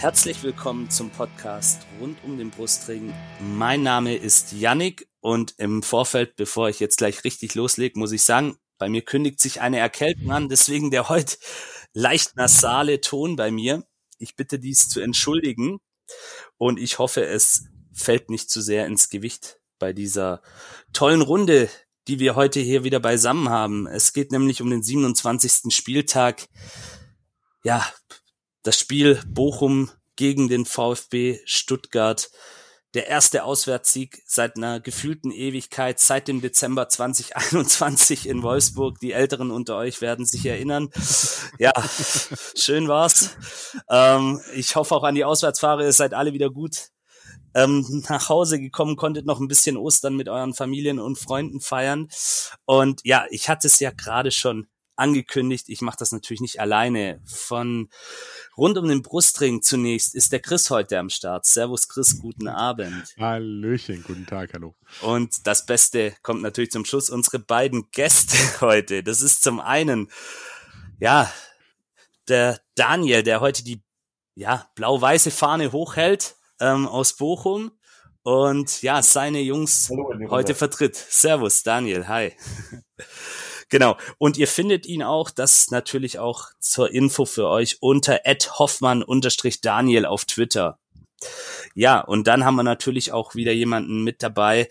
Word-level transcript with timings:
Herzlich 0.00 0.42
willkommen 0.42 0.88
zum 0.88 1.10
Podcast 1.10 1.82
rund 2.00 2.16
um 2.24 2.38
den 2.38 2.48
Brustring. 2.48 3.12
Mein 3.38 3.82
Name 3.82 4.16
ist 4.16 4.50
Yannick 4.50 5.06
und 5.20 5.52
im 5.58 5.82
Vorfeld, 5.82 6.36
bevor 6.36 6.70
ich 6.70 6.80
jetzt 6.80 6.96
gleich 6.96 7.22
richtig 7.22 7.54
loslege, 7.54 7.98
muss 7.98 8.10
ich 8.10 8.22
sagen, 8.22 8.56
bei 8.78 8.88
mir 8.88 9.02
kündigt 9.02 9.40
sich 9.40 9.60
eine 9.60 9.78
Erkältung 9.78 10.30
an, 10.30 10.48
deswegen 10.48 10.90
der 10.90 11.10
heute 11.10 11.36
leicht 11.92 12.34
nasale 12.34 13.02
Ton 13.02 13.36
bei 13.36 13.50
mir. 13.50 13.84
Ich 14.16 14.36
bitte 14.36 14.58
dies 14.58 14.88
zu 14.88 15.00
entschuldigen 15.00 15.80
und 16.56 16.80
ich 16.80 16.98
hoffe, 16.98 17.26
es 17.26 17.66
fällt 17.92 18.30
nicht 18.30 18.48
zu 18.48 18.62
sehr 18.62 18.86
ins 18.86 19.10
Gewicht 19.10 19.60
bei 19.78 19.92
dieser 19.92 20.40
tollen 20.94 21.20
Runde, 21.20 21.68
die 22.08 22.18
wir 22.20 22.36
heute 22.36 22.60
hier 22.60 22.84
wieder 22.84 23.00
beisammen 23.00 23.50
haben. 23.50 23.86
Es 23.86 24.14
geht 24.14 24.32
nämlich 24.32 24.62
um 24.62 24.70
den 24.70 24.82
27. 24.82 25.74
Spieltag. 25.74 26.48
Ja, 27.62 27.86
das 28.62 28.78
Spiel 28.78 29.20
Bochum 29.26 29.90
gegen 30.16 30.48
den 30.48 30.66
VfB 30.66 31.40
Stuttgart. 31.44 32.30
Der 32.94 33.06
erste 33.06 33.44
Auswärtssieg 33.44 34.20
seit 34.26 34.56
einer 34.56 34.80
gefühlten 34.80 35.30
Ewigkeit, 35.30 36.00
seit 36.00 36.26
dem 36.26 36.40
Dezember 36.40 36.88
2021 36.88 38.28
in 38.28 38.42
Wolfsburg. 38.42 38.98
Die 38.98 39.12
Älteren 39.12 39.50
unter 39.52 39.76
euch 39.76 40.00
werden 40.00 40.26
sich 40.26 40.44
erinnern. 40.44 40.90
Ja, 41.58 41.72
schön 42.56 42.88
war's. 42.88 43.30
Ähm, 43.88 44.40
ich 44.54 44.74
hoffe 44.74 44.96
auch 44.96 45.04
an 45.04 45.14
die 45.14 45.24
Auswärtsfahrer, 45.24 45.84
ihr 45.84 45.92
seid 45.92 46.14
alle 46.14 46.32
wieder 46.32 46.50
gut 46.50 46.90
ähm, 47.54 48.04
nach 48.08 48.28
Hause 48.28 48.60
gekommen, 48.60 48.96
konntet 48.96 49.26
noch 49.26 49.40
ein 49.40 49.48
bisschen 49.48 49.76
Ostern 49.76 50.16
mit 50.16 50.28
euren 50.28 50.54
Familien 50.54 50.98
und 50.98 51.18
Freunden 51.18 51.60
feiern. 51.60 52.08
Und 52.64 53.00
ja, 53.04 53.24
ich 53.30 53.48
hatte 53.48 53.66
es 53.66 53.80
ja 53.80 53.90
gerade 53.90 54.30
schon 54.30 54.68
angekündigt. 55.00 55.68
Ich 55.68 55.80
mache 55.80 55.96
das 55.98 56.12
natürlich 56.12 56.40
nicht 56.40 56.60
alleine. 56.60 57.20
Von 57.24 57.88
rund 58.56 58.78
um 58.78 58.86
den 58.86 59.02
Brustring 59.02 59.62
zunächst 59.62 60.14
ist 60.14 60.32
der 60.32 60.40
Chris 60.40 60.70
heute 60.70 60.98
am 60.98 61.08
Start. 61.08 61.46
Servus 61.46 61.88
Chris, 61.88 62.20
guten 62.20 62.46
Abend. 62.46 63.14
Hallöchen, 63.18 64.04
guten 64.06 64.26
Tag, 64.26 64.52
hallo. 64.52 64.76
Und 65.00 65.46
das 65.46 65.66
Beste 65.66 66.14
kommt 66.22 66.42
natürlich 66.42 66.70
zum 66.70 66.84
Schluss. 66.84 67.10
Unsere 67.10 67.38
beiden 67.38 67.90
Gäste 67.90 68.36
heute. 68.60 69.02
Das 69.02 69.22
ist 69.22 69.42
zum 69.42 69.58
einen, 69.58 70.10
ja, 71.00 71.32
der 72.28 72.60
Daniel, 72.76 73.22
der 73.22 73.40
heute 73.40 73.64
die 73.64 73.82
ja, 74.34 74.70
blau-weiße 74.74 75.30
Fahne 75.30 75.72
hochhält 75.72 76.36
ähm, 76.60 76.86
aus 76.86 77.14
Bochum 77.16 77.72
und 78.22 78.82
ja, 78.82 79.02
seine 79.02 79.40
Jungs 79.40 79.90
Hallo, 79.90 80.30
heute 80.30 80.54
vertritt. 80.54 80.94
Servus, 80.94 81.62
Daniel, 81.62 82.06
hi. 82.06 82.32
Genau. 83.70 83.96
Und 84.18 84.36
ihr 84.36 84.48
findet 84.48 84.84
ihn 84.84 85.02
auch, 85.02 85.30
das 85.30 85.70
natürlich 85.70 86.18
auch 86.18 86.48
zur 86.58 86.92
Info 86.92 87.24
für 87.24 87.48
euch, 87.48 87.78
unter 87.80 88.20
hoffmann-daniel 88.58 90.06
auf 90.06 90.24
Twitter. 90.26 90.78
Ja, 91.74 92.00
und 92.00 92.26
dann 92.26 92.44
haben 92.44 92.56
wir 92.56 92.62
natürlich 92.62 93.12
auch 93.12 93.34
wieder 93.34 93.52
jemanden 93.52 94.02
mit 94.02 94.22
dabei, 94.22 94.68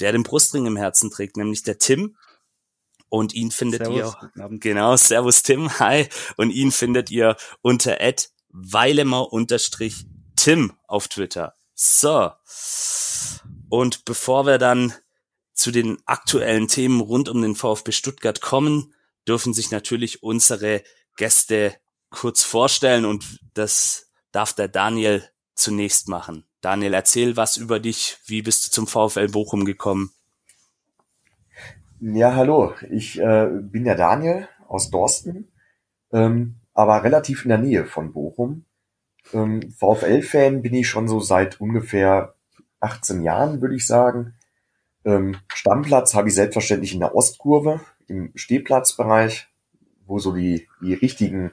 der 0.00 0.12
den 0.12 0.22
Brustring 0.22 0.66
im 0.66 0.76
Herzen 0.76 1.10
trägt, 1.10 1.36
nämlich 1.36 1.62
der 1.62 1.78
Tim. 1.78 2.16
Und 3.08 3.32
ihn 3.32 3.50
findet 3.50 3.86
servus, 3.86 4.16
ihr, 4.34 4.48
genau, 4.58 4.96
Servus 4.96 5.42
Tim, 5.42 5.78
hi. 5.78 6.08
Und 6.36 6.50
ihn 6.50 6.72
findet 6.72 7.10
ihr 7.10 7.36
unter 7.62 7.98
weilemer-tim 8.48 10.72
auf 10.86 11.08
Twitter. 11.08 11.54
So. 11.74 12.32
Und 13.68 14.04
bevor 14.04 14.46
wir 14.46 14.58
dann 14.58 14.94
zu 15.54 15.70
den 15.70 15.98
aktuellen 16.04 16.68
Themen 16.68 17.00
rund 17.00 17.28
um 17.28 17.40
den 17.40 17.54
VfB 17.54 17.92
Stuttgart 17.92 18.40
kommen, 18.40 18.92
dürfen 19.26 19.54
sich 19.54 19.70
natürlich 19.70 20.22
unsere 20.22 20.82
Gäste 21.16 21.74
kurz 22.10 22.42
vorstellen 22.42 23.04
und 23.04 23.40
das 23.54 24.10
darf 24.32 24.52
der 24.52 24.68
Daniel 24.68 25.24
zunächst 25.54 26.08
machen. 26.08 26.44
Daniel, 26.60 26.94
erzähl 26.94 27.36
was 27.36 27.56
über 27.56 27.78
dich. 27.78 28.18
Wie 28.26 28.42
bist 28.42 28.66
du 28.66 28.70
zum 28.70 28.86
VfL 28.86 29.28
Bochum 29.28 29.64
gekommen? 29.64 30.10
Ja, 32.00 32.34
hallo. 32.34 32.74
Ich 32.90 33.20
äh, 33.20 33.48
bin 33.50 33.84
der 33.84 33.96
Daniel 33.96 34.48
aus 34.66 34.90
Dorsten, 34.90 35.48
ähm, 36.12 36.56
aber 36.72 37.04
relativ 37.04 37.44
in 37.44 37.50
der 37.50 37.58
Nähe 37.58 37.86
von 37.86 38.12
Bochum. 38.12 38.64
Ähm, 39.32 39.72
VfL-Fan 39.72 40.62
bin 40.62 40.74
ich 40.74 40.88
schon 40.88 41.08
so 41.08 41.20
seit 41.20 41.60
ungefähr 41.60 42.34
18 42.80 43.22
Jahren, 43.22 43.60
würde 43.62 43.76
ich 43.76 43.86
sagen. 43.86 44.34
Ähm, 45.04 45.36
Stammplatz 45.48 46.14
habe 46.14 46.28
ich 46.28 46.34
selbstverständlich 46.34 46.94
in 46.94 47.00
der 47.00 47.14
Ostkurve, 47.14 47.80
im 48.06 48.32
Stehplatzbereich, 48.34 49.48
wo 50.06 50.18
so 50.18 50.32
die, 50.32 50.68
die 50.80 50.94
richtigen 50.94 51.52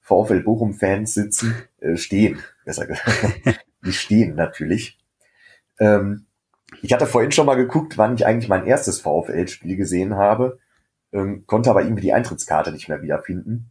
VfL 0.00 0.42
Bochum-Fans 0.42 1.14
sitzen, 1.14 1.54
äh, 1.80 1.96
stehen, 1.96 2.38
besser 2.64 2.86
gesagt. 2.86 3.10
die 3.84 3.92
stehen 3.92 4.34
natürlich. 4.34 4.98
Ähm, 5.78 6.26
ich 6.82 6.92
hatte 6.92 7.06
vorhin 7.06 7.32
schon 7.32 7.46
mal 7.46 7.54
geguckt, 7.56 7.98
wann 7.98 8.14
ich 8.14 8.26
eigentlich 8.26 8.48
mein 8.48 8.66
erstes 8.66 9.00
VfL-Spiel 9.00 9.76
gesehen 9.76 10.14
habe, 10.14 10.58
ähm, 11.12 11.44
konnte 11.46 11.70
aber 11.70 11.82
irgendwie 11.82 12.02
die 12.02 12.12
Eintrittskarte 12.12 12.72
nicht 12.72 12.88
mehr 12.88 13.02
wiederfinden. 13.02 13.70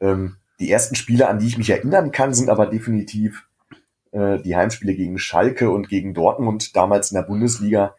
Ähm, 0.00 0.36
die 0.58 0.70
ersten 0.70 0.94
Spiele, 0.94 1.28
an 1.28 1.38
die 1.38 1.46
ich 1.46 1.58
mich 1.58 1.70
erinnern 1.70 2.10
kann, 2.10 2.34
sind 2.34 2.50
aber 2.50 2.66
definitiv 2.66 3.46
äh, 4.12 4.38
die 4.38 4.56
Heimspiele 4.56 4.94
gegen 4.94 5.18
Schalke 5.18 5.70
und 5.70 5.88
gegen 5.88 6.14
Dortmund, 6.14 6.76
damals 6.76 7.10
in 7.10 7.16
der 7.16 7.22
Bundesliga, 7.22 7.94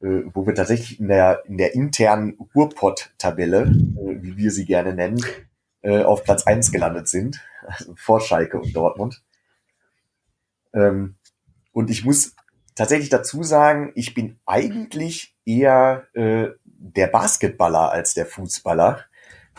äh, 0.00 0.22
wo 0.32 0.46
wir 0.46 0.54
tatsächlich 0.54 1.00
in 1.00 1.08
der, 1.08 1.44
in 1.46 1.58
der 1.58 1.74
internen 1.74 2.36
Urpott-Tabelle, 2.54 3.62
äh, 3.62 4.22
wie 4.22 4.36
wir 4.36 4.50
sie 4.50 4.64
gerne 4.64 4.94
nennen, 4.94 5.24
äh, 5.82 6.02
auf 6.02 6.24
Platz 6.24 6.46
eins 6.46 6.72
gelandet 6.72 7.08
sind, 7.08 7.40
also 7.66 7.94
vor 7.96 8.20
Schalke 8.20 8.58
und 8.60 8.74
Dortmund. 8.74 9.22
Ähm, 10.72 11.16
und 11.72 11.90
ich 11.90 12.04
muss 12.04 12.34
tatsächlich 12.74 13.08
dazu 13.08 13.42
sagen, 13.42 13.92
ich 13.94 14.14
bin 14.14 14.38
eigentlich 14.46 15.36
eher 15.44 16.06
äh, 16.14 16.48
der 16.64 17.08
Basketballer 17.08 17.90
als 17.90 18.14
der 18.14 18.26
Fußballer. 18.26 19.04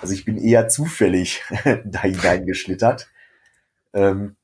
Also 0.01 0.13
ich 0.13 0.23
bin 0.23 0.37
eher 0.37 0.69
zufällig 0.69 1.43
da 1.85 2.01
hineingeschlittert, 2.01 3.09
ähm, 3.93 4.37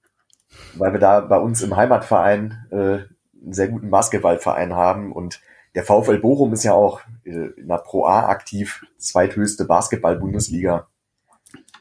weil 0.74 0.92
wir 0.92 1.00
da 1.00 1.22
bei 1.22 1.38
uns 1.38 1.62
im 1.62 1.76
Heimatverein 1.76 2.68
äh, 2.72 2.76
einen 2.76 3.54
sehr 3.54 3.70
guten 3.70 3.90
Basketballverein 3.90 4.74
haben 4.74 5.14
und 5.14 5.42
der 5.76 5.84
VfL 5.84 6.20
Bochum 6.20 6.54
ist 6.54 6.64
ja 6.64 6.74
auch 6.74 7.02
äh, 7.26 7.52
in 7.58 7.68
der 7.68 7.78
Pro 7.78 8.06
A 8.06 8.28
aktiv, 8.28 8.86
zweithöchste 8.98 9.66
Basketball-Bundesliga. 9.66 10.88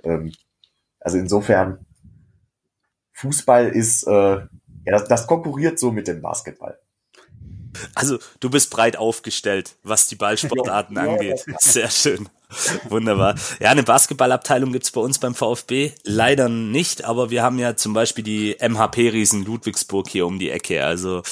Ähm, 0.03 0.32
also 1.00 1.19
insofern, 1.19 1.87
Fußball 3.12 3.69
ist, 3.69 4.06
äh, 4.06 4.10
ja, 4.10 4.49
das, 4.87 5.06
das 5.06 5.27
konkurriert 5.27 5.78
so 5.78 5.93
mit 5.93 6.09
dem 6.09 6.21
Basketball. 6.21 6.78
Also 7.94 8.19
du 8.41 8.50
bist 8.50 8.71
breit 8.71 8.97
aufgestellt, 8.97 9.77
was 9.83 10.09
die 10.09 10.16
Ballsportarten 10.16 10.97
ja, 10.97 11.03
angeht. 11.03 11.44
Ja, 11.47 11.56
Sehr 11.59 11.91
schön. 11.91 12.28
Wunderbar. 12.88 13.34
Ja, 13.60 13.71
eine 13.71 13.83
Basketballabteilung 13.83 14.72
gibt's 14.72 14.93
bei 14.93 15.00
uns 15.00 15.19
beim 15.19 15.34
VfB 15.34 15.93
leider 16.04 16.49
nicht, 16.49 17.04
aber 17.04 17.31
wir 17.31 17.43
haben 17.43 17.59
ja 17.59 17.77
zum 17.77 17.94
Beispiel 17.94 18.22
die 18.22 18.57
MHP-Riesen 18.60 19.45
Ludwigsburg 19.45 20.09
hier 20.09 20.27
um 20.27 20.39
die 20.39 20.51
Ecke. 20.51 20.84
Also 20.84 21.22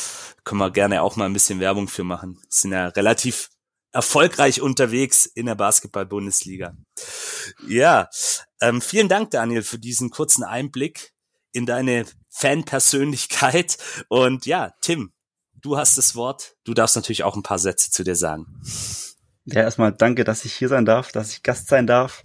können 0.45 0.61
wir 0.61 0.71
gerne 0.71 1.03
auch 1.03 1.17
mal 1.17 1.27
ein 1.27 1.33
bisschen 1.33 1.61
Werbung 1.61 1.89
für 1.89 2.05
machen. 2.05 2.41
Sind 2.49 2.73
ja 2.73 2.89
relativ 2.89 3.51
erfolgreich 3.93 4.61
unterwegs 4.61 5.27
in 5.27 5.47
der 5.47 5.55
Basketball-Bundesliga. 5.55 6.77
Ja, 7.69 8.09
ähm, 8.61 8.81
vielen 8.81 9.09
Dank, 9.09 9.31
Daniel, 9.31 9.63
für 9.63 9.79
diesen 9.79 10.11
kurzen 10.11 10.45
Einblick 10.45 11.13
in 11.53 11.67
deine 11.67 12.07
Fanpersönlichkeit. 12.31 13.77
Und 14.09 14.47
ja, 14.47 14.73
Tim, 14.81 15.13
du 15.55 15.77
hast 15.77 15.99
das 15.99 16.17
Wort. 16.17 16.57
Du 16.65 16.75
darfst 16.75 16.97
natürlich 16.97 17.25
auch 17.25 17.37
ein 17.37 17.43
paar 17.43 17.59
Sätze 17.59 17.91
zu 17.91 18.03
dir 18.03 18.17
sagen. 18.17 18.47
Ja, 19.45 19.63
erstmal 19.63 19.93
danke, 19.93 20.25
dass 20.25 20.45
ich 20.45 20.55
hier 20.55 20.69
sein 20.69 20.85
darf, 20.85 21.13
dass 21.13 21.33
ich 21.33 21.43
Gast 21.43 21.69
sein 21.69 21.87
darf. 21.87 22.23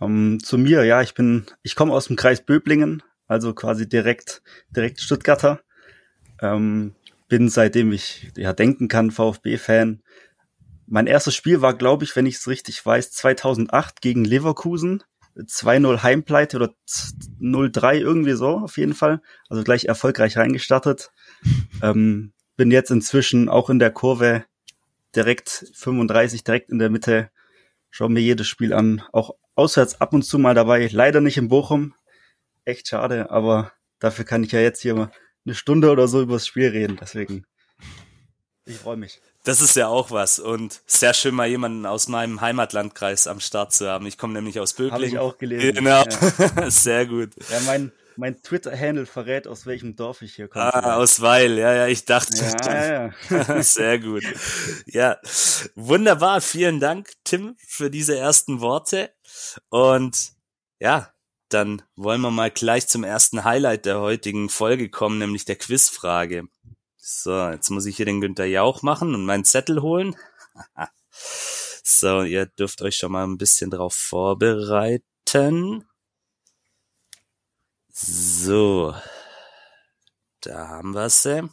Ähm, 0.00 0.40
zu 0.42 0.58
mir, 0.58 0.84
ja, 0.84 1.02
ich 1.02 1.14
bin, 1.14 1.46
ich 1.62 1.74
komme 1.74 1.92
aus 1.92 2.06
dem 2.06 2.16
Kreis 2.16 2.44
Böblingen, 2.44 3.02
also 3.26 3.52
quasi 3.52 3.88
direkt, 3.88 4.42
direkt 4.70 5.00
Stuttgarter. 5.00 5.60
Ähm, 6.40 6.94
bin 7.32 7.48
seitdem 7.48 7.92
ich 7.92 8.30
ja 8.36 8.52
denken 8.52 8.88
kann 8.88 9.10
VfB-Fan. 9.10 10.02
Mein 10.86 11.06
erstes 11.06 11.34
Spiel 11.34 11.62
war, 11.62 11.72
glaube 11.72 12.04
ich, 12.04 12.14
wenn 12.14 12.26
ich 12.26 12.34
es 12.34 12.46
richtig 12.46 12.84
weiß, 12.84 13.10
2008 13.12 14.02
gegen 14.02 14.22
Leverkusen. 14.26 15.02
2-0 15.38 16.02
Heimpleite 16.02 16.58
oder 16.58 16.74
0-3 17.40 17.94
irgendwie 17.94 18.34
so 18.34 18.58
auf 18.58 18.76
jeden 18.76 18.92
Fall. 18.92 19.22
Also 19.48 19.64
gleich 19.64 19.86
erfolgreich 19.86 20.36
reingestartet. 20.36 21.10
Ähm, 21.82 22.32
bin 22.56 22.70
jetzt 22.70 22.90
inzwischen 22.90 23.48
auch 23.48 23.70
in 23.70 23.80
der 23.80 23.90
Kurve 23.90 24.44
direkt 25.16 25.66
35, 25.74 26.44
direkt 26.44 26.70
in 26.70 26.78
der 26.78 26.90
Mitte. 26.90 27.30
Schau 27.90 28.08
mir 28.10 28.20
jedes 28.20 28.46
Spiel 28.46 28.74
an. 28.74 29.02
Auch 29.10 29.34
auswärts 29.54 30.00
ab 30.02 30.12
und 30.12 30.22
zu 30.22 30.38
mal 30.38 30.54
dabei. 30.54 30.88
Leider 30.92 31.20
nicht 31.22 31.38
in 31.38 31.48
Bochum. 31.48 31.94
Echt 32.66 32.88
schade, 32.88 33.30
aber 33.30 33.72
dafür 33.98 34.26
kann 34.26 34.44
ich 34.44 34.52
ja 34.52 34.60
jetzt 34.60 34.82
hier 34.82 34.94
mal 34.94 35.10
eine 35.44 35.54
Stunde 35.54 35.90
oder 35.90 36.08
so 36.08 36.22
über 36.22 36.34
das 36.34 36.46
Spiel 36.46 36.68
reden. 36.68 36.98
Deswegen, 37.00 37.44
ich 38.64 38.76
freue 38.76 38.96
mich. 38.96 39.20
Das 39.44 39.60
ist 39.60 39.74
ja 39.74 39.88
auch 39.88 40.12
was 40.12 40.38
und 40.38 40.82
sehr 40.86 41.14
schön 41.14 41.34
mal 41.34 41.48
jemanden 41.48 41.84
aus 41.84 42.06
meinem 42.06 42.40
Heimatlandkreis 42.40 43.26
am 43.26 43.40
Start 43.40 43.72
zu 43.72 43.88
haben. 43.88 44.06
Ich 44.06 44.16
komme 44.16 44.34
nämlich 44.34 44.60
aus 44.60 44.74
Böblingen. 44.74 44.92
Habe 44.94 45.06
ich 45.06 45.18
auch 45.18 45.36
gelesen. 45.38 45.74
Genau, 45.74 46.04
ja. 46.04 46.70
sehr 46.70 47.06
gut. 47.06 47.30
Ja, 47.50 47.58
mein, 47.66 47.90
mein 48.16 48.40
Twitter-Handle 48.40 49.06
verrät, 49.06 49.48
aus 49.48 49.66
welchem 49.66 49.96
Dorf 49.96 50.22
ich 50.22 50.36
hier 50.36 50.46
komme. 50.46 50.72
Ah, 50.72 50.94
aus 50.94 51.20
Weil, 51.20 51.58
ja, 51.58 51.74
ja, 51.74 51.86
ich 51.88 52.04
dachte. 52.04 52.36
Ja, 52.64 53.10
ja. 53.30 53.62
Sehr 53.62 53.98
gut. 53.98 54.22
Ja, 54.86 55.18
wunderbar. 55.74 56.40
Vielen 56.40 56.78
Dank, 56.78 57.10
Tim, 57.24 57.56
für 57.66 57.90
diese 57.90 58.16
ersten 58.16 58.60
Worte. 58.60 59.10
Und 59.70 60.32
ja, 60.78 61.12
dann 61.52 61.82
wollen 61.96 62.20
wir 62.20 62.30
mal 62.30 62.50
gleich 62.50 62.88
zum 62.88 63.04
ersten 63.04 63.44
Highlight 63.44 63.86
der 63.86 64.00
heutigen 64.00 64.48
Folge 64.48 64.88
kommen, 64.88 65.18
nämlich 65.18 65.44
der 65.44 65.56
Quizfrage. 65.56 66.48
So, 66.96 67.48
jetzt 67.48 67.70
muss 67.70 67.86
ich 67.86 67.96
hier 67.96 68.06
den 68.06 68.20
Günther 68.20 68.46
Jauch 68.46 68.82
machen 68.82 69.14
und 69.14 69.24
meinen 69.24 69.44
Zettel 69.44 69.82
holen. 69.82 70.16
so, 71.82 72.22
ihr 72.22 72.46
dürft 72.46 72.80
euch 72.82 72.96
schon 72.96 73.12
mal 73.12 73.24
ein 73.24 73.38
bisschen 73.38 73.70
drauf 73.70 73.94
vorbereiten. 73.94 75.84
So, 77.92 78.94
da 80.40 80.68
haben 80.68 80.92
wir 80.94 81.10
sie. 81.10 81.48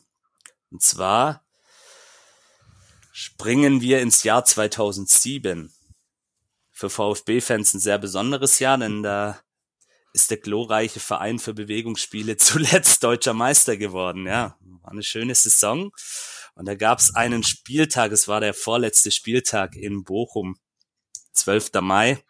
Und 0.72 0.82
zwar 0.82 1.44
springen 3.12 3.82
wir 3.82 4.02
ins 4.02 4.24
Jahr 4.24 4.46
2007. 4.46 5.74
Für 6.72 6.90
VfB-Fans 6.90 7.74
ein 7.74 7.80
sehr 7.80 7.98
besonderes 7.98 8.60
Jahr, 8.60 8.78
denn 8.78 9.04
da 9.04 9.40
ist 10.14 10.32
der 10.32 10.38
glorreiche 10.38 11.00
Verein 11.00 11.40
für 11.40 11.54
Bewegungsspiele 11.54 12.38
zuletzt 12.38 13.04
deutscher 13.04 13.34
Meister 13.34 13.78
geworden. 13.78 14.26
Ja, 14.26 14.58
war 14.82 14.92
eine 14.92 15.04
schöne 15.04 15.36
Saison. 15.36 15.92
Und 16.56 16.66
da 16.68 16.76
gab 16.76 17.00
es 17.00 17.16
einen 17.16 17.44
Spieltag, 17.44 18.12
es 18.12 18.28
war 18.28 18.42
der 18.42 18.54
vorletzte 18.54 19.12
Spieltag 19.12 19.76
in 19.76 20.04
Bochum, 20.04 20.58
12. 21.34 21.72
Mai. 21.82 22.24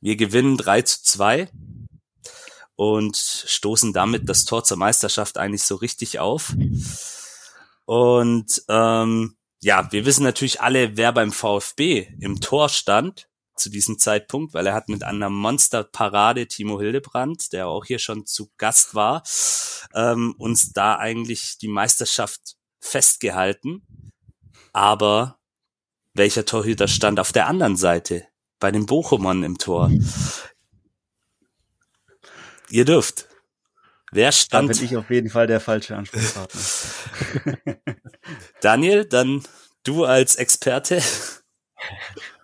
Wir 0.00 0.16
gewinnen 0.16 0.56
3 0.56 0.82
zu 0.82 1.02
2 1.04 1.48
und 2.74 3.16
stoßen 3.16 3.92
damit 3.92 4.28
das 4.28 4.44
Tor 4.44 4.64
zur 4.64 4.76
Meisterschaft 4.76 5.38
eigentlich 5.38 5.62
so 5.62 5.76
richtig 5.76 6.18
auf. 6.18 6.54
Und 7.84 8.62
ähm, 8.68 9.36
ja, 9.60 9.90
wir 9.90 10.04
wissen 10.04 10.24
natürlich 10.24 10.60
alle, 10.60 10.96
wer 10.96 11.12
beim 11.12 11.32
VfB 11.32 12.08
im 12.20 12.40
Tor 12.40 12.68
stand 12.68 13.28
zu 13.56 13.70
diesem 13.70 13.98
Zeitpunkt, 13.98 14.54
weil 14.54 14.66
er 14.66 14.74
hat 14.74 14.88
mit 14.88 15.02
einer 15.02 15.30
Monsterparade 15.30 16.46
Timo 16.46 16.80
Hildebrand, 16.80 17.52
der 17.52 17.68
auch 17.68 17.84
hier 17.84 17.98
schon 17.98 18.26
zu 18.26 18.50
Gast 18.58 18.94
war, 18.94 19.22
ähm, 19.94 20.34
uns 20.38 20.72
da 20.72 20.96
eigentlich 20.96 21.58
die 21.58 21.68
Meisterschaft 21.68 22.56
festgehalten. 22.80 23.82
Aber 24.72 25.38
welcher 26.14 26.44
Torhüter 26.44 26.88
stand 26.88 27.18
auf 27.18 27.32
der 27.32 27.46
anderen 27.46 27.76
Seite? 27.76 28.26
Bei 28.58 28.70
den 28.70 28.86
Bochumern 28.86 29.42
im 29.42 29.58
Tor. 29.58 29.90
Ihr 32.70 32.84
dürft. 32.84 33.28
Wer 34.12 34.32
stand? 34.32 34.70
Da 34.70 34.74
bin 34.74 34.84
ich 34.84 34.96
auf 34.96 35.10
jeden 35.10 35.28
Fall 35.28 35.46
der 35.46 35.60
falsche 35.60 35.96
Ansprechpartner. 35.96 36.60
Daniel, 38.60 39.04
dann 39.04 39.42
du 39.82 40.04
als 40.04 40.36
Experte. 40.36 41.02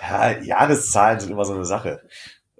Ja, 0.00 0.38
Jahreszahlen 0.40 1.20
sind 1.20 1.30
immer 1.30 1.44
so 1.44 1.54
eine 1.54 1.64
Sache. 1.64 2.02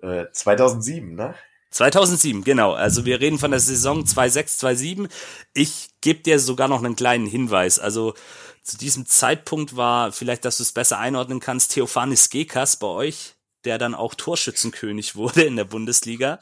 Äh, 0.03 0.27
2007, 0.33 1.15
ne? 1.15 1.35
2007, 1.71 2.45
genau. 2.45 2.73
Also 2.73 3.05
wir 3.05 3.21
reden 3.21 3.39
von 3.39 3.51
der 3.51 3.61
Saison 3.61 4.05
2.6, 4.05 4.61
2.7. 4.61 5.09
Ich 5.53 5.91
gebe 6.01 6.21
dir 6.21 6.39
sogar 6.39 6.69
noch 6.69 6.83
einen 6.83 6.97
kleinen 6.97 7.27
Hinweis. 7.27 7.79
Also 7.79 8.15
zu 8.63 8.79
diesem 8.79 9.07
Zeitpunkt 9.07 9.77
war, 9.77 10.13
vielleicht, 10.13 10.45
dass 10.45 10.59
du 10.59 10.63
es 10.63 10.73
besser 10.73 10.99
einordnen 10.99 11.41
kannst, 11.41 11.73
Theophanis 11.73 12.31
Gekas 12.31 12.79
bei 12.79 12.87
euch, 12.87 13.35
der 13.65 13.79
dann 13.79 13.95
auch 13.95 14.15
Torschützenkönig 14.15 15.17
wurde 15.17 15.43
in 15.43 15.57
der 15.57 15.65
Bundesliga. 15.65 16.41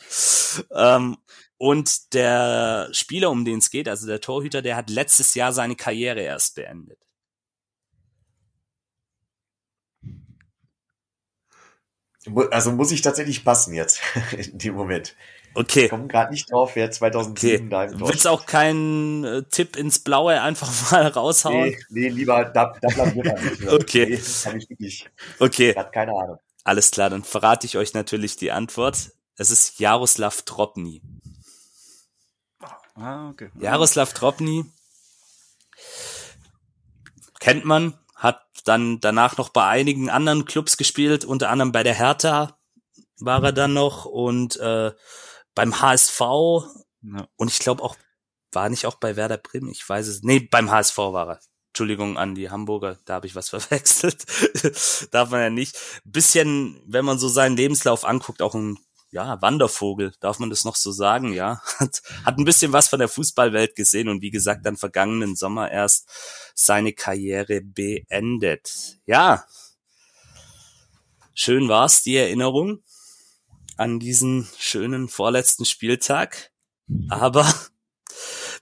Ähm, 0.73 1.17
und 1.59 2.13
der 2.15 2.89
Spieler, 2.93 3.31
um 3.31 3.45
den 3.45 3.59
es 3.59 3.71
geht, 3.71 3.89
also 3.89 4.07
der 4.07 4.21
Torhüter, 4.21 4.63
der 4.63 4.77
hat 4.77 4.91
letztes 4.91 5.35
Jahr 5.35 5.53
seine 5.53 5.75
Karriere 5.75 6.21
erst 6.21 6.55
beendet. 6.55 7.06
Also 12.51 12.73
muss 12.73 12.93
ich 12.93 13.03
tatsächlich 13.03 13.45
passen 13.45 13.75
jetzt 13.75 14.01
in 14.37 14.59
dem 14.59 14.75
Moment. 14.75 15.15
Okay. 15.55 15.85
Ich 15.85 15.91
komme 15.91 16.07
gerade 16.07 16.33
nicht 16.33 16.53
drauf, 16.53 16.73
wer 16.75 16.91
2007 16.91 17.67
okay. 17.67 17.69
da 17.71 17.85
im 17.85 17.99
Du 17.99 18.09
willst 18.09 18.27
auch 18.27 18.45
keinen 18.45 19.25
äh, 19.25 19.43
Tipp 19.45 19.77
ins 19.77 19.99
Blaue 19.99 20.41
einfach 20.43 20.71
mal 20.91 21.07
raushauen? 21.07 21.71
Nee, 21.71 21.79
nee 21.89 22.09
lieber, 22.09 22.45
da, 22.45 22.75
da 22.81 22.89
bleibt 22.89 23.17
nicht. 23.17 23.69
okay. 23.73 24.07
Nee, 24.11 24.17
hab 24.45 24.55
ich 24.55 24.69
wirklich. 24.69 25.09
Okay. 25.39 25.75
Hat 25.75 25.93
keine 25.93 26.13
Ahnung. 26.13 26.39
Alles 26.65 26.91
klar, 26.91 27.11
dann 27.11 27.25
verrate 27.25 27.67
ich 27.67 27.79
euch 27.79 27.95
natürlich 27.95 28.37
die 28.37 28.51
Antwort. 28.51 29.13
Es 29.37 29.51
ist 29.51 29.79
Jaroslav 29.79 30.43
Tropny. 30.43 31.01
Ah, 32.95 33.31
okay. 33.31 33.51
Jaroslav 33.61 34.13
Tropny 34.13 34.65
kennt 37.41 37.65
man, 37.65 37.95
hat 38.17 38.43
dann 38.65 38.99
danach 39.01 39.37
noch 39.37 39.51
bei 39.51 39.65
einigen 39.67 40.11
anderen 40.11 40.45
Clubs 40.47 40.77
gespielt, 40.77 41.25
unter 41.25 41.51
anderem 41.51 41.71
bei 41.73 41.83
der 41.85 41.95
Hertha 41.95 42.59
war 43.21 43.43
er 43.45 43.53
dann 43.53 43.75
noch 43.75 44.05
und 44.07 44.57
äh, 44.57 44.93
beim 45.55 45.81
HSV 45.81 46.21
Ja. 47.03 47.29
und 47.37 47.51
ich 47.51 47.59
glaube 47.61 47.83
auch, 47.83 47.97
war 48.53 48.69
nicht 48.69 48.87
auch 48.87 48.97
bei 48.97 49.17
Werder 49.17 49.39
Bremen, 49.39 49.71
ich 49.71 49.89
weiß 49.89 50.07
es, 50.09 50.23
nee, 50.23 50.41
beim 50.41 50.71
HSV 50.71 50.97
war 50.99 51.29
er. 51.29 51.41
Entschuldigung 51.73 52.17
an 52.17 52.35
die 52.35 52.51
Hamburger, 52.51 52.99
da 53.05 53.15
habe 53.15 53.27
ich 53.27 53.35
was 53.37 53.49
verwechselt. 53.51 54.25
Darf 55.13 55.31
man 55.31 55.41
ja 55.43 55.51
nicht. 55.51 55.77
Bisschen, 56.05 56.83
wenn 56.87 57.05
man 57.05 57.19
so 57.19 57.29
seinen 57.29 57.57
Lebenslauf 57.57 58.05
anguckt, 58.07 58.41
auch 58.41 58.55
ein 58.55 58.79
ja, 59.11 59.41
Wandervogel, 59.41 60.13
darf 60.21 60.39
man 60.39 60.51
das 60.51 60.65
noch 60.65 60.77
so 60.77 60.93
sagen, 60.93 61.33
ja. 61.33 61.61
Hat, 61.79 62.03
hat 62.25 62.39
ein 62.39 62.45
bisschen 62.45 62.73
was 62.73 62.89
von 62.89 62.99
der 62.99 63.09
Fußballwelt 63.09 63.77
gesehen 63.77 64.09
und 64.09 64.23
wie 64.23 64.31
gesagt, 64.31 64.67
dann 64.67 64.77
vergangenen 64.77 65.37
Sommer 65.37 65.71
erst 65.71 66.09
seine 66.55 66.93
Karriere 66.93 67.61
beendet. 67.61 68.99
Ja. 69.07 69.45
Schön 71.35 71.69
war's, 71.69 72.03
die 72.03 72.17
Erinnerung 72.17 72.83
an 73.77 74.01
diesen 74.01 74.49
schönen 74.59 75.09
vorletzten 75.09 75.65
Spieltag. 75.65 76.51
Aber 77.09 77.53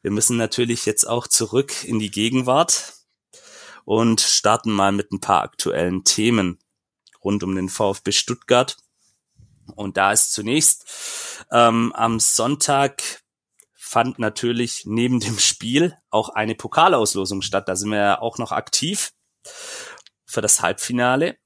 wir 0.03 0.11
müssen 0.11 0.37
natürlich 0.37 0.87
jetzt 0.87 1.07
auch 1.09 1.27
zurück 1.27 1.85
in 1.85 1.99
die 1.99 2.11
Gegenwart 2.11 2.95
und 3.85 4.21
starten 4.21 4.73
mal 4.73 4.93
mit 4.93 5.13
ein 5.13 5.21
paar 5.21 5.43
aktuellen 5.43 6.05
Themen 6.05 6.59
rund 7.23 7.43
um 7.43 7.55
den 7.55 7.69
VfB 7.69 8.13
Stuttgart. 8.13 8.77
Und 9.77 9.97
da 9.97 10.13
ist 10.13 10.33
zunächst 10.33 10.87
ähm, 11.51 11.93
am 11.95 12.21
Sonntag 12.21 13.03
fand 13.75 14.19
natürlich 14.19 14.87
neben 14.87 15.21
dem 15.21 15.39
Spiel 15.39 15.97
auch 16.11 16.31
eine 16.31 16.55
Pokalauslosung 16.55 17.43
statt. 17.43 17.69
Da 17.69 17.77
sind 17.77 17.91
wir 17.91 17.99
ja 17.99 18.21
auch 18.21 18.39
noch 18.39 18.51
aktiv 18.51 19.13
für 20.27 20.41
das 20.41 20.63
Halbfinale. 20.63 21.37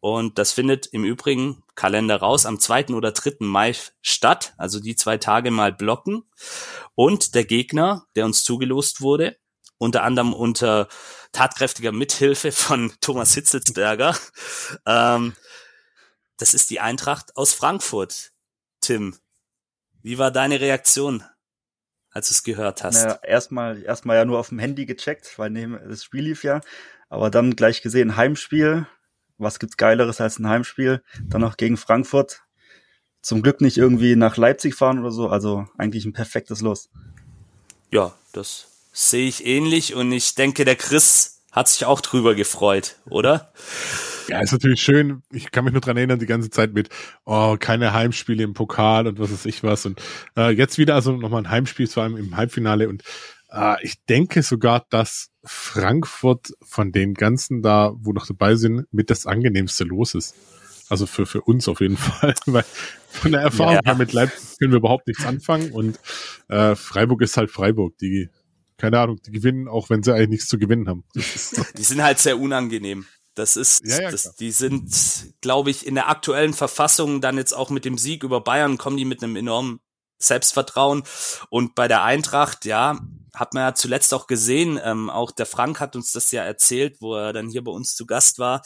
Und 0.00 0.38
das 0.38 0.52
findet 0.52 0.86
im 0.86 1.04
Übrigen 1.04 1.62
Kalender 1.74 2.16
raus 2.16 2.46
am 2.46 2.60
2. 2.60 2.88
oder 2.88 3.12
3. 3.12 3.36
Mai 3.40 3.74
statt. 4.00 4.54
Also 4.58 4.80
die 4.80 4.96
zwei 4.96 5.16
Tage 5.16 5.50
mal 5.50 5.72
blocken. 5.72 6.24
Und 6.94 7.34
der 7.34 7.44
Gegner, 7.44 8.04
der 8.14 8.26
uns 8.26 8.44
zugelost 8.44 9.00
wurde, 9.00 9.38
unter 9.78 10.02
anderem 10.02 10.34
unter 10.34 10.88
tatkräftiger 11.32 11.92
Mithilfe 11.92 12.52
von 12.52 12.92
Thomas 13.00 13.34
Hitzelsberger, 13.34 14.16
ähm, 14.86 15.34
das 16.38 16.54
ist 16.54 16.70
die 16.70 16.80
Eintracht 16.80 17.36
aus 17.36 17.52
Frankfurt. 17.52 18.32
Tim, 18.80 19.16
wie 20.02 20.18
war 20.18 20.30
deine 20.30 20.60
Reaktion, 20.60 21.22
als 22.10 22.28
du 22.28 22.32
es 22.32 22.42
gehört 22.42 22.82
hast? 22.82 23.04
Naja, 23.04 23.20
erstmal, 23.22 23.82
erstmal 23.82 24.16
ja 24.16 24.24
nur 24.24 24.38
auf 24.38 24.48
dem 24.48 24.58
Handy 24.58 24.86
gecheckt, 24.86 25.38
weil 25.38 25.50
neben, 25.50 25.78
das 25.88 26.04
Spiel 26.04 26.24
lief 26.24 26.44
ja. 26.44 26.60
Aber 27.10 27.30
dann 27.30 27.56
gleich 27.56 27.82
gesehen, 27.82 28.16
Heimspiel. 28.16 28.86
Was 29.36 29.58
gibt's 29.58 29.76
Geileres 29.76 30.20
als 30.20 30.38
ein 30.38 30.48
Heimspiel? 30.48 31.02
Dann 31.22 31.42
noch 31.42 31.56
gegen 31.56 31.76
Frankfurt. 31.76 32.42
Zum 33.20 33.42
Glück 33.42 33.60
nicht 33.60 33.76
irgendwie 33.76 34.16
nach 34.16 34.36
Leipzig 34.36 34.74
fahren 34.74 34.98
oder 34.98 35.10
so. 35.10 35.28
Also 35.28 35.66
eigentlich 35.76 36.04
ein 36.04 36.12
perfektes 36.12 36.60
Los. 36.60 36.88
Ja, 37.90 38.14
das 38.32 38.66
sehe 38.92 39.28
ich 39.28 39.46
ähnlich 39.46 39.94
und 39.94 40.12
ich 40.12 40.34
denke, 40.34 40.64
der 40.64 40.76
Chris 40.76 41.42
hat 41.52 41.68
sich 41.68 41.84
auch 41.84 42.00
drüber 42.00 42.34
gefreut, 42.34 42.96
oder? 43.08 43.52
Ja, 44.28 44.40
ist 44.40 44.52
natürlich 44.52 44.82
schön. 44.82 45.22
Ich 45.32 45.50
kann 45.50 45.64
mich 45.64 45.72
nur 45.72 45.80
dran 45.80 45.96
erinnern, 45.96 46.18
die 46.18 46.26
ganze 46.26 46.50
Zeit 46.50 46.74
mit, 46.74 46.90
oh, 47.24 47.56
keine 47.58 47.92
Heimspiele 47.92 48.42
im 48.42 48.54
Pokal 48.54 49.06
und 49.06 49.18
was 49.18 49.32
weiß 49.32 49.46
ich 49.46 49.62
was. 49.62 49.86
Und 49.86 50.02
äh, 50.36 50.50
jetzt 50.50 50.78
wieder 50.78 50.94
also 50.94 51.12
nochmal 51.12 51.42
ein 51.42 51.50
Heimspiel, 51.50 51.86
vor 51.86 52.02
allem 52.02 52.16
im 52.16 52.36
Halbfinale. 52.36 52.88
Und 52.88 53.02
Äh, 53.50 53.76
ich 53.82 54.04
denke 54.08 54.42
sogar, 54.42 54.86
dass 54.90 55.30
Frankfurt 55.44 56.52
von 56.62 56.92
den 56.92 57.14
ganzen 57.14 57.62
da, 57.62 57.92
wo 57.96 58.12
noch 58.12 58.26
dabei 58.26 58.56
sind, 58.56 58.86
mit 58.92 59.10
das 59.10 59.26
angenehmste 59.26 59.84
los 59.84 60.14
ist. 60.14 60.34
Also 60.88 61.06
für, 61.06 61.26
für 61.26 61.42
uns 61.42 61.68
auf 61.68 61.80
jeden 61.80 61.96
Fall, 61.96 62.34
weil 62.46 62.64
von 63.10 63.32
der 63.32 63.42
Erfahrung 63.42 63.74
ja. 63.74 63.80
her 63.84 63.94
mit 63.94 64.12
Leipzig 64.12 64.58
können 64.58 64.72
wir 64.72 64.78
überhaupt 64.78 65.06
nichts 65.06 65.24
anfangen 65.24 65.72
und 65.72 65.98
äh, 66.48 66.74
Freiburg 66.74 67.22
ist 67.22 67.36
halt 67.36 67.50
Freiburg. 67.50 67.96
Die, 67.98 68.28
keine 68.76 69.00
Ahnung, 69.00 69.18
die 69.24 69.32
gewinnen, 69.32 69.68
auch 69.68 69.90
wenn 69.90 70.02
sie 70.02 70.14
eigentlich 70.14 70.28
nichts 70.28 70.48
zu 70.48 70.58
gewinnen 70.58 70.88
haben. 70.88 71.04
die 71.14 71.82
sind 71.82 72.02
halt 72.02 72.18
sehr 72.18 72.38
unangenehm. 72.38 73.06
Das 73.38 73.56
ist, 73.56 73.84
ja, 73.84 74.02
ja, 74.02 74.10
das, 74.10 74.34
die 74.36 74.50
sind, 74.50 74.90
glaube 75.40 75.70
ich, 75.70 75.86
in 75.86 75.94
der 75.94 76.08
aktuellen 76.08 76.54
Verfassung 76.54 77.20
dann 77.20 77.36
jetzt 77.36 77.52
auch 77.52 77.70
mit 77.70 77.84
dem 77.84 77.98
Sieg 77.98 78.22
über 78.24 78.40
Bayern 78.40 78.78
kommen 78.78 78.96
die 78.96 79.04
mit 79.04 79.22
einem 79.22 79.36
enormen 79.36 79.80
Selbstvertrauen. 80.18 81.04
Und 81.48 81.74
bei 81.74 81.86
der 81.88 82.02
Eintracht, 82.02 82.64
ja, 82.64 82.98
hat 83.34 83.54
man 83.54 83.62
ja 83.62 83.74
zuletzt 83.74 84.12
auch 84.12 84.26
gesehen, 84.26 84.80
ähm, 84.82 85.10
auch 85.10 85.30
der 85.30 85.46
Frank 85.46 85.78
hat 85.78 85.94
uns 85.94 86.12
das 86.12 86.32
ja 86.32 86.42
erzählt, 86.42 86.96
wo 87.00 87.14
er 87.14 87.32
dann 87.32 87.48
hier 87.48 87.62
bei 87.62 87.70
uns 87.70 87.94
zu 87.94 88.04
Gast 88.04 88.38
war, 88.40 88.62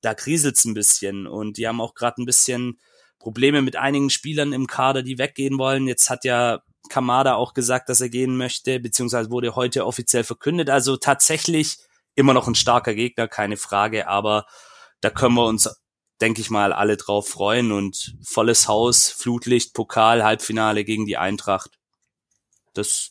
da 0.00 0.14
kriselt's 0.14 0.64
ein 0.64 0.74
bisschen 0.74 1.26
und 1.26 1.56
die 1.56 1.66
haben 1.66 1.80
auch 1.80 1.94
gerade 1.94 2.22
ein 2.22 2.26
bisschen 2.26 2.78
Probleme 3.18 3.62
mit 3.62 3.76
einigen 3.76 4.10
Spielern 4.10 4.52
im 4.52 4.66
Kader, 4.66 5.02
die 5.02 5.18
weggehen 5.18 5.58
wollen. 5.58 5.88
Jetzt 5.88 6.10
hat 6.10 6.24
ja 6.24 6.60
Kamada 6.88 7.34
auch 7.34 7.54
gesagt, 7.54 7.88
dass 7.88 8.00
er 8.00 8.08
gehen 8.08 8.36
möchte, 8.36 8.78
beziehungsweise 8.78 9.30
wurde 9.30 9.56
heute 9.56 9.86
offiziell 9.86 10.24
verkündet. 10.24 10.70
Also 10.70 10.96
tatsächlich 10.96 11.78
immer 12.14 12.34
noch 12.34 12.48
ein 12.48 12.54
starker 12.54 12.94
Gegner, 12.94 13.28
keine 13.28 13.56
Frage, 13.56 14.08
aber 14.08 14.46
da 15.00 15.10
können 15.10 15.34
wir 15.34 15.46
uns, 15.46 15.68
denke 16.20 16.40
ich 16.40 16.50
mal, 16.50 16.72
alle 16.72 16.96
drauf 16.96 17.28
freuen 17.28 17.72
und 17.72 18.16
volles 18.24 18.68
Haus, 18.68 19.08
Flutlicht, 19.08 19.74
Pokal, 19.74 20.22
Halbfinale 20.22 20.84
gegen 20.84 21.06
die 21.06 21.16
Eintracht. 21.16 21.70
Das 22.74 23.10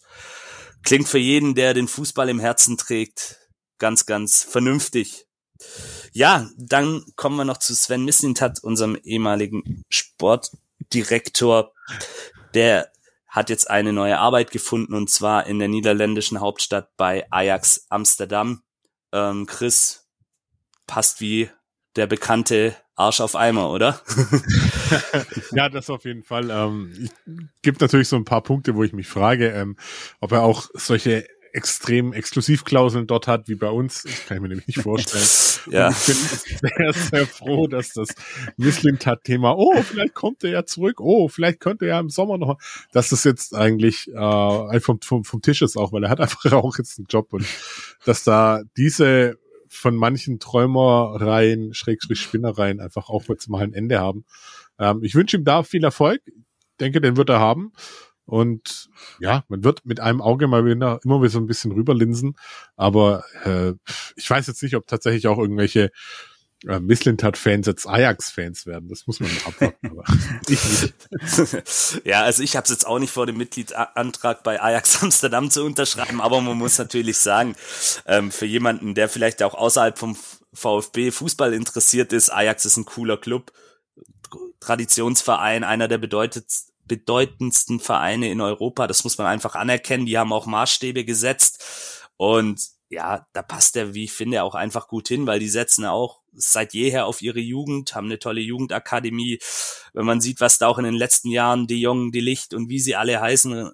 klingt 0.83 1.07
für 1.07 1.19
jeden, 1.19 1.55
der 1.55 1.73
den 1.73 1.87
Fußball 1.87 2.29
im 2.29 2.39
Herzen 2.39 2.77
trägt, 2.77 3.37
ganz, 3.77 4.05
ganz 4.05 4.43
vernünftig. 4.43 5.27
Ja, 6.13 6.49
dann 6.57 7.05
kommen 7.15 7.37
wir 7.37 7.45
noch 7.45 7.57
zu 7.57 7.75
Sven 7.75 8.05
Mislintat, 8.05 8.63
unserem 8.63 8.95
ehemaligen 9.03 9.83
Sportdirektor. 9.89 11.73
Der 12.53 12.91
hat 13.27 13.49
jetzt 13.49 13.69
eine 13.69 13.93
neue 13.93 14.17
Arbeit 14.19 14.51
gefunden 14.51 14.93
und 14.93 15.09
zwar 15.09 15.45
in 15.47 15.59
der 15.59 15.69
niederländischen 15.69 16.41
Hauptstadt 16.41 16.89
bei 16.97 17.25
Ajax 17.31 17.85
Amsterdam. 17.89 18.63
Ähm, 19.11 19.45
Chris 19.45 20.07
passt 20.87 21.21
wie 21.21 21.49
der 21.95 22.07
bekannte 22.07 22.75
Arsch 22.95 23.19
auf 23.19 23.35
Eimer, 23.35 23.71
oder? 23.71 24.01
ja, 25.51 25.69
das 25.69 25.89
auf 25.89 26.05
jeden 26.05 26.23
Fall. 26.23 26.49
Ähm, 26.49 27.09
gibt 27.61 27.81
natürlich 27.81 28.07
so 28.07 28.15
ein 28.15 28.25
paar 28.25 28.43
Punkte, 28.43 28.75
wo 28.75 28.83
ich 28.83 28.93
mich 28.93 29.07
frage, 29.07 29.49
ähm, 29.49 29.75
ob 30.19 30.31
er 30.31 30.43
auch 30.43 30.69
solche 30.73 31.25
extrem 31.53 32.13
Exklusivklauseln 32.13 33.07
dort 33.07 33.27
hat, 33.27 33.47
wie 33.47 33.55
bei 33.55 33.69
uns. 33.69 34.03
Das 34.03 34.25
kann 34.25 34.37
ich 34.37 34.41
mir 34.41 34.49
nämlich 34.49 34.67
nicht 34.67 34.81
vorstellen. 34.81 35.23
ja. 35.71 35.87
Und 35.87 35.97
ich 35.97 36.05
bin 36.05 36.69
sehr, 36.69 36.93
sehr 36.93 37.27
froh, 37.27 37.67
dass 37.67 37.93
das 37.93 38.09
Misslintat-Thema, 38.57 39.55
oh, 39.55 39.81
vielleicht 39.81 40.13
kommt 40.13 40.43
er 40.43 40.51
ja 40.51 40.65
zurück, 40.65 40.99
oh, 40.99 41.27
vielleicht 41.27 41.59
könnte 41.59 41.87
er 41.87 41.99
im 41.99 42.09
Sommer 42.09 42.37
noch, 42.37 42.57
dass 42.91 43.09
das 43.09 43.23
jetzt 43.23 43.55
eigentlich 43.55 44.07
äh, 44.09 44.79
vom, 44.79 44.99
vom, 45.01 45.23
vom 45.23 45.41
Tisch 45.41 45.61
ist 45.61 45.77
auch, 45.77 45.91
weil 45.91 46.03
er 46.03 46.09
hat 46.09 46.19
einfach 46.21 46.51
auch 46.53 46.77
jetzt 46.77 46.99
einen 46.99 47.07
Job 47.09 47.33
und 47.33 47.45
dass 48.05 48.23
da 48.23 48.61
diese 48.77 49.37
von 49.67 49.95
manchen 49.95 50.39
Träumereien, 50.39 51.73
Schrägstrich 51.73 52.19
Spinnereien 52.19 52.81
einfach 52.81 53.09
auch 53.09 53.23
jetzt 53.29 53.47
mal 53.47 53.63
ein 53.63 53.73
Ende 53.73 53.99
haben. 53.99 54.25
Ähm, 54.77 55.01
ich 55.01 55.15
wünsche 55.15 55.37
ihm 55.37 55.45
da 55.45 55.63
viel 55.63 55.83
Erfolg. 55.83 56.21
Ich 56.25 56.33
denke, 56.79 56.99
den 56.99 57.15
wird 57.15 57.29
er 57.29 57.39
haben. 57.39 57.71
Und 58.25 58.89
ja, 59.19 59.43
man 59.49 59.63
wird 59.63 59.85
mit 59.85 59.99
einem 59.99 60.21
Auge 60.21 60.47
mal 60.47 60.65
wieder 60.65 60.99
immer 61.03 61.21
wieder 61.21 61.29
so 61.29 61.39
ein 61.39 61.47
bisschen 61.47 61.71
rüberlinsen. 61.71 62.35
Aber 62.75 63.23
äh, 63.43 63.73
ich 64.15 64.29
weiß 64.29 64.47
jetzt 64.47 64.63
nicht, 64.63 64.75
ob 64.75 64.87
tatsächlich 64.87 65.27
auch 65.27 65.37
irgendwelche 65.37 65.91
äh, 66.67 66.79
Misslintat-Fans 66.79 67.65
jetzt 67.65 67.87
Ajax-Fans 67.87 68.65
werden. 68.65 68.87
Das 68.87 69.07
muss 69.07 69.19
man 69.19 69.31
abwarten. 69.45 69.89
aber 69.89 70.03
ich 70.47 70.63
nicht. 70.63 72.05
ja, 72.05 72.23
also 72.23 72.43
ich 72.43 72.55
habe 72.55 72.65
es 72.65 72.69
jetzt 72.69 72.85
auch 72.85 72.99
nicht 72.99 73.11
vor, 73.11 73.25
dem 73.25 73.37
Mitgliedsantrag 73.37 74.43
bei 74.43 74.61
Ajax 74.61 75.01
Amsterdam 75.01 75.49
zu 75.49 75.63
unterschreiben. 75.63 76.21
Aber 76.21 76.39
man 76.41 76.57
muss 76.57 76.77
natürlich 76.77 77.17
sagen, 77.17 77.55
ähm, 78.05 78.31
für 78.31 78.45
jemanden, 78.45 78.93
der 78.93 79.09
vielleicht 79.09 79.41
auch 79.43 79.55
außerhalb 79.55 79.97
vom 79.97 80.15
VfB 80.53 81.11
Fußball 81.11 81.53
interessiert 81.53 82.13
ist, 82.13 82.29
Ajax 82.29 82.65
ist 82.65 82.77
ein 82.77 82.85
cooler 82.85 83.17
Club. 83.17 83.51
Traditionsverein, 84.59 85.63
einer 85.63 85.87
der 85.87 85.97
bedeutendsten 85.97 86.70
bedeutendsten 86.87 87.79
Vereine 87.79 88.29
in 88.31 88.41
Europa. 88.41 88.87
Das 88.87 89.03
muss 89.03 89.17
man 89.17 89.27
einfach 89.27 89.55
anerkennen. 89.55 90.05
Die 90.05 90.17
haben 90.17 90.33
auch 90.33 90.45
Maßstäbe 90.45 91.05
gesetzt. 91.05 92.09
Und 92.17 92.61
ja, 92.89 93.25
da 93.33 93.41
passt 93.41 93.77
er, 93.77 93.93
wie 93.93 94.03
ich 94.03 94.11
finde, 94.11 94.43
auch 94.43 94.53
einfach 94.53 94.87
gut 94.87 95.07
hin, 95.07 95.25
weil 95.25 95.39
die 95.39 95.49
setzen 95.49 95.85
auch 95.85 96.21
seit 96.33 96.73
jeher 96.73 97.05
auf 97.05 97.21
ihre 97.21 97.39
Jugend, 97.39 97.95
haben 97.95 98.07
eine 98.07 98.19
tolle 98.19 98.41
Jugendakademie. 98.41 99.39
Wenn 99.93 100.05
man 100.05 100.21
sieht, 100.21 100.41
was 100.41 100.57
da 100.57 100.67
auch 100.67 100.77
in 100.77 100.83
den 100.83 100.95
letzten 100.95 101.29
Jahren 101.29 101.67
die 101.67 101.79
Jungen, 101.79 102.11
die 102.11 102.19
Licht 102.19 102.53
und 102.53 102.69
wie 102.69 102.79
sie 102.79 102.95
alle 102.95 103.19
heißen, 103.21 103.71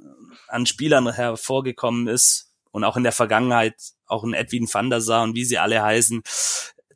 an 0.48 0.66
Spielern 0.66 1.12
hervorgekommen 1.12 2.08
ist 2.08 2.54
und 2.72 2.84
auch 2.84 2.96
in 2.96 3.04
der 3.04 3.12
Vergangenheit 3.12 3.76
auch 4.06 4.24
ein 4.24 4.34
Edwin 4.34 4.72
van 4.72 4.90
der 4.90 5.02
Sar 5.02 5.24
und 5.24 5.36
wie 5.36 5.46
sie 5.46 5.58
alle 5.58 5.82
heißen, 5.82 6.22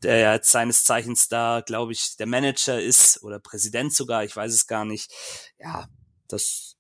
der 0.04 0.34
jetzt 0.34 0.52
seines 0.52 0.84
Zeichens 0.84 1.28
da, 1.28 1.62
glaube 1.66 1.92
ich, 1.92 2.16
der 2.18 2.28
Manager 2.28 2.80
ist 2.80 3.24
oder 3.24 3.40
Präsident 3.40 3.94
sogar, 3.94 4.24
ich 4.24 4.36
weiß 4.36 4.54
es 4.54 4.68
gar 4.68 4.86
nicht. 4.86 5.12
Ja, 5.60 5.88
das, 6.32 6.78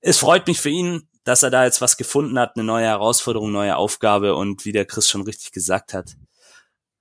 es 0.00 0.18
freut 0.18 0.46
mich 0.46 0.60
für 0.60 0.70
ihn, 0.70 1.08
dass 1.24 1.42
er 1.42 1.50
da 1.50 1.64
jetzt 1.64 1.80
was 1.80 1.96
gefunden 1.96 2.38
hat, 2.38 2.56
eine 2.56 2.64
neue 2.64 2.86
Herausforderung, 2.86 3.52
neue 3.52 3.76
Aufgabe 3.76 4.34
und 4.34 4.64
wie 4.64 4.72
der 4.72 4.86
Chris 4.86 5.08
schon 5.08 5.22
richtig 5.22 5.52
gesagt 5.52 5.92
hat, 5.92 6.16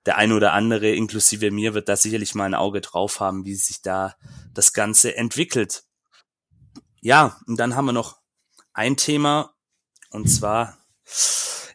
der 0.05 0.17
ein 0.17 0.31
oder 0.31 0.53
andere, 0.53 0.89
inklusive 0.89 1.51
mir, 1.51 1.73
wird 1.73 1.89
da 1.89 1.95
sicherlich 1.95 2.35
mal 2.35 2.45
ein 2.45 2.53
Auge 2.53 2.81
drauf 2.81 3.19
haben, 3.19 3.45
wie 3.45 3.55
sich 3.55 3.81
da 3.81 4.15
das 4.53 4.73
Ganze 4.73 5.15
entwickelt. 5.15 5.83
Ja, 7.01 7.39
und 7.47 7.57
dann 7.57 7.75
haben 7.75 7.85
wir 7.85 7.93
noch 7.93 8.17
ein 8.73 8.97
Thema 8.97 9.53
und 10.09 10.27
zwar, 10.27 10.77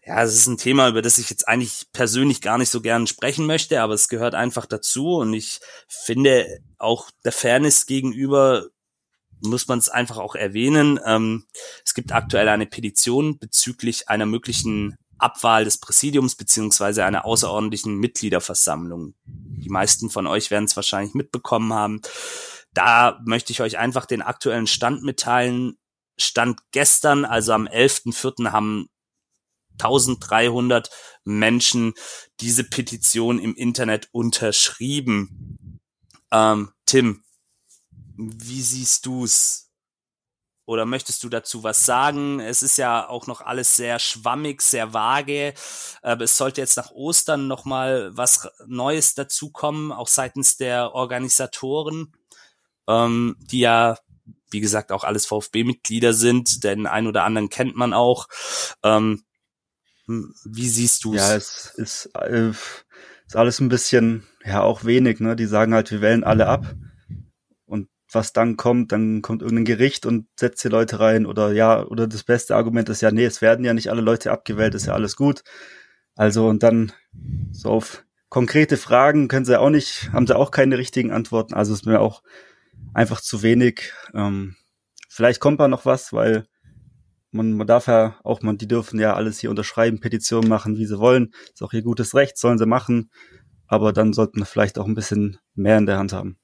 ja, 0.05 0.23
es 0.23 0.35
ist 0.35 0.47
ein 0.47 0.59
Thema, 0.59 0.89
über 0.89 1.03
das 1.03 1.19
ich 1.19 1.31
jetzt 1.31 1.47
eigentlich 1.47 1.87
persönlich 1.93 2.41
gar 2.41 2.59
nicht 2.59 2.71
so 2.71 2.81
gern 2.81 3.07
sprechen 3.07 3.47
möchte, 3.47 3.81
aber 3.81 3.95
es 3.95 4.09
gehört 4.09 4.35
einfach 4.35 4.67
dazu 4.67 5.17
und 5.17 5.33
ich 5.35 5.61
finde 5.89 6.61
auch 6.79 7.11
der 7.25 7.33
Fairness 7.33 7.87
gegenüber 7.87 8.67
muss 9.43 9.69
man 9.69 9.79
es 9.79 9.89
einfach 9.89 10.19
auch 10.19 10.35
erwähnen. 10.35 10.99
Ähm, 11.05 11.47
es 11.85 11.95
gibt 11.95 12.13
aktuell 12.13 12.49
eine 12.49 12.67
Petition 12.67 13.39
bezüglich 13.39 14.09
einer 14.09 14.27
möglichen 14.27 14.97
Abwahl 15.19 15.65
des 15.65 15.79
Präsidiums 15.79 16.35
beziehungsweise 16.35 17.05
einer 17.05 17.25
außerordentlichen 17.25 17.97
Mitgliederversammlung. 17.97 19.15
Die 19.25 19.71
meisten 19.71 20.11
von 20.11 20.27
euch 20.27 20.51
werden 20.51 20.65
es 20.65 20.77
wahrscheinlich 20.77 21.15
mitbekommen 21.15 21.73
haben. 21.73 22.01
Da 22.75 23.21
möchte 23.25 23.53
ich 23.53 23.61
euch 23.61 23.79
einfach 23.79 24.07
den 24.07 24.23
aktuellen 24.23 24.67
Stand 24.67 25.03
mitteilen. 25.03 25.79
Stand 26.19 26.61
gestern, 26.73 27.25
also 27.25 27.53
am 27.53 27.67
11.04. 27.67 28.51
haben 28.51 28.89
1300 29.79 30.91
Menschen 31.25 31.95
diese 32.41 32.65
Petition 32.65 33.39
im 33.39 33.55
Internet 33.55 34.09
unterschrieben. 34.13 35.81
Ähm, 36.31 36.73
Tim, 36.87 37.23
wie 38.17 38.63
siehst 38.63 39.07
du's? 39.07 39.69
Oder 40.65 40.87
möchtest 40.87 41.25
du 41.25 41.29
dazu 41.29 41.65
was 41.65 41.85
sagen? 41.85 42.39
Es 42.39 42.63
ist 42.63 42.79
ja 42.79 43.09
auch 43.09 43.27
noch 43.27 43.41
alles 43.41 43.77
sehr 43.77 43.99
schwammig, 43.99 44.63
sehr 44.63 44.93
vage. 44.93 45.55
Aber 46.03 46.25
es 46.25 46.37
sollte 46.37 46.61
jetzt 46.61 46.77
nach 46.77 46.93
Ostern 46.93 47.49
noch 47.49 47.65
mal 47.65 48.17
was 48.17 48.49
Neues 48.67 49.15
dazukommen, 49.15 49.91
auch 49.91 50.07
seitens 50.07 50.57
der 50.57 50.95
Organisatoren, 50.95 52.13
ähm, 52.89 53.37
die 53.41 53.61
ja, 53.61 53.99
wie 54.51 54.61
gesagt, 54.61 54.93
auch 54.93 55.03
alles 55.03 55.27
VfB-Mitglieder 55.27 56.15
sind. 56.15 56.63
Den 56.63 56.87
einen 56.87 57.09
oder 57.09 57.25
anderen 57.25 57.49
kennt 57.49 57.75
man 57.75 57.93
auch. 57.93 58.29
Ähm, 58.85 59.25
wie 60.07 60.69
siehst 60.69 61.05
du 61.05 61.15
es? 61.15 61.21
Ja, 61.21 61.35
es 61.35 61.73
ist, 61.77 62.07
äh, 62.15 62.51
ist 63.27 63.37
alles 63.37 63.59
ein 63.61 63.69
bisschen, 63.69 64.29
ja, 64.45 64.63
auch 64.63 64.85
wenig. 64.85 65.19
Ne? 65.19 65.35
Die 65.35 65.47
sagen 65.47 65.75
halt, 65.75 65.91
wir 65.91 66.01
wählen 66.01 66.23
alle 66.23 66.47
ab 66.47 66.73
was 68.15 68.33
dann 68.33 68.57
kommt, 68.57 68.93
dann 68.93 69.23
kommt 69.23 69.43
irgendein 69.43 69.65
Gericht 69.65 70.07
und 70.07 70.27
setzt 70.39 70.63
die 70.65 70.69
Leute 70.69 71.01
rein 71.01 71.27
oder 71.27 71.53
ja, 71.53 71.85
oder 71.85 72.07
das 72.07 72.25
beste 72.25 72.57
Argument 72.57 72.89
ist 72.89 73.01
ja, 73.01 73.11
nee, 73.11 73.25
es 73.25 73.43
werden 73.43 73.65
ja 73.65 73.75
nicht 73.75 73.91
alle 73.91 74.03
Leute 74.03 74.31
abgewählt, 74.33 74.75
ist 74.75 74.87
ja 74.87 74.95
alles 74.95 75.17
gut. 75.17 75.43
Also 76.15 76.49
und 76.49 76.63
dann 76.63 76.93
so 77.53 77.71
auf 77.71 78.05
konkrete 78.29 78.77
Fragen 78.77 79.29
können 79.29 79.45
sie 79.45 79.61
auch 79.61 79.71
nicht, 79.71 80.11
haben 80.13 80.27
sie 80.27 80.37
auch 80.37 80.51
keine 80.51 80.79
richtigen 80.79 81.13
Antworten. 81.13 81.55
Also 81.55 81.75
ist 81.75 81.87
mir 81.87 82.01
auch 82.01 82.23
einfach 82.95 83.21
zu 83.21 83.43
wenig. 83.43 83.93
Ähm, 84.15 84.57
vielleicht 85.09 85.41
kommt 85.41 85.61
da 85.61 85.69
noch 85.69 85.85
was, 85.85 86.13
weil 86.13 86.47
man, 87.31 87.53
man 87.53 87.67
darf 87.67 87.89
ja 87.89 88.17
auch, 88.25 88.43
man, 88.43 88.59
die 88.59 88.69
dürfen 88.69 89.01
ja 89.01 89.15
alles 89.15 89.39
hier 89.39 89.51
unterschreiben, 89.51 90.01
Petitionen 90.01 90.49
machen, 90.49 90.77
wie 90.77 90.87
sie 90.87 90.99
wollen. 90.99 91.33
Ist 91.53 91.63
auch 91.63 91.73
ihr 91.73 91.83
gutes 91.83 92.15
Recht, 92.15 92.39
sollen 92.39 92.59
sie 92.59 92.67
machen. 92.67 93.11
Aber 93.67 93.93
dann 93.93 94.13
sollten 94.13 94.41
wir 94.41 94.47
vielleicht 94.47 94.79
auch 94.79 94.87
ein 94.87 94.95
bisschen 94.95 95.39
mehr 95.55 95.79
in 95.79 95.87
der 95.87 95.99
Hand 95.99 96.13
haben. 96.13 96.39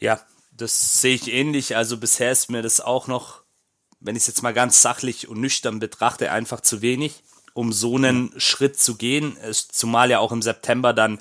Ja, 0.00 0.20
das 0.52 1.00
sehe 1.00 1.14
ich 1.14 1.32
ähnlich. 1.32 1.76
Also 1.76 1.98
bisher 1.98 2.32
ist 2.32 2.50
mir 2.50 2.62
das 2.62 2.80
auch 2.80 3.06
noch 3.06 3.42
wenn 4.00 4.16
ich 4.16 4.22
es 4.22 4.26
jetzt 4.28 4.42
mal 4.42 4.54
ganz 4.54 4.82
sachlich 4.82 5.28
und 5.28 5.40
nüchtern 5.40 5.78
betrachte, 5.80 6.30
einfach 6.30 6.60
zu 6.60 6.82
wenig, 6.82 7.22
um 7.54 7.72
so 7.72 7.96
einen 7.96 8.32
Schritt 8.36 8.78
zu 8.78 8.96
gehen. 8.96 9.36
Zumal 9.52 10.10
ja 10.10 10.20
auch 10.20 10.32
im 10.32 10.42
September 10.42 10.92
dann 10.92 11.18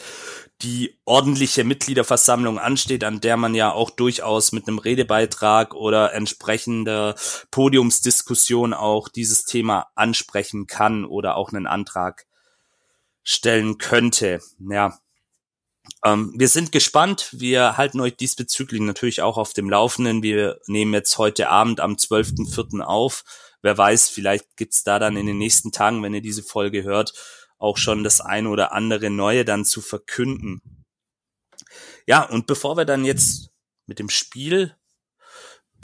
die 0.61 0.99
ordentliche 1.05 1.63
Mitgliederversammlung 1.63 2.57
ansteht, 2.57 3.03
an 3.03 3.21
der 3.21 3.37
man 3.37 3.53
ja 3.53 3.71
auch 3.71 3.91
durchaus 3.91 4.51
mit 4.51 4.67
einem 4.67 4.79
Redebeitrag 4.79 5.75
oder 5.75 6.13
entsprechender 6.13 7.15
Podiumsdiskussion 7.51 8.73
auch 8.73 9.07
dieses 9.07 9.43
Thema 9.45 9.87
ansprechen 9.95 10.65
kann 10.65 11.05
oder 11.05 11.35
auch 11.35 11.49
einen 11.49 11.67
Antrag 11.67 12.25
stellen 13.23 13.77
könnte. 13.77 14.39
Ja. 14.59 14.97
Ähm, 16.03 16.33
wir 16.35 16.47
sind 16.47 16.71
gespannt. 16.71 17.29
Wir 17.31 17.77
halten 17.77 17.99
euch 17.99 18.15
diesbezüglich 18.15 18.81
natürlich 18.81 19.21
auch 19.21 19.37
auf 19.37 19.53
dem 19.53 19.69
Laufenden. 19.69 20.23
Wir 20.23 20.59
nehmen 20.67 20.93
jetzt 20.93 21.17
heute 21.17 21.49
Abend 21.49 21.79
am 21.79 21.93
12.04. 21.93 22.81
auf. 22.81 23.23
Wer 23.61 23.77
weiß, 23.77 24.09
vielleicht 24.09 24.55
gibt's 24.55 24.83
da 24.83 24.99
dann 24.99 25.17
in 25.17 25.25
den 25.25 25.37
nächsten 25.37 25.71
Tagen, 25.71 26.03
wenn 26.03 26.13
ihr 26.13 26.21
diese 26.21 26.43
Folge 26.43 26.83
hört, 26.83 27.13
auch 27.57 27.77
schon 27.77 28.03
das 28.03 28.21
eine 28.21 28.49
oder 28.49 28.71
andere 28.73 29.09
Neue 29.09 29.45
dann 29.45 29.65
zu 29.65 29.81
verkünden. 29.81 30.61
Ja, 32.05 32.23
und 32.23 32.47
bevor 32.47 32.77
wir 32.77 32.85
dann 32.85 33.03
jetzt 33.03 33.49
mit 33.87 33.99
dem 33.99 34.09
Spiel 34.09 34.75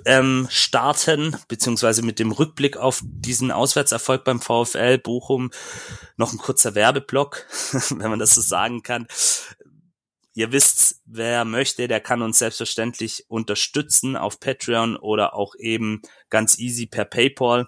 ähm, 0.06 0.48
starten, 0.50 1.38
beziehungsweise 1.48 2.02
mit 2.02 2.20
dem 2.20 2.32
Rückblick 2.32 2.78
auf 2.78 3.02
diesen 3.04 3.52
Auswärtserfolg 3.52 4.24
beim 4.24 4.42
VfL 4.42 4.98
Bochum, 4.98 5.52
noch 6.18 6.34
ein 6.34 6.38
kurzer 6.38 6.76
Werbeblock, 6.76 7.46
wenn 7.90 8.10
man 8.10 8.20
das 8.20 8.36
so 8.36 8.42
sagen 8.42 8.84
kann. 8.84 9.08
Ihr 10.34 10.52
wisst, 10.52 11.02
wer 11.06 11.46
möchte, 11.46 11.88
der 11.88 12.00
kann 12.00 12.22
uns 12.22 12.40
selbstverständlich 12.40 13.26
unterstützen 13.28 14.16
auf 14.16 14.40
Patreon 14.40 14.96
oder 14.96 15.36
auch 15.36 15.56
eben 15.58 16.02
ganz 16.30 16.58
easy 16.58 16.88
per 16.88 17.06
PayPal. 17.06 17.68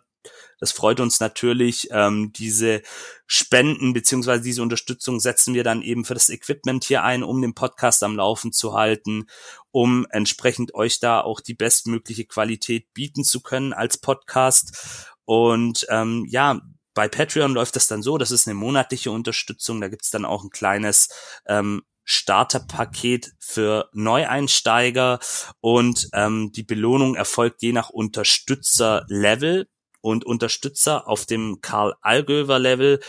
Das 0.60 0.72
freut 0.72 1.00
uns 1.00 1.20
natürlich. 1.20 1.90
Ähm, 1.92 2.32
diese 2.34 2.82
Spenden 3.28 3.94
beziehungsweise 3.94 4.42
diese 4.44 4.64
Unterstützung 4.64 5.20
setzen 5.20 5.54
wir 5.54 5.64
dann 5.64 5.82
eben 5.82 6.06
für 6.06 6.16
das 6.16 6.30
Equipment 6.30 6.84
hier 6.84 7.04
ein, 7.04 7.24
um 7.24 7.42
den 7.42 7.54
Podcast 7.54 8.02
am 8.04 8.16
Laufen 8.16 8.52
zu 8.52 8.74
halten, 8.74 9.28
um 9.72 10.08
entsprechend 10.10 10.74
euch 10.74 11.00
da 11.00 11.22
auch 11.22 11.42
die 11.42 11.54
bestmögliche 11.54 12.26
Qualität 12.26 12.94
bieten 12.94 13.24
zu 13.24 13.42
können 13.42 13.74
als 13.74 13.98
Podcast. 13.98 15.06
Und 15.26 15.86
ähm, 15.90 16.26
ja, 16.28 16.62
bei 16.96 17.10
Patreon 17.10 17.54
läuft 17.54 17.76
das 17.76 17.88
dann 17.88 18.02
so, 18.02 18.18
das 18.18 18.32
ist 18.32 18.48
eine 18.48 18.56
monatliche 18.56 19.12
Unterstützung, 19.12 19.82
da 19.82 19.90
gibt's 19.90 20.12
dann 20.12 20.24
auch 20.24 20.44
ein 20.44 20.50
kleines 20.50 21.10
ähm, 21.46 21.84
Starterpaket 22.06 23.34
für 23.40 23.90
Neueinsteiger 23.94 25.20
und 25.60 26.08
ähm, 26.14 26.52
die 26.56 26.64
Belohnung 26.64 27.16
erfolgt 27.16 27.62
je 27.62 27.74
nach 27.74 27.90
Unterstützerlevel 27.90 29.68
und 30.02 30.24
Unterstützer 30.24 31.08
auf 31.08 31.26
dem 31.26 31.60
Karl 31.62 31.96
Allgöver 32.02 32.60
Level. 32.60 33.02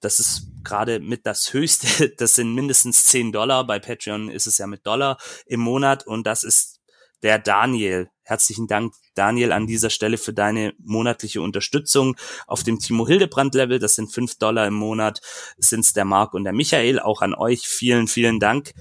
Das 0.00 0.20
ist 0.20 0.46
gerade 0.62 1.00
mit 1.00 1.26
das 1.26 1.52
höchste. 1.52 2.14
Das 2.18 2.36
sind 2.36 2.54
mindestens 2.54 3.04
10 3.04 3.32
Dollar. 3.32 3.66
Bei 3.66 3.80
Patreon 3.80 4.30
ist 4.30 4.46
es 4.46 4.58
ja 4.58 4.66
mit 4.66 4.86
Dollar 4.86 5.18
im 5.46 5.60
Monat. 5.60 6.06
Und 6.06 6.26
das 6.26 6.44
ist 6.44 6.80
der 7.22 7.38
Daniel. 7.38 8.08
Herzlichen 8.22 8.68
Dank, 8.68 8.94
Daniel, 9.14 9.52
an 9.52 9.66
dieser 9.66 9.90
Stelle 9.90 10.18
für 10.18 10.32
deine 10.32 10.74
monatliche 10.78 11.40
Unterstützung. 11.40 12.16
Auf 12.46 12.62
dem 12.62 12.78
Timo 12.78 13.06
Hildebrand 13.06 13.54
Level, 13.54 13.78
das 13.78 13.94
sind 13.94 14.12
5 14.12 14.38
Dollar 14.38 14.66
im 14.66 14.74
Monat, 14.74 15.20
sind 15.58 15.80
es 15.80 15.92
der 15.92 16.04
Marc 16.04 16.34
und 16.34 16.44
der 16.44 16.52
Michael. 16.52 17.00
Auch 17.00 17.22
an 17.22 17.34
euch 17.34 17.66
vielen, 17.66 18.08
vielen 18.08 18.40
Dank. 18.40 18.72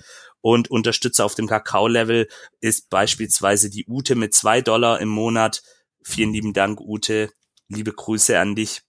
Und 0.42 0.70
Unterstützer 0.70 1.24
auf 1.24 1.36
dem 1.36 1.48
Kakao-Level 1.48 2.28
ist 2.60 2.90
beispielsweise 2.90 3.70
die 3.70 3.86
Ute 3.88 4.16
mit 4.16 4.34
2 4.34 4.62
Dollar 4.62 5.00
im 5.00 5.10
Monat. 5.10 5.64
Vielen 6.04 6.34
lieben 6.34 6.54
Dank, 6.54 6.82
Ute 6.82 7.30
liebe 7.70 7.94
Grüße 7.94 8.38
an 8.40 8.56
dich. 8.56 8.82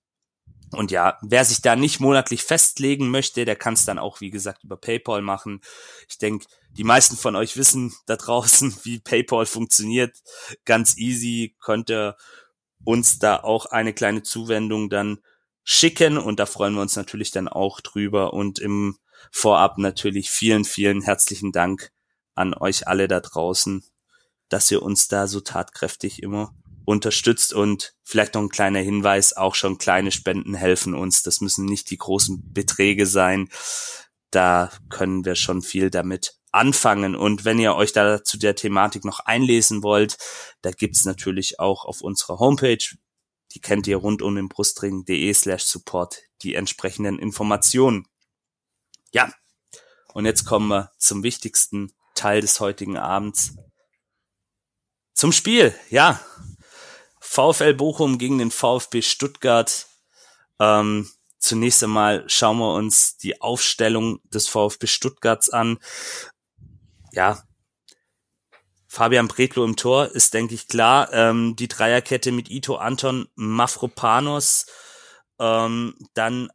Und 0.75 0.91
ja, 0.91 1.19
wer 1.23 1.45
sich 1.45 1.63
da 1.63 1.77
nicht 1.77 2.01
monatlich 2.01 2.43
festlegen 2.43 3.11
möchte, 3.11 3.45
der 3.45 3.57
kann 3.57 3.75
es 3.75 3.85
dann 3.85 3.99
auch, 3.99 4.21
wie 4.21 4.31
gesagt, 4.31 4.65
über 4.65 4.77
PayPal 4.77 5.23
machen. 5.23 5.61
Ich 6.09 6.19
denke, 6.19 6.47
die 6.71 6.85
meisten 6.85 7.17
von 7.17 7.37
euch 7.37 7.57
wissen 7.57 7.95
da 8.07 8.17
draußen, 8.17 8.77
wie 8.85 8.99
PayPal 8.99 9.47
funktioniert. 9.47 10.17
Ganz 10.65 10.97
easy 10.97 11.57
könnt 11.61 11.91
ihr 11.91 12.17
uns 12.85 13.19
da 13.19 13.39
auch 13.39 13.67
eine 13.67 13.95
kleine 13.95 14.23
Zuwendung 14.23 14.91
dann 14.91 15.19
schicken 15.63 16.19
und 16.19 16.39
da 16.39 16.47
freuen 16.47 16.75
wir 16.75 16.83
uns 16.83 16.97
natürlich 16.97 17.31
dann 17.31 17.49
auch 17.49 17.81
drüber 17.81 18.35
und 18.35 18.59
im 18.59 18.99
Vorab 19.31 19.79
natürlich 19.79 20.31
vielen, 20.31 20.67
vielen 20.67 21.01
herzlichen 21.01 21.51
Dank 21.51 21.91
an 22.35 22.53
euch 22.53 22.87
alle 22.87 23.09
da 23.09 23.21
draußen, 23.21 23.83
dass 24.51 24.71
ihr 24.71 24.83
uns 24.83 25.09
da 25.09 25.27
so 25.27 25.41
tatkräftig 25.41 26.23
immer 26.23 26.55
unterstützt 26.85 27.53
und 27.53 27.95
vielleicht 28.03 28.35
noch 28.35 28.43
ein 28.43 28.49
kleiner 28.49 28.81
Hinweis, 28.81 29.33
auch 29.33 29.55
schon 29.55 29.79
kleine 29.79 30.11
Spenden 30.13 30.55
helfen 30.55 30.95
uns. 30.95 31.23
Das 31.23 31.41
müssen 31.41 31.65
nicht 31.65 31.91
die 31.91 31.99
großen 31.99 32.53
Beträge 32.53 33.07
sein. 33.07 33.49
Da 34.31 34.71
können 34.91 35.25
wir 35.25 35.35
schon 35.35 35.63
viel 35.63 35.91
damit 35.91 36.35
anfangen. 36.53 37.17
Und 37.17 37.45
wenn 37.45 37.59
ihr 37.59 37.75
euch 37.75 37.93
da 37.93 38.23
zu 38.23 38.39
der 38.39 38.55
Thematik 38.55 39.05
noch 39.05 39.21
einlesen 39.21 39.83
wollt, 39.83 40.19
da 40.63 40.71
gibt's 40.71 41.05
natürlich 41.05 41.59
auch 41.59 41.85
auf 41.85 42.01
unserer 42.01 42.39
Homepage, 42.39 42.85
die 43.53 43.61
kennt 43.61 43.87
ihr 43.87 43.97
rund 43.97 44.23
um 44.23 44.35
den 44.35 44.49
Brustring.de 44.49 45.33
slash 45.33 45.65
support, 45.65 46.19
die 46.43 46.55
entsprechenden 46.55 47.19
Informationen. 47.19 48.07
Ja, 49.13 49.33
und 50.13 50.27
jetzt 50.27 50.45
kommen 50.45 50.69
wir 50.69 50.93
zum 50.99 51.23
wichtigsten 51.23 51.93
Teil 52.15 52.41
des 52.41 52.61
heutigen 52.61 52.97
Abends. 52.97 53.57
Zum 55.13 55.33
Spiel, 55.33 55.75
ja. 55.91 56.21
VfL 57.35 57.75
Bochum 57.75 58.19
gegen 58.19 58.39
den 58.39 58.53
VfB 58.53 59.03
Stuttgart. 59.03 59.89
Ähm, 60.61 61.11
zunächst 61.41 61.83
einmal 61.83 62.23
schauen 62.29 62.59
wir 62.59 62.75
uns 62.75 63.17
die 63.17 63.41
Aufstellung 63.41 64.21
des 64.31 64.49
VfB 64.49 64.87
Stuttgarts 64.87 65.51
an. 65.51 65.79
Ja, 67.11 67.43
Fabian 68.87 69.27
Bretlo 69.27 69.65
im 69.65 69.75
Tor 69.75 70.13
ist, 70.13 70.33
denke 70.33 70.55
ich, 70.55 70.69
klar. 70.69 71.13
Ähm, 71.13 71.57
die 71.57 71.67
Dreierkette 71.67 72.31
mit 72.31 72.53
Ito 72.53 72.77
Anton 72.77 73.27
Mafropanos. 73.35 74.67
Ähm, 75.41 75.97
dann 76.15 76.53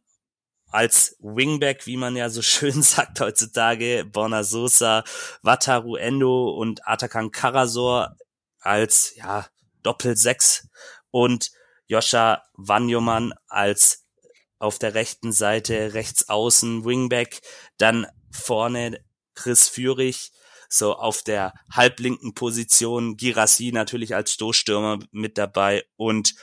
als 0.70 1.14
Wingback, 1.18 1.86
wie 1.86 1.98
man 1.98 2.16
ja 2.16 2.30
so 2.30 2.40
schön 2.42 2.80
sagt 2.80 3.20
heutzutage, 3.20 4.06
Borna 4.10 4.44
Sosa, 4.44 5.04
Wataru 5.42 5.96
Endo 5.96 6.48
und 6.52 6.88
Atakan 6.88 7.32
Karasor 7.32 8.16
als 8.60 9.14
ja 9.16 9.46
Doppel-Sechs 9.82 10.68
und 11.10 11.50
Joscha 11.86 12.42
Wanjoman 12.54 13.32
als 13.48 14.06
auf 14.58 14.78
der 14.78 14.94
rechten 14.94 15.32
Seite 15.32 15.94
rechts 15.94 16.28
außen 16.28 16.84
Wingback, 16.84 17.40
dann 17.78 18.06
vorne 18.30 19.02
Chris 19.34 19.68
Führig, 19.68 20.32
so 20.68 20.94
auf 20.94 21.22
der 21.22 21.52
halblinken 21.72 22.34
Position 22.34 23.16
Girassi 23.16 23.72
natürlich 23.72 24.14
als 24.14 24.32
Stoßstürmer 24.32 25.00
mit 25.10 25.36
dabei 25.36 25.84
und 25.96 26.34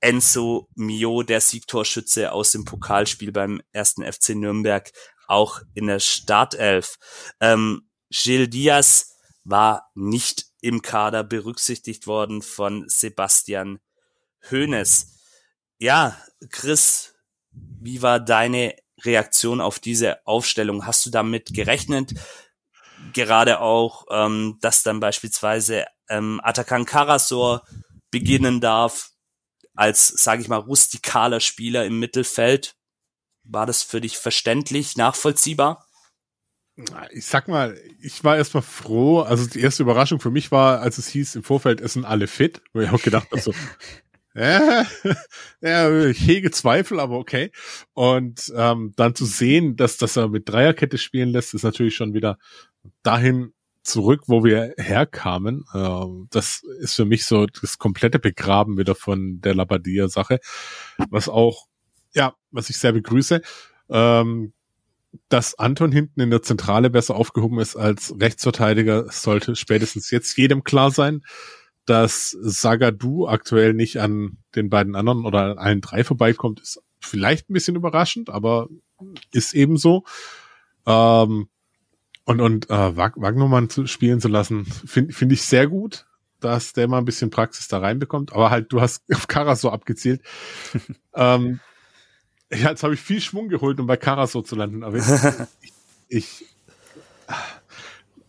Enzo 0.00 0.68
Mio, 0.74 1.22
der 1.22 1.40
Siegtorschütze 1.40 2.32
aus 2.32 2.52
dem 2.52 2.64
Pokalspiel 2.64 3.32
beim 3.32 3.60
ersten 3.72 4.04
FC 4.04 4.30
Nürnberg, 4.30 4.90
auch 5.26 5.60
in 5.74 5.86
der 5.86 6.00
Startelf. 6.00 6.96
Ähm, 7.40 7.88
Gilles 8.10 8.50
Diaz 8.50 9.14
war 9.44 9.90
nicht 9.94 10.47
im 10.60 10.82
Kader 10.82 11.24
berücksichtigt 11.24 12.06
worden 12.06 12.42
von 12.42 12.84
Sebastian 12.88 13.80
Hoeneß. 14.50 15.14
Ja, 15.78 16.16
Chris, 16.50 17.14
wie 17.50 18.02
war 18.02 18.20
deine 18.20 18.74
Reaktion 19.02 19.60
auf 19.60 19.78
diese 19.78 20.26
Aufstellung? 20.26 20.86
Hast 20.86 21.06
du 21.06 21.10
damit 21.10 21.54
gerechnet? 21.54 22.14
Gerade 23.12 23.60
auch, 23.60 24.06
ähm, 24.10 24.58
dass 24.60 24.82
dann 24.82 25.00
beispielsweise 25.00 25.86
ähm, 26.08 26.40
Atakan 26.42 26.84
Karasor 26.84 27.64
beginnen 28.10 28.60
darf 28.60 29.10
als, 29.74 30.08
sage 30.08 30.42
ich 30.42 30.48
mal, 30.48 30.56
rustikaler 30.56 31.40
Spieler 31.40 31.84
im 31.84 32.00
Mittelfeld. 32.00 32.74
War 33.44 33.66
das 33.66 33.82
für 33.82 34.00
dich 34.00 34.18
verständlich, 34.18 34.96
nachvollziehbar? 34.96 35.87
Ich 37.12 37.26
sag 37.26 37.48
mal, 37.48 37.76
ich 38.00 38.22
war 38.22 38.36
erstmal 38.36 38.62
froh. 38.62 39.20
Also 39.20 39.48
die 39.48 39.60
erste 39.60 39.82
Überraschung 39.82 40.20
für 40.20 40.30
mich 40.30 40.52
war, 40.52 40.80
als 40.80 40.98
es 40.98 41.08
hieß, 41.08 41.34
im 41.36 41.42
Vorfeld 41.42 41.86
sind 41.90 42.04
alle 42.04 42.26
fit, 42.26 42.62
wo 42.72 42.80
ich 42.80 42.90
auch 42.90 43.02
gedacht 43.02 43.28
habe, 43.32 43.40
so, 43.40 43.52
äh, 44.34 44.84
ja, 45.60 46.06
ich 46.06 46.24
hege 46.24 46.50
Zweifel, 46.50 47.00
aber 47.00 47.18
okay. 47.18 47.50
Und 47.94 48.52
ähm, 48.54 48.92
dann 48.96 49.14
zu 49.14 49.24
sehen, 49.24 49.76
dass, 49.76 49.96
dass 49.96 50.16
er 50.16 50.28
mit 50.28 50.48
Dreierkette 50.48 50.98
spielen 50.98 51.30
lässt, 51.30 51.54
ist 51.54 51.64
natürlich 51.64 51.96
schon 51.96 52.14
wieder 52.14 52.38
dahin 53.02 53.52
zurück, 53.82 54.24
wo 54.26 54.44
wir 54.44 54.74
herkamen. 54.76 55.64
Ähm, 55.74 56.28
das 56.30 56.62
ist 56.80 56.94
für 56.94 57.06
mich 57.06 57.24
so 57.24 57.46
das 57.46 57.78
komplette 57.78 58.20
Begraben 58.20 58.78
wieder 58.78 58.94
von 58.94 59.40
der 59.40 59.54
Labadia-Sache, 59.54 60.38
was 61.10 61.28
auch, 61.28 61.66
ja, 62.14 62.34
was 62.50 62.70
ich 62.70 62.78
sehr 62.78 62.92
begrüße. 62.92 63.42
Ähm, 63.90 64.52
dass 65.28 65.58
Anton 65.58 65.92
hinten 65.92 66.20
in 66.20 66.30
der 66.30 66.42
Zentrale 66.42 66.90
besser 66.90 67.14
aufgehoben 67.14 67.58
ist 67.60 67.76
als 67.76 68.14
Rechtsverteidiger, 68.20 69.10
sollte 69.10 69.56
spätestens 69.56 70.10
jetzt 70.10 70.36
jedem 70.36 70.64
klar 70.64 70.90
sein. 70.90 71.22
dass 71.86 72.36
Sagadu 72.42 73.26
aktuell 73.28 73.72
nicht 73.72 73.98
an 73.98 74.36
den 74.54 74.68
beiden 74.68 74.94
anderen 74.94 75.24
oder 75.24 75.52
an 75.52 75.58
allen 75.58 75.80
drei 75.80 76.04
vorbeikommt, 76.04 76.60
ist 76.60 76.82
vielleicht 77.00 77.48
ein 77.48 77.54
bisschen 77.54 77.76
überraschend, 77.76 78.28
aber 78.28 78.68
ist 79.32 79.54
ebenso. 79.54 80.04
Ähm, 80.86 81.48
und 82.24 82.40
und 82.42 82.68
äh, 82.68 82.96
Wagnermann 82.96 83.70
zu 83.70 83.86
spielen 83.86 84.20
zu 84.20 84.28
lassen, 84.28 84.66
finde 84.66 85.14
find 85.14 85.32
ich 85.32 85.40
sehr 85.42 85.66
gut, 85.66 86.04
dass 86.40 86.74
der 86.74 86.88
mal 86.88 86.98
ein 86.98 87.06
bisschen 87.06 87.30
Praxis 87.30 87.68
da 87.68 87.78
reinbekommt. 87.78 88.34
Aber 88.34 88.50
halt, 88.50 88.72
du 88.72 88.82
hast 88.82 89.02
auf 89.14 89.28
Karaso 89.28 89.70
abgezielt. 89.70 90.20
ähm, 91.14 91.60
ja, 92.52 92.70
jetzt 92.70 92.82
habe 92.82 92.94
ich 92.94 93.00
viel 93.00 93.20
Schwung 93.20 93.48
geholt, 93.48 93.78
um 93.80 93.86
bei 93.86 93.96
Karaso 93.96 94.42
zu 94.42 94.56
landen. 94.56 94.82
Aber 94.82 94.96
ich, 95.60 95.72
ich, 96.08 96.46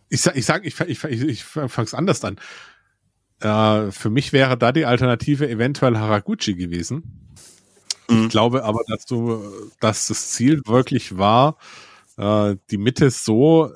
ich, 0.08 0.26
ich 0.26 0.46
sag, 0.46 0.64
ich, 0.64 0.78
ich, 0.80 1.04
ich, 1.04 1.22
ich 1.22 1.44
fang's 1.44 1.94
anders 1.94 2.24
an. 2.24 2.38
Äh, 3.40 3.90
für 3.90 4.10
mich 4.10 4.32
wäre 4.32 4.58
da 4.58 4.72
die 4.72 4.84
Alternative 4.84 5.48
eventuell 5.48 5.96
Haraguchi 5.96 6.54
gewesen. 6.54 7.30
Mhm. 8.08 8.24
Ich 8.24 8.28
glaube 8.28 8.64
aber, 8.64 8.82
dass 8.86 9.06
du, 9.06 9.70
dass 9.80 10.08
das 10.08 10.30
Ziel 10.30 10.62
wirklich 10.66 11.16
war, 11.16 11.56
äh, 12.18 12.56
die 12.70 12.78
Mitte 12.78 13.10
so, 13.10 13.72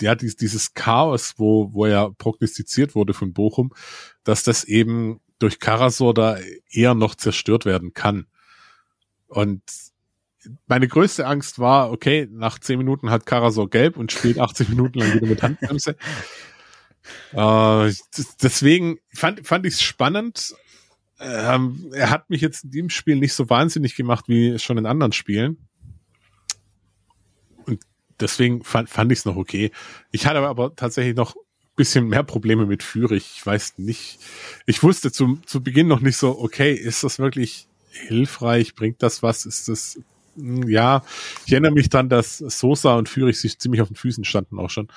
ja, 0.00 0.14
dieses, 0.14 0.36
dieses 0.36 0.74
Chaos, 0.74 1.34
wo, 1.36 1.72
wo 1.72 1.86
ja 1.86 2.08
prognostiziert 2.08 2.94
wurde 2.94 3.14
von 3.14 3.32
Bochum, 3.32 3.72
dass 4.24 4.42
das 4.42 4.64
eben 4.64 5.20
durch 5.38 5.60
Karasor 5.60 6.14
da 6.14 6.38
eher 6.70 6.94
noch 6.94 7.14
zerstört 7.14 7.64
werden 7.64 7.92
kann. 7.92 8.26
Und 9.30 9.62
meine 10.66 10.88
größte 10.88 11.26
Angst 11.26 11.58
war, 11.58 11.92
okay, 11.92 12.28
nach 12.30 12.58
zehn 12.58 12.78
Minuten 12.78 13.10
hat 13.10 13.26
Karasor 13.26 13.70
gelb 13.70 13.96
und 13.96 14.12
spielt 14.12 14.38
80 14.38 14.70
Minuten 14.70 14.98
lang 14.98 15.14
wieder 15.14 15.26
mit 15.26 15.42
Handbremse. 15.42 15.96
äh, 17.32 17.92
deswegen 18.42 18.98
fand, 19.14 19.46
fand 19.46 19.66
ich 19.66 19.74
es 19.74 19.82
spannend. 19.82 20.54
Ähm, 21.20 21.90
er 21.92 22.10
hat 22.10 22.30
mich 22.30 22.40
jetzt 22.40 22.64
in 22.64 22.70
dem 22.70 22.90
Spiel 22.90 23.16
nicht 23.16 23.34
so 23.34 23.48
wahnsinnig 23.50 23.94
gemacht 23.94 24.24
wie 24.28 24.58
schon 24.58 24.78
in 24.78 24.86
anderen 24.86 25.12
Spielen. 25.12 25.68
Und 27.66 27.80
deswegen 28.18 28.64
fand, 28.64 28.88
fand 28.88 29.12
ich 29.12 29.20
es 29.20 29.24
noch 29.26 29.36
okay. 29.36 29.70
Ich 30.10 30.26
hatte 30.26 30.40
aber 30.40 30.74
tatsächlich 30.74 31.14
noch 31.14 31.36
bisschen 31.76 32.08
mehr 32.08 32.24
Probleme 32.24 32.66
mit 32.66 32.82
Führig. 32.82 33.32
Ich 33.36 33.46
weiß 33.46 33.78
nicht. 33.78 34.18
Ich 34.66 34.82
wusste 34.82 35.10
zu, 35.10 35.38
zu 35.46 35.62
Beginn 35.62 35.88
noch 35.88 36.00
nicht 36.00 36.18
so, 36.18 36.38
okay, 36.38 36.74
ist 36.74 37.04
das 37.04 37.18
wirklich 37.18 37.68
hilfreich? 37.90 38.74
Bringt 38.74 39.02
das 39.02 39.22
was? 39.22 39.46
Ist 39.46 39.68
das 39.68 39.98
hm, 40.36 40.68
ja, 40.68 41.02
ich 41.46 41.52
erinnere 41.52 41.72
mich 41.72 41.88
dann, 41.88 42.08
dass 42.08 42.38
Sosa 42.38 42.94
und 42.94 43.08
Führig 43.08 43.40
sich 43.40 43.58
ziemlich 43.58 43.82
auf 43.82 43.88
den 43.88 43.96
Füßen 43.96 44.24
standen 44.24 44.58
auch 44.58 44.70
schon. 44.70 44.88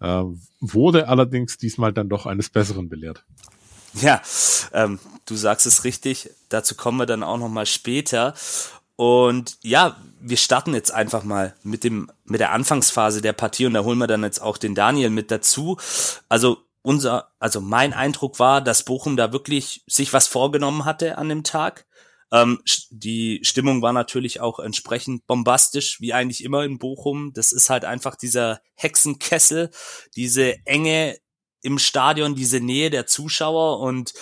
Äh, 0.00 0.24
wurde 0.60 1.08
allerdings 1.08 1.58
diesmal 1.58 1.92
dann 1.92 2.08
doch 2.08 2.26
eines 2.26 2.48
Besseren 2.48 2.88
belehrt. 2.88 3.24
Ja, 3.94 4.22
ähm, 4.72 4.98
du 5.26 5.36
sagst 5.36 5.66
es 5.66 5.84
richtig. 5.84 6.30
Dazu 6.48 6.74
kommen 6.74 6.98
wir 6.98 7.06
dann 7.06 7.22
auch 7.22 7.38
noch 7.38 7.48
mal 7.48 7.66
später. 7.66 8.34
Und 8.96 9.58
ja, 9.62 9.96
wir 10.20 10.36
starten 10.36 10.74
jetzt 10.74 10.92
einfach 10.92 11.24
mal 11.24 11.54
mit 11.62 11.84
dem 11.84 12.10
mit 12.24 12.40
der 12.40 12.52
Anfangsphase 12.52 13.22
der 13.22 13.32
Partie 13.32 13.66
und 13.66 13.74
da 13.74 13.82
holen 13.82 13.98
wir 13.98 14.06
dann 14.06 14.22
jetzt 14.22 14.42
auch 14.42 14.58
den 14.58 14.74
Daniel 14.74 15.10
mit 15.10 15.30
dazu. 15.30 15.78
Also 16.28 16.58
unser, 16.82 17.30
also 17.38 17.60
mein 17.60 17.92
Eindruck 17.92 18.38
war, 18.38 18.60
dass 18.60 18.84
Bochum 18.84 19.16
da 19.16 19.32
wirklich 19.32 19.82
sich 19.86 20.12
was 20.12 20.26
vorgenommen 20.26 20.84
hatte 20.84 21.18
an 21.18 21.28
dem 21.28 21.44
Tag. 21.44 21.86
Ähm, 22.32 22.60
die 22.90 23.40
Stimmung 23.42 23.82
war 23.82 23.92
natürlich 23.92 24.40
auch 24.40 24.58
entsprechend 24.58 25.26
bombastisch, 25.26 26.00
wie 26.00 26.12
eigentlich 26.12 26.44
immer 26.44 26.64
in 26.64 26.78
Bochum. 26.78 27.32
Das 27.32 27.52
ist 27.52 27.70
halt 27.70 27.84
einfach 27.84 28.16
dieser 28.16 28.60
Hexenkessel, 28.74 29.70
diese 30.16 30.54
Enge 30.66 31.18
im 31.62 31.78
Stadion, 31.78 32.34
diese 32.34 32.60
Nähe 32.60 32.90
der 32.90 33.06
Zuschauer 33.06 33.80
und 33.80 34.14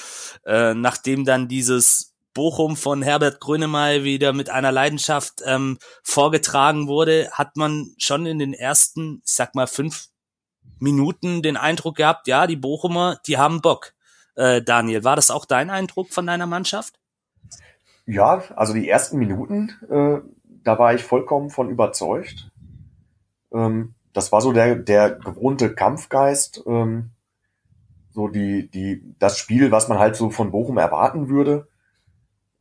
äh, 0.44 0.74
nachdem 0.74 1.24
dann 1.24 1.48
dieses 1.48 2.14
Bochum 2.34 2.76
von 2.76 3.02
Herbert 3.02 3.40
Grönemeyer 3.40 4.04
wieder 4.04 4.32
mit 4.32 4.50
einer 4.50 4.72
Leidenschaft 4.72 5.42
ähm, 5.44 5.78
vorgetragen 6.02 6.86
wurde, 6.88 7.30
hat 7.32 7.56
man 7.56 7.94
schon 7.98 8.26
in 8.26 8.38
den 8.38 8.54
ersten, 8.54 9.22
ich 9.24 9.32
sag 9.32 9.54
mal, 9.54 9.66
fünf 9.66 10.08
Minuten 10.78 11.42
den 11.42 11.56
Eindruck 11.56 11.96
gehabt, 11.96 12.28
ja, 12.28 12.46
die 12.46 12.56
Bochumer, 12.56 13.20
die 13.26 13.38
haben 13.38 13.60
Bock. 13.60 13.94
Äh, 14.36 14.62
Daniel, 14.62 15.02
war 15.02 15.16
das 15.16 15.30
auch 15.30 15.44
dein 15.44 15.70
Eindruck 15.70 16.10
von 16.10 16.26
deiner 16.26 16.46
Mannschaft? 16.46 16.94
Ja, 18.08 18.42
also 18.56 18.72
die 18.72 18.88
ersten 18.88 19.18
Minuten, 19.18 19.68
äh, 19.90 20.26
da 20.64 20.78
war 20.78 20.94
ich 20.94 21.04
vollkommen 21.04 21.50
von 21.50 21.68
überzeugt. 21.68 22.50
Ähm, 23.52 23.94
das 24.14 24.32
war 24.32 24.40
so 24.40 24.54
der, 24.54 24.76
der 24.76 25.10
gewohnte 25.10 25.74
Kampfgeist, 25.74 26.62
ähm, 26.66 27.10
so 28.08 28.28
die, 28.28 28.70
die, 28.70 29.14
das 29.18 29.36
Spiel, 29.36 29.70
was 29.72 29.88
man 29.88 29.98
halt 29.98 30.16
so 30.16 30.30
von 30.30 30.52
Bochum 30.52 30.78
erwarten 30.78 31.28
würde. 31.28 31.68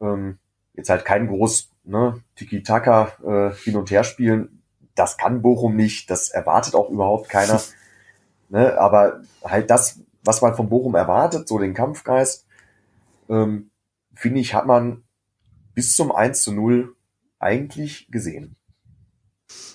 Ähm, 0.01 0.37
jetzt 0.73 0.89
halt 0.89 1.05
kein 1.05 1.27
groß 1.27 1.71
ne, 1.85 2.21
Tiki-Taka 2.35 3.13
äh, 3.25 3.55
hin 3.55 3.77
und 3.77 3.89
her 3.89 4.03
spielen. 4.03 4.61
Das 4.95 5.15
kann 5.15 5.41
Bochum 5.41 5.77
nicht, 5.77 6.09
das 6.09 6.27
erwartet 6.27 6.75
auch 6.75 6.89
überhaupt 6.89 7.29
keiner. 7.29 7.61
ne, 8.49 8.77
aber 8.77 9.21
halt 9.45 9.69
das, 9.69 10.01
was 10.25 10.41
man 10.41 10.55
von 10.55 10.67
Bochum 10.67 10.95
erwartet, 10.95 11.47
so 11.47 11.57
den 11.57 11.73
Kampfgeist, 11.73 12.45
ähm, 13.29 13.69
finde 14.13 14.41
ich, 14.41 14.53
hat 14.53 14.65
man 14.65 15.03
bis 15.77 15.95
zum 15.95 16.11
1 16.11 16.41
zu 16.41 16.53
0 16.53 16.95
eigentlich 17.37 18.07
gesehen. 18.09 18.55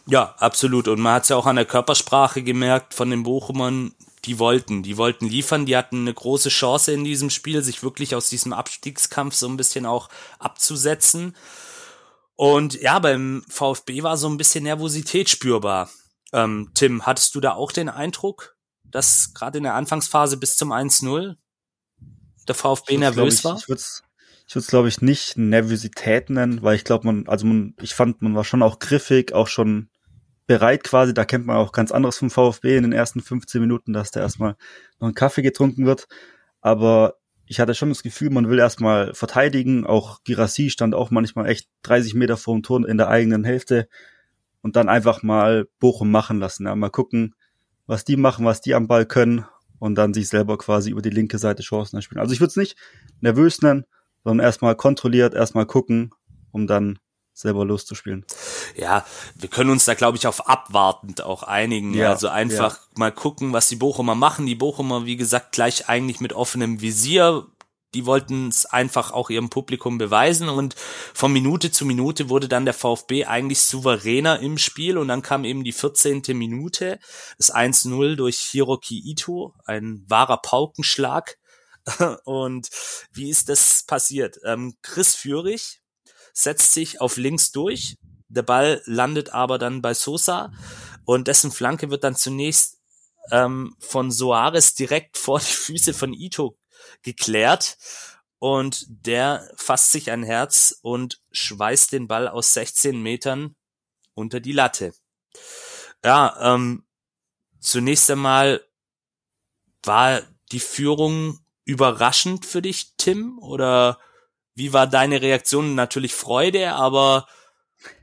Ja, 0.08 0.34
absolut. 0.38 0.88
Und 0.88 0.98
man 0.98 1.14
hat 1.14 1.22
es 1.22 1.28
ja 1.28 1.36
auch 1.36 1.46
an 1.46 1.54
der 1.54 1.64
Körpersprache 1.64 2.42
gemerkt 2.42 2.92
von 2.92 3.08
den 3.08 3.22
Bochumern, 3.22 3.94
die 4.24 4.40
wollten, 4.40 4.82
die 4.82 4.96
wollten 4.96 5.28
liefern, 5.28 5.64
die 5.64 5.76
hatten 5.76 6.00
eine 6.00 6.12
große 6.12 6.48
Chance 6.48 6.90
in 6.90 7.04
diesem 7.04 7.30
Spiel, 7.30 7.62
sich 7.62 7.84
wirklich 7.84 8.16
aus 8.16 8.28
diesem 8.28 8.52
Abstiegskampf 8.52 9.36
so 9.36 9.46
ein 9.46 9.56
bisschen 9.56 9.86
auch 9.86 10.08
abzusetzen. 10.40 11.36
Und 12.34 12.80
ja, 12.80 12.98
beim 12.98 13.44
VfB 13.48 14.02
war 14.02 14.16
so 14.16 14.28
ein 14.28 14.38
bisschen 14.38 14.64
Nervosität 14.64 15.30
spürbar. 15.30 15.88
Ähm, 16.32 16.72
Tim, 16.74 17.06
hattest 17.06 17.36
du 17.36 17.40
da 17.40 17.52
auch 17.52 17.70
den 17.70 17.88
Eindruck, 17.88 18.56
dass 18.82 19.34
gerade 19.34 19.58
in 19.58 19.64
der 19.64 19.74
Anfangsphase 19.74 20.36
bis 20.36 20.56
zum 20.56 20.72
1-0 20.72 21.36
der 22.48 22.54
VfB 22.56 22.98
nervös 22.98 23.38
ich, 23.38 23.44
war? 23.44 23.56
Ich 23.56 23.68
würde 23.68 23.82
ich 24.52 24.56
würde 24.56 24.64
es, 24.64 24.68
glaube 24.70 24.88
ich, 24.88 25.00
nicht 25.00 25.38
Nervosität 25.38 26.28
nennen, 26.28 26.60
weil 26.60 26.76
ich 26.76 26.84
glaube, 26.84 27.06
man, 27.06 27.26
also 27.26 27.46
man, 27.46 27.74
ich 27.80 27.94
fand, 27.94 28.20
man 28.20 28.34
war 28.34 28.44
schon 28.44 28.62
auch 28.62 28.80
griffig, 28.80 29.32
auch 29.32 29.48
schon 29.48 29.88
bereit 30.46 30.84
quasi. 30.84 31.14
Da 31.14 31.24
kennt 31.24 31.46
man 31.46 31.56
auch 31.56 31.72
ganz 31.72 31.90
anderes 31.90 32.18
vom 32.18 32.28
VfB 32.28 32.76
in 32.76 32.82
den 32.82 32.92
ersten 32.92 33.22
15 33.22 33.62
Minuten, 33.62 33.94
dass 33.94 34.10
da 34.10 34.20
erstmal 34.20 34.56
noch 35.00 35.08
ein 35.08 35.14
Kaffee 35.14 35.40
getrunken 35.40 35.86
wird. 35.86 36.06
Aber 36.60 37.14
ich 37.46 37.60
hatte 37.60 37.74
schon 37.74 37.88
das 37.88 38.02
Gefühl, 38.02 38.28
man 38.28 38.50
will 38.50 38.58
erstmal 38.58 39.14
verteidigen. 39.14 39.86
Auch 39.86 40.22
Girassi 40.22 40.68
stand 40.68 40.94
auch 40.94 41.10
manchmal 41.10 41.48
echt 41.48 41.70
30 41.84 42.12
Meter 42.12 42.36
vor 42.36 42.54
dem 42.54 42.62
Tor 42.62 42.86
in 42.86 42.98
der 42.98 43.08
eigenen 43.08 43.44
Hälfte 43.44 43.88
und 44.60 44.76
dann 44.76 44.90
einfach 44.90 45.22
mal 45.22 45.66
Bochum 45.80 46.10
machen 46.10 46.40
lassen. 46.40 46.66
Ja, 46.66 46.76
mal 46.76 46.90
gucken, 46.90 47.34
was 47.86 48.04
die 48.04 48.18
machen, 48.18 48.44
was 48.44 48.60
die 48.60 48.74
am 48.74 48.86
Ball 48.86 49.06
können 49.06 49.46
und 49.78 49.94
dann 49.94 50.12
sich 50.12 50.28
selber 50.28 50.58
quasi 50.58 50.90
über 50.90 51.00
die 51.00 51.08
linke 51.08 51.38
Seite 51.38 51.62
Chancen 51.62 52.02
spielen. 52.02 52.20
Also 52.20 52.34
ich 52.34 52.40
würde 52.40 52.50
es 52.50 52.56
nicht 52.56 52.76
nervös 53.22 53.62
nennen, 53.62 53.86
sondern 54.24 54.44
erstmal 54.44 54.76
kontrolliert, 54.76 55.34
erstmal 55.34 55.66
gucken, 55.66 56.12
um 56.50 56.66
dann 56.66 56.98
selber 57.34 57.64
loszuspielen. 57.64 58.24
Ja, 58.76 59.04
wir 59.34 59.48
können 59.48 59.70
uns 59.70 59.84
da, 59.84 59.94
glaube 59.94 60.18
ich, 60.18 60.26
auf 60.26 60.48
abwartend 60.48 61.22
auch 61.22 61.42
einigen. 61.42 61.94
Ja, 61.94 62.10
also 62.10 62.28
einfach 62.28 62.76
ja. 62.76 62.88
mal 62.96 63.12
gucken, 63.12 63.52
was 63.52 63.68
die 63.68 63.76
Bochumer 63.76 64.14
machen. 64.14 64.46
Die 64.46 64.54
Bochumer, 64.54 65.06
wie 65.06 65.16
gesagt, 65.16 65.52
gleich 65.52 65.88
eigentlich 65.88 66.20
mit 66.20 66.32
offenem 66.32 66.80
Visier. 66.80 67.46
Die 67.94 68.06
wollten 68.06 68.48
es 68.48 68.64
einfach 68.64 69.10
auch 69.12 69.28
ihrem 69.28 69.50
Publikum 69.50 69.98
beweisen 69.98 70.48
und 70.48 70.76
von 71.12 71.30
Minute 71.30 71.70
zu 71.70 71.84
Minute 71.84 72.30
wurde 72.30 72.48
dann 72.48 72.64
der 72.64 72.72
VfB 72.72 73.26
eigentlich 73.26 73.60
souveräner 73.60 74.40
im 74.40 74.56
Spiel 74.56 74.96
und 74.96 75.08
dann 75.08 75.20
kam 75.20 75.44
eben 75.44 75.62
die 75.62 75.72
14. 75.72 76.22
Minute, 76.28 76.98
das 77.36 77.54
1-0 77.54 78.16
durch 78.16 78.38
Hiroki 78.38 78.98
Ito, 79.04 79.52
ein 79.66 80.06
wahrer 80.08 80.38
Paukenschlag 80.38 81.36
Und 82.24 82.68
wie 83.12 83.30
ist 83.30 83.48
das 83.48 83.82
passiert? 83.84 84.38
Ähm, 84.44 84.76
Chris 84.82 85.14
Führig 85.14 85.82
setzt 86.32 86.72
sich 86.72 87.00
auf 87.00 87.16
links 87.16 87.52
durch. 87.52 87.96
Der 88.28 88.42
Ball 88.42 88.82
landet 88.86 89.30
aber 89.30 89.58
dann 89.58 89.82
bei 89.82 89.92
Sosa 89.92 90.52
und 91.04 91.28
dessen 91.28 91.52
Flanke 91.52 91.90
wird 91.90 92.04
dann 92.04 92.16
zunächst 92.16 92.78
ähm, 93.30 93.76
von 93.78 94.10
Soares 94.10 94.74
direkt 94.74 95.18
vor 95.18 95.38
die 95.38 95.44
Füße 95.52 95.92
von 95.92 96.12
Ito 96.12 96.56
geklärt 97.02 97.76
und 98.38 98.86
der 98.88 99.48
fasst 99.56 99.92
sich 99.92 100.10
ein 100.10 100.22
Herz 100.22 100.78
und 100.82 101.20
schweißt 101.30 101.92
den 101.92 102.08
Ball 102.08 102.26
aus 102.26 102.54
16 102.54 103.00
Metern 103.00 103.54
unter 104.14 104.40
die 104.40 104.52
Latte. 104.52 104.94
Ja, 106.04 106.54
ähm, 106.54 106.84
zunächst 107.60 108.10
einmal 108.10 108.64
war 109.84 110.22
die 110.50 110.60
Führung 110.60 111.41
überraschend 111.72 112.44
für 112.44 112.62
dich, 112.62 112.92
Tim? 112.98 113.38
Oder 113.38 113.98
wie 114.54 114.72
war 114.72 114.86
deine 114.86 115.22
Reaktion? 115.22 115.74
Natürlich 115.74 116.14
Freude, 116.14 116.74
aber 116.74 117.26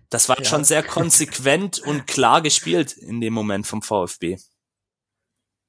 das 0.10 0.27
war 0.27 0.39
ja. 0.39 0.45
schon 0.45 0.63
sehr 0.63 0.84
konsequent 0.84 1.79
und 1.86 2.08
klar 2.08 2.41
gespielt 2.41 2.93
in 2.93 3.21
dem 3.21 3.34
Moment 3.34 3.67
vom 3.67 3.82
VfB. 3.82 4.38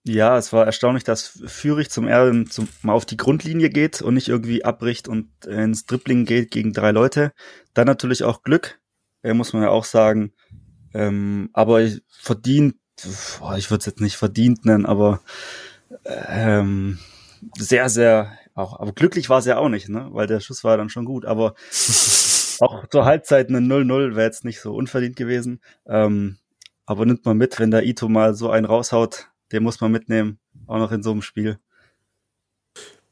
Ja, 0.05 0.39
es 0.39 0.51
war 0.55 0.65
erstaunlich, 0.65 1.05
dass 1.05 1.43
Führig 1.45 1.91
zum 1.91 2.09
Erden 2.09 2.51
zum, 2.51 2.69
mal 2.81 2.95
auf 2.95 3.05
die 3.05 3.19
Grundlinie 3.19 3.69
geht 3.69 4.01
und 4.01 4.15
nicht 4.15 4.29
irgendwie 4.29 4.65
abbricht 4.65 5.09
und 5.09 5.45
ins 5.45 5.85
Dribbling 5.85 6.25
geht 6.25 6.51
gegen 6.51 6.73
drei 6.73 6.91
Leute. 6.91 7.33
Dann 7.75 7.87
natürlich 7.87 8.25
auch 8.25 8.43
Glück, 8.43 8.81
äh, 9.23 9.35
muss 9.35 9.53
man 9.53 9.63
ja 9.63 9.69
auch 9.69 9.85
sagen. 9.85 10.33
Ähm, 10.95 11.51
aber 11.53 11.87
verdient, 12.09 12.77
boah, 13.39 13.59
ich 13.59 13.71
würde 13.71 13.81
es 13.81 13.87
jetzt 13.87 14.01
nicht 14.01 14.17
verdient 14.17 14.65
nennen, 14.65 14.87
aber 14.87 15.21
ähm, 16.05 16.99
sehr, 17.59 17.89
sehr, 17.89 18.33
auch, 18.55 18.79
aber 18.79 18.93
glücklich 18.93 19.29
war 19.29 19.39
es 19.39 19.47
ja 19.47 19.59
auch 19.59 19.69
nicht, 19.69 19.89
ne? 19.89 20.09
Weil 20.11 20.27
der 20.27 20.41
Schuss 20.41 20.65
war 20.65 20.77
dann 20.77 20.89
schon 20.89 21.05
gut. 21.05 21.25
Aber 21.25 21.55
auch 22.61 22.87
zur 22.89 23.05
Halbzeit 23.05 23.49
eine 23.49 23.59
0-0 23.59 24.17
wäre 24.17 24.27
jetzt 24.27 24.45
nicht 24.45 24.61
so 24.61 24.75
unverdient 24.75 25.17
gewesen. 25.17 25.61
Ähm, 25.87 26.39
aber 26.87 27.07
nimmt 27.07 27.25
man 27.25 27.37
mit, 27.37 27.59
wenn 27.59 27.71
der 27.71 27.85
Ito 27.85 28.09
mal 28.09 28.35
so 28.35 28.51
einen 28.51 28.67
raushaut, 28.67 29.29
den 29.53 29.63
muss 29.63 29.81
man 29.81 29.93
mitnehmen, 29.93 30.39
auch 30.67 30.79
noch 30.79 30.93
in 30.93 31.03
so 31.03 31.13
einem 31.13 31.23
Spiel. 31.23 31.59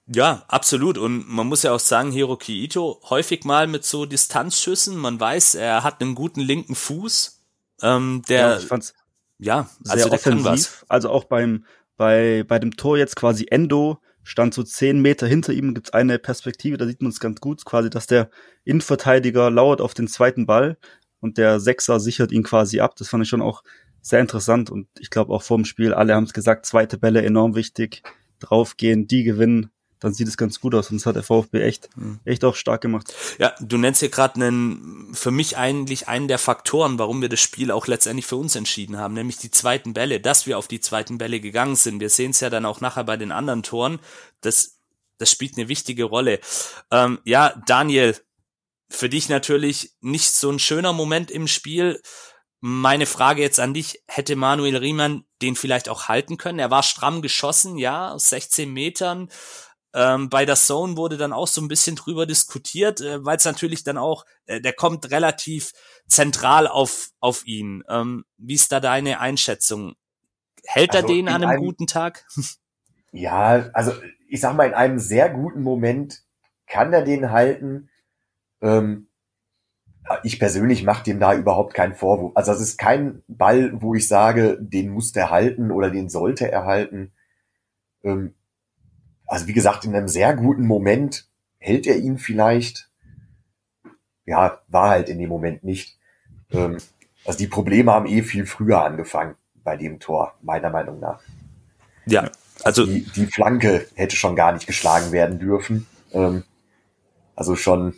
Ja, 0.06 0.44
absolut. 0.48 0.96
Und 0.96 1.28
man 1.28 1.46
muss 1.46 1.62
ja 1.62 1.72
auch 1.72 1.80
sagen, 1.80 2.10
Hiroki 2.10 2.64
Ito 2.64 3.00
häufig 3.10 3.44
mal 3.44 3.66
mit 3.66 3.84
so 3.84 4.06
Distanzschüssen. 4.06 4.96
Man 4.96 5.20
weiß, 5.20 5.54
er 5.54 5.84
hat 5.84 6.00
einen 6.00 6.14
guten 6.14 6.40
linken 6.40 6.74
Fuß. 6.74 7.42
Ähm, 7.82 8.22
der, 8.28 8.40
ja, 8.40 8.58
ich 8.58 8.66
fand's 8.66 8.94
ja, 9.38 9.68
also 9.86 10.08
der 10.08 10.18
offensiv. 10.18 10.84
Also 10.88 11.10
auch 11.10 11.24
beim 11.24 11.64
bei 11.96 12.44
bei 12.46 12.58
dem 12.58 12.76
Tor 12.76 12.96
jetzt 12.96 13.16
quasi 13.16 13.46
Endo 13.50 14.00
stand 14.28 14.52
so 14.52 14.62
zehn 14.62 15.00
Meter 15.00 15.26
hinter 15.26 15.54
ihm. 15.54 15.72
Gibt's 15.72 15.94
eine 15.94 16.18
Perspektive, 16.18 16.76
da 16.76 16.86
sieht 16.86 17.00
man 17.00 17.10
es 17.10 17.18
ganz 17.18 17.40
gut, 17.40 17.64
quasi, 17.64 17.88
dass 17.88 18.06
der 18.06 18.28
Innenverteidiger 18.64 19.50
lauert 19.50 19.80
auf 19.80 19.94
den 19.94 20.06
zweiten 20.06 20.44
Ball 20.44 20.76
und 21.20 21.38
der 21.38 21.60
Sechser 21.60 21.98
sichert 21.98 22.30
ihn 22.30 22.42
quasi 22.42 22.80
ab. 22.80 22.94
Das 22.96 23.08
fand 23.08 23.22
ich 23.22 23.30
schon 23.30 23.40
auch 23.40 23.64
sehr 24.02 24.20
interessant 24.20 24.70
und 24.70 24.86
ich 24.98 25.08
glaube 25.08 25.32
auch 25.32 25.42
vor 25.42 25.56
dem 25.56 25.64
Spiel, 25.64 25.94
alle 25.94 26.14
haben 26.14 26.24
es 26.24 26.34
gesagt, 26.34 26.66
zweite 26.66 26.98
Bälle 26.98 27.22
enorm 27.22 27.54
wichtig, 27.54 28.02
draufgehen, 28.38 29.06
die 29.06 29.24
gewinnen, 29.24 29.70
dann 30.00 30.14
sieht 30.14 30.28
es 30.28 30.36
ganz 30.36 30.60
gut 30.60 30.74
aus 30.74 30.90
und 30.90 30.98
das 30.98 31.06
hat 31.06 31.16
der 31.16 31.22
VfB 31.22 31.62
echt, 31.62 31.88
mhm. 31.96 32.20
echt 32.24 32.44
auch 32.44 32.54
stark 32.54 32.80
gemacht. 32.80 33.14
Ja, 33.38 33.54
du 33.60 33.78
nennst 33.78 34.00
hier 34.00 34.08
gerade 34.08 34.36
einen, 34.36 35.12
für 35.14 35.30
mich 35.30 35.56
eigentlich 35.56 36.08
einen 36.08 36.28
der 36.28 36.38
Faktoren, 36.38 36.98
warum 36.98 37.20
wir 37.20 37.28
das 37.28 37.40
Spiel 37.40 37.70
auch 37.70 37.86
letztendlich 37.86 38.26
für 38.26 38.36
uns 38.36 38.54
entschieden 38.54 38.96
haben, 38.96 39.14
nämlich 39.14 39.38
die 39.38 39.50
zweiten 39.50 39.94
Bälle, 39.94 40.20
dass 40.20 40.46
wir 40.46 40.58
auf 40.58 40.68
die 40.68 40.80
zweiten 40.80 41.18
Bälle 41.18 41.40
gegangen 41.40 41.76
sind. 41.76 42.00
Wir 42.00 42.10
sehen 42.10 42.30
es 42.30 42.40
ja 42.40 42.50
dann 42.50 42.66
auch 42.66 42.80
nachher 42.80 43.04
bei 43.04 43.16
den 43.16 43.32
anderen 43.32 43.62
Toren. 43.62 43.98
Das, 44.40 44.78
das 45.18 45.30
spielt 45.30 45.56
eine 45.56 45.68
wichtige 45.68 46.04
Rolle. 46.04 46.40
Ähm, 46.90 47.18
ja, 47.24 47.54
Daniel, 47.66 48.16
für 48.88 49.08
dich 49.08 49.28
natürlich 49.28 49.92
nicht 50.00 50.32
so 50.32 50.50
ein 50.50 50.58
schöner 50.58 50.92
Moment 50.92 51.30
im 51.30 51.46
Spiel. 51.46 52.00
Meine 52.60 53.06
Frage 53.06 53.42
jetzt 53.42 53.60
an 53.60 53.74
dich, 53.74 54.02
hätte 54.08 54.34
Manuel 54.34 54.76
Riemann 54.76 55.24
den 55.42 55.54
vielleicht 55.54 55.88
auch 55.88 56.08
halten 56.08 56.38
können? 56.38 56.58
Er 56.58 56.70
war 56.70 56.82
stramm 56.82 57.22
geschossen, 57.22 57.78
ja, 57.78 58.12
aus 58.12 58.30
16 58.30 58.72
Metern. 58.72 59.28
Ähm, 59.94 60.28
bei 60.28 60.44
der 60.44 60.56
Zone 60.56 60.96
wurde 60.96 61.16
dann 61.16 61.32
auch 61.32 61.48
so 61.48 61.60
ein 61.60 61.68
bisschen 61.68 61.96
drüber 61.96 62.26
diskutiert, 62.26 63.00
äh, 63.00 63.24
weil 63.24 63.38
es 63.38 63.44
natürlich 63.44 63.84
dann 63.84 63.96
auch, 63.96 64.26
äh, 64.46 64.60
der 64.60 64.74
kommt 64.74 65.10
relativ 65.10 65.72
zentral 66.06 66.66
auf, 66.66 67.10
auf 67.20 67.46
ihn. 67.46 67.82
Ähm, 67.88 68.24
wie 68.36 68.54
ist 68.54 68.70
da 68.70 68.80
deine 68.80 69.20
Einschätzung? 69.20 69.94
Hält 70.64 70.94
also 70.94 71.06
er 71.06 71.14
den 71.14 71.28
an 71.28 71.36
einem, 71.36 71.50
einem 71.50 71.60
guten 71.60 71.86
Tag? 71.86 72.26
Ja, 73.10 73.70
also 73.72 73.92
ich 74.28 74.42
sag 74.42 74.54
mal, 74.54 74.66
in 74.66 74.74
einem 74.74 74.98
sehr 74.98 75.30
guten 75.30 75.62
Moment 75.62 76.24
kann 76.66 76.92
er 76.92 77.02
den 77.02 77.30
halten. 77.30 77.88
Ähm, 78.60 79.08
ich 80.22 80.38
persönlich 80.38 80.84
mache 80.84 81.04
dem 81.04 81.20
da 81.20 81.34
überhaupt 81.34 81.74
keinen 81.74 81.94
Vorwurf. 81.94 82.32
Also 82.34 82.52
es 82.52 82.60
ist 82.60 82.78
kein 82.78 83.22
Ball, 83.26 83.72
wo 83.80 83.94
ich 83.94 84.08
sage, 84.08 84.58
den 84.60 84.90
muss 84.90 85.12
der 85.12 85.30
halten 85.30 85.70
oder 85.70 85.90
den 85.90 86.08
sollte 86.08 86.50
er 86.50 86.64
halten. 86.64 87.12
Ähm, 88.02 88.34
also 89.28 89.46
wie 89.46 89.52
gesagt, 89.52 89.84
in 89.84 89.94
einem 89.94 90.08
sehr 90.08 90.34
guten 90.34 90.66
Moment 90.66 91.28
hält 91.58 91.86
er 91.86 91.96
ihn 91.96 92.18
vielleicht. 92.18 92.90
Ja, 94.24 94.60
war 94.68 94.90
halt 94.90 95.08
in 95.08 95.18
dem 95.18 95.28
Moment 95.28 95.64
nicht. 95.64 95.98
Ähm, 96.50 96.78
also 97.24 97.38
die 97.38 97.46
Probleme 97.46 97.92
haben 97.92 98.06
eh 98.06 98.22
viel 98.22 98.46
früher 98.46 98.82
angefangen 98.82 99.36
bei 99.62 99.76
dem 99.76 100.00
Tor, 100.00 100.34
meiner 100.42 100.70
Meinung 100.70 100.98
nach. 100.98 101.20
Ja, 102.06 102.30
also 102.64 102.86
die, 102.86 103.02
die 103.02 103.26
Flanke 103.26 103.86
hätte 103.94 104.16
schon 104.16 104.34
gar 104.34 104.52
nicht 104.52 104.66
geschlagen 104.66 105.12
werden 105.12 105.38
dürfen. 105.38 105.86
Ähm, 106.12 106.44
also 107.36 107.54
schon 107.54 107.94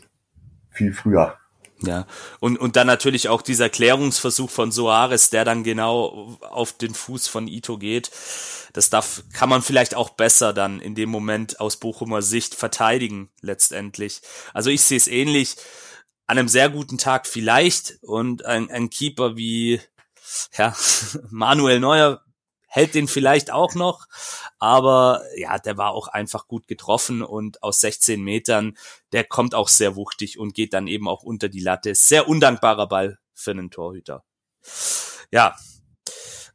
viel 0.71 0.93
früher. 0.93 1.37
Ja, 1.83 2.07
und, 2.41 2.59
und 2.59 2.77
dann 2.77 2.87
natürlich 2.87 3.29
auch 3.29 3.41
dieser 3.41 3.71
Klärungsversuch 3.71 4.51
von 4.51 4.71
Soares, 4.71 5.31
der 5.31 5.47
dann 5.47 5.65
genau 5.65 6.39
auf 6.43 6.73
den 6.75 6.95
Fuß 6.95 7.27
von 7.27 7.49
Ito 7.49 7.79
geht. 7.79 8.11
Das 8.73 8.91
darf, 8.91 9.23
kann 9.33 9.49
man 9.49 9.63
vielleicht 9.63 9.95
auch 9.95 10.11
besser 10.11 10.53
dann 10.53 10.81
in 10.81 10.95
dem 10.95 11.09
Moment 11.09 11.59
aus 11.59 11.79
Bochumer 11.79 12.21
Sicht 12.21 12.55
verteidigen, 12.55 13.31
letztendlich. 13.41 14.21
Also 14.53 14.71
ich 14.71 14.83
sehe 14.83 14.99
es 14.99 15.09
ähnlich. 15.09 15.57
An 16.27 16.39
einem 16.39 16.49
sehr 16.49 16.69
guten 16.69 16.99
Tag 16.99 17.27
vielleicht 17.27 17.99
und 18.03 18.45
ein, 18.45 18.71
ein 18.71 18.91
Keeper 18.91 19.37
wie, 19.37 19.81
ja, 20.57 20.77
Manuel 21.31 21.81
Neuer 21.81 22.23
hält 22.71 22.95
den 22.95 23.09
vielleicht 23.09 23.51
auch 23.53 23.75
noch, 23.75 24.07
aber 24.59 25.23
ja, 25.37 25.59
der 25.59 25.77
war 25.77 25.91
auch 25.91 26.09
einfach 26.09 26.47
gut 26.47 26.69
getroffen 26.69 27.23
und 27.23 27.63
aus 27.63 27.81
16 27.81 28.23
Metern, 28.23 28.79
der 29.13 29.25
kommt 29.25 29.55
auch 29.55 29.69
sehr 29.69 29.97
wuchtig 29.97 30.39
und 30.39 30.55
geht 30.55 30.73
dann 30.73 30.87
eben 30.87 31.09
auch 31.09 31.23
unter 31.23 31.49
die 31.49 31.61
Latte. 31.61 31.95
Sehr 31.95 32.29
undankbarer 32.29 32.87
Ball 32.87 33.19
für 33.35 33.51
einen 33.51 33.71
Torhüter. 33.71 34.25
Ja, 35.33 35.57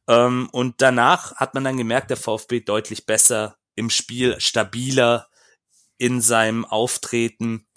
ähm, 0.07 0.49
und 0.51 0.81
danach 0.81 1.35
hat 1.35 1.53
man 1.53 1.65
dann 1.65 1.77
gemerkt, 1.77 2.09
der 2.09 2.17
VfB 2.17 2.61
deutlich 2.61 3.05
besser 3.05 3.57
im 3.75 3.89
Spiel, 3.89 4.39
stabiler 4.39 5.27
in 5.97 6.21
seinem 6.21 6.65
Auftreten 6.65 7.67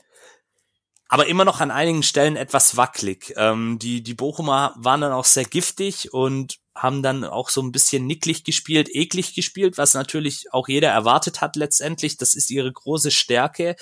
aber 1.08 1.26
immer 1.26 1.44
noch 1.44 1.60
an 1.60 1.70
einigen 1.70 2.02
Stellen 2.02 2.36
etwas 2.36 2.76
wackelig. 2.76 3.32
Ähm, 3.36 3.78
die, 3.78 4.02
die 4.02 4.14
Bochumer 4.14 4.74
waren 4.76 5.00
dann 5.00 5.12
auch 5.12 5.24
sehr 5.24 5.44
giftig 5.44 6.12
und 6.12 6.58
haben 6.78 7.02
dann 7.02 7.24
auch 7.24 7.50
so 7.50 7.60
ein 7.60 7.72
bisschen 7.72 8.06
nicklig 8.06 8.44
gespielt, 8.44 8.88
eklig 8.94 9.34
gespielt, 9.34 9.78
was 9.78 9.94
natürlich 9.94 10.46
auch 10.52 10.68
jeder 10.68 10.88
erwartet 10.90 11.40
hat 11.40 11.56
letztendlich. 11.56 12.16
Das 12.16 12.34
ist 12.34 12.50
ihre 12.50 12.72
große 12.72 13.10
Stärke. 13.10 13.76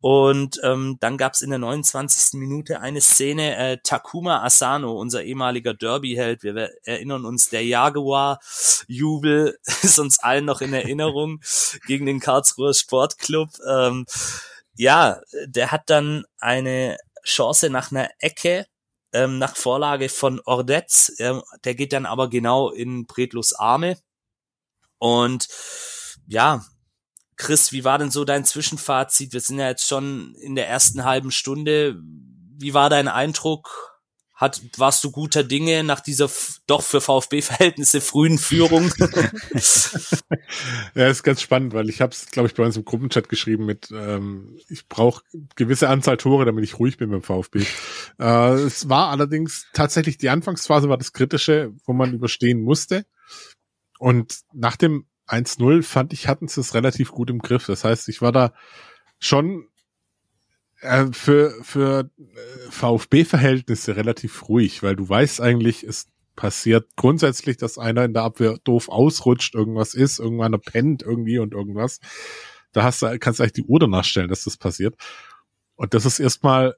Und 0.00 0.60
ähm, 0.62 0.98
dann 1.00 1.16
gab's 1.16 1.40
in 1.40 1.48
der 1.48 1.58
29. 1.58 2.38
Minute 2.38 2.80
eine 2.80 3.00
Szene, 3.00 3.56
äh, 3.56 3.78
Takuma 3.82 4.44
Asano, 4.44 4.92
unser 4.92 5.22
ehemaliger 5.22 5.72
Derby-Held, 5.72 6.42
wir 6.42 6.72
erinnern 6.84 7.24
uns, 7.24 7.48
der 7.48 7.64
Jaguar-Jubel 7.64 9.56
ist 9.82 9.98
uns 9.98 10.18
allen 10.18 10.44
noch 10.44 10.60
in 10.60 10.74
Erinnerung 10.74 11.40
gegen 11.86 12.04
den 12.04 12.20
Karlsruher 12.20 12.74
Sportclub. 12.74 13.48
Ähm, 13.66 14.04
ja, 14.74 15.20
der 15.46 15.72
hat 15.72 15.88
dann 15.88 16.24
eine 16.36 16.98
Chance 17.24 17.70
nach 17.70 17.90
einer 17.90 18.10
Ecke, 18.18 18.66
ähm, 19.14 19.38
nach 19.38 19.56
Vorlage 19.56 20.10
von 20.10 20.40
Ordetz. 20.44 21.12
Ähm, 21.18 21.42
der 21.64 21.74
geht 21.74 21.94
dann 21.94 22.04
aber 22.04 22.28
genau 22.28 22.70
in 22.70 23.06
Bredlos 23.06 23.54
Arme. 23.54 23.96
Und 24.98 25.48
ja, 26.26 26.64
Chris, 27.36 27.72
wie 27.72 27.84
war 27.84 27.98
denn 27.98 28.10
so 28.10 28.24
dein 28.24 28.44
Zwischenfazit? 28.44 29.32
Wir 29.32 29.40
sind 29.40 29.58
ja 29.58 29.68
jetzt 29.68 29.88
schon 29.88 30.34
in 30.36 30.54
der 30.54 30.68
ersten 30.68 31.04
halben 31.04 31.30
Stunde. 31.30 31.96
Wie 32.02 32.74
war 32.74 32.90
dein 32.90 33.08
Eindruck? 33.08 33.93
Hat, 34.44 34.60
warst 34.76 35.02
du 35.04 35.10
guter 35.10 35.42
Dinge 35.42 35.84
nach 35.84 36.00
dieser 36.00 36.28
doch 36.66 36.82
für 36.82 37.00
VfB-Verhältnisse 37.00 38.02
frühen 38.02 38.36
Führung? 38.36 38.92
ja, 40.94 41.08
ist 41.08 41.22
ganz 41.22 41.40
spannend, 41.40 41.72
weil 41.72 41.88
ich 41.88 42.02
habe 42.02 42.12
es, 42.12 42.30
glaube 42.30 42.48
ich, 42.48 42.54
bei 42.54 42.62
uns 42.62 42.76
im 42.76 42.84
Gruppenchat 42.84 43.30
geschrieben 43.30 43.64
mit, 43.64 43.90
ähm, 43.90 44.58
ich 44.68 44.86
brauche 44.86 45.22
gewisse 45.56 45.88
Anzahl 45.88 46.18
Tore, 46.18 46.44
damit 46.44 46.62
ich 46.62 46.78
ruhig 46.78 46.98
bin 46.98 47.08
beim 47.08 47.22
VfB. 47.22 47.64
Äh, 48.18 48.52
es 48.52 48.90
war 48.90 49.08
allerdings 49.08 49.66
tatsächlich 49.72 50.18
die 50.18 50.28
Anfangsphase 50.28 50.90
war 50.90 50.98
das 50.98 51.14
Kritische, 51.14 51.72
wo 51.86 51.94
man 51.94 52.12
überstehen 52.12 52.60
musste. 52.60 53.06
Und 53.98 54.40
nach 54.52 54.76
dem 54.76 55.06
1-0 55.26 55.82
fand 55.82 56.12
ich, 56.12 56.28
hatten 56.28 56.48
sie 56.48 56.60
es 56.60 56.74
relativ 56.74 57.12
gut 57.12 57.30
im 57.30 57.38
Griff. 57.38 57.64
Das 57.64 57.82
heißt, 57.82 58.10
ich 58.10 58.20
war 58.20 58.30
da 58.30 58.52
schon 59.18 59.68
äh, 60.84 61.06
für, 61.12 61.50
für 61.62 62.10
äh, 62.18 62.70
VfB-Verhältnisse 62.70 63.96
relativ 63.96 64.48
ruhig, 64.48 64.82
weil 64.82 64.96
du 64.96 65.08
weißt 65.08 65.40
eigentlich, 65.40 65.82
es 65.82 66.06
passiert 66.36 66.88
grundsätzlich, 66.96 67.56
dass 67.56 67.78
einer 67.78 68.04
in 68.04 68.12
der 68.12 68.24
Abwehr 68.24 68.58
doof 68.64 68.88
ausrutscht, 68.88 69.54
irgendwas 69.54 69.94
ist, 69.94 70.18
irgendwann 70.18 70.58
pennt 70.60 71.02
irgendwie 71.02 71.38
und 71.38 71.54
irgendwas. 71.54 72.00
Da 72.72 72.82
hast 72.82 73.02
du, 73.02 73.18
kannst 73.18 73.38
du 73.38 73.44
eigentlich 73.44 73.52
die 73.52 73.64
Uhr 73.64 73.80
danach 73.80 74.04
stellen, 74.04 74.28
dass 74.28 74.44
das 74.44 74.56
passiert. 74.56 74.96
Und 75.76 75.94
das 75.94 76.04
ist 76.04 76.18
erstmal 76.18 76.76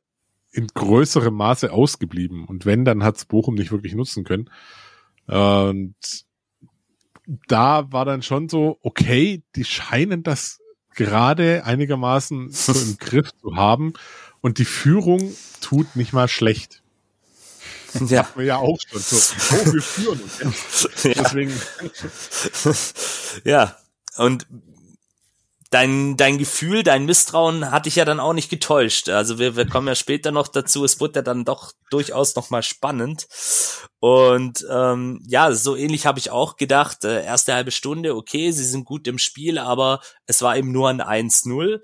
in 0.52 0.68
größerem 0.68 1.34
Maße 1.34 1.72
ausgeblieben. 1.72 2.44
Und 2.44 2.64
wenn, 2.64 2.84
dann 2.84 3.02
hat's 3.02 3.24
Bochum 3.24 3.54
nicht 3.54 3.72
wirklich 3.72 3.94
nutzen 3.94 4.24
können. 4.24 4.50
Und 5.26 5.96
da 7.48 7.90
war 7.92 8.04
dann 8.04 8.22
schon 8.22 8.48
so, 8.48 8.78
okay, 8.82 9.42
die 9.56 9.64
scheinen 9.64 10.22
das 10.22 10.60
gerade 10.96 11.64
einigermaßen 11.64 12.50
so 12.50 12.72
im 12.72 12.98
Griff 12.98 13.30
zu 13.40 13.56
haben 13.56 13.92
und 14.40 14.58
die 14.58 14.64
Führung 14.64 15.34
tut 15.60 15.94
nicht 15.96 16.12
mal 16.12 16.28
schlecht. 16.28 16.82
Ja. 18.08 18.24
Hatten 18.24 18.40
wir 18.40 18.46
ja 18.46 18.56
auch 18.56 18.78
schon 18.86 19.00
so. 19.00 19.16
Oh, 19.16 19.72
wir 19.72 19.82
führen 19.82 20.20
uns. 20.20 20.88
Ja. 21.04 21.22
Deswegen. 21.22 21.52
ja. 23.44 23.76
Und 24.16 24.46
dein, 25.70 26.16
dein 26.16 26.38
Gefühl, 26.38 26.82
dein 26.82 27.06
Misstrauen 27.06 27.70
hat 27.70 27.86
dich 27.86 27.96
ja 27.96 28.04
dann 28.04 28.20
auch 28.20 28.32
nicht 28.32 28.50
getäuscht. 28.50 29.08
Also 29.08 29.38
wir, 29.38 29.56
wir 29.56 29.66
kommen 29.66 29.88
ja 29.88 29.94
später 29.94 30.30
noch 30.30 30.48
dazu. 30.48 30.84
Es 30.84 31.00
wurde 31.00 31.16
ja 31.16 31.22
dann 31.22 31.44
doch 31.44 31.72
durchaus 31.90 32.34
nochmal 32.36 32.62
spannend. 32.62 33.26
Und 33.98 34.64
ähm, 34.70 35.20
ja, 35.26 35.52
so 35.52 35.76
ähnlich 35.76 36.06
habe 36.06 36.18
ich 36.18 36.30
auch 36.30 36.56
gedacht. 36.56 37.04
Äh, 37.04 37.24
erste 37.24 37.54
halbe 37.54 37.70
Stunde, 37.70 38.14
okay, 38.14 38.50
sie 38.52 38.64
sind 38.64 38.84
gut 38.84 39.06
im 39.08 39.18
Spiel, 39.18 39.58
aber 39.58 40.00
es 40.26 40.42
war 40.42 40.56
eben 40.56 40.72
nur 40.72 40.88
ein 40.88 41.02
1-0. 41.02 41.80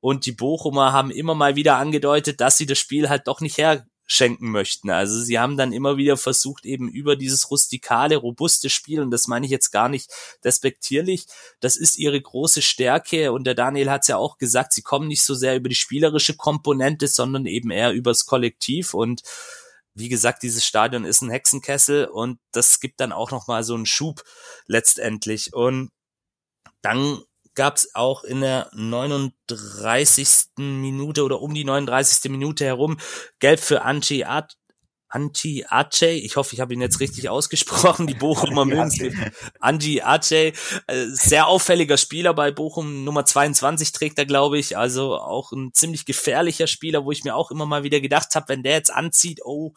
Und 0.00 0.26
die 0.26 0.32
Bochumer 0.32 0.92
haben 0.92 1.10
immer 1.10 1.34
mal 1.34 1.56
wieder 1.56 1.76
angedeutet, 1.76 2.40
dass 2.40 2.56
sie 2.58 2.66
das 2.66 2.78
Spiel 2.78 3.08
halt 3.08 3.26
doch 3.26 3.40
nicht 3.40 3.58
her 3.58 3.86
schenken 4.06 4.50
möchten. 4.50 4.90
Also 4.90 5.20
sie 5.20 5.38
haben 5.38 5.56
dann 5.56 5.72
immer 5.72 5.96
wieder 5.96 6.16
versucht, 6.16 6.66
eben 6.66 6.88
über 6.88 7.16
dieses 7.16 7.50
rustikale, 7.50 8.16
robuste 8.16 8.68
Spiel, 8.68 9.00
und 9.00 9.10
das 9.10 9.28
meine 9.28 9.46
ich 9.46 9.52
jetzt 9.52 9.70
gar 9.70 9.88
nicht 9.88 10.10
despektierlich, 10.44 11.26
das 11.60 11.76
ist 11.76 11.98
ihre 11.98 12.20
große 12.20 12.62
Stärke. 12.62 13.32
Und 13.32 13.44
der 13.44 13.54
Daniel 13.54 13.90
hat 13.90 14.02
es 14.02 14.08
ja 14.08 14.16
auch 14.16 14.38
gesagt, 14.38 14.72
sie 14.72 14.82
kommen 14.82 15.08
nicht 15.08 15.22
so 15.22 15.34
sehr 15.34 15.56
über 15.56 15.68
die 15.68 15.74
spielerische 15.74 16.36
Komponente, 16.36 17.08
sondern 17.08 17.46
eben 17.46 17.70
eher 17.70 17.92
übers 17.92 18.26
Kollektiv. 18.26 18.94
Und 18.94 19.22
wie 19.94 20.08
gesagt, 20.08 20.42
dieses 20.42 20.66
Stadion 20.66 21.04
ist 21.04 21.22
ein 21.22 21.30
Hexenkessel 21.30 22.06
und 22.06 22.38
das 22.52 22.80
gibt 22.80 23.00
dann 23.00 23.12
auch 23.12 23.30
nochmal 23.30 23.62
so 23.62 23.74
einen 23.74 23.86
Schub 23.86 24.22
letztendlich. 24.66 25.54
Und 25.54 25.90
dann 26.82 27.22
gab 27.54 27.76
es 27.76 27.94
auch 27.94 28.24
in 28.24 28.40
der 28.40 28.70
39. 28.72 30.28
Minute 30.56 31.24
oder 31.24 31.40
um 31.40 31.54
die 31.54 31.64
39. 31.64 32.30
Minute 32.30 32.64
herum 32.64 32.98
Gelb 33.38 33.60
für 33.60 33.82
Anchi 33.82 34.24
Art 34.24 34.56
Anti 35.14 35.64
Ace, 35.68 36.02
ich 36.02 36.34
hoffe, 36.34 36.54
ich 36.54 36.60
habe 36.60 36.74
ihn 36.74 36.80
jetzt 36.80 36.98
richtig 36.98 37.28
ausgesprochen, 37.28 38.08
die 38.08 38.14
Bochumer 38.14 38.64
Münze. 38.64 39.12
Anti 39.60 40.02
Ace, 40.02 40.52
sehr 41.06 41.46
auffälliger 41.46 41.96
Spieler 41.96 42.34
bei 42.34 42.50
Bochum, 42.50 43.04
Nummer 43.04 43.24
22 43.24 43.92
trägt 43.92 44.18
er, 44.18 44.26
glaube 44.26 44.58
ich, 44.58 44.76
also 44.76 45.16
auch 45.16 45.52
ein 45.52 45.72
ziemlich 45.72 46.04
gefährlicher 46.04 46.66
Spieler, 46.66 47.04
wo 47.04 47.12
ich 47.12 47.22
mir 47.22 47.36
auch 47.36 47.52
immer 47.52 47.64
mal 47.64 47.84
wieder 47.84 48.00
gedacht 48.00 48.34
habe, 48.34 48.48
wenn 48.48 48.64
der 48.64 48.72
jetzt 48.72 48.92
anzieht, 48.92 49.40
oh, 49.44 49.72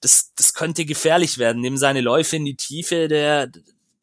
das, 0.00 0.32
das 0.34 0.54
könnte 0.54 0.84
gefährlich 0.84 1.38
werden, 1.38 1.62
neben 1.62 1.78
seine 1.78 2.00
Läufe 2.00 2.34
in 2.34 2.44
die 2.44 2.56
Tiefe, 2.56 3.06
der, 3.06 3.46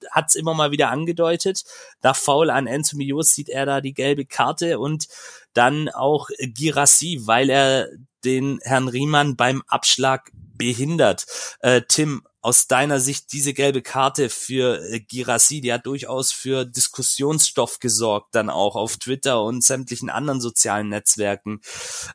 hat 0.10 0.30
es 0.30 0.36
immer 0.36 0.54
mal 0.54 0.72
wieder 0.72 0.90
angedeutet. 0.90 1.64
Nach 2.02 2.16
Foul 2.16 2.50
an 2.50 2.68
Enzo 2.68 2.98
Mios 2.98 3.34
sieht 3.34 3.50
er 3.50 3.66
da 3.66 3.82
die 3.82 3.94
gelbe 3.94 4.26
Karte 4.26 4.80
und 4.80 5.08
dann 5.54 5.90
auch 5.90 6.30
Girassi, 6.40 7.22
weil 7.26 7.50
er 7.50 7.90
den 8.24 8.60
Herrn 8.64 8.88
Riemann 8.88 9.36
beim 9.36 9.64
Abschlag 9.68 10.32
behindert. 10.56 11.26
Äh, 11.60 11.82
Tim, 11.88 12.24
aus 12.42 12.68
deiner 12.68 13.00
Sicht 13.00 13.34
diese 13.34 13.54
gelbe 13.54 13.82
Karte 13.82 14.30
für 14.30 14.82
äh, 14.90 15.00
Girassi, 15.00 15.62
die 15.62 15.72
hat 15.72 15.86
durchaus 15.86 16.32
für 16.32 16.66
Diskussionsstoff 16.66 17.80
gesorgt, 17.80 18.34
dann 18.34 18.50
auch 18.50 18.76
auf 18.76 18.98
Twitter 18.98 19.44
und 19.44 19.64
sämtlichen 19.64 20.10
anderen 20.10 20.42
sozialen 20.42 20.90
Netzwerken. 20.90 21.62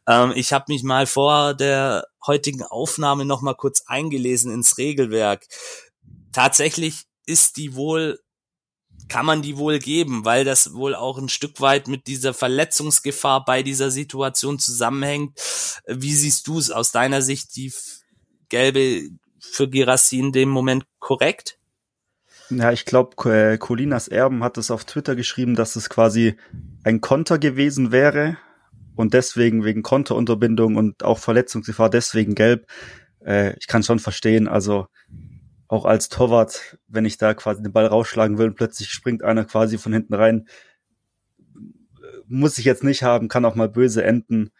Ähm, 0.06 0.32
ich 0.34 0.52
habe 0.52 0.66
mich 0.68 0.82
mal 0.82 1.06
vor 1.06 1.54
der 1.54 2.06
heutigen 2.26 2.62
Aufnahme 2.62 3.24
noch 3.24 3.40
mal 3.40 3.54
kurz 3.54 3.84
eingelesen 3.86 4.52
ins 4.52 4.78
Regelwerk. 4.78 5.46
Tatsächlich 6.32 7.04
ist 7.26 7.56
die 7.56 7.74
wohl, 7.74 8.18
kann 9.08 9.26
man 9.26 9.42
die 9.42 9.56
wohl 9.56 9.78
geben, 9.78 10.24
weil 10.24 10.44
das 10.44 10.74
wohl 10.74 10.94
auch 10.94 11.18
ein 11.18 11.28
Stück 11.28 11.60
weit 11.60 11.88
mit 11.88 12.06
dieser 12.06 12.34
Verletzungsgefahr 12.34 13.44
bei 13.44 13.62
dieser 13.62 13.90
Situation 13.90 14.58
zusammenhängt. 14.58 15.38
Wie 15.86 16.14
siehst 16.14 16.46
du 16.46 16.58
es 16.58 16.70
aus 16.70 16.92
deiner 16.92 17.22
Sicht, 17.22 17.56
die 17.56 17.72
gelbe 18.48 19.08
für 19.38 19.68
Girassi 19.68 20.18
in 20.18 20.32
dem 20.32 20.48
Moment 20.48 20.86
korrekt? 20.98 21.58
Ja, 22.48 22.70
ich 22.70 22.84
glaube, 22.84 23.16
Colinas 23.58 24.06
Erben 24.06 24.44
hat 24.44 24.56
es 24.56 24.70
auf 24.70 24.84
Twitter 24.84 25.16
geschrieben, 25.16 25.56
dass 25.56 25.74
es 25.74 25.88
quasi 25.88 26.36
ein 26.84 27.00
Konter 27.00 27.38
gewesen 27.38 27.90
wäre 27.90 28.38
und 28.94 29.14
deswegen 29.14 29.64
wegen 29.64 29.82
Konterunterbindung 29.82 30.76
und 30.76 31.02
auch 31.02 31.18
Verletzungsgefahr 31.18 31.90
deswegen 31.90 32.34
gelb. 32.34 32.66
Äh, 33.24 33.56
ich 33.58 33.66
kann 33.66 33.82
schon 33.82 33.98
verstehen, 33.98 34.46
also 34.46 34.86
auch 35.68 35.84
als 35.84 36.08
Torwart, 36.08 36.78
wenn 36.86 37.04
ich 37.04 37.18
da 37.18 37.34
quasi 37.34 37.62
den 37.62 37.72
Ball 37.72 37.86
rausschlagen 37.86 38.38
will 38.38 38.48
und 38.48 38.54
plötzlich 38.54 38.90
springt 38.90 39.22
einer 39.22 39.44
quasi 39.44 39.78
von 39.78 39.92
hinten 39.92 40.14
rein, 40.14 40.48
muss 42.28 42.58
ich 42.58 42.64
jetzt 42.64 42.84
nicht 42.84 43.02
haben, 43.02 43.28
kann 43.28 43.44
auch 43.44 43.54
mal 43.54 43.68
böse 43.68 44.04
enden. 44.04 44.50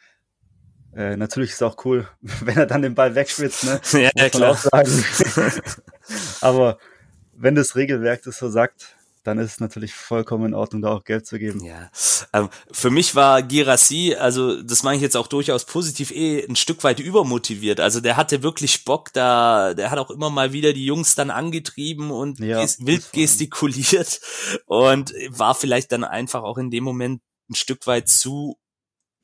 Äh, 0.94 1.16
natürlich 1.16 1.50
ist 1.50 1.56
es 1.56 1.62
auch 1.62 1.84
cool, 1.84 2.08
wenn 2.20 2.56
er 2.56 2.66
dann 2.66 2.82
den 2.82 2.94
Ball 2.94 3.14
wegschwitzt, 3.14 3.64
ne? 3.64 3.80
Ja, 3.92 4.10
muss 4.16 4.30
klar. 4.30 4.82
Aber 6.40 6.78
wenn 7.34 7.54
das 7.54 7.76
Regelwerk 7.76 8.22
das 8.22 8.38
so 8.38 8.48
sagt, 8.48 8.95
dann 9.26 9.38
ist 9.38 9.52
es 9.52 9.60
natürlich 9.60 9.94
vollkommen 9.94 10.46
in 10.46 10.54
Ordnung, 10.54 10.82
da 10.82 10.90
auch 10.90 11.04
Geld 11.04 11.26
zu 11.26 11.38
geben. 11.38 11.64
Ja, 11.64 11.90
ähm, 12.32 12.48
für 12.70 12.90
mich 12.90 13.14
war 13.14 13.42
Girassi, 13.42 14.14
also 14.14 14.62
das 14.62 14.82
meine 14.82 14.96
ich 14.96 15.02
jetzt 15.02 15.16
auch 15.16 15.26
durchaus 15.26 15.64
positiv, 15.64 16.10
eh 16.10 16.44
ein 16.46 16.56
Stück 16.56 16.84
weit 16.84 17.00
übermotiviert. 17.00 17.80
Also 17.80 18.00
der 18.00 18.16
hatte 18.16 18.42
wirklich 18.42 18.84
Bock, 18.84 19.12
da, 19.12 19.74
der 19.74 19.90
hat 19.90 19.98
auch 19.98 20.10
immer 20.10 20.30
mal 20.30 20.52
wieder 20.52 20.72
die 20.72 20.84
Jungs 20.84 21.14
dann 21.14 21.30
angetrieben 21.30 22.10
und 22.10 22.38
ja, 22.38 22.64
wild 22.78 23.12
gestikuliert 23.12 24.20
und 24.66 25.12
war 25.30 25.54
vielleicht 25.54 25.92
dann 25.92 26.04
einfach 26.04 26.42
auch 26.42 26.58
in 26.58 26.70
dem 26.70 26.84
Moment 26.84 27.20
ein 27.50 27.54
Stück 27.54 27.86
weit 27.86 28.08
zu 28.08 28.58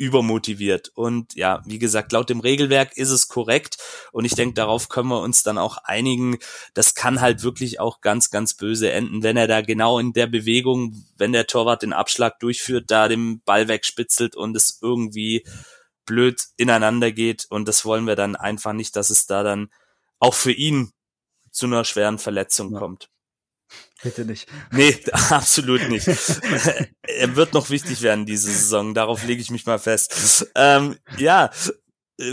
übermotiviert. 0.03 0.91
Und 0.97 1.37
ja, 1.37 1.63
wie 1.65 1.79
gesagt, 1.79 2.11
laut 2.11 2.29
dem 2.29 2.41
Regelwerk 2.41 2.97
ist 2.97 3.11
es 3.11 3.29
korrekt. 3.29 3.77
Und 4.11 4.25
ich 4.25 4.35
denke, 4.35 4.55
darauf 4.55 4.89
können 4.89 5.09
wir 5.11 5.21
uns 5.21 5.45
dann 5.45 5.59
auch 5.59 5.77
einigen. 5.85 6.39
Das 6.75 6.97
kann 6.97 7.21
halt 7.21 7.45
wirklich 7.45 7.79
auch 7.79 8.01
ganz, 8.01 8.31
ganz 8.31 8.55
böse 8.55 8.91
enden, 8.91 9.23
wenn 9.23 9.37
er 9.37 9.47
da 9.47 9.61
genau 9.61 10.01
in 10.01 10.13
der 10.13 10.27
Bewegung, 10.27 11.05
wenn 11.17 11.31
der 11.31 11.47
Torwart 11.47 11.83
den 11.83 11.93
Abschlag 11.93 12.41
durchführt, 12.41 12.91
da 12.91 13.07
den 13.07 13.43
Ball 13.43 13.69
wegspitzelt 13.69 14.35
und 14.35 14.57
es 14.57 14.81
irgendwie 14.83 15.47
blöd 16.05 16.43
ineinander 16.57 17.13
geht. 17.13 17.47
Und 17.49 17.69
das 17.69 17.85
wollen 17.85 18.09
wir 18.09 18.17
dann 18.17 18.35
einfach 18.35 18.73
nicht, 18.73 18.97
dass 18.97 19.09
es 19.09 19.27
da 19.27 19.45
dann 19.45 19.71
auch 20.19 20.35
für 20.35 20.53
ihn 20.53 20.91
zu 21.53 21.67
einer 21.67 21.85
schweren 21.85 22.19
Verletzung 22.19 22.73
ja. 22.73 22.81
kommt. 22.81 23.09
Bitte 24.03 24.25
nicht. 24.25 24.49
Nee, 24.73 24.99
absolut 25.13 25.89
nicht. 25.89 26.09
er 27.03 27.37
wird 27.37 27.55
noch 27.55 27.71
wichtig 27.71 28.03
werden 28.03 28.27
diese 28.27 28.51
Saison, 28.51 28.95
darauf 28.95 29.25
lege 29.25 29.41
ich 29.41 29.51
mich 29.51 29.67
mal 29.67 29.79
fest. 29.79 30.51
Ähm, 30.55 30.99
ja, 31.19 31.51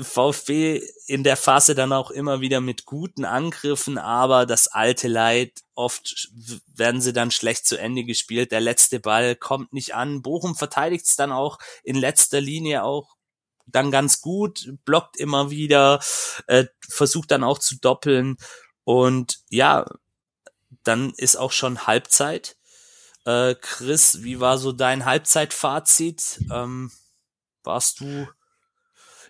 VfB 0.03 0.81
in 1.07 1.23
der 1.23 1.37
Phase 1.37 1.73
dann 1.73 1.93
auch 1.93 2.11
immer 2.11 2.41
wieder 2.41 2.61
mit 2.61 2.85
guten 2.85 3.25
Angriffen, 3.25 3.97
aber 3.97 4.45
das 4.45 4.67
alte 4.67 5.07
Leid, 5.07 5.61
oft 5.73 6.29
werden 6.67 7.01
sie 7.01 7.13
dann 7.13 7.31
schlecht 7.31 7.65
zu 7.65 7.77
Ende 7.77 8.03
gespielt. 8.03 8.51
Der 8.51 8.61
letzte 8.61 8.99
Ball 8.99 9.35
kommt 9.35 9.73
nicht 9.73 9.95
an. 9.95 10.21
Bochum 10.21 10.55
verteidigt 10.55 11.05
es 11.05 11.15
dann 11.15 11.31
auch 11.31 11.57
in 11.83 11.95
letzter 11.95 12.41
Linie 12.41 12.83
auch 12.83 13.15
dann 13.65 13.91
ganz 13.91 14.21
gut, 14.21 14.73
blockt 14.85 15.17
immer 15.17 15.51
wieder, 15.51 15.99
äh, 16.47 16.65
versucht 16.87 17.31
dann 17.31 17.43
auch 17.43 17.59
zu 17.59 17.79
doppeln. 17.79 18.37
Und 18.83 19.39
ja, 19.49 19.85
dann 20.83 21.13
ist 21.17 21.35
auch 21.35 21.51
schon 21.51 21.87
Halbzeit. 21.87 22.55
Äh, 23.25 23.55
Chris, 23.61 24.23
wie 24.23 24.39
war 24.39 24.57
so 24.57 24.71
dein 24.71 25.05
Halbzeitfazit? 25.05 26.45
Ähm, 26.51 26.91
warst 27.63 27.99
du, 27.99 28.27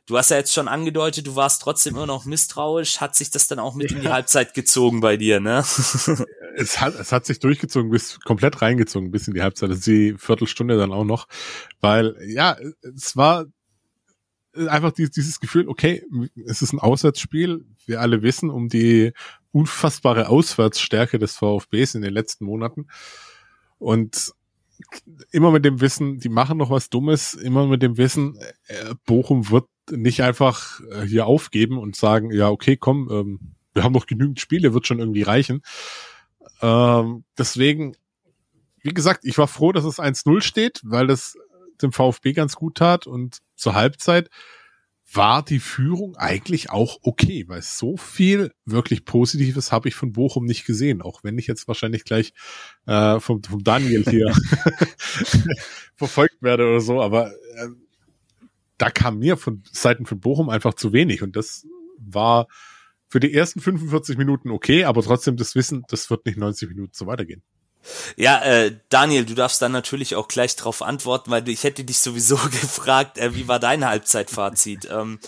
du 0.06 0.17
hast 0.17 0.32
ja 0.32 0.38
jetzt 0.38 0.54
schon 0.54 0.67
angedeutet, 0.67 1.28
du 1.28 1.36
warst 1.36 1.62
trotzdem 1.62 1.95
immer 1.95 2.06
noch 2.06 2.25
misstrauisch. 2.25 3.02
Hat 3.02 3.15
sich 3.15 3.32
das 3.32 3.47
dann 3.47 3.60
auch 3.60 3.75
mit 3.75 3.91
ja. 3.91 3.97
in 3.97 4.04
die 4.04 4.10
Halbzeit 4.10 4.54
gezogen 4.54 5.02
bei 5.02 5.17
dir, 5.17 5.39
ne? 5.39 5.60
es 6.56 6.80
hat, 6.80 6.95
es 6.95 7.12
hat 7.12 7.25
sich 7.25 7.39
durchgezogen, 7.39 7.89
bis 7.89 8.19
komplett 8.19 8.62
reingezogen, 8.62 9.12
bis 9.12 9.28
in 9.28 9.34
die 9.34 9.41
Halbzeit. 9.41 9.71
Ist 9.71 9.88
die 9.88 10.15
Viertelstunde 10.17 10.78
dann 10.78 10.91
auch 10.91 11.06
noch, 11.06 11.28
weil 11.80 12.15
ja, 12.25 12.58
es 12.82 13.17
war 13.17 13.45
einfach 14.54 14.91
dieses 14.91 15.39
Gefühl, 15.39 15.67
okay, 15.67 16.04
es 16.45 16.62
ist 16.62 16.73
ein 16.73 16.80
Auswärtsspiel. 16.80 17.65
Wir 17.86 18.02
alle 18.02 18.21
wissen 18.21 18.49
um 18.49 18.67
die 18.67 19.13
unfassbare 19.52 20.30
Auswärtsstärke 20.30 21.20
des 21.20 21.36
VfBs 21.36 21.96
in 21.96 22.02
den 22.02 22.13
letzten 22.13 22.46
Monaten. 22.46 22.88
Und 23.78 24.34
immer 25.32 25.52
mit 25.52 25.65
dem 25.65 25.82
Wissen, 25.82 26.19
die 26.19 26.30
machen 26.30 26.58
noch 26.58 26.69
was 26.69 26.90
Dummes, 26.90 27.34
immer 27.34 27.67
mit 27.67 27.82
dem 27.82 27.98
Wissen, 27.98 28.38
äh, 28.67 28.96
Bochum 29.06 29.50
wird 29.50 29.67
nicht 29.92 30.23
einfach 30.23 30.80
äh, 30.92 31.02
hier 31.02 31.26
aufgeben 31.26 31.78
und 31.78 31.96
sagen, 31.96 32.32
ja, 32.32 32.50
okay, 32.50 32.78
komm, 32.78 33.10
ähm, 33.12 33.40
wir 33.73 33.84
haben 33.84 33.94
noch 33.94 34.06
genügend 34.06 34.40
Spiele, 34.40 34.73
wird 34.73 34.88
schon 34.88 35.00
irgendwie 35.00 35.23
reichen. 35.23 35.62
Ähm, 36.62 37.23
deswegen, 37.38 37.96
wie 38.82 38.94
gesagt, 38.94 39.26
ich 39.26 39.38
war 39.38 39.48
froh, 39.48 39.71
dass 39.71 39.86
es 39.86 40.00
1-0 40.00 40.42
steht, 40.42 40.82
weil 40.84 41.08
das 41.08 41.38
dem 41.82 41.92
VfB 41.92 42.34
ganz 42.34 42.56
gut 42.56 42.76
tat 42.76 43.08
und 43.08 43.40
zur 43.56 43.73
Halbzeit 43.73 44.30
war 45.12 45.44
die 45.44 45.60
Führung 45.60 46.16
eigentlich 46.18 46.70
auch 46.70 47.00
okay, 47.02 47.46
weil 47.48 47.62
so 47.62 47.98
viel 47.98 48.52
wirklich 48.66 49.06
Positives 49.06 49.72
habe 49.72 49.90
ich 49.90 49.96
von 49.96 50.12
Bochum 50.12 50.46
nicht 50.46 50.66
gesehen, 50.66 51.02
auch 51.02 51.24
wenn 51.24 51.38
ich 51.38 51.48
jetzt 51.48 51.68
wahrscheinlich 51.68 52.04
gleich 52.04 52.34
äh, 52.86 53.20
vom, 53.20 53.44
vom 53.44 53.64
Daniel 53.64 54.04
hier 54.08 54.34
verfolgt 55.96 56.42
werde 56.42 56.68
oder 56.68 56.82
so, 56.82 57.02
aber 57.02 57.32
äh, 57.32 57.70
da 58.78 58.90
kam 58.90 59.20
mir 59.20 59.38
von 59.38 59.64
Seiten 59.72 60.06
von 60.06 60.20
Bochum 60.20 60.50
einfach 60.50 60.74
zu 60.74 60.94
wenig 60.94 61.24
und 61.24 61.36
das 61.36 61.66
war 61.98 62.48
für 63.08 63.20
die 63.20 63.34
ersten 63.34 63.60
45 63.60 64.18
Minuten 64.18 64.52
okay, 64.52 64.84
aber 64.84 65.02
trotzdem 65.02 65.38
das 65.38 65.56
Wissen, 65.56 65.84
das 65.90 66.10
wird 66.10 66.26
nicht 66.26 66.38
90 66.38 66.70
Minuten 66.70 66.94
so 66.94 67.08
weitergehen. 67.08 67.42
Ja, 68.15 68.42
äh, 68.42 68.75
Daniel, 68.90 69.25
du 69.25 69.34
darfst 69.34 69.62
dann 69.62 69.71
natürlich 69.71 70.15
auch 70.15 70.27
gleich 70.27 70.56
darauf 70.56 70.82
antworten, 70.82 71.32
weil 71.32 71.48
ich 71.50 71.63
hätte 71.63 71.84
dich 71.84 72.00
sowieso 72.00 72.36
gefragt, 72.52 73.17
äh, 73.17 73.36
wie 73.36 73.48
war 73.48 73.60
dein 73.60 73.86
Halbzeitfazit? 73.86 74.90
Ähm, 75.00 75.19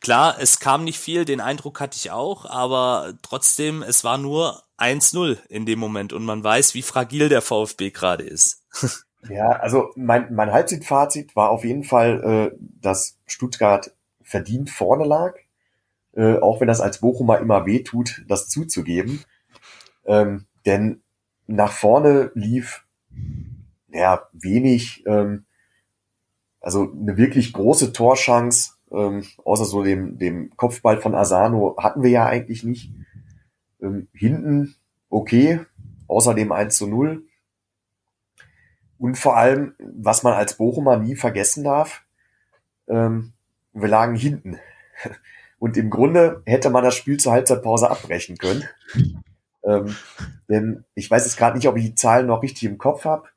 klar, 0.00 0.36
es 0.40 0.58
kam 0.58 0.82
nicht 0.82 0.98
viel, 0.98 1.24
den 1.24 1.40
Eindruck 1.40 1.80
hatte 1.80 1.96
ich 1.96 2.10
auch, 2.10 2.46
aber 2.46 3.14
trotzdem, 3.22 3.82
es 3.82 4.02
war 4.02 4.18
nur 4.18 4.62
1-0 4.76 5.38
in 5.48 5.66
dem 5.66 5.78
Moment 5.78 6.12
und 6.12 6.24
man 6.24 6.42
weiß, 6.42 6.74
wie 6.74 6.82
fragil 6.82 7.28
der 7.28 7.42
VfB 7.42 7.90
gerade 7.90 8.24
ist. 8.24 8.62
Ja, 9.30 9.48
also 9.48 9.90
mein, 9.96 10.34
mein 10.34 10.52
Halbzeitfazit 10.52 11.34
war 11.34 11.48
auf 11.48 11.64
jeden 11.64 11.84
Fall, 11.84 12.52
äh, 12.52 12.58
dass 12.58 13.16
Stuttgart 13.26 13.90
verdient 14.22 14.68
vorne 14.68 15.04
lag, 15.06 15.36
äh, 16.12 16.36
auch 16.36 16.60
wenn 16.60 16.68
das 16.68 16.82
als 16.82 17.00
Bochumer 17.00 17.38
immer 17.38 17.64
weh 17.64 17.82
tut, 17.82 18.22
das 18.28 18.50
zuzugeben. 18.50 19.24
Ähm, 20.04 20.44
denn 20.66 21.03
nach 21.46 21.72
vorne 21.72 22.30
lief 22.34 22.84
ja 23.88 24.28
wenig, 24.32 25.04
ähm, 25.06 25.44
also 26.60 26.92
eine 26.92 27.16
wirklich 27.16 27.52
große 27.52 27.92
Torschance, 27.92 28.72
ähm, 28.90 29.24
außer 29.44 29.64
so 29.64 29.82
dem, 29.82 30.18
dem 30.18 30.56
Kopfball 30.56 31.00
von 31.00 31.14
Asano 31.14 31.76
hatten 31.78 32.02
wir 32.02 32.10
ja 32.10 32.26
eigentlich 32.26 32.64
nicht. 32.64 32.90
Ähm, 33.80 34.08
hinten 34.12 34.74
okay, 35.10 35.60
außer 36.08 36.34
dem 36.34 36.52
1 36.52 36.76
zu 36.76 36.86
0. 36.86 37.24
Und 38.98 39.18
vor 39.18 39.36
allem, 39.36 39.74
was 39.78 40.22
man 40.22 40.34
als 40.34 40.56
Bochumer 40.56 40.96
nie 40.96 41.16
vergessen 41.16 41.64
darf, 41.64 42.04
ähm, 42.88 43.32
wir 43.72 43.88
lagen 43.88 44.16
hinten. 44.16 44.58
Und 45.58 45.76
im 45.76 45.90
Grunde 45.90 46.42
hätte 46.46 46.70
man 46.70 46.84
das 46.84 46.94
Spiel 46.94 47.18
zur 47.18 47.32
Halbzeitpause 47.32 47.90
abbrechen 47.90 48.36
können. 48.36 48.64
Ähm, 49.64 49.96
denn 50.48 50.84
ich 50.94 51.10
weiß 51.10 51.24
jetzt 51.24 51.36
gerade 51.36 51.56
nicht, 51.56 51.68
ob 51.68 51.76
ich 51.76 51.84
die 51.84 51.94
Zahlen 51.94 52.26
noch 52.26 52.42
richtig 52.42 52.64
im 52.64 52.78
Kopf 52.78 53.04
habe. 53.04 53.28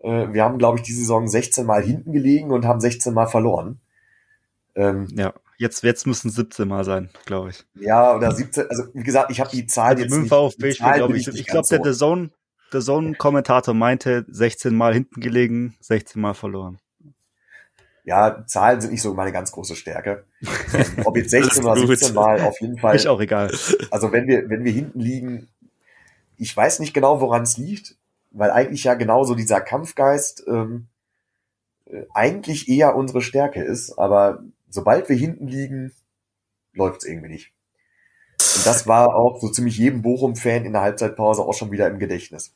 Äh, 0.00 0.32
wir 0.32 0.44
haben, 0.44 0.58
glaube 0.58 0.78
ich, 0.78 0.84
die 0.84 0.92
Saison 0.92 1.26
16 1.26 1.64
Mal 1.64 1.82
hinten 1.82 2.12
gelegen 2.12 2.50
und 2.50 2.66
haben 2.66 2.80
16 2.80 3.14
Mal 3.14 3.26
verloren. 3.26 3.80
Ähm, 4.74 5.08
ja, 5.12 5.32
jetzt, 5.58 5.82
jetzt 5.82 6.06
müssen 6.06 6.30
17 6.30 6.68
Mal 6.68 6.84
sein, 6.84 7.10
glaube 7.24 7.50
ich. 7.50 7.64
Ja, 7.74 8.14
oder 8.14 8.32
17, 8.32 8.68
also 8.68 8.84
wie 8.92 9.02
gesagt, 9.02 9.30
ich 9.30 9.40
habe 9.40 9.50
die 9.50 9.66
Zahl 9.66 9.92
also 9.92 10.02
jetzt 10.02 10.14
nicht. 10.14 10.28
VfB 10.28 10.70
die 10.70 10.76
Zahl 10.76 10.96
glaube 10.96 11.16
ich. 11.16 11.26
nicht 11.26 11.38
Ich 11.38 11.46
glaube, 11.46 11.66
der. 11.68 11.82
The 11.82 11.98
Zone, 11.98 12.30
The 12.72 12.80
Zone-Kommentator 12.80 13.72
meinte 13.72 14.26
16 14.28 14.74
Mal 14.74 14.92
hinten 14.92 15.20
gelegen, 15.20 15.76
16 15.80 16.20
Mal 16.20 16.34
verloren. 16.34 16.78
Ja, 18.06 18.44
Zahlen 18.46 18.82
sind 18.82 18.90
nicht 18.90 19.00
so 19.00 19.14
meine 19.14 19.32
ganz 19.32 19.50
große 19.52 19.76
Stärke. 19.76 20.24
Ähm, 20.74 21.04
Ob 21.04 21.16
jetzt 21.16 21.30
16 21.30 21.62
oder 21.62 21.72
Alles 21.72 21.86
gut. 21.86 21.98
17 21.98 22.14
Mal, 22.14 22.40
auf 22.40 22.60
jeden 22.60 22.78
Fall. 22.78 22.96
Ist 22.96 23.06
auch 23.06 23.20
egal. 23.20 23.50
Also 23.92 24.10
wenn 24.10 24.26
wir, 24.26 24.50
wenn 24.50 24.64
wir 24.64 24.72
hinten 24.72 24.98
liegen, 24.98 25.48
ich 26.36 26.56
weiß 26.56 26.80
nicht 26.80 26.94
genau, 26.94 27.20
woran 27.20 27.42
es 27.42 27.56
liegt, 27.56 27.96
weil 28.30 28.50
eigentlich 28.50 28.84
ja 28.84 28.94
genauso 28.94 29.34
dieser 29.34 29.60
Kampfgeist 29.60 30.44
ähm, 30.46 30.88
äh, 31.86 32.04
eigentlich 32.12 32.68
eher 32.68 32.96
unsere 32.96 33.22
Stärke 33.22 33.62
ist, 33.62 33.98
aber 33.98 34.42
sobald 34.68 35.08
wir 35.08 35.16
hinten 35.16 35.46
liegen, 35.46 35.92
läuft's 36.72 37.04
irgendwie 37.04 37.28
nicht. 37.28 37.52
Und 38.56 38.66
das 38.66 38.86
war 38.86 39.14
auch 39.14 39.40
so 39.40 39.48
ziemlich 39.48 39.78
jedem 39.78 40.02
Bochum-Fan 40.02 40.64
in 40.64 40.72
der 40.72 40.82
Halbzeitpause 40.82 41.42
auch 41.42 41.54
schon 41.54 41.70
wieder 41.70 41.88
im 41.88 41.98
Gedächtnis. 41.98 42.52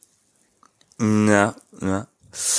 Ja, 1.00 1.54
ja. 1.80 2.06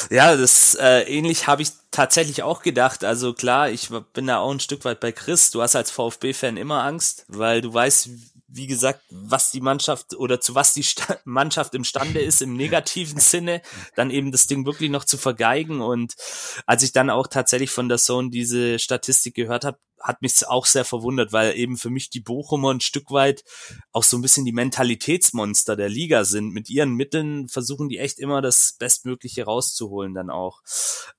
Ja, 0.09 0.35
das 0.35 0.75
äh, 0.75 1.01
ähnlich 1.03 1.47
habe 1.47 1.61
ich 1.61 1.71
tatsächlich 1.91 2.43
auch 2.43 2.63
gedacht. 2.63 3.03
Also 3.03 3.33
klar, 3.33 3.69
ich 3.69 3.89
bin 4.13 4.27
da 4.27 4.39
auch 4.39 4.51
ein 4.51 4.59
Stück 4.59 4.83
weit 4.83 4.99
bei 4.99 5.11
Chris. 5.11 5.51
Du 5.51 5.61
hast 5.61 5.75
als 5.75 5.91
VfB-Fan 5.91 6.57
immer 6.57 6.83
Angst, 6.83 7.25
weil 7.27 7.61
du 7.61 7.73
weißt, 7.73 8.09
wie 8.51 8.67
gesagt, 8.67 9.01
was 9.09 9.51
die 9.51 9.61
Mannschaft 9.61 10.15
oder 10.15 10.41
zu 10.41 10.55
was 10.55 10.73
die 10.73 10.83
Sta 10.83 11.17
Mannschaft 11.25 11.75
imstande 11.75 12.19
ist 12.19 12.41
im 12.41 12.55
negativen 12.55 13.19
Sinne, 13.19 13.61
dann 13.95 14.11
eben 14.11 14.31
das 14.31 14.47
Ding 14.47 14.65
wirklich 14.65 14.89
noch 14.89 15.05
zu 15.05 15.17
vergeigen. 15.17 15.81
Und 15.81 16.15
als 16.65 16.83
ich 16.83 16.91
dann 16.91 17.09
auch 17.09 17.27
tatsächlich 17.27 17.69
von 17.69 17.89
der 17.89 17.97
Zone 17.97 18.29
diese 18.29 18.79
Statistik 18.79 19.35
gehört 19.35 19.65
habe, 19.65 19.77
hat 20.01 20.21
mich 20.21 20.47
auch 20.47 20.65
sehr 20.65 20.85
verwundert, 20.85 21.33
weil 21.33 21.57
eben 21.57 21.77
für 21.77 21.89
mich 21.89 22.09
die 22.09 22.21
Bochumer 22.21 22.73
ein 22.73 22.79
Stück 22.79 23.11
weit 23.11 23.43
auch 23.91 24.03
so 24.03 24.17
ein 24.17 24.21
bisschen 24.21 24.45
die 24.45 24.53
Mentalitätsmonster 24.53 25.75
der 25.75 25.89
Liga 25.89 26.23
sind. 26.23 26.53
Mit 26.53 26.69
ihren 26.69 26.93
Mitteln 26.93 27.47
versuchen 27.49 27.89
die 27.89 27.97
echt 27.97 28.17
immer 28.19 28.41
das 28.41 28.75
Bestmögliche 28.79 29.43
rauszuholen 29.43 30.13
dann 30.13 30.29
auch. 30.29 30.61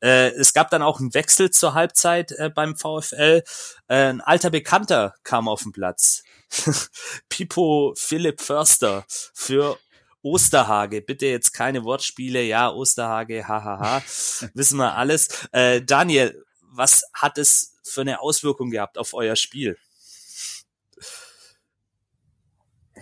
Äh, 0.00 0.30
es 0.30 0.52
gab 0.52 0.70
dann 0.70 0.82
auch 0.82 0.98
einen 0.98 1.14
Wechsel 1.14 1.50
zur 1.50 1.74
Halbzeit 1.74 2.32
äh, 2.32 2.50
beim 2.54 2.76
VfL. 2.76 3.42
Äh, 3.88 3.94
ein 3.94 4.20
alter 4.20 4.50
Bekannter 4.50 5.14
kam 5.24 5.48
auf 5.48 5.62
den 5.62 5.72
Platz. 5.72 6.22
Pipo 7.28 7.94
Philipp 7.96 8.40
Förster 8.40 9.04
für 9.08 9.78
Osterhage, 10.22 11.00
bitte 11.00 11.26
jetzt 11.26 11.52
keine 11.52 11.84
Wortspiele, 11.84 12.42
ja, 12.42 12.70
Osterhage, 12.70 13.46
hahaha, 13.46 13.98
wissen 14.54 14.78
wir 14.78 14.94
alles. 14.94 15.48
Äh, 15.52 15.82
Daniel, 15.82 16.44
was 16.62 17.04
hat 17.14 17.38
es 17.38 17.76
für 17.82 18.02
eine 18.02 18.20
Auswirkung 18.20 18.70
gehabt 18.70 18.98
auf 18.98 19.14
euer 19.14 19.36
Spiel? 19.36 19.78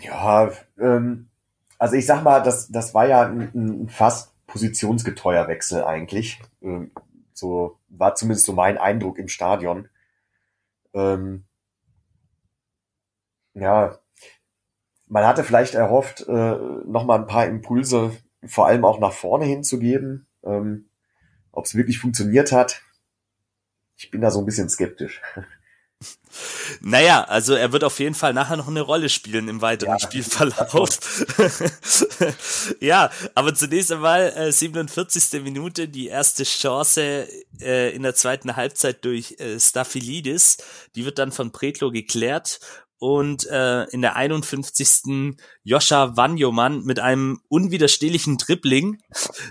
Ja, 0.01 0.53
ähm, 0.79 1.29
also 1.79 1.97
ich 1.97 2.07
sag 2.07 2.23
mal, 2.23 2.41
das, 2.41 2.69
das 2.69 2.95
war 2.95 3.07
ja 3.07 3.23
ein, 3.23 3.51
ein 3.55 3.89
fast 3.89 4.33
positionsgetreuer 4.47 5.49
Wechsel 5.49 5.85
eigentlich. 5.85 6.41
Ähm, 6.63 6.93
so 7.35 7.79
war 7.89 8.15
zumindest 8.15 8.47
so 8.47 8.53
mein 8.53 8.79
Eindruck 8.79 9.19
im 9.19 9.29
Stadion. 9.29 9.89
Ähm, 10.95 11.45
ja, 13.61 13.99
man 15.07 15.27
hatte 15.27 15.45
vielleicht 15.45 15.75
erhofft, 15.75 16.27
äh, 16.29 16.57
noch 16.87 17.05
mal 17.05 17.19
ein 17.19 17.27
paar 17.27 17.47
Impulse, 17.47 18.17
vor 18.47 18.67
allem 18.67 18.85
auch 18.85 19.01
nach 19.01 19.13
vorne 19.13 19.45
hinzugeben. 19.45 20.27
Ähm, 20.45 20.91
Ob 21.51 21.65
es 21.65 21.75
wirklich 21.75 21.99
funktioniert 21.99 22.53
hat, 22.53 22.83
ich 23.97 24.11
bin 24.11 24.21
da 24.21 24.31
so 24.31 24.39
ein 24.41 24.47
bisschen 24.47 24.69
skeptisch. 24.69 25.21
Naja, 26.81 27.25
also 27.25 27.55
er 27.55 27.73
wird 27.73 27.83
auf 27.83 27.99
jeden 27.99 28.15
Fall 28.15 28.33
nachher 28.33 28.57
noch 28.57 28.69
eine 28.69 28.83
Rolle 28.83 29.09
spielen 29.09 29.49
im 29.49 29.63
weiteren 29.63 29.93
Ja, 29.93 29.99
Spielverlauf. 29.99 31.27
ja, 32.81 33.11
aber 33.35 33.55
zunächst 33.55 33.91
einmal 33.91 34.33
äh, 34.37 34.53
47. 34.53 35.43
Minute, 35.43 35.89
die 35.89 36.07
erste 36.07 36.45
Chance 36.45 37.27
äh, 37.61 37.95
in 37.95 38.03
der 38.03 38.15
zweiten 38.15 38.55
Halbzeit 38.55 39.05
durch 39.05 39.37
äh, 39.41 39.59
Staphylidis. 39.59 40.59
Die 40.95 41.05
wird 41.05 41.19
dann 41.19 41.33
von 41.33 41.51
Pretlo 41.51 41.91
geklärt 41.91 42.61
und 42.99 43.47
äh, 43.47 43.85
in 43.85 44.03
der 44.03 44.17
51. 44.17 45.37
Joscha 45.63 46.17
Wanjomann 46.17 46.83
mit 46.85 46.99
einem 47.01 47.41
unwiderstehlichen 47.49 48.39
Dribbling 48.39 49.01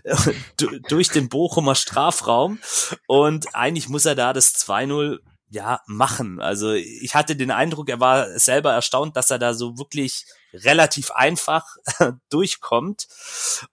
du- 0.57 0.79
durch 0.89 1.09
den 1.09 1.29
Bochumer 1.29 1.75
Strafraum 1.75 2.59
und 3.07 3.55
eigentlich 3.55 3.89
muss 3.89 4.05
er 4.05 4.15
da 4.15 4.33
das 4.33 4.55
2-0 4.55 5.19
ja 5.49 5.79
machen. 5.87 6.41
Also 6.41 6.73
ich 6.73 7.15
hatte 7.15 7.35
den 7.37 7.51
Eindruck, 7.51 7.89
er 7.89 8.01
war 8.01 8.37
selber 8.37 8.73
erstaunt, 8.73 9.15
dass 9.15 9.31
er 9.31 9.39
da 9.39 9.53
so 9.53 9.77
wirklich 9.77 10.25
relativ 10.53 11.11
einfach 11.11 11.65
durchkommt 12.29 13.07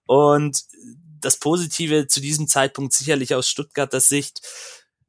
und 0.05 0.63
das 1.19 1.37
Positive 1.37 2.07
zu 2.07 2.21
diesem 2.21 2.47
Zeitpunkt 2.47 2.93
sicherlich 2.93 3.33
aus 3.33 3.49
Stuttgarter 3.49 3.99
Sicht, 3.99 4.41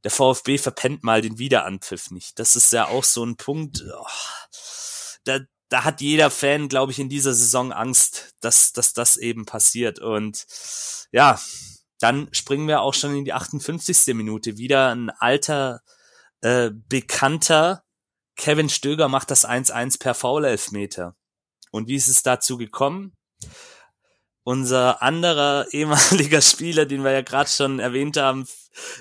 der 0.06 0.12
VfB 0.12 0.56
verpennt 0.56 1.02
mal 1.02 1.20
den 1.20 1.40
Wiederanpfiff 1.40 2.12
nicht. 2.12 2.38
Das 2.38 2.54
ist 2.54 2.72
ja 2.72 2.86
auch 2.86 3.02
so 3.02 3.24
ein 3.24 3.36
Punkt, 3.36 3.82
oh, 3.92 4.06
da, 5.24 5.40
da 5.68 5.82
hat 5.82 6.00
jeder 6.00 6.30
Fan, 6.30 6.68
glaube 6.68 6.92
ich, 6.92 7.00
in 7.00 7.08
dieser 7.08 7.34
Saison 7.34 7.72
Angst, 7.72 8.36
dass, 8.40 8.72
dass 8.72 8.92
das 8.92 9.16
eben 9.16 9.46
passiert. 9.46 9.98
Und 9.98 10.46
ja, 11.10 11.40
dann 11.98 12.28
springen 12.30 12.68
wir 12.68 12.82
auch 12.82 12.94
schon 12.94 13.16
in 13.16 13.24
die 13.24 13.32
58. 13.32 14.14
Minute. 14.14 14.58
Wieder 14.58 14.94
ein 14.94 15.10
alter, 15.10 15.80
äh, 16.40 16.70
bekannter 16.72 17.82
Kevin 18.36 18.68
Stöger 18.68 19.08
macht 19.08 19.32
das 19.32 19.44
1-1 19.44 19.98
per 19.98 20.14
Foul-Elfmeter. 20.14 21.16
Und 21.72 21.88
wie 21.88 21.96
ist 21.96 22.06
es 22.06 22.22
dazu 22.22 22.58
gekommen? 22.58 23.12
Unser 24.46 25.02
anderer 25.02 25.66
ehemaliger 25.72 26.40
Spieler, 26.40 26.86
den 26.86 27.02
wir 27.02 27.10
ja 27.10 27.22
gerade 27.22 27.50
schon 27.50 27.80
erwähnt 27.80 28.16
haben, 28.16 28.46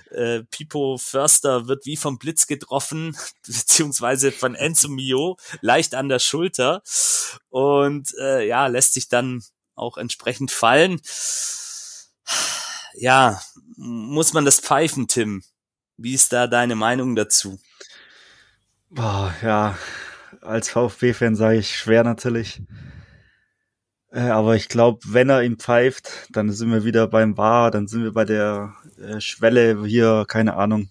äh, 0.09 0.41
Pipo 0.49 0.97
Förster, 0.97 1.67
wird 1.67 1.85
wie 1.85 1.97
vom 1.97 2.17
Blitz 2.17 2.47
getroffen, 2.47 3.15
beziehungsweise 3.45 4.31
von 4.31 4.55
Enzo 4.55 4.89
Mio, 4.89 5.37
leicht 5.61 5.93
an 5.93 6.09
der 6.09 6.17
Schulter 6.17 6.81
und 7.49 8.11
äh, 8.19 8.47
ja, 8.47 8.65
lässt 8.65 8.95
sich 8.95 9.07
dann 9.07 9.43
auch 9.75 9.97
entsprechend 9.97 10.49
fallen. 10.49 10.99
Ja, 12.95 13.39
muss 13.75 14.33
man 14.33 14.45
das 14.45 14.59
pfeifen, 14.59 15.07
Tim? 15.07 15.43
Wie 15.95 16.15
ist 16.15 16.33
da 16.33 16.47
deine 16.47 16.75
Meinung 16.75 17.15
dazu? 17.15 17.59
Boah, 18.89 19.31
ja, 19.43 19.77
als 20.41 20.69
VfB-Fan 20.69 21.35
sage 21.35 21.59
ich 21.59 21.77
schwer 21.77 22.03
natürlich. 22.03 22.63
Äh, 24.11 24.21
aber 24.29 24.55
ich 24.55 24.69
glaube, 24.69 24.99
wenn 25.07 25.29
er 25.29 25.43
ihm 25.43 25.57
pfeift, 25.57 26.27
dann 26.31 26.51
sind 26.51 26.71
wir 26.71 26.83
wieder 26.83 27.07
beim 27.07 27.37
War, 27.37 27.71
dann 27.71 27.87
sind 27.87 28.03
wir 28.03 28.13
bei 28.13 28.25
der 28.25 28.73
äh, 28.99 29.19
Schwelle 29.19 29.85
hier, 29.85 30.25
keine 30.27 30.55
Ahnung. 30.55 30.89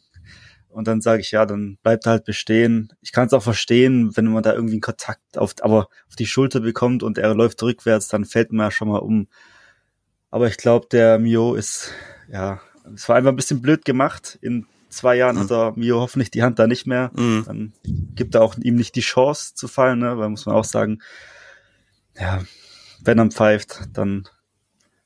Und 0.68 0.88
dann 0.88 1.00
sage 1.00 1.20
ich, 1.20 1.30
ja, 1.30 1.46
dann 1.46 1.78
bleibt 1.84 2.06
er 2.06 2.12
halt 2.12 2.24
bestehen. 2.24 2.92
Ich 3.00 3.12
kann 3.12 3.28
es 3.28 3.32
auch 3.32 3.44
verstehen, 3.44 4.16
wenn 4.16 4.26
man 4.26 4.42
da 4.42 4.52
irgendwie 4.54 4.74
einen 4.74 4.80
Kontakt 4.80 5.38
auf, 5.38 5.54
aber 5.60 5.88
auf 6.08 6.16
die 6.18 6.26
Schulter 6.26 6.60
bekommt 6.60 7.04
und 7.04 7.16
er 7.16 7.32
läuft 7.34 7.62
rückwärts, 7.62 8.08
dann 8.08 8.24
fällt 8.24 8.50
man 8.50 8.66
ja 8.66 8.70
schon 8.72 8.88
mal 8.88 8.98
um. 8.98 9.28
Aber 10.32 10.48
ich 10.48 10.56
glaube, 10.56 10.88
der 10.90 11.20
Mio 11.20 11.54
ist, 11.54 11.92
ja, 12.28 12.60
es 12.92 13.08
war 13.08 13.14
einfach 13.14 13.30
ein 13.30 13.36
bisschen 13.36 13.62
blöd 13.62 13.84
gemacht. 13.84 14.36
In 14.42 14.66
zwei 14.88 15.14
Jahren 15.14 15.36
mhm. 15.36 15.40
hat 15.40 15.50
er 15.52 15.72
Mio 15.76 16.00
hoffentlich 16.00 16.32
die 16.32 16.42
Hand 16.42 16.58
da 16.58 16.66
nicht 16.66 16.88
mehr. 16.88 17.12
Mhm. 17.14 17.44
Dann 17.46 17.72
gibt 18.16 18.34
er 18.34 18.42
auch 18.42 18.56
ihm 18.58 18.74
nicht 18.74 18.96
die 18.96 19.00
Chance 19.00 19.54
zu 19.54 19.68
fallen, 19.68 20.00
ne? 20.00 20.18
weil 20.18 20.28
muss 20.28 20.46
man 20.46 20.56
auch 20.56 20.64
sagen, 20.64 21.00
ja, 22.18 22.42
wenn 23.04 23.18
er 23.18 23.30
pfeift, 23.30 23.80
dann 23.92 24.28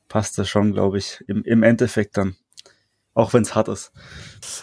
passt 0.08 0.38
das 0.38 0.48
schon, 0.48 0.72
glaube 0.72 0.98
ich, 0.98 1.22
im, 1.28 1.42
im 1.44 1.62
Endeffekt 1.62 2.16
dann. 2.16 2.36
Auch 3.14 3.32
wenn 3.32 3.42
es 3.42 3.56
hart 3.56 3.66
ist. 3.66 3.90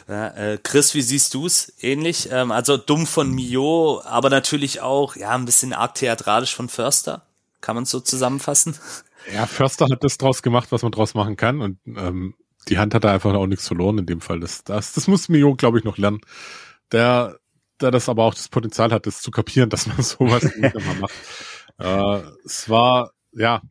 Ja, 0.08 0.30
äh, 0.30 0.58
Chris, 0.58 0.94
wie 0.94 1.02
siehst 1.02 1.34
du 1.34 1.46
es? 1.46 1.74
Ähnlich? 1.82 2.30
Ähm, 2.32 2.52
also 2.52 2.78
dumm 2.78 3.06
von 3.06 3.30
Mio, 3.30 4.02
aber 4.06 4.30
natürlich 4.30 4.80
auch 4.80 5.18
ja 5.18 5.32
ein 5.32 5.44
bisschen 5.44 5.74
arg 5.74 5.96
theatralisch 5.96 6.56
von 6.56 6.70
Förster. 6.70 7.26
Kann 7.60 7.76
man 7.76 7.84
es 7.84 7.90
so 7.90 8.00
zusammenfassen? 8.00 8.78
Ja, 9.34 9.46
Förster 9.46 9.88
hat 9.92 10.04
das 10.06 10.18
draus 10.18 10.42
gemacht, 10.42 10.72
was 10.72 10.84
man 10.84 10.94
draus 10.94 11.16
machen 11.16 11.36
kann. 11.36 11.60
Und 11.60 11.80
ähm, 11.86 12.36
die 12.70 12.78
Hand 12.78 12.94
hat 12.94 13.04
da 13.04 13.12
einfach 13.12 13.34
auch 13.34 13.48
nichts 13.48 13.68
verloren 13.68 13.98
in 13.98 14.06
dem 14.06 14.22
Fall. 14.22 14.40
Das, 14.40 14.64
das, 14.64 14.94
das 14.94 15.08
muss 15.08 15.28
Mio, 15.30 15.56
glaube 15.56 15.80
ich, 15.80 15.84
noch 15.84 15.98
lernen. 15.98 16.22
Der, 16.92 17.40
der 17.82 17.92
das 17.92 18.08
aber 18.08 18.24
auch 18.24 18.36
das 18.36 18.48
Potenzial 18.48 18.92
hat, 18.92 19.06
das 19.06 19.22
zu 19.22 19.32
kapieren, 19.32 19.70
dass 19.72 19.88
man 19.88 20.02
sowas 20.02 20.44
nicht 20.56 20.76
immer 20.76 20.94
macht. 20.94 21.14
Äh, 21.78 22.22
es 22.46 22.70
war, 22.70 23.12
ja, 23.36 23.62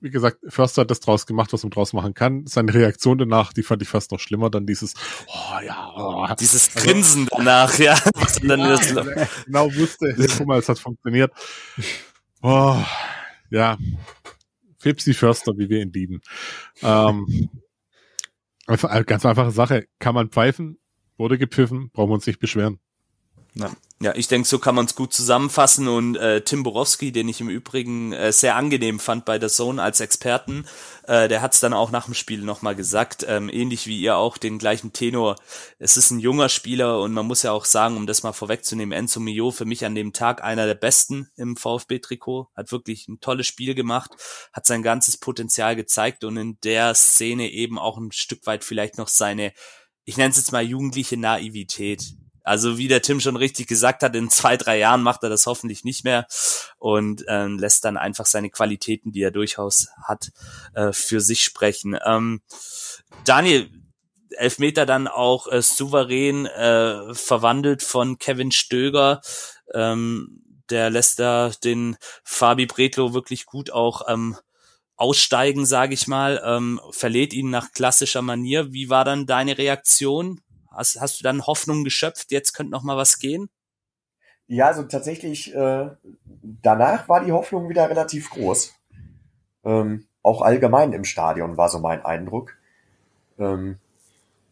wie 0.00 0.10
gesagt, 0.10 0.38
Förster 0.48 0.82
hat 0.82 0.90
das 0.90 0.98
draus 0.98 1.26
gemacht, 1.26 1.52
was 1.52 1.62
man 1.62 1.70
draus 1.70 1.92
machen 1.92 2.12
kann. 2.12 2.44
Seine 2.46 2.74
Reaktion 2.74 3.18
danach, 3.18 3.52
die 3.52 3.62
fand 3.62 3.82
ich 3.82 3.88
fast 3.88 4.10
noch 4.10 4.18
schlimmer, 4.18 4.50
dann 4.50 4.66
dieses, 4.66 4.94
oh 5.28 5.60
ja, 5.64 5.92
oh. 5.96 6.26
dieses 6.40 6.74
also, 6.74 6.88
Grinsen 6.88 7.28
danach, 7.30 7.78
ja. 7.78 7.94
Ja, 8.04 8.10
das 8.20 8.40
genau 8.40 9.72
wusste, 9.74 10.14
guck 10.36 10.46
mal, 10.46 10.58
es 10.58 10.68
hat 10.68 10.80
funktioniert. 10.80 11.32
Oh, 12.42 12.76
ja, 13.50 13.78
Fipsi 14.78 15.14
Förster, 15.14 15.52
wie 15.56 15.68
wir 15.68 15.80
ihn 15.80 15.92
lieben. 15.92 16.20
Ähm, 16.82 17.48
ganz 18.66 19.24
einfache 19.24 19.52
Sache, 19.52 19.86
kann 20.00 20.16
man 20.16 20.30
pfeifen, 20.30 20.80
wurde 21.16 21.38
gepfiffen, 21.38 21.90
brauchen 21.92 22.10
wir 22.10 22.14
uns 22.14 22.26
nicht 22.26 22.40
beschweren. 22.40 22.80
Ja. 23.54 23.70
ja, 24.00 24.14
ich 24.14 24.28
denke, 24.28 24.48
so 24.48 24.58
kann 24.58 24.74
man 24.74 24.86
es 24.86 24.94
gut 24.94 25.12
zusammenfassen 25.12 25.86
und 25.86 26.16
äh, 26.16 26.40
Tim 26.40 26.62
Borowski, 26.62 27.12
den 27.12 27.28
ich 27.28 27.42
im 27.42 27.50
Übrigen 27.50 28.14
äh, 28.14 28.32
sehr 28.32 28.56
angenehm 28.56 28.98
fand 28.98 29.26
bei 29.26 29.38
der 29.38 29.50
Zone 29.50 29.82
als 29.82 30.00
Experten, 30.00 30.64
äh, 31.02 31.28
der 31.28 31.42
hat 31.42 31.52
es 31.52 31.60
dann 31.60 31.74
auch 31.74 31.90
nach 31.90 32.06
dem 32.06 32.14
Spiel 32.14 32.40
nochmal 32.40 32.74
gesagt, 32.74 33.26
ähm, 33.28 33.50
ähnlich 33.52 33.86
wie 33.86 34.00
ihr 34.00 34.16
auch, 34.16 34.38
den 34.38 34.58
gleichen 34.58 34.94
Tenor. 34.94 35.36
Es 35.78 35.98
ist 35.98 36.10
ein 36.10 36.18
junger 36.18 36.48
Spieler 36.48 37.00
und 37.00 37.12
man 37.12 37.26
muss 37.26 37.42
ja 37.42 37.52
auch 37.52 37.66
sagen, 37.66 37.98
um 37.98 38.06
das 38.06 38.22
mal 38.22 38.32
vorwegzunehmen, 38.32 38.96
Enzo 38.96 39.20
Mio 39.20 39.50
für 39.50 39.66
mich 39.66 39.84
an 39.84 39.94
dem 39.94 40.14
Tag 40.14 40.42
einer 40.42 40.64
der 40.64 40.74
besten 40.74 41.28
im 41.36 41.58
VfB-Trikot, 41.58 42.48
hat 42.56 42.72
wirklich 42.72 43.06
ein 43.08 43.20
tolles 43.20 43.46
Spiel 43.46 43.74
gemacht, 43.74 44.12
hat 44.54 44.64
sein 44.64 44.82
ganzes 44.82 45.18
Potenzial 45.18 45.76
gezeigt 45.76 46.24
und 46.24 46.38
in 46.38 46.58
der 46.64 46.94
Szene 46.94 47.50
eben 47.50 47.78
auch 47.78 47.98
ein 47.98 48.12
Stück 48.12 48.46
weit 48.46 48.64
vielleicht 48.64 48.96
noch 48.96 49.08
seine 49.08 49.52
ich 50.04 50.16
nenne 50.16 50.30
es 50.30 50.36
jetzt 50.36 50.50
mal 50.50 50.64
jugendliche 50.64 51.16
Naivität 51.16 52.16
also 52.42 52.78
wie 52.78 52.88
der 52.88 53.02
Tim 53.02 53.20
schon 53.20 53.36
richtig 53.36 53.66
gesagt 53.66 54.02
hat, 54.02 54.16
in 54.16 54.30
zwei, 54.30 54.56
drei 54.56 54.78
Jahren 54.78 55.02
macht 55.02 55.22
er 55.22 55.28
das 55.28 55.46
hoffentlich 55.46 55.84
nicht 55.84 56.04
mehr 56.04 56.26
und 56.78 57.26
äh, 57.28 57.46
lässt 57.46 57.84
dann 57.84 57.96
einfach 57.96 58.26
seine 58.26 58.50
Qualitäten, 58.50 59.12
die 59.12 59.22
er 59.22 59.30
durchaus 59.30 59.88
hat, 60.02 60.30
äh, 60.74 60.92
für 60.92 61.20
sich 61.20 61.42
sprechen. 61.42 61.98
Ähm, 62.04 62.42
Daniel, 63.24 63.70
Elfmeter 64.36 64.86
dann 64.86 65.08
auch 65.08 65.46
äh, 65.46 65.62
souverän 65.62 66.46
äh, 66.46 67.14
verwandelt 67.14 67.82
von 67.82 68.18
Kevin 68.18 68.50
Stöger. 68.50 69.20
Ähm, 69.74 70.42
der 70.70 70.90
lässt 70.90 71.18
da 71.18 71.50
den 71.62 71.96
Fabi 72.24 72.66
Bretlo 72.66 73.14
wirklich 73.14 73.46
gut 73.46 73.70
auch 73.70 74.08
ähm, 74.08 74.36
aussteigen, 74.96 75.66
sage 75.66 75.94
ich 75.94 76.06
mal, 76.06 76.40
ähm, 76.44 76.80
verlädt 76.90 77.34
ihn 77.34 77.50
nach 77.50 77.72
klassischer 77.72 78.22
Manier. 78.22 78.72
Wie 78.72 78.88
war 78.88 79.04
dann 79.04 79.26
deine 79.26 79.58
Reaktion? 79.58 80.40
Hast, 80.74 81.00
hast 81.00 81.20
du 81.20 81.24
dann 81.24 81.46
Hoffnung 81.46 81.84
geschöpft, 81.84 82.32
jetzt 82.32 82.52
könnte 82.52 82.72
noch 82.72 82.82
mal 82.82 82.96
was 82.96 83.18
gehen? 83.18 83.48
Ja, 84.46 84.66
also 84.66 84.82
tatsächlich, 84.82 85.54
äh, 85.54 85.90
danach 86.42 87.08
war 87.08 87.24
die 87.24 87.32
Hoffnung 87.32 87.68
wieder 87.68 87.88
relativ 87.88 88.30
groß. 88.30 88.74
Ähm, 89.64 90.06
auch 90.22 90.42
allgemein 90.42 90.92
im 90.92 91.04
Stadion 91.04 91.56
war 91.56 91.68
so 91.68 91.78
mein 91.78 92.04
Eindruck. 92.04 92.56
Ähm, 93.38 93.78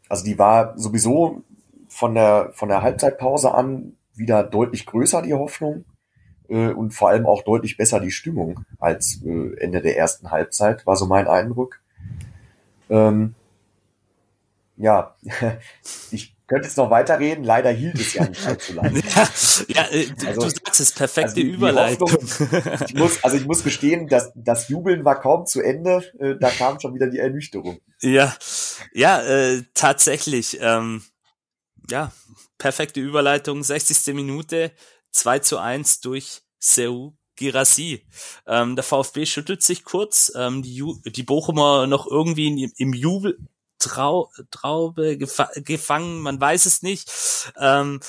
also 0.09 0.25
die 0.25 0.39
war 0.39 0.79
sowieso 0.79 1.43
von 1.89 2.15
der, 2.15 2.51
von 2.55 2.69
der 2.69 2.83
Halbzeitpause 2.83 3.53
an 3.53 3.97
wieder 4.15 4.43
deutlich 4.43 4.87
größer, 4.87 5.23
die 5.23 5.35
Hoffnung. 5.35 5.85
Äh, 6.49 6.73
und 6.73 6.93
vor 6.93 7.11
allem 7.11 7.27
auch 7.27 7.43
deutlich 7.43 7.77
besser 7.77 8.01
die 8.01 8.11
Stimmung 8.11 8.65
als 8.79 9.23
äh, 9.25 9.57
Ende 9.59 9.81
der 9.81 9.97
ersten 9.97 10.31
Halbzeit, 10.31 10.87
war 10.87 10.97
so 10.97 11.07
mein 11.07 11.29
Eindruck. 11.29 11.81
Ähm, 12.89 13.35
ja, 14.81 15.15
ich 16.11 16.35
könnte 16.47 16.67
jetzt 16.67 16.77
noch 16.77 16.91
weiterreden, 16.91 17.45
leider 17.45 17.71
hielt 17.71 17.95
es 17.95 18.15
ja 18.15 18.27
nicht 18.27 18.45
allzu 18.45 18.73
lange. 18.73 19.01
ja, 19.15 19.29
ja 19.69 19.89
äh, 19.91 20.09
also, 20.27 20.41
du 20.41 20.49
sagst 20.49 20.81
es, 20.81 20.93
perfekte 20.93 21.31
also 21.31 21.35
die, 21.37 21.51
Überleitung. 21.51 22.09
Die 22.09 22.15
Hoffnung, 22.15 22.87
ich 22.89 22.95
muss, 22.95 23.25
also 23.25 23.37
ich 23.37 23.47
muss 23.47 23.63
gestehen, 23.63 24.09
dass 24.09 24.33
das 24.35 24.69
Jubeln 24.69 25.05
war 25.05 25.21
kaum 25.21 25.47
zu 25.47 25.61
Ende, 25.61 26.03
äh, 26.19 26.35
da 26.41 26.51
kam 26.51 26.81
schon 26.81 26.95
wieder 26.95 27.07
die 27.07 27.19
Ernüchterung. 27.19 27.79
Ja, 28.01 28.35
ja, 28.93 29.23
äh, 29.23 29.63
tatsächlich, 29.75 30.59
ähm, 30.61 31.03
ja, 31.89 32.11
perfekte 32.59 33.01
Überleitung, 33.01 33.63
60. 33.63 34.15
Minute, 34.15 34.73
2 35.13 35.39
zu 35.41 35.59
1 35.59 36.01
durch 36.01 36.43
Seu 36.59 37.13
Girassi. 37.37 38.07
Ähm, 38.47 38.77
der 38.77 38.83
VfB 38.83 39.25
schüttelt 39.27 39.63
sich 39.63 39.85
kurz, 39.85 40.33
ähm, 40.35 40.63
die, 40.63 40.75
Ju 40.75 40.97
die 41.05 41.23
Bochumer 41.23 41.87
noch 41.87 42.07
irgendwie 42.11 42.65
im, 42.65 42.73
im 42.77 42.93
Jubel, 42.93 43.39
Trau 43.81 44.31
Traube 44.51 45.19
gefa 45.19 45.51
gefangen, 45.57 46.21
man 46.21 46.41
weiß 46.41 46.67
es 46.67 46.83
nicht. 46.83 47.11
Ähm, 47.59 48.01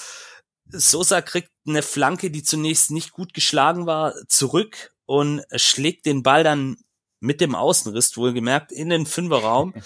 Sosa 0.67 1.21
kriegt 1.21 1.51
eine 1.67 1.81
Flanke, 1.81 2.31
die 2.31 2.43
zunächst 2.43 2.91
nicht 2.91 3.11
gut 3.11 3.33
geschlagen 3.33 3.85
war, 3.85 4.13
zurück 4.27 4.93
und 5.05 5.43
schlägt 5.55 6.05
den 6.05 6.23
Ball 6.23 6.43
dann 6.43 6.77
mit 7.19 7.41
dem 7.41 7.55
Außenriss, 7.55 8.15
wohlgemerkt, 8.17 8.71
in 8.71 8.89
den 8.89 9.05
Fünferraum. 9.05 9.73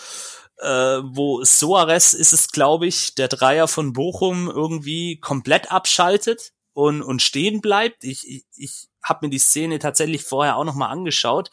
äh, 0.58 0.68
wo 1.04 1.44
Soares 1.44 2.14
ist 2.14 2.34
es, 2.34 2.50
glaube 2.50 2.88
ich, 2.88 3.16
der 3.16 3.28
Dreier 3.28 3.68
von 3.68 3.94
Bochum 3.94 4.50
irgendwie 4.50 5.20
komplett 5.20 5.72
abschaltet 5.72 6.54
und, 6.74 7.02
und 7.02 7.22
stehen 7.22 7.62
bleibt. 7.62 8.04
Ich, 8.04 8.28
ich, 8.28 8.46
ich 8.56 8.88
habe 9.04 9.26
mir 9.26 9.30
die 9.30 9.40
Szene 9.40 9.80
tatsächlich 9.80 10.24
vorher 10.24 10.58
auch 10.58 10.64
nochmal 10.64 10.92
angeschaut 10.92 11.52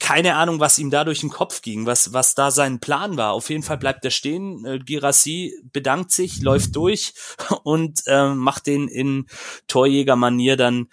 keine 0.00 0.36
Ahnung, 0.36 0.60
was 0.60 0.78
ihm 0.78 0.90
da 0.90 1.04
durch 1.04 1.20
den 1.20 1.30
Kopf 1.30 1.62
ging, 1.62 1.86
was, 1.86 2.12
was 2.12 2.34
da 2.34 2.50
sein 2.50 2.80
Plan 2.80 3.16
war. 3.16 3.32
Auf 3.32 3.50
jeden 3.50 3.62
Fall 3.62 3.78
bleibt 3.78 4.04
er 4.04 4.10
stehen. 4.10 4.64
Äh, 4.64 4.78
Girassi 4.78 5.54
bedankt 5.72 6.10
sich, 6.10 6.42
läuft 6.42 6.76
durch 6.76 7.14
und 7.64 8.02
äh, 8.06 8.28
macht 8.34 8.66
den 8.66 8.88
in 8.88 9.26
Torjägermanier 9.66 10.56
dann 10.56 10.88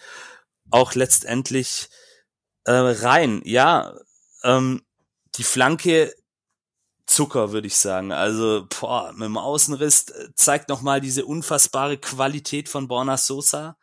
auch 0.69 0.95
letztendlich 0.95 1.89
äh, 2.65 2.71
rein. 2.71 3.41
Ja, 3.43 3.93
ähm, 4.43 4.81
die 5.35 5.43
Flanke 5.43 6.13
Zucker, 7.07 7.51
würde 7.51 7.67
ich 7.67 7.75
sagen. 7.75 8.13
Also, 8.13 8.67
boah, 8.79 9.11
mit 9.11 9.25
dem 9.25 9.37
Außenriss 9.37 10.09
äh, 10.09 10.29
zeigt 10.35 10.69
nochmal 10.69 11.01
diese 11.01 11.25
unfassbare 11.25 11.97
Qualität 11.97 12.69
von 12.69 12.87
Borna 12.87 13.17
Sosa 13.17 13.75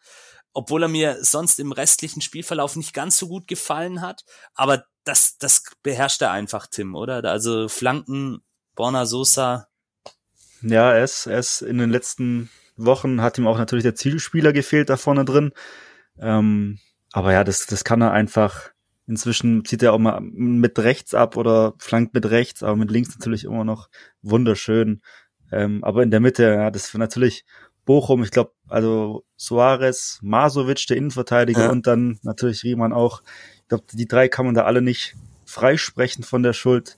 obwohl 0.59 0.83
er 0.83 0.89
mir 0.89 1.19
sonst 1.23 1.61
im 1.61 1.71
restlichen 1.71 2.21
Spielverlauf 2.21 2.75
nicht 2.75 2.93
ganz 2.93 3.17
so 3.17 3.29
gut 3.29 3.47
gefallen 3.47 4.01
hat. 4.01 4.25
Aber 4.55 4.83
das, 5.09 5.39
das 5.39 5.63
beherrscht 5.83 6.23
er 6.23 6.31
einfach, 6.31 6.67
Tim, 6.67 6.95
oder? 6.95 7.25
Also 7.25 7.69
Flanken, 7.69 8.43
Borna 8.75 9.07
Sosa. 9.07 9.69
Ja, 10.63 10.93
er 10.93 11.05
ist, 11.05 11.27
er 11.27 11.39
ist 11.39 11.63
in 11.63 11.79
den 11.79 11.91
letzten 11.91 12.51
Wochen 12.77 13.23
hat 13.23 13.39
ihm 13.39 13.47
auch 13.47 13.59
natürlich 13.59 13.83
der 13.83 13.95
Zielspieler 13.95 14.53
gefehlt 14.53 14.91
da 14.91 14.97
vorne 14.97 15.25
drin. 15.25 15.53
Ähm, 16.21 16.79
aber 17.13 17.33
ja, 17.33 17.43
das, 17.43 17.67
das 17.67 17.85
kann 17.85 18.03
er 18.03 18.13
einfach. 18.13 18.71
Inzwischen 19.07 19.65
zieht 19.65 19.83
er 19.83 19.95
auch 19.95 19.99
mal 19.99 20.21
mit 20.21 20.79
rechts 20.79 21.15
ab 21.15 21.37
oder 21.37 21.73
flankt 21.79 22.13
mit 22.13 22.27
rechts, 22.29 22.63
aber 22.63 22.77
mit 22.77 22.91
links 22.91 23.19
natürlich 23.19 23.45
immer 23.45 23.65
noch 23.65 23.89
wunderschön. 24.21 25.01
Ähm, 25.51 25.83
aber 25.83 26.03
in 26.03 26.11
der 26.11 26.21
Mitte, 26.21 26.43
ja, 26.45 26.71
das 26.71 26.89
ist 26.89 26.95
natürlich 26.99 27.47
Bochum, 27.87 28.23
ich 28.23 28.31
glaube, 28.31 28.53
also 28.69 29.25
Suarez, 29.37 30.19
Masovic, 30.21 30.87
der 30.89 30.99
Innenverteidiger 30.99 31.65
ja. 31.65 31.71
und 31.71 31.87
dann 31.87 32.19
natürlich 32.23 32.63
Riemann 32.63 32.93
auch. 32.93 33.23
Ich 33.69 33.71
glaube, 33.71 33.85
die 33.93 34.09
drei 34.09 34.29
kann 34.29 34.47
man 34.47 34.55
da 34.55 34.65
alle 34.65 34.81
nicht 34.81 35.15
freisprechen 35.45 36.25
von 36.25 36.43
der 36.43 36.55
Schuld. 36.55 36.97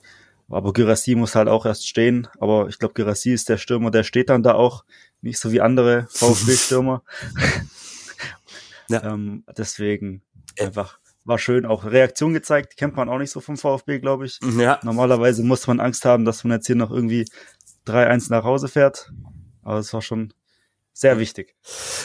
Aber 0.49 0.73
Gyrassi 0.73 1.17
muss 1.17 1.35
halt 1.35 1.49
auch 1.49 1.67
erst 1.67 1.89
stehen. 1.89 2.29
Aber 2.39 2.69
ich 2.69 2.79
glaube, 2.79 2.95
Gyrassi 2.95 3.33
ist 3.33 3.49
der 3.49 3.57
Stürmer, 3.57 3.91
der 3.91 4.05
steht 4.05 4.31
dann 4.31 4.45
da 4.45 4.55
auch. 4.55 4.85
Nicht 5.21 5.41
so 5.41 5.51
wie 5.51 5.61
andere 5.61 6.07
VfB-Stürmer. 6.11 7.03
ja. 8.89 9.03
ähm, 9.03 9.43
deswegen 9.59 10.23
einfach 10.61 11.01
war 11.25 11.39
schön. 11.39 11.67
Auch 11.67 11.85
Reaktion 11.87 12.35
gezeigt. 12.35 12.77
Kennt 12.77 12.95
man 12.95 13.09
auch 13.09 13.19
nicht 13.19 13.33
so 13.33 13.41
vom 13.41 13.57
VfB, 13.57 13.99
glaube 13.99 14.27
ich. 14.27 14.39
Ja. 14.57 14.79
Normalerweise 14.85 15.43
muss 15.43 15.67
man 15.67 15.81
Angst 15.81 16.05
haben, 16.05 16.25
dass 16.25 16.45
man 16.45 16.59
jetzt 16.59 16.69
hier 16.69 16.77
noch 16.77 16.93
irgendwie 16.93 17.27
3-1 17.89 18.31
nach 18.31 18.45
Hause 18.45 18.69
fährt. 18.69 19.11
Aber 19.65 19.79
es 19.81 19.93
war 19.93 20.03
schon 20.03 20.33
sehr 21.01 21.19
wichtig. 21.19 21.57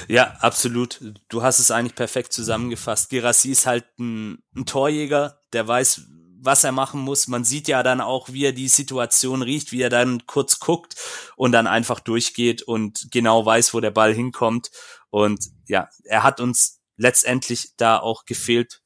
Ja, 0.08 0.38
absolut. 0.40 1.02
Du 1.28 1.44
hast 1.44 1.60
es 1.60 1.70
eigentlich 1.70 1.96
perfekt 1.96 2.32
zusammengefasst. 2.32 3.10
Girassi 3.10 3.52
ist 3.52 3.66
halt 3.66 3.84
ein, 4.00 4.42
ein 4.56 4.66
Torjäger, 4.66 5.42
der 5.52 5.68
weiß, 5.68 6.04
was 6.40 6.64
er 6.64 6.72
machen 6.72 7.02
muss. 7.02 7.28
Man 7.28 7.44
sieht 7.44 7.68
ja 7.68 7.84
dann 7.84 8.00
auch, 8.00 8.30
wie 8.30 8.46
er 8.46 8.54
die 8.54 8.70
Situation 8.70 9.42
riecht, 9.42 9.74
wie 9.74 9.82
er 9.82 9.90
dann 9.90 10.26
kurz 10.28 10.62
guckt 10.62 10.96
und 11.36 11.52
dann 11.52 11.68
einfach 11.68 12.00
durchgeht 12.00 12.62
und 12.62 13.10
genau 13.12 13.46
weiß, 13.46 13.74
wo 13.74 13.82
der 13.82 13.92
Ball 13.92 14.14
hinkommt. 14.14 14.72
Und 15.10 15.44
ja, 15.68 15.90
er 16.06 16.24
hat 16.24 16.40
uns 16.40 16.82
letztendlich 16.96 17.74
da 17.76 18.00
auch 18.00 18.24
gefehlt, 18.24 18.82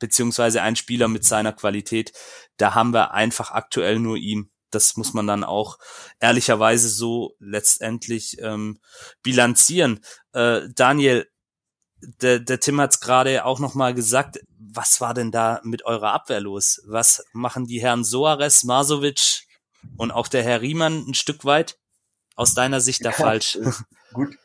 beziehungsweise 0.00 0.62
ein 0.62 0.74
Spieler 0.74 1.06
mit 1.06 1.24
seiner 1.24 1.52
Qualität. 1.52 2.12
Da 2.56 2.74
haben 2.74 2.92
wir 2.92 3.12
einfach 3.14 3.52
aktuell 3.52 4.00
nur 4.00 4.16
ihn. 4.16 4.50
Das 4.74 4.96
muss 4.96 5.14
man 5.14 5.26
dann 5.26 5.44
auch 5.44 5.78
ehrlicherweise 6.20 6.88
so 6.88 7.34
letztendlich 7.38 8.40
ähm, 8.40 8.78
bilanzieren. 9.22 10.00
Äh, 10.32 10.62
Daniel, 10.74 11.26
der, 12.20 12.38
der 12.40 12.60
Tim 12.60 12.80
hat 12.80 12.92
es 12.92 13.00
gerade 13.00 13.44
auch 13.44 13.60
noch 13.60 13.74
mal 13.74 13.94
gesagt. 13.94 14.40
Was 14.58 15.00
war 15.00 15.14
denn 15.14 15.30
da 15.30 15.60
mit 15.62 15.84
eurer 15.84 16.12
Abwehr 16.12 16.40
los? 16.40 16.82
Was 16.86 17.24
machen 17.32 17.66
die 17.66 17.80
Herren 17.80 18.04
Soares, 18.04 18.64
Masovic 18.64 19.46
und 19.96 20.10
auch 20.10 20.28
der 20.28 20.42
Herr 20.42 20.60
Riemann 20.60 21.06
ein 21.08 21.14
Stück 21.14 21.44
weit 21.44 21.78
aus 22.36 22.54
deiner 22.54 22.80
Sicht 22.80 23.04
da 23.04 23.10
ja, 23.10 23.16
falsch? 23.16 23.58
Gut, 24.12 24.36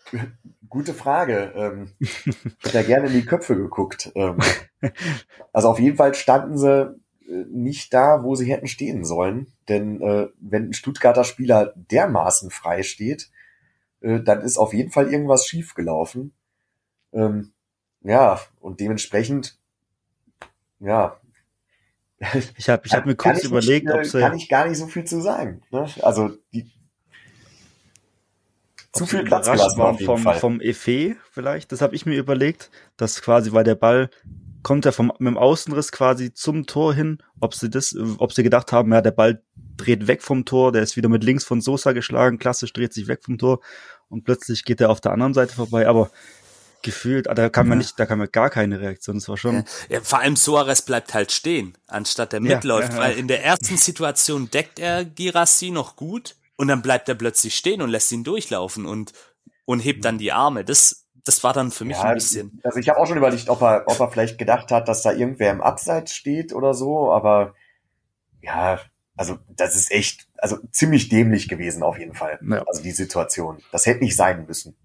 gute 0.67 0.93
Frage. 0.93 1.51
Ähm, 1.55 1.95
ich 1.99 2.25
hätte 2.25 2.77
ja 2.77 2.83
gerne 2.83 3.07
in 3.07 3.13
die 3.13 3.25
Köpfe 3.25 3.55
geguckt. 3.55 4.11
Ähm, 4.15 4.37
also 5.53 5.69
auf 5.69 5.79
jeden 5.79 5.97
Fall 5.97 6.13
standen 6.13 6.57
sie 6.57 6.81
äh, 6.81 6.95
nicht 7.29 7.93
da, 7.93 8.23
wo 8.23 8.35
sie 8.35 8.51
hätten 8.51 8.67
stehen 8.67 9.05
sollen. 9.05 9.47
Denn 9.67 10.01
äh, 10.01 10.27
wenn 10.39 10.69
ein 10.69 10.73
Stuttgarter 10.73 11.23
Spieler 11.23 11.73
dermaßen 11.75 12.49
frei 12.49 12.83
steht, 12.83 13.29
äh, 14.01 14.19
dann 14.19 14.41
ist 14.41 14.57
auf 14.57 14.73
jeden 14.73 14.91
Fall 14.91 15.11
irgendwas 15.11 15.45
schiefgelaufen. 15.45 16.33
Ähm, 17.13 17.51
ja, 18.01 18.39
und 18.59 18.79
dementsprechend, 18.79 19.57
ja. 20.79 21.19
Ich 22.57 22.69
habe 22.69 22.81
ich 22.85 22.93
hab 22.93 23.05
mir 23.05 23.15
kurz 23.17 23.43
überlegt, 23.43 23.85
nicht, 23.85 23.95
ob 23.95 24.05
sie. 24.05 24.19
Kann 24.19 24.35
ich 24.35 24.49
gar 24.49 24.67
nicht 24.67 24.77
so 24.77 24.87
viel 24.87 25.05
zu 25.05 25.21
sagen. 25.21 25.61
Ne? 25.71 25.87
Also 26.01 26.31
die, 26.53 26.69
zu 28.91 29.05
viel 29.05 29.23
Platz 29.23 29.49
gelassen 29.49 29.99
vom, 30.05 30.17
Fall. 30.17 30.39
vom 30.39 30.61
Effet 30.61 31.15
vielleicht. 31.31 31.71
Das 31.71 31.81
habe 31.81 31.95
ich 31.95 32.05
mir 32.05 32.17
überlegt, 32.17 32.71
dass 32.97 33.21
quasi, 33.21 33.51
weil 33.51 33.63
der 33.63 33.75
Ball 33.75 34.09
kommt 34.63 34.85
ja 34.85 34.91
vom, 34.91 35.11
mit 35.19 35.27
dem 35.27 35.37
Außenriss 35.37 35.91
quasi 35.91 36.33
zum 36.33 36.65
Tor 36.65 36.93
hin, 36.93 37.19
ob 37.39 37.53
sie 37.53 37.69
das, 37.69 37.95
ob 38.17 38.33
sie 38.33 38.43
gedacht 38.43 38.71
haben, 38.71 38.91
ja, 38.91 39.01
der 39.01 39.11
Ball 39.11 39.41
dreht 39.77 40.07
weg 40.07 40.21
vom 40.21 40.45
Tor, 40.45 40.71
der 40.71 40.83
ist 40.83 40.97
wieder 40.97 41.09
mit 41.09 41.23
links 41.23 41.43
von 41.43 41.61
Sosa 41.61 41.93
geschlagen, 41.93 42.39
klassisch 42.39 42.73
dreht 42.73 42.93
sich 42.93 43.07
weg 43.07 43.23
vom 43.23 43.37
Tor 43.37 43.61
und 44.09 44.23
plötzlich 44.23 44.65
geht 44.65 44.81
er 44.81 44.89
auf 44.89 45.01
der 45.01 45.11
anderen 45.11 45.33
Seite 45.33 45.53
vorbei, 45.53 45.87
aber 45.87 46.11
gefühlt, 46.81 47.29
ah, 47.29 47.33
da 47.33 47.49
kam 47.49 47.67
man 47.67 47.77
nicht, 47.77 47.99
da 47.99 48.05
kam 48.05 48.19
man 48.19 48.29
gar 48.31 48.49
keine 48.49 48.79
Reaktion. 48.79 49.17
Das 49.17 49.27
war 49.27 49.37
schon. 49.37 49.65
Ja, 49.89 49.99
vor 50.01 50.19
allem 50.19 50.35
Suarez 50.35 50.81
bleibt 50.81 51.13
halt 51.13 51.31
stehen, 51.31 51.77
anstatt 51.87 52.33
der 52.33 52.39
mitläuft, 52.39 52.93
ja, 52.93 52.99
weil 52.99 53.17
in 53.17 53.27
der 53.27 53.43
ersten 53.43 53.77
Situation 53.77 54.49
deckt 54.49 54.79
er 54.79 55.03
Girassi 55.03 55.71
noch 55.71 55.95
gut 55.95 56.35
und 56.55 56.67
dann 56.67 56.81
bleibt 56.81 57.09
er 57.09 57.15
plötzlich 57.15 57.55
stehen 57.55 57.81
und 57.81 57.89
lässt 57.89 58.11
ihn 58.11 58.23
durchlaufen 58.23 58.85
und 58.85 59.13
und 59.65 59.81
hebt 59.81 60.03
dann 60.03 60.17
die 60.17 60.31
Arme. 60.31 60.65
Das 60.65 60.98
das 61.23 61.43
war 61.43 61.53
dann 61.53 61.71
für 61.71 61.85
mich 61.85 61.97
ein 61.97 62.15
bisschen. 62.15 62.59
Also 62.63 62.79
ich 62.79 62.89
habe 62.89 62.99
auch 62.99 63.07
schon 63.07 63.17
überlegt, 63.17 63.49
ob 63.49 63.61
er 63.61 63.83
ob 63.87 63.99
er 63.99 64.09
vielleicht 64.09 64.37
gedacht 64.37 64.71
hat, 64.71 64.87
dass 64.87 65.01
da 65.01 65.11
irgendwer 65.11 65.51
im 65.51 65.61
Abseits 65.61 66.13
steht 66.13 66.53
oder 66.53 66.73
so, 66.73 67.11
aber 67.11 67.53
ja, 68.41 68.79
also 69.15 69.37
das 69.49 69.75
ist 69.75 69.91
echt, 69.91 70.27
also 70.37 70.57
ziemlich 70.71 71.09
dämlich 71.09 71.49
gewesen 71.49 71.83
auf 71.83 71.99
jeden 71.99 72.13
Fall. 72.13 72.39
Also 72.67 72.81
die 72.81 72.91
Situation, 72.91 73.61
das 73.71 73.85
hätte 73.85 74.03
nicht 74.03 74.15
sein 74.15 74.45
müssen. 74.45 74.77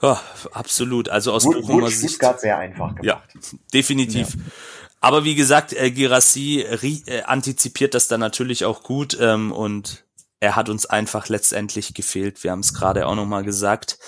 Ja, 0.00 0.20
absolut. 0.52 1.08
Also 1.08 1.32
aus 1.32 1.44
Wurde, 1.44 1.60
Bochumer 1.60 1.88
Sicht. 1.88 2.10
Stuttgart 2.10 2.40
sehr 2.40 2.58
einfach 2.58 2.94
gemacht. 2.94 3.04
Ja, 3.04 3.22
definitiv. 3.74 4.34
Ja. 4.34 4.40
Aber 5.00 5.24
wie 5.24 5.34
gesagt, 5.34 5.72
äh, 5.72 5.90
Girassi 5.90 6.60
äh, 6.60 7.22
antizipiert 7.22 7.94
das 7.94 8.08
dann 8.08 8.20
natürlich 8.20 8.64
auch 8.64 8.82
gut 8.82 9.18
ähm, 9.20 9.52
und 9.52 10.04
er 10.40 10.56
hat 10.56 10.68
uns 10.68 10.86
einfach 10.86 11.28
letztendlich 11.28 11.94
gefehlt. 11.94 12.42
Wir 12.44 12.52
haben 12.52 12.60
es 12.60 12.74
gerade 12.74 13.06
auch 13.06 13.14
nochmal 13.14 13.44
gesagt. 13.44 13.98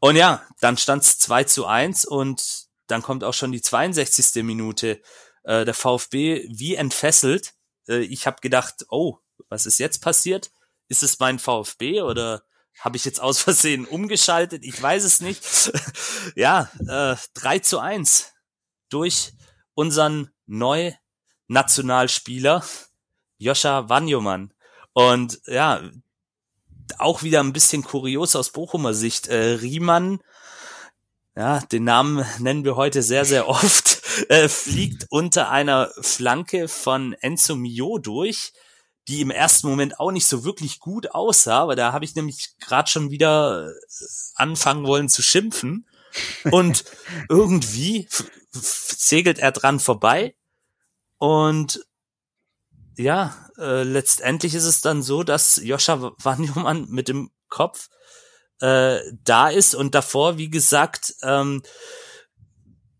Und 0.00 0.16
ja, 0.16 0.42
dann 0.60 0.76
stand 0.76 1.02
es 1.02 1.18
2 1.18 1.44
zu 1.44 1.66
1 1.66 2.04
und 2.04 2.66
dann 2.86 3.02
kommt 3.02 3.24
auch 3.24 3.34
schon 3.34 3.52
die 3.52 3.62
62. 3.62 4.42
Minute. 4.42 5.00
Äh, 5.44 5.64
der 5.64 5.74
VfB 5.74 6.46
wie 6.48 6.76
entfesselt. 6.76 7.54
Äh, 7.88 8.00
ich 8.00 8.26
habe 8.26 8.40
gedacht, 8.40 8.86
oh, 8.90 9.18
was 9.48 9.66
ist 9.66 9.78
jetzt 9.78 10.02
passiert? 10.02 10.50
Ist 10.88 11.02
es 11.02 11.18
mein 11.18 11.38
VfB 11.38 12.02
oder 12.02 12.42
habe 12.78 12.96
ich 12.96 13.04
jetzt 13.04 13.20
aus 13.20 13.40
Versehen 13.40 13.84
umgeschaltet? 13.84 14.64
Ich 14.64 14.80
weiß 14.80 15.04
es 15.04 15.20
nicht. 15.20 15.44
ja, 16.36 16.70
äh, 16.86 17.16
3 17.34 17.58
zu 17.60 17.80
1 17.80 18.32
durch 18.88 19.32
unseren 19.74 20.30
Neu-Nationalspieler 20.46 22.64
Joscha 23.38 23.88
Wanjomann. 23.88 24.52
Und 24.92 25.40
ja, 25.46 25.80
auch 26.98 27.22
wieder 27.22 27.40
ein 27.40 27.52
bisschen 27.52 27.82
kurios 27.82 28.36
aus 28.36 28.50
Bochumer 28.50 28.94
Sicht. 28.94 29.28
Äh, 29.28 29.54
Riemann, 29.54 30.20
ja, 31.34 31.60
den 31.60 31.84
Namen 31.84 32.24
nennen 32.38 32.64
wir 32.64 32.76
heute 32.76 33.02
sehr, 33.02 33.24
sehr 33.24 33.48
oft, 33.48 34.02
äh, 34.28 34.48
fliegt 34.48 35.06
unter 35.10 35.50
einer 35.50 35.90
Flanke 36.00 36.68
von 36.68 37.14
Enzo 37.14 37.56
Mio 37.56 37.98
durch 37.98 38.52
die 39.08 39.20
im 39.20 39.30
ersten 39.30 39.68
Moment 39.68 39.98
auch 39.98 40.12
nicht 40.12 40.26
so 40.26 40.44
wirklich 40.44 40.78
gut 40.78 41.10
aussah, 41.12 41.60
aber 41.60 41.74
da 41.74 41.92
habe 41.92 42.04
ich 42.04 42.14
nämlich 42.14 42.54
gerade 42.60 42.90
schon 42.90 43.10
wieder 43.10 43.68
äh, 43.68 44.04
anfangen 44.36 44.86
wollen 44.86 45.08
zu 45.08 45.22
schimpfen. 45.22 45.86
Und 46.50 46.84
irgendwie 47.28 48.08
segelt 48.52 49.38
er 49.38 49.52
dran 49.52 49.80
vorbei. 49.80 50.34
Und 51.18 51.84
ja, 52.96 53.34
äh, 53.58 53.82
letztendlich 53.82 54.54
ist 54.54 54.64
es 54.64 54.80
dann 54.80 55.02
so, 55.02 55.22
dass 55.22 55.60
Joscha 55.62 56.12
Wanjomann 56.22 56.86
mit 56.88 57.08
dem 57.08 57.30
Kopf 57.48 57.88
äh, 58.60 59.00
da 59.24 59.48
ist 59.48 59.74
und 59.74 59.94
davor, 59.94 60.38
wie 60.38 60.50
gesagt, 60.50 61.14
ähm, 61.22 61.62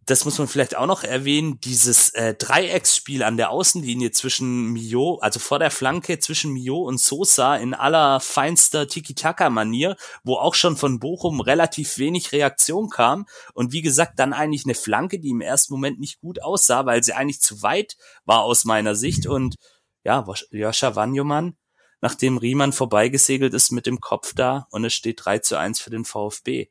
das 0.07 0.25
muss 0.25 0.39
man 0.39 0.49
vielleicht 0.49 0.77
auch 0.77 0.87
noch 0.87 1.05
erwähnen, 1.05 1.61
dieses 1.61 2.11
äh, 2.11 2.35
Dreiecksspiel 2.35 3.23
an 3.23 3.37
der 3.37 3.51
Außenlinie 3.51 4.11
zwischen 4.11 4.73
Mio, 4.73 5.19
also 5.21 5.39
vor 5.39 5.61
der 5.61 5.71
Flanke 5.71 6.19
zwischen 6.19 6.53
Mio 6.53 6.79
und 6.79 6.99
Sosa 6.99 7.57
in 7.57 7.73
aller 7.73 8.19
feinster 8.19 8.89
Tiki-Taka-Manier, 8.89 9.97
wo 10.25 10.35
auch 10.35 10.55
schon 10.55 10.77
von 10.77 10.99
Bochum 10.99 11.41
relativ 11.41 11.99
wenig 11.99 12.33
Reaktion 12.33 12.91
kam 12.91 13.27
und 13.55 13.73
wie 13.73 13.83
gesagt 13.83 14.19
dann 14.19 14.33
eigentlich 14.33 14.65
eine 14.65 14.75
Flanke, 14.75 15.21
die 15.21 15.31
im 15.31 15.41
ersten 15.41 15.73
Moment 15.73 16.01
nicht 16.01 16.19
gut 16.19 16.43
aussah, 16.43 16.85
weil 16.85 17.05
sie 17.05 17.13
eigentlich 17.13 17.41
zu 17.41 17.63
weit 17.63 17.97
war 18.25 18.43
aus 18.43 18.65
meiner 18.65 18.97
Sicht 18.97 19.29
und 19.29 19.55
ja, 20.05 20.27
Joscha 20.51 20.97
Wanjomann 20.97 21.57
nachdem 22.03 22.37
Riemann 22.37 22.73
vorbeigesegelt 22.73 23.55
ist 23.55 23.71
mit 23.71 23.87
dem 23.87 24.01
Kopf 24.01 24.35
da 24.35 24.67
und 24.71 24.85
es 24.85 24.93
steht 24.93 25.25
3 25.25 25.39
zu 25.39 25.57
1 25.57 25.81
für 25.81 25.91
den 25.91 26.05
VfB. 26.05 26.69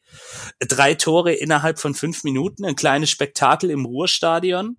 Drei 0.60 0.94
Tore 0.94 1.34
innerhalb 1.34 1.80
von 1.80 1.96
fünf 1.96 2.24
Minuten, 2.24 2.66
ein 2.66 2.76
kleines 2.76 3.10
Spektakel 3.10 3.72
im 3.72 3.86
Ruhrstadion. 3.86 4.76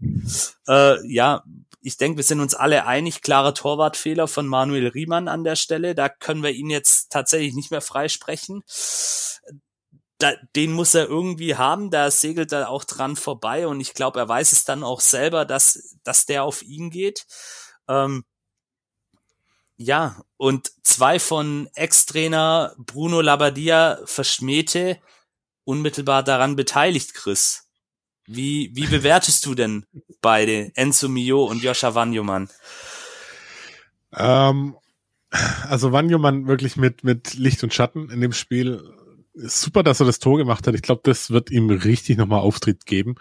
Äh, 0.68 1.04
ja, 1.10 1.42
ich 1.80 1.96
denke, 1.96 2.18
wir 2.18 2.24
sind 2.24 2.40
uns 2.40 2.54
alle 2.54 2.86
einig, 2.86 3.22
klarer 3.22 3.54
Torwartfehler 3.54 4.28
von 4.28 4.46
Manuel 4.46 4.88
Riemann 4.88 5.26
an 5.26 5.42
der 5.42 5.56
Stelle. 5.56 5.94
Da 5.94 6.10
können 6.10 6.42
wir 6.42 6.52
ihn 6.52 6.70
jetzt 6.70 7.10
tatsächlich 7.10 7.54
nicht 7.54 7.70
mehr 7.70 7.80
freisprechen. 7.80 8.62
Da, 10.18 10.34
den 10.54 10.72
muss 10.72 10.94
er 10.94 11.08
irgendwie 11.08 11.56
haben, 11.56 11.90
da 11.90 12.10
segelt 12.10 12.52
er 12.52 12.68
auch 12.68 12.84
dran 12.84 13.16
vorbei 13.16 13.66
und 13.66 13.80
ich 13.80 13.94
glaube, 13.94 14.20
er 14.20 14.28
weiß 14.28 14.52
es 14.52 14.64
dann 14.64 14.84
auch 14.84 15.00
selber, 15.00 15.44
dass, 15.44 15.96
dass 16.04 16.26
der 16.26 16.44
auf 16.44 16.62
ihn 16.62 16.90
geht. 16.90 17.26
Ähm, 17.88 18.24
ja, 19.82 20.22
und 20.36 20.70
zwei 20.82 21.18
von 21.18 21.68
Ex-Trainer 21.74 22.74
Bruno 22.78 23.20
Labbadia 23.20 23.98
verschmähte 24.04 24.98
unmittelbar 25.64 26.22
daran 26.22 26.56
beteiligt, 26.56 27.14
Chris. 27.14 27.68
Wie, 28.26 28.70
wie 28.74 28.86
bewertest 28.86 29.44
du 29.46 29.54
denn 29.54 29.84
beide, 30.20 30.70
Enzo 30.74 31.08
Mio 31.08 31.44
und 31.44 31.62
Joscha 31.62 31.94
Wanjomann? 31.94 32.48
Ähm, 34.14 34.76
also 35.68 35.92
Wanjomann 35.92 36.46
wirklich 36.46 36.76
mit, 36.76 37.02
mit 37.02 37.34
Licht 37.34 37.62
und 37.64 37.74
Schatten 37.74 38.10
in 38.10 38.20
dem 38.20 38.32
Spiel. 38.32 38.82
Super, 39.34 39.82
dass 39.82 40.00
er 40.00 40.06
das 40.06 40.18
Tor 40.18 40.38
gemacht 40.38 40.66
hat. 40.66 40.74
Ich 40.74 40.82
glaube, 40.82 41.00
das 41.04 41.30
wird 41.30 41.50
ihm 41.50 41.70
richtig 41.70 42.18
nochmal 42.18 42.40
Auftritt 42.40 42.86
geben. 42.86 43.16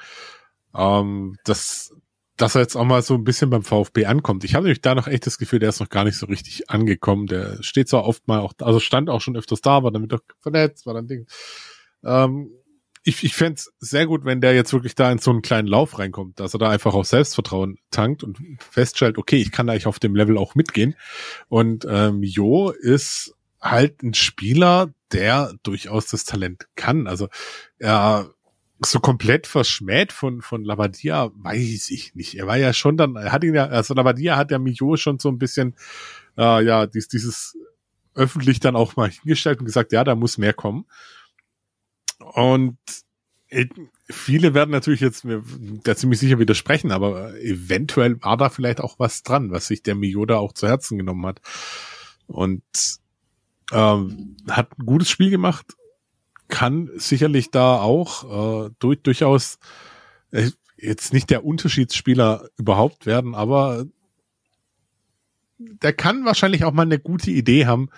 Ähm, 0.75 1.37
das 1.43 1.95
dass 2.41 2.55
er 2.55 2.61
jetzt 2.61 2.75
auch 2.75 2.85
mal 2.85 3.01
so 3.01 3.13
ein 3.13 3.23
bisschen 3.23 3.49
beim 3.49 3.63
VfB 3.63 4.05
ankommt. 4.05 4.43
Ich 4.43 4.55
habe 4.55 4.63
nämlich 4.63 4.81
da 4.81 4.95
noch 4.95 5.07
echt 5.07 5.27
das 5.27 5.37
Gefühl, 5.37 5.59
der 5.59 5.69
ist 5.69 5.79
noch 5.79 5.89
gar 5.89 6.03
nicht 6.03 6.17
so 6.17 6.25
richtig 6.25 6.69
angekommen. 6.69 7.27
Der 7.27 7.61
steht 7.61 7.87
zwar 7.87 8.05
oft 8.05 8.27
mal 8.27 8.39
auch, 8.39 8.53
also 8.61 8.79
stand 8.79 9.09
auch 9.09 9.21
schon 9.21 9.37
öfters 9.37 9.61
da, 9.61 9.83
war 9.83 9.91
damit 9.91 10.11
doch 10.11 10.21
vernetzt, 10.39 10.85
war 10.85 10.95
dann 10.95 11.07
Ding. 11.07 11.27
Ähm, 12.03 12.51
ich, 13.03 13.23
ich 13.23 13.35
fände 13.35 13.61
sehr 13.79 14.07
gut, 14.07 14.25
wenn 14.25 14.41
der 14.41 14.53
jetzt 14.53 14.73
wirklich 14.73 14.95
da 14.95 15.11
in 15.11 15.19
so 15.19 15.31
einen 15.31 15.41
kleinen 15.41 15.67
Lauf 15.67 15.99
reinkommt, 15.99 16.39
dass 16.39 16.53
er 16.53 16.59
da 16.59 16.69
einfach 16.69 16.93
auch 16.93 17.05
Selbstvertrauen 17.05 17.77
tankt 17.91 18.23
und 18.23 18.37
feststellt, 18.59 19.17
okay, 19.17 19.37
ich 19.37 19.51
kann 19.51 19.69
eigentlich 19.69 19.87
auf 19.87 19.99
dem 19.99 20.15
Level 20.15 20.37
auch 20.37 20.55
mitgehen. 20.55 20.95
Und 21.47 21.85
ähm, 21.89 22.23
Jo 22.23 22.69
ist 22.69 23.35
halt 23.59 24.01
ein 24.01 24.13
Spieler, 24.13 24.93
der 25.11 25.53
durchaus 25.63 26.07
das 26.07 26.25
Talent 26.25 26.67
kann. 26.75 27.07
Also 27.07 27.27
er 27.77 28.31
so 28.83 28.99
komplett 28.99 29.47
verschmäht 29.47 30.11
von, 30.11 30.41
von 30.41 30.63
Labadia, 30.63 31.31
weiß 31.35 31.89
ich 31.91 32.15
nicht. 32.15 32.35
Er 32.35 32.47
war 32.47 32.57
ja 32.57 32.73
schon 32.73 32.97
dann, 32.97 33.15
er 33.15 33.31
hat 33.31 33.43
ihn 33.43 33.53
ja, 33.53 33.65
also 33.65 33.93
Labadia 33.93 34.37
hat 34.37 34.51
ja 34.51 34.59
Mio 34.59 34.97
schon 34.97 35.19
so 35.19 35.29
ein 35.29 35.37
bisschen, 35.37 35.75
äh, 36.37 36.63
ja, 36.63 36.87
dies, 36.87 37.07
dieses 37.07 37.57
öffentlich 38.15 38.59
dann 38.59 38.75
auch 38.75 38.95
mal 38.95 39.09
hingestellt 39.09 39.59
und 39.59 39.65
gesagt, 39.65 39.91
ja, 39.91 40.03
da 40.03 40.15
muss 40.15 40.37
mehr 40.37 40.53
kommen. 40.53 40.85
Und 42.19 42.77
viele 44.09 44.53
werden 44.53 44.71
natürlich 44.71 45.01
jetzt 45.01 45.25
mir 45.25 45.43
da 45.83 45.95
ziemlich 45.95 46.19
sicher 46.19 46.39
widersprechen, 46.39 46.91
aber 46.91 47.37
eventuell 47.41 48.21
war 48.21 48.37
da 48.37 48.49
vielleicht 48.49 48.79
auch 48.79 48.97
was 48.97 49.23
dran, 49.23 49.51
was 49.51 49.67
sich 49.67 49.83
der 49.83 49.95
Miyoda 49.95 50.37
auch 50.37 50.53
zu 50.53 50.67
Herzen 50.67 50.97
genommen 50.97 51.25
hat. 51.25 51.41
Und 52.27 52.63
ähm, 53.71 54.37
hat 54.49 54.77
ein 54.77 54.85
gutes 54.85 55.09
Spiel 55.09 55.29
gemacht, 55.29 55.75
kann 56.51 56.91
sicherlich 56.95 57.49
da 57.49 57.81
auch 57.81 58.67
äh, 58.67 58.69
durch, 58.77 59.01
durchaus 59.01 59.57
äh, 60.29 60.51
jetzt 60.77 61.13
nicht 61.13 61.31
der 61.31 61.43
Unterschiedsspieler 61.43 62.47
überhaupt 62.57 63.07
werden, 63.07 63.33
aber 63.33 63.85
der 65.57 65.93
kann 65.93 66.25
wahrscheinlich 66.25 66.63
auch 66.63 66.73
mal 66.73 66.83
eine 66.83 66.99
gute 66.99 67.31
Idee 67.31 67.65
haben. 67.65 67.89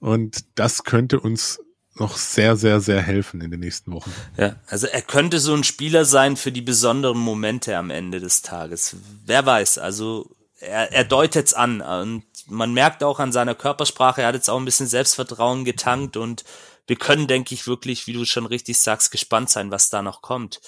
Und 0.00 0.44
das 0.54 0.84
könnte 0.84 1.20
uns 1.20 1.60
noch 1.94 2.16
sehr, 2.16 2.56
sehr, 2.56 2.80
sehr 2.80 3.02
helfen 3.02 3.42
in 3.42 3.50
den 3.50 3.60
nächsten 3.60 3.92
Wochen. 3.92 4.12
Ja, 4.36 4.56
also 4.66 4.86
er 4.86 5.02
könnte 5.02 5.38
so 5.38 5.54
ein 5.54 5.64
Spieler 5.64 6.04
sein 6.04 6.36
für 6.36 6.52
die 6.52 6.62
besonderen 6.62 7.18
Momente 7.18 7.76
am 7.76 7.90
Ende 7.90 8.20
des 8.20 8.42
Tages. 8.42 8.96
Wer 9.26 9.44
weiß, 9.44 9.78
also 9.78 10.34
er, 10.58 10.92
er 10.92 11.04
deutet 11.04 11.48
es 11.48 11.54
an 11.54 11.82
und 11.82 12.24
man 12.46 12.72
merkt 12.72 13.04
auch 13.04 13.20
an 13.20 13.32
seiner 13.32 13.54
Körpersprache, 13.54 14.22
er 14.22 14.28
hat 14.28 14.34
jetzt 14.34 14.48
auch 14.48 14.58
ein 14.58 14.64
bisschen 14.64 14.86
Selbstvertrauen 14.86 15.64
getankt 15.64 16.16
und 16.16 16.44
wir 16.90 16.96
können, 16.96 17.28
denke 17.28 17.54
ich, 17.54 17.68
wirklich, 17.68 18.08
wie 18.08 18.12
du 18.12 18.24
schon 18.24 18.46
richtig 18.46 18.76
sagst, 18.80 19.12
gespannt 19.12 19.48
sein, 19.48 19.70
was 19.70 19.90
da 19.90 20.02
noch 20.02 20.22
kommt. 20.22 20.60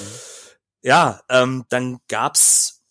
Mhm. 0.00 0.06
Ja, 0.80 1.20
ähm, 1.28 1.66
dann 1.68 1.98
gab's 2.08 2.82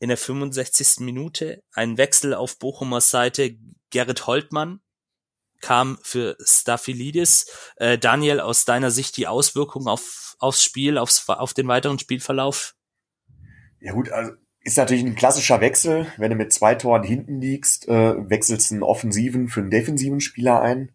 in 0.00 0.08
der 0.08 0.18
65. 0.18 0.98
Minute 0.98 1.62
einen 1.74 1.96
Wechsel 1.96 2.34
auf 2.34 2.58
Bochumer 2.58 3.00
Seite. 3.00 3.56
Gerrit 3.90 4.26
Holtmann 4.26 4.80
kam 5.60 5.96
für 6.02 6.36
Staphylidis. 6.44 7.52
Äh, 7.76 7.98
Daniel, 7.98 8.40
aus 8.40 8.64
deiner 8.64 8.90
Sicht 8.90 9.16
die 9.16 9.28
Auswirkungen 9.28 9.86
auf, 9.86 10.34
aufs 10.40 10.64
Spiel, 10.64 10.98
aufs, 10.98 11.28
auf 11.28 11.54
den 11.54 11.68
weiteren 11.68 12.00
Spielverlauf? 12.00 12.74
Ja 13.78 13.92
gut, 13.92 14.10
also 14.10 14.32
ist 14.64 14.76
natürlich 14.76 15.04
ein 15.04 15.14
klassischer 15.14 15.60
Wechsel. 15.60 16.08
Wenn 16.16 16.30
du 16.30 16.36
mit 16.36 16.52
zwei 16.52 16.74
Toren 16.74 17.04
hinten 17.04 17.40
liegst, 17.40 17.86
äh, 17.86 18.28
wechselst 18.28 18.72
einen 18.72 18.82
offensiven 18.82 19.46
für 19.46 19.60
einen 19.60 19.70
defensiven 19.70 20.20
Spieler 20.20 20.60
ein. 20.60 20.90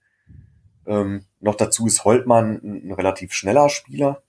Ähm, 0.85 1.23
noch 1.39 1.55
dazu 1.55 1.87
ist 1.87 2.05
Holtmann 2.05 2.59
ein, 2.63 2.87
ein 2.87 2.91
relativ 2.91 3.33
schneller 3.33 3.69
Spieler, 3.69 4.21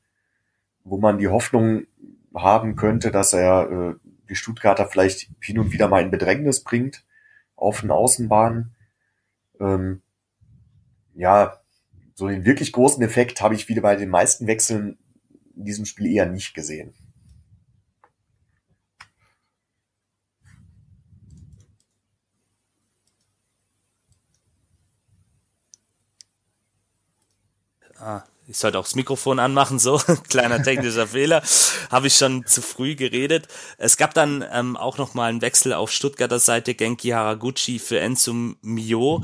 wo 0.84 0.98
man 0.98 1.18
die 1.18 1.28
Hoffnung 1.28 1.86
haben 2.34 2.76
könnte, 2.76 3.10
dass 3.10 3.32
er 3.32 3.70
äh, 3.70 4.08
die 4.28 4.36
Stuttgarter 4.36 4.86
vielleicht 4.86 5.28
hin 5.40 5.58
und 5.58 5.72
wieder 5.72 5.88
mal 5.88 6.02
in 6.02 6.10
Bedrängnis 6.10 6.62
bringt 6.62 7.04
auf 7.56 7.80
den 7.80 7.90
Außenbahnen. 7.90 8.74
Ähm, 9.60 10.02
ja, 11.14 11.60
so 12.14 12.28
den 12.28 12.44
wirklich 12.44 12.72
großen 12.72 13.02
Effekt 13.02 13.40
habe 13.40 13.54
ich 13.54 13.68
wieder 13.68 13.82
bei 13.82 13.96
den 13.96 14.08
meisten 14.08 14.46
Wechseln 14.46 14.98
in 15.56 15.64
diesem 15.64 15.84
Spiel 15.84 16.06
eher 16.06 16.26
nicht 16.26 16.54
gesehen. 16.54 16.94
Ah, 28.00 28.22
ich 28.50 28.58
sollte 28.58 28.78
auch 28.78 28.84
das 28.84 28.96
Mikrofon 28.96 29.38
anmachen, 29.38 29.78
so, 29.78 30.00
kleiner 30.28 30.62
technischer 30.62 31.06
Fehler, 31.06 31.42
habe 31.90 32.08
ich 32.08 32.16
schon 32.16 32.46
zu 32.46 32.62
früh 32.62 32.96
geredet. 32.96 33.46
Es 33.78 33.96
gab 33.96 34.12
dann 34.14 34.44
ähm, 34.52 34.76
auch 34.76 34.98
nochmal 34.98 35.30
einen 35.30 35.42
Wechsel 35.42 35.72
auf 35.72 35.92
Stuttgarter 35.92 36.40
Seite, 36.40 36.74
Genki 36.74 37.10
Haraguchi 37.10 37.78
für 37.78 38.00
Enzo 38.00 38.32
Mio 38.62 39.22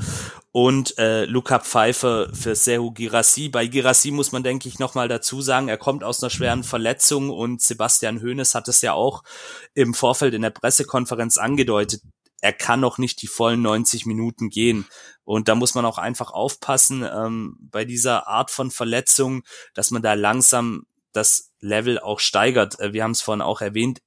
und 0.51 0.97
äh, 0.97 1.25
Luca 1.25 1.59
Pfeiffer 1.59 2.29
für 2.33 2.55
Sehu 2.55 2.91
Girassi. 2.91 3.49
Bei 3.49 3.67
Girassi 3.67 4.11
muss 4.11 4.31
man, 4.31 4.43
denke 4.43 4.69
ich, 4.69 4.79
nochmal 4.79 5.07
dazu 5.09 5.41
sagen, 5.41 5.67
er 5.67 5.77
kommt 5.77 6.03
aus 6.05 6.23
einer 6.23 6.29
schweren 6.29 6.63
Verletzung 6.63 7.29
und 7.29 7.61
Sebastian 7.61 8.21
Hoeneß 8.21 8.55
hat 8.55 8.67
es 8.67 8.81
ja 8.81 8.93
auch 8.93 9.23
im 9.73 9.93
Vorfeld 9.93 10.35
in 10.35 10.43
der 10.43 10.51
Pressekonferenz 10.51 11.37
angedeutet, 11.37 12.01
er 12.41 12.53
kann 12.53 12.79
noch 12.79 12.97
nicht 12.97 13.21
die 13.21 13.27
vollen 13.27 13.61
90 13.61 14.05
Minuten 14.05 14.49
gehen. 14.49 14.85
Und 15.23 15.47
da 15.47 15.55
muss 15.55 15.75
man 15.75 15.85
auch 15.85 15.97
einfach 15.97 16.31
aufpassen 16.31 17.03
ähm, 17.03 17.57
bei 17.59 17.83
dieser 17.83 18.27
Art 18.27 18.51
von 18.51 18.71
Verletzung, 18.71 19.43
dass 19.73 19.91
man 19.91 20.01
da 20.01 20.13
langsam 20.13 20.85
das 21.13 21.51
Level 21.59 21.99
auch 21.99 22.19
steigert. 22.19 22.79
Äh, 22.79 22.93
wir 22.93 23.03
haben 23.03 23.11
es 23.11 23.21
vorhin 23.21 23.41
auch 23.41 23.61
erwähnt, 23.61 24.01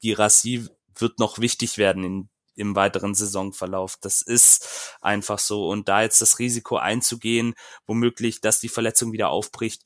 Girassi 0.00 0.66
wird 0.94 1.18
noch 1.18 1.38
wichtig 1.38 1.78
werden 1.78 2.04
in, 2.04 2.28
im 2.54 2.76
weiteren 2.76 3.14
Saisonverlauf. 3.14 3.96
Das 4.00 4.22
ist 4.22 4.96
einfach 5.00 5.38
so. 5.38 5.68
Und 5.68 5.88
da 5.88 6.02
jetzt 6.02 6.20
das 6.20 6.38
Risiko 6.38 6.76
einzugehen, 6.76 7.54
womöglich, 7.86 8.40
dass 8.40 8.60
die 8.60 8.68
Verletzung 8.68 9.12
wieder 9.12 9.30
aufbricht, 9.30 9.82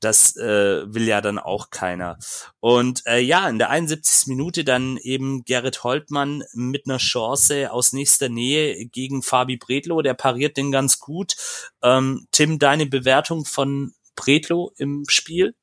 das 0.00 0.36
äh, 0.36 0.82
will 0.92 1.06
ja 1.06 1.20
dann 1.20 1.38
auch 1.38 1.70
keiner. 1.70 2.18
Und 2.60 3.02
äh, 3.06 3.20
ja, 3.20 3.48
in 3.48 3.58
der 3.58 3.70
71. 3.70 4.28
Minute 4.28 4.64
dann 4.64 4.98
eben 4.98 5.44
Gerrit 5.44 5.84
Holtmann 5.84 6.42
mit 6.52 6.86
einer 6.86 6.98
Chance 6.98 7.72
aus 7.72 7.92
nächster 7.92 8.28
Nähe 8.28 8.86
gegen 8.86 9.22
Fabi 9.22 9.56
Bredlo, 9.56 10.02
der 10.02 10.14
pariert 10.14 10.56
den 10.56 10.70
ganz 10.70 10.98
gut. 10.98 11.36
Ähm, 11.82 12.26
Tim, 12.30 12.58
deine 12.58 12.86
Bewertung 12.86 13.44
von 13.44 13.92
Bredlo 14.16 14.72
im 14.76 15.04
Spiel? 15.08 15.54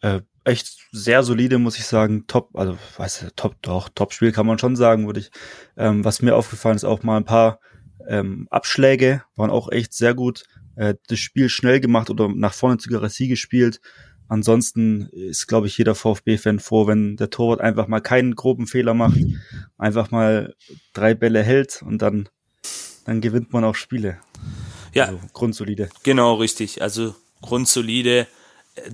Äh, 0.00 0.20
echt 0.44 0.78
sehr 0.92 1.22
solide, 1.22 1.58
muss 1.58 1.78
ich 1.78 1.86
sagen. 1.86 2.26
Top, 2.26 2.50
also 2.54 2.78
weiß 2.96 3.22
ich, 3.22 3.28
top, 3.34 3.56
doch, 3.62 3.88
Top-Spiel 3.88 4.32
kann 4.32 4.46
man 4.46 4.58
schon 4.58 4.76
sagen, 4.76 5.06
würde 5.06 5.20
ich. 5.20 5.30
Ähm, 5.76 6.04
was 6.04 6.22
mir 6.22 6.36
aufgefallen 6.36 6.76
ist, 6.76 6.84
auch 6.84 7.02
mal 7.02 7.16
ein 7.16 7.24
paar 7.24 7.60
ähm, 8.06 8.46
Abschläge 8.50 9.24
waren 9.34 9.50
auch 9.50 9.70
echt 9.70 9.92
sehr 9.92 10.14
gut 10.14 10.44
äh, 10.76 10.94
das 11.08 11.18
Spiel 11.18 11.48
schnell 11.48 11.80
gemacht 11.80 12.10
oder 12.10 12.28
nach 12.28 12.54
vorne 12.54 12.78
zu 12.78 12.88
Garassi 12.88 13.28
gespielt. 13.28 13.80
Ansonsten 14.28 15.08
ist, 15.12 15.46
glaube 15.46 15.68
ich, 15.68 15.78
jeder 15.78 15.94
VfB-Fan 15.94 16.58
froh, 16.58 16.86
wenn 16.86 17.16
der 17.16 17.30
Torwart 17.30 17.60
einfach 17.60 17.86
mal 17.86 18.00
keinen 18.00 18.34
groben 18.34 18.66
Fehler 18.66 18.92
macht, 18.92 19.18
einfach 19.78 20.10
mal 20.10 20.54
drei 20.94 21.14
Bälle 21.14 21.42
hält 21.42 21.82
und 21.82 22.02
dann, 22.02 22.28
dann 23.04 23.20
gewinnt 23.20 23.52
man 23.52 23.64
auch 23.64 23.76
Spiele. 23.76 24.18
Ja. 24.92 25.06
Also 25.06 25.20
grundsolide. 25.32 25.90
Genau, 26.02 26.34
richtig. 26.34 26.82
Also 26.82 27.14
grundsolide. 27.40 28.26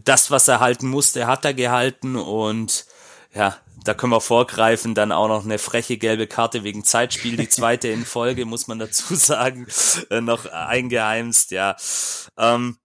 Das, 0.05 0.31
was 0.31 0.49
er 0.49 0.61
halten 0.61 0.89
musste, 0.89 1.27
hat 1.27 1.45
er 1.45 1.55
gehalten 1.55 2.17
und 2.17 2.87
ja, 3.35 3.57
da 3.85 3.95
können 3.95 4.13
wir 4.13 4.21
vorgreifen, 4.21 4.95
dann 4.95 5.13
auch 5.13 5.29
noch 5.29 5.45
eine 5.45 5.59
freche 5.59 5.99
gelbe 5.99 6.27
Karte 6.27 6.65
wegen 6.65 6.85
Zeitspiel, 6.85 7.37
die 7.37 7.49
zweite 7.49 7.89
in 7.89 8.05
Folge, 8.05 8.45
muss 8.45 8.69
man 8.69 8.79
dazu 8.79 9.15
sagen, 9.15 9.67
äh, 10.11 10.21
noch 10.21 10.47
eingeheimst, 10.47 11.51
ja. 11.51 11.77
Ähm, 12.37 12.79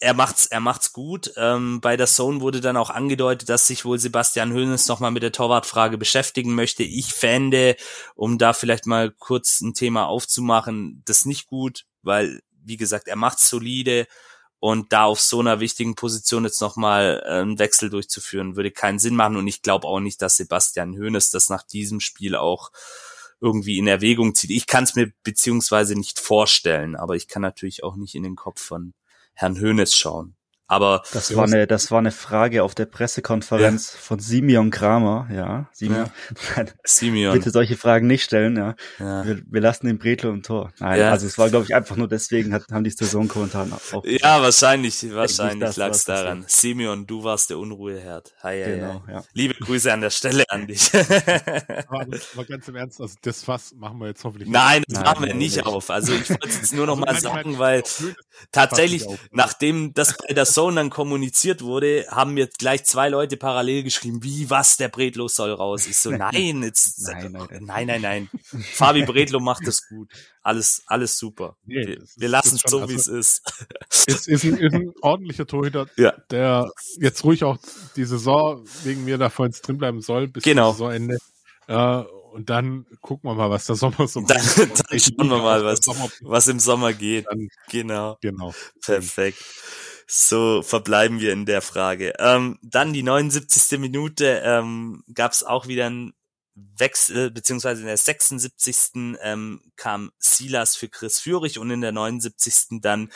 er 0.00 0.14
macht's, 0.14 0.46
er 0.46 0.60
macht's 0.60 0.92
gut. 0.94 1.30
Ähm, 1.36 1.80
bei 1.82 1.96
der 1.96 2.06
Zone 2.06 2.40
wurde 2.40 2.62
dann 2.62 2.78
auch 2.78 2.88
angedeutet, 2.88 3.50
dass 3.50 3.66
sich 3.66 3.84
wohl 3.84 3.98
Sebastian 3.98 4.52
Hönes 4.52 4.88
nochmal 4.88 5.10
mit 5.10 5.22
der 5.22 5.32
Torwartfrage 5.32 5.98
beschäftigen 5.98 6.54
möchte. 6.54 6.82
Ich 6.82 7.12
fände, 7.12 7.76
um 8.14 8.38
da 8.38 8.54
vielleicht 8.54 8.86
mal 8.86 9.10
kurz 9.10 9.60
ein 9.60 9.74
Thema 9.74 10.06
aufzumachen, 10.06 11.02
das 11.04 11.26
nicht 11.26 11.46
gut, 11.46 11.84
weil, 12.02 12.40
wie 12.64 12.78
gesagt, 12.78 13.08
er 13.08 13.16
macht's 13.16 13.50
solide 13.50 14.06
und 14.60 14.92
da 14.92 15.04
auf 15.04 15.20
so 15.20 15.40
einer 15.40 15.58
wichtigen 15.58 15.94
Position 15.94 16.44
jetzt 16.44 16.60
nochmal 16.60 17.22
äh, 17.24 17.40
einen 17.40 17.58
Wechsel 17.58 17.88
durchzuführen, 17.90 18.56
würde 18.56 18.70
keinen 18.70 18.98
Sinn 18.98 19.16
machen. 19.16 19.36
Und 19.36 19.48
ich 19.48 19.62
glaube 19.62 19.88
auch 19.88 20.00
nicht, 20.00 20.20
dass 20.22 20.36
Sebastian 20.36 20.96
Hoeneß 20.96 21.30
das 21.30 21.48
nach 21.48 21.62
diesem 21.62 21.98
Spiel 22.00 22.36
auch 22.36 22.70
irgendwie 23.40 23.78
in 23.78 23.86
Erwägung 23.86 24.34
zieht. 24.34 24.50
Ich 24.50 24.66
kann 24.66 24.84
es 24.84 24.94
mir 24.94 25.12
beziehungsweise 25.24 25.94
nicht 25.94 26.20
vorstellen, 26.20 26.94
aber 26.94 27.16
ich 27.16 27.26
kann 27.26 27.40
natürlich 27.40 27.82
auch 27.82 27.96
nicht 27.96 28.14
in 28.14 28.22
den 28.22 28.36
Kopf 28.36 28.60
von 28.60 28.92
Herrn 29.32 29.58
Hoeneß 29.58 29.96
schauen. 29.96 30.36
Aber 30.70 31.02
das 31.12 31.34
war 31.34 31.46
eine, 31.46 31.66
das 31.66 31.90
war 31.90 31.98
eine 31.98 32.12
Frage 32.12 32.62
auf 32.62 32.76
der 32.76 32.86
Pressekonferenz 32.86 33.92
ja. 33.92 33.98
von 33.98 34.20
Simeon 34.20 34.70
Kramer, 34.70 35.28
ja. 35.34 35.68
Simeon. 35.72 36.08
Ja. 36.56 36.64
Simeon. 36.84 37.32
Bitte 37.32 37.50
solche 37.50 37.76
Fragen 37.76 38.06
nicht 38.06 38.22
stellen, 38.22 38.56
ja. 38.56 38.76
ja. 39.00 39.26
Wir, 39.26 39.42
wir, 39.44 39.60
lassen 39.60 39.88
den 39.88 39.98
Bretlo 39.98 40.30
im 40.30 40.44
Tor. 40.44 40.72
Nein, 40.78 41.00
ja. 41.00 41.10
also 41.10 41.26
es 41.26 41.36
war, 41.38 41.50
glaube 41.50 41.64
ich, 41.64 41.74
einfach 41.74 41.96
nur 41.96 42.06
deswegen, 42.06 42.54
hat, 42.54 42.66
haben 42.70 42.84
die 42.84 42.90
Saisonkommentare 42.90 43.68
auch. 43.92 44.04
Ja, 44.20 44.40
wahrscheinlich, 44.42 45.12
wahrscheinlich 45.12 45.74
lag 45.74 45.90
es 45.90 46.04
daran. 46.04 46.42
Das. 46.42 46.60
Simeon, 46.60 47.04
du 47.04 47.24
warst 47.24 47.50
der 47.50 47.58
Unruheherd. 47.58 48.32
Hi, 48.44 48.62
genau, 48.62 49.02
ja. 49.08 49.24
Liebe 49.32 49.54
Grüße 49.54 49.92
an 49.92 50.02
der 50.02 50.10
Stelle 50.10 50.44
an 50.50 50.68
dich. 50.68 50.88
aber, 51.88 52.06
aber 52.34 52.44
ganz 52.44 52.68
im 52.68 52.76
Ernst, 52.76 53.00
also 53.00 53.16
das 53.22 53.42
Fass 53.42 53.74
machen 53.74 53.98
wir 53.98 54.06
jetzt 54.06 54.22
hoffentlich 54.22 54.48
nicht. 54.48 54.56
Nein, 54.56 54.84
das 54.86 55.00
Nein, 55.00 55.04
machen 55.04 55.26
wir 55.26 55.34
nicht, 55.34 55.56
nicht 55.56 55.66
auf. 55.66 55.90
Also 55.90 56.12
ich 56.12 56.30
wollte 56.30 56.48
es 56.48 56.58
jetzt 56.58 56.74
nur 56.74 56.86
noch 56.86 56.96
mal 56.96 57.18
sagen, 57.18 57.58
weil 57.58 57.82
Tatsächlich, 58.52 59.04
nachdem 59.30 59.92
das 59.94 60.16
bei 60.16 60.34
der 60.34 60.44
Zone 60.60 60.76
dann 60.76 60.90
kommuniziert 60.90 61.62
wurde, 61.62 62.06
haben 62.10 62.34
mir 62.34 62.46
gleich 62.46 62.84
zwei 62.84 63.08
Leute 63.08 63.38
parallel 63.38 63.82
geschrieben, 63.82 64.22
wie, 64.22 64.50
was, 64.50 64.76
der 64.76 64.88
Bredlo 64.88 65.26
soll 65.26 65.52
raus. 65.52 65.86
Ich 65.86 65.96
so, 65.96 66.10
nein, 66.10 66.62
jetzt, 66.62 67.00
nein, 67.06 67.32
nein, 67.32 67.48
nein, 67.62 67.86
nein, 67.86 68.02
nein. 68.02 68.30
Fabi 68.74 69.04
Bredlo 69.06 69.40
macht 69.40 69.66
das 69.66 69.88
gut. 69.88 70.10
Alles, 70.42 70.82
alles 70.84 71.16
super. 71.16 71.56
Nee, 71.64 71.86
wir, 71.86 72.02
wir 72.14 72.28
lassen 72.28 72.56
es 72.56 72.70
so, 72.70 72.86
wie 72.90 72.94
es 72.94 73.08
also, 73.08 73.18
ist. 73.18 73.42
Ist, 74.06 74.28
ist, 74.28 74.44
ein, 74.44 74.58
ist 74.58 74.74
ein 74.74 74.92
ordentlicher 75.00 75.46
Torhüter, 75.46 75.86
ja. 75.96 76.12
der 76.30 76.70
jetzt 76.98 77.24
ruhig 77.24 77.42
auch 77.44 77.56
die 77.96 78.04
Saison 78.04 78.62
wegen 78.84 79.06
mir 79.06 79.16
da 79.16 79.30
vorhin 79.30 79.54
drin 79.62 79.78
bleiben 79.78 80.02
soll, 80.02 80.28
bis 80.28 80.44
genau. 80.44 80.72
Saisonende. 80.72 81.16
Äh, 81.68 82.02
und 82.32 82.50
dann 82.50 82.84
gucken 83.00 83.30
wir 83.30 83.34
mal, 83.34 83.48
was 83.48 83.64
der 83.64 83.76
Sommer 83.76 84.06
so 84.06 84.20
macht. 84.20 84.30
Dann, 84.30 84.70
dann 84.90 85.00
schauen 85.00 85.30
wir 85.30 85.38
mal, 85.38 85.64
was, 85.64 85.80
was 86.20 86.48
im 86.48 86.60
Sommer 86.60 86.92
geht. 86.92 87.26
Dann, 87.26 87.48
genau. 87.70 88.18
Genau. 88.20 88.52
Perfekt. 88.84 89.42
So 90.12 90.62
verbleiben 90.62 91.20
wir 91.20 91.32
in 91.32 91.46
der 91.46 91.62
Frage. 91.62 92.14
Ähm, 92.18 92.58
dann 92.62 92.92
die 92.92 93.04
79. 93.04 93.78
Minute 93.78 94.42
ähm, 94.44 95.04
gab 95.14 95.30
es 95.30 95.44
auch 95.44 95.68
wieder 95.68 95.88
ein 95.88 96.14
Wechsel, 96.56 97.30
beziehungsweise 97.30 97.82
in 97.82 97.86
der 97.86 97.96
76. 97.96 99.18
Ähm, 99.22 99.62
kam 99.76 100.10
Silas 100.18 100.74
für 100.74 100.88
Chris 100.88 101.20
Führig 101.20 101.60
und 101.60 101.70
in 101.70 101.80
der 101.80 101.92
79. 101.92 102.80
dann 102.80 103.12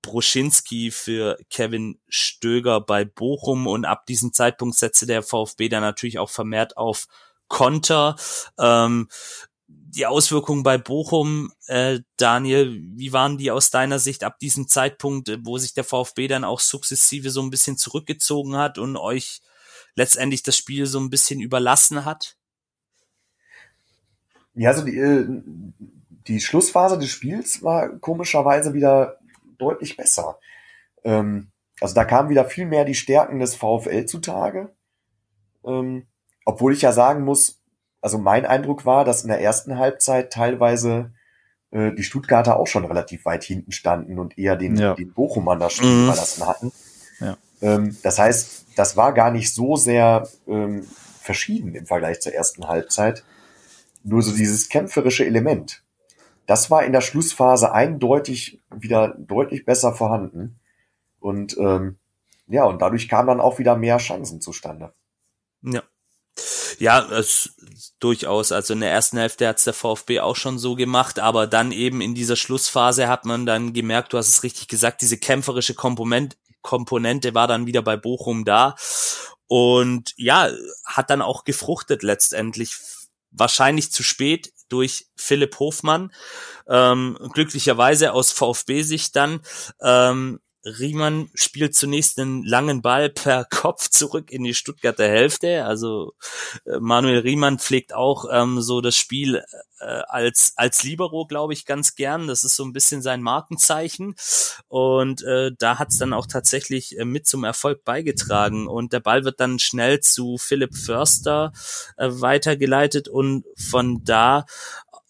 Bruschinski 0.00 0.90
für 0.90 1.36
Kevin 1.50 2.00
Stöger 2.08 2.80
bei 2.80 3.04
Bochum 3.04 3.66
und 3.66 3.84
ab 3.84 4.06
diesem 4.06 4.32
Zeitpunkt 4.32 4.74
setzte 4.74 5.04
der 5.04 5.22
VfB 5.22 5.68
dann 5.68 5.82
natürlich 5.82 6.18
auch 6.18 6.30
vermehrt 6.30 6.78
auf 6.78 7.08
Konter. 7.48 8.16
Ähm, 8.58 9.08
die 9.90 10.06
Auswirkungen 10.06 10.62
bei 10.62 10.76
Bochum, 10.76 11.52
äh, 11.66 12.00
Daniel, 12.16 12.78
wie 12.94 13.12
waren 13.12 13.38
die 13.38 13.50
aus 13.50 13.70
deiner 13.70 13.98
Sicht 13.98 14.22
ab 14.22 14.38
diesem 14.38 14.68
Zeitpunkt, 14.68 15.30
wo 15.44 15.56
sich 15.56 15.72
der 15.72 15.84
VfB 15.84 16.28
dann 16.28 16.44
auch 16.44 16.60
sukzessive 16.60 17.30
so 17.30 17.40
ein 17.40 17.50
bisschen 17.50 17.78
zurückgezogen 17.78 18.56
hat 18.56 18.78
und 18.78 18.96
euch 18.96 19.40
letztendlich 19.94 20.42
das 20.42 20.56
Spiel 20.56 20.86
so 20.86 21.00
ein 21.00 21.10
bisschen 21.10 21.40
überlassen 21.40 22.04
hat? 22.04 22.36
Ja, 24.54 24.70
also 24.70 24.84
die, 24.84 24.98
äh, 24.98 25.26
die 26.26 26.40
Schlussphase 26.40 26.98
des 26.98 27.08
Spiels 27.08 27.62
war 27.62 27.88
komischerweise 27.98 28.74
wieder 28.74 29.18
deutlich 29.56 29.96
besser. 29.96 30.38
Ähm, 31.02 31.50
also 31.80 31.94
da 31.94 32.04
kamen 32.04 32.28
wieder 32.28 32.44
viel 32.44 32.66
mehr 32.66 32.84
die 32.84 32.94
Stärken 32.94 33.38
des 33.38 33.54
VfL 33.54 34.04
zutage. 34.04 34.70
Ähm, 35.64 36.06
obwohl 36.44 36.72
ich 36.72 36.82
ja 36.82 36.92
sagen 36.92 37.24
muss, 37.24 37.60
also 38.00 38.18
mein 38.18 38.46
Eindruck 38.46 38.86
war, 38.86 39.04
dass 39.04 39.22
in 39.22 39.28
der 39.28 39.40
ersten 39.40 39.78
Halbzeit 39.78 40.32
teilweise 40.32 41.12
äh, 41.70 41.92
die 41.92 42.04
Stuttgarter 42.04 42.58
auch 42.58 42.66
schon 42.66 42.84
relativ 42.84 43.24
weit 43.24 43.44
hinten 43.44 43.72
standen 43.72 44.18
und 44.18 44.38
eher 44.38 44.56
den, 44.56 44.76
ja. 44.76 44.94
den 44.94 45.12
Bochumern 45.12 45.58
das 45.58 45.74
Spiel 45.74 45.90
mhm. 45.90 46.04
überlassen 46.04 46.46
hatten. 46.46 46.72
Ja. 47.20 47.36
Ähm, 47.60 47.96
das 48.02 48.18
heißt, 48.18 48.66
das 48.76 48.96
war 48.96 49.12
gar 49.12 49.30
nicht 49.30 49.52
so 49.52 49.76
sehr 49.76 50.28
ähm, 50.46 50.86
verschieden 51.20 51.74
im 51.74 51.86
Vergleich 51.86 52.20
zur 52.20 52.32
ersten 52.32 52.68
Halbzeit. 52.68 53.24
Nur 54.04 54.22
so 54.22 54.34
dieses 54.34 54.68
kämpferische 54.68 55.26
Element. 55.26 55.82
Das 56.46 56.70
war 56.70 56.84
in 56.84 56.92
der 56.92 57.00
Schlussphase 57.00 57.72
eindeutig 57.72 58.62
wieder 58.74 59.14
deutlich 59.18 59.66
besser 59.66 59.92
vorhanden. 59.92 60.60
Und 61.18 61.58
ähm, 61.58 61.98
ja, 62.46 62.64
und 62.64 62.80
dadurch 62.80 63.08
kamen 63.08 63.26
dann 63.26 63.40
auch 63.40 63.58
wieder 63.58 63.76
mehr 63.76 63.98
Chancen 63.98 64.40
zustande. 64.40 64.94
Ja, 65.62 65.82
ja, 66.78 67.00
es, 67.10 67.54
durchaus. 68.00 68.52
Also 68.52 68.74
in 68.74 68.80
der 68.80 68.90
ersten 68.90 69.18
Hälfte 69.18 69.46
hat's 69.46 69.64
der 69.64 69.74
VfB 69.74 70.20
auch 70.20 70.36
schon 70.36 70.58
so 70.58 70.74
gemacht, 70.74 71.18
aber 71.18 71.46
dann 71.46 71.72
eben 71.72 72.00
in 72.00 72.14
dieser 72.14 72.36
Schlussphase 72.36 73.08
hat 73.08 73.24
man 73.24 73.46
dann 73.46 73.72
gemerkt, 73.72 74.12
du 74.12 74.18
hast 74.18 74.28
es 74.28 74.42
richtig 74.42 74.68
gesagt, 74.68 75.02
diese 75.02 75.18
kämpferische 75.18 75.74
Komponente, 75.74 76.36
Komponente 76.62 77.34
war 77.34 77.46
dann 77.46 77.66
wieder 77.66 77.82
bei 77.82 77.96
Bochum 77.96 78.44
da. 78.44 78.74
Und 79.46 80.12
ja, 80.16 80.50
hat 80.84 81.10
dann 81.10 81.22
auch 81.22 81.44
gefruchtet 81.44 82.02
letztendlich. 82.02 82.76
Wahrscheinlich 83.30 83.92
zu 83.92 84.02
spät 84.02 84.52
durch 84.68 85.06
Philipp 85.16 85.58
Hofmann. 85.58 86.12
Ähm, 86.68 87.18
glücklicherweise 87.32 88.12
aus 88.12 88.32
VfB-Sicht 88.32 89.16
dann. 89.16 89.40
Ähm, 89.82 90.40
Riemann 90.64 91.30
spielt 91.34 91.74
zunächst 91.74 92.18
einen 92.18 92.44
langen 92.44 92.82
Ball 92.82 93.10
per 93.10 93.44
Kopf 93.50 93.88
zurück 93.88 94.30
in 94.30 94.44
die 94.44 94.54
Stuttgarter 94.54 95.08
Hälfte. 95.08 95.64
Also 95.64 96.14
äh, 96.66 96.78
Manuel 96.80 97.20
Riemann 97.20 97.58
pflegt 97.58 97.94
auch 97.94 98.26
ähm, 98.30 98.60
so 98.60 98.80
das 98.80 98.96
Spiel 98.96 99.42
äh, 99.80 99.84
als 99.84 100.52
als 100.56 100.82
Libero, 100.82 101.26
glaube 101.26 101.52
ich, 101.52 101.64
ganz 101.64 101.94
gern. 101.94 102.26
Das 102.26 102.44
ist 102.44 102.56
so 102.56 102.64
ein 102.64 102.72
bisschen 102.72 103.02
sein 103.02 103.22
Markenzeichen. 103.22 104.14
Und 104.68 105.22
äh, 105.22 105.52
da 105.56 105.78
hat 105.78 105.88
es 105.90 105.98
dann 105.98 106.12
auch 106.12 106.26
tatsächlich 106.26 106.98
äh, 106.98 107.04
mit 107.04 107.26
zum 107.26 107.44
Erfolg 107.44 107.84
beigetragen. 107.84 108.66
Und 108.66 108.92
der 108.92 109.00
Ball 109.00 109.24
wird 109.24 109.40
dann 109.40 109.58
schnell 109.58 110.00
zu 110.00 110.38
Philipp 110.38 110.74
Förster 110.76 111.52
äh, 111.96 112.08
weitergeleitet 112.10 113.08
und 113.08 113.44
von 113.56 114.02
da 114.04 114.44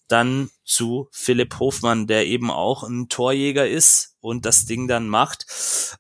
dann 0.09 0.51
zu 0.65 1.09
Philipp 1.13 1.59
Hofmann, 1.59 2.07
der 2.07 2.27
eben 2.27 2.51
auch 2.51 2.83
ein 2.83 3.09
Torjäger 3.09 3.69
ist 3.69 4.17
und 4.21 4.45
das 4.45 4.67
Ding 4.67 4.89
dann 4.89 5.09
macht. 5.09 5.47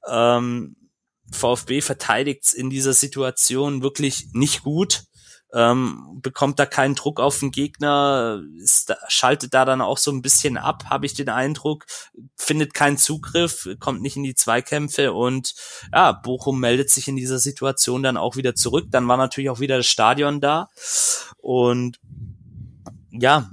Ähm, 0.09 0.77
VfB 1.31 1.81
verteidigt 1.81 2.55
in 2.55 2.71
dieser 2.71 2.95
Situation 2.95 3.83
wirklich 3.83 4.29
nicht 4.33 4.63
gut, 4.63 5.05
ähm, 5.53 6.19
bekommt 6.23 6.59
da 6.59 6.67
keinen 6.67 6.95
Druck 6.95 7.21
auf 7.21 7.39
den 7.41 7.51
Gegner, 7.51 8.43
ist, 8.63 8.95
schaltet 9.09 9.55
da 9.55 9.65
dann 9.65 9.81
auch 9.81 9.97
so 9.97 10.11
ein 10.11 10.21
bisschen 10.21 10.59
ab, 10.59 10.85
habe 10.91 11.07
ich 11.07 11.15
den 11.15 11.31
Eindruck, 11.31 11.87
findet 12.37 12.75
keinen 12.75 12.99
Zugriff, 12.99 13.69
kommt 13.81 14.03
nicht 14.03 14.17
in 14.17 14.25
die 14.25 14.35
Zweikämpfe 14.35 15.13
und 15.13 15.55
ja, 15.93 16.13
Bochum 16.13 16.61
meldet 16.61 16.91
sich 16.91 17.09
in 17.09 17.17
dieser 17.17 17.39
Situation 17.39 18.03
dann 18.03 18.19
auch 18.19 18.37
wieder 18.37 18.55
zurück. 18.55 18.87
Dann 18.91 19.09
war 19.09 19.17
natürlich 19.17 19.51
auch 19.51 19.61
wieder 19.61 19.79
das 19.79 19.87
Stadion 19.87 20.41
da 20.41 20.69
und 21.39 21.99
ja, 23.11 23.51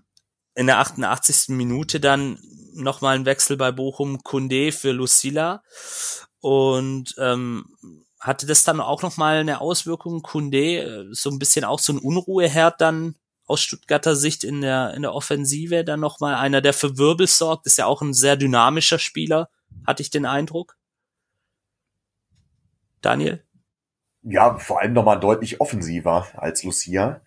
in 0.53 0.68
der 0.68 0.80
88. 0.80 1.49
Minute 1.49 1.99
dann 1.99 2.39
nochmal 2.76 3.16
ein 3.16 3.26
Wechsel 3.26 3.58
bei 3.58 3.72
Bochum, 3.72 4.24
Kunde 4.24 4.72
für 4.72 4.92
Lucilla. 4.92 5.64
Und 6.40 7.16
ähm, 7.18 7.66
hatte 8.20 8.46
das 8.46 8.64
dann 8.64 8.80
auch 8.80 9.02
nochmal 9.02 9.38
eine 9.38 9.62
Auswirkung, 9.62 10.22
Kunde, 10.22 10.58
äh, 10.58 11.06
so 11.12 11.30
ein 11.30 11.40
bisschen 11.40 11.66
auch 11.66 11.80
so 11.80 11.94
ein 11.94 12.00
Unruheherd 12.00 12.82
dann 12.82 13.16
aus 13.46 13.62
Stuttgarter 13.62 14.16
Sicht 14.16 14.44
in 14.44 14.62
der, 14.62 14.94
in 14.96 15.04
der 15.04 15.14
Offensive 15.14 15.84
dann 15.84 16.00
nochmal 16.00 16.36
einer, 16.36 16.62
der 16.62 16.74
für 16.74 16.98
Wirbel 16.98 17.28
sorgt, 17.28 17.68
ist 17.68 17.78
ja 17.78 17.86
auch 17.86 18.02
ein 18.02 18.14
sehr 18.14 18.36
dynamischer 18.36 18.98
Spieler, 18.98 19.50
hatte 19.86 20.02
ich 20.02 20.10
den 20.10 20.26
Eindruck. 20.26 20.78
Daniel? 23.02 23.44
Ja, 24.24 24.58
vor 24.58 24.82
allem 24.82 24.94
nochmal 24.94 25.20
deutlich 25.20 25.62
offensiver 25.62 26.28
als 26.36 26.64
Lucia. 26.64 27.22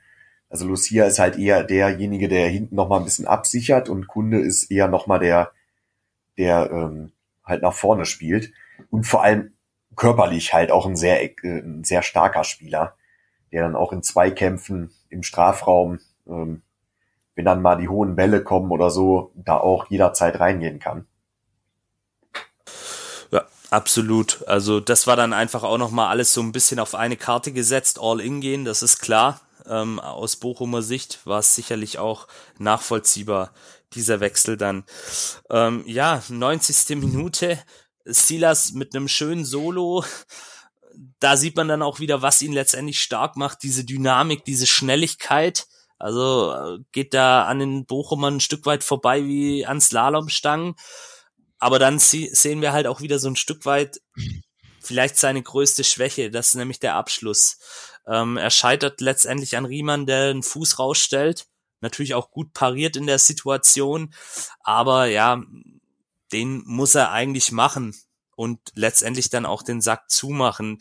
Also 0.50 0.66
Lucia 0.66 1.04
ist 1.04 1.18
halt 1.18 1.36
eher 1.36 1.62
derjenige, 1.62 2.28
der 2.28 2.48
hinten 2.48 2.76
noch 2.76 2.88
mal 2.88 2.98
ein 2.98 3.04
bisschen 3.04 3.26
absichert 3.26 3.88
und 3.88 4.08
Kunde 4.08 4.40
ist 4.40 4.70
eher 4.70 4.88
noch 4.88 5.06
mal 5.06 5.18
der, 5.18 5.52
der 6.38 6.70
ähm, 6.70 7.12
halt 7.44 7.62
nach 7.62 7.74
vorne 7.74 8.06
spielt 8.06 8.52
und 8.90 9.06
vor 9.06 9.22
allem 9.22 9.52
körperlich 9.94 10.54
halt 10.54 10.70
auch 10.70 10.86
ein 10.86 10.96
sehr, 10.96 11.22
äh, 11.22 11.36
ein 11.44 11.84
sehr 11.84 12.02
starker 12.02 12.44
Spieler, 12.44 12.94
der 13.52 13.62
dann 13.62 13.76
auch 13.76 13.92
in 13.92 14.02
Zweikämpfen 14.02 14.90
im 15.10 15.22
Strafraum, 15.22 15.98
ähm, 16.26 16.62
wenn 17.34 17.44
dann 17.44 17.60
mal 17.60 17.76
die 17.76 17.88
hohen 17.88 18.16
Bälle 18.16 18.42
kommen 18.42 18.70
oder 18.70 18.90
so, 18.90 19.32
da 19.34 19.58
auch 19.58 19.90
jederzeit 19.90 20.40
reingehen 20.40 20.78
kann. 20.78 21.06
Ja, 23.30 23.44
absolut. 23.70 24.46
Also 24.48 24.80
das 24.80 25.06
war 25.06 25.16
dann 25.16 25.34
einfach 25.34 25.62
auch 25.62 25.78
noch 25.78 25.90
mal 25.90 26.08
alles 26.08 26.32
so 26.32 26.40
ein 26.40 26.52
bisschen 26.52 26.80
auf 26.80 26.94
eine 26.94 27.16
Karte 27.16 27.52
gesetzt, 27.52 27.98
all 28.00 28.20
in 28.20 28.40
gehen, 28.40 28.64
das 28.64 28.82
ist 28.82 29.00
klar 29.00 29.40
ähm, 29.68 30.00
aus 30.00 30.36
Bochumer 30.36 30.82
Sicht 30.82 31.26
war 31.26 31.40
es 31.40 31.54
sicherlich 31.54 31.98
auch 31.98 32.28
nachvollziehbar, 32.58 33.52
dieser 33.94 34.20
Wechsel 34.20 34.56
dann. 34.56 34.84
Ähm, 35.50 35.82
ja, 35.86 36.22
90. 36.28 36.96
Minute, 36.96 37.58
Silas 38.04 38.72
mit 38.72 38.94
einem 38.94 39.08
schönen 39.08 39.44
Solo. 39.44 40.04
Da 41.20 41.36
sieht 41.36 41.56
man 41.56 41.68
dann 41.68 41.82
auch 41.82 42.00
wieder, 42.00 42.22
was 42.22 42.42
ihn 42.42 42.52
letztendlich 42.52 43.00
stark 43.00 43.36
macht, 43.36 43.62
diese 43.62 43.84
Dynamik, 43.84 44.44
diese 44.44 44.66
Schnelligkeit. 44.66 45.66
Also 45.98 46.52
äh, 46.52 46.78
geht 46.92 47.14
da 47.14 47.44
an 47.44 47.58
den 47.58 47.86
Bochumern 47.86 48.36
ein 48.36 48.40
Stück 48.40 48.66
weit 48.66 48.84
vorbei 48.84 49.24
wie 49.24 49.66
an 49.66 49.80
Slalomstangen. 49.80 50.74
Aber 51.58 51.78
dann 51.78 51.98
sehen 51.98 52.62
wir 52.62 52.72
halt 52.72 52.86
auch 52.86 53.00
wieder 53.00 53.18
so 53.18 53.28
ein 53.28 53.36
Stück 53.36 53.66
weit 53.66 54.00
vielleicht 54.80 55.16
seine 55.18 55.42
größte 55.42 55.84
Schwäche, 55.84 56.30
das 56.30 56.48
ist 56.48 56.54
nämlich 56.54 56.80
der 56.80 56.94
Abschluss. 56.94 57.58
Ähm, 58.08 58.36
er 58.36 58.50
scheitert 58.50 59.00
letztendlich 59.00 59.56
an 59.56 59.64
Riemann, 59.64 60.06
der 60.06 60.32
den 60.32 60.42
Fuß 60.42 60.78
rausstellt. 60.78 61.46
Natürlich 61.80 62.14
auch 62.14 62.30
gut 62.30 62.52
pariert 62.52 62.96
in 62.96 63.06
der 63.06 63.18
Situation. 63.18 64.14
Aber 64.62 65.06
ja, 65.06 65.42
den 66.32 66.62
muss 66.66 66.94
er 66.94 67.10
eigentlich 67.12 67.52
machen 67.52 67.94
und 68.36 68.60
letztendlich 68.74 69.30
dann 69.30 69.46
auch 69.46 69.62
den 69.62 69.80
Sack 69.80 70.10
zumachen. 70.10 70.78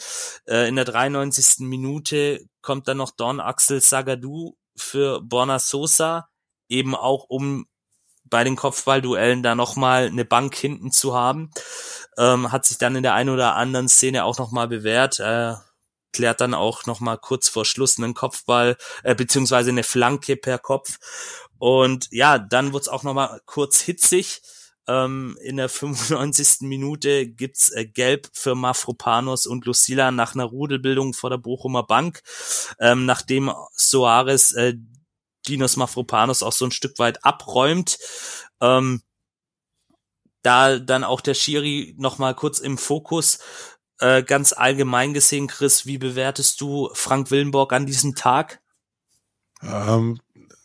Äh, 0.48 0.68
in 0.68 0.76
der 0.76 0.86
93. 0.86 1.60
Minute 1.68 2.46
kommt 2.62 2.88
dann 2.88 2.98
noch 2.98 3.12
Don 3.12 3.40
Axel 3.40 3.82
Sagadou 3.82 4.58
für 4.76 5.22
Borna 5.22 5.60
Sosa, 5.60 6.30
eben 6.70 6.96
auch 6.96 7.26
um 7.30 7.68
bei 8.26 8.44
den 8.44 8.56
Kopfballduellen 8.56 9.42
da 9.42 9.56
nochmal 9.56 10.08
eine 10.08 10.26
Bank 10.26 10.56
hinten 10.56 10.92
zu 10.92 11.16
haben. 11.16 11.50
ähm, 12.18 12.52
hat 12.52 12.66
sich 12.66 12.78
dann 12.78 12.96
in 12.96 13.04
der 13.04 13.14
einen 13.14 13.30
oder 13.30 13.56
anderen 13.56 13.90
Szene 13.90 14.26
auch 14.26 14.38
nochmal 14.38 14.68
bewährt. 14.68 15.20
Äh, 15.20 15.56
klärt 16.14 16.42
dann 16.42 16.54
auch 16.54 16.86
nochmal 16.86 17.18
kurz 17.18 17.50
vor 17.50 17.66
Schluss 17.66 17.98
einen 17.98 18.14
Kopfball, 18.14 18.78
äh, 19.04 19.16
beziehungsweise 19.16 19.70
eine 19.70 19.84
Flanke 19.84 20.36
per 20.36 20.60
Kopf. 20.60 20.98
Und 21.58 22.08
ja, 22.12 22.38
dann 22.38 22.74
wird's 22.74 22.88
auch 22.88 23.04
nochmal 23.04 23.42
kurz 23.46 23.82
hitzig. 23.82 24.42
Ähm, 24.88 25.38
in 25.42 25.58
der 25.58 25.70
95. 25.70 26.62
Minute 26.62 27.28
gibt's 27.28 27.72
äh, 27.72 27.86
Gelb 27.86 28.30
für 28.34 28.56
Mafropanos 28.56 29.46
und 29.46 29.66
Lucila 29.66 30.12
nach 30.12 30.34
einer 30.34 30.46
Rudelbildung 30.46 31.14
vor 31.14 31.30
der 31.30 31.38
Bochumer 31.38 31.84
Bank, 31.84 32.22
ähm, 32.80 33.06
nachdem 33.06 33.52
Soares 33.76 34.54
äh, 34.54 34.76
Dinos 35.48 35.78
Mafropanos 35.78 36.44
auch 36.44 36.54
so 36.54 36.66
ein 36.66 36.72
Stück 36.72 37.00
weit 37.00 37.24
abräumt. 37.26 37.98
Ähm, 38.62 39.02
da 40.42 40.80
dann 40.80 41.04
auch 41.04 41.22
der 41.22 41.34
Schiri 41.34 41.94
nochmal 41.98 42.34
kurz 42.34 42.60
im 42.60 42.78
Fokus. 42.78 43.40
Äh, 44.00 44.24
ganz 44.24 44.54
allgemein 44.54 45.14
gesehen, 45.14 45.48
Chris, 45.48 45.86
wie 45.86 45.98
bewertest 45.98 46.62
du 46.62 46.90
Frank 46.94 47.32
Willenborg 47.32 47.74
an 47.74 47.86
diesem 47.86 48.16
Tag? 48.16 48.62
Ähm, 49.64 50.20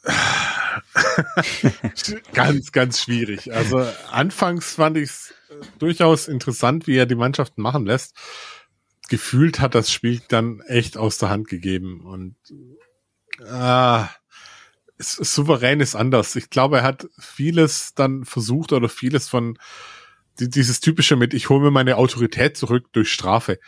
ganz, 2.35 2.73
ganz 2.73 3.01
schwierig. 3.01 3.55
Also 3.55 3.87
anfangs 4.11 4.75
fand 4.75 4.99
ich 4.99 5.11
es 5.11 5.35
durchaus 5.79 6.29
interessant, 6.29 6.87
wie 6.87 6.97
er 6.97 7.07
die 7.07 7.15
Mannschaften 7.15 7.63
machen 7.63 7.87
lässt. 7.87 8.15
Gefühlt 9.09 9.61
hat 9.61 9.75
das 9.75 9.91
Spiel 9.91 10.21
dann 10.29 10.61
echt 10.61 10.97
aus 10.97 11.19
der 11.19 11.31
Hand 11.31 11.49
gegeben 11.49 12.01
und 12.01 12.37
äh, 13.47 14.05
souverän 14.99 15.81
ist 15.81 15.95
anders. 15.95 16.37
Ich 16.37 16.51
glaube, 16.51 16.79
er 16.79 16.85
hat 16.85 17.09
vieles 17.19 17.95
dann 17.95 18.25
versucht 18.25 18.73
oder 18.73 18.89
vieles 18.89 19.29
von 19.29 19.59
dieses 20.49 20.81
typische 20.81 21.17
mit 21.17 21.35
ich 21.35 21.49
hole 21.49 21.61
mir 21.61 21.71
meine 21.71 21.97
Autorität 21.97 22.57
zurück 22.57 22.87
durch 22.93 23.11
Strafe 23.11 23.59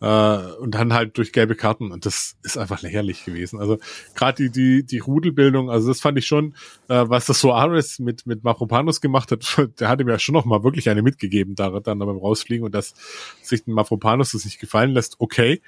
äh, 0.00 0.36
und 0.60 0.74
dann 0.74 0.92
halt 0.92 1.16
durch 1.16 1.32
gelbe 1.32 1.54
Karten 1.54 1.92
und 1.92 2.04
das 2.06 2.36
ist 2.42 2.58
einfach 2.58 2.82
lächerlich 2.82 3.24
gewesen. 3.24 3.60
Also 3.60 3.78
gerade 4.14 4.42
die 4.42 4.50
die 4.50 4.84
die 4.84 4.98
Rudelbildung, 4.98 5.70
also 5.70 5.88
das 5.88 6.00
fand 6.00 6.18
ich 6.18 6.26
schon, 6.26 6.54
äh, 6.88 7.04
was 7.06 7.26
das 7.26 7.40
Soares 7.40 7.98
mit 7.98 8.26
mit 8.26 8.42
Mafropanos 8.44 9.00
gemacht 9.00 9.30
hat, 9.30 9.70
der 9.80 9.88
hatte 9.88 10.04
mir 10.04 10.12
ja 10.12 10.18
schon 10.18 10.34
noch 10.34 10.44
mal 10.44 10.64
wirklich 10.64 10.90
eine 10.90 11.02
mitgegeben 11.02 11.54
da 11.54 11.70
dann 11.80 12.00
beim 12.00 12.16
rausfliegen 12.16 12.64
und 12.64 12.74
dass 12.74 12.94
sich 13.42 13.64
den 13.64 13.74
Mafropanos 13.74 14.32
das 14.32 14.44
nicht 14.44 14.58
gefallen 14.58 14.90
lässt. 14.90 15.16
Okay, 15.20 15.62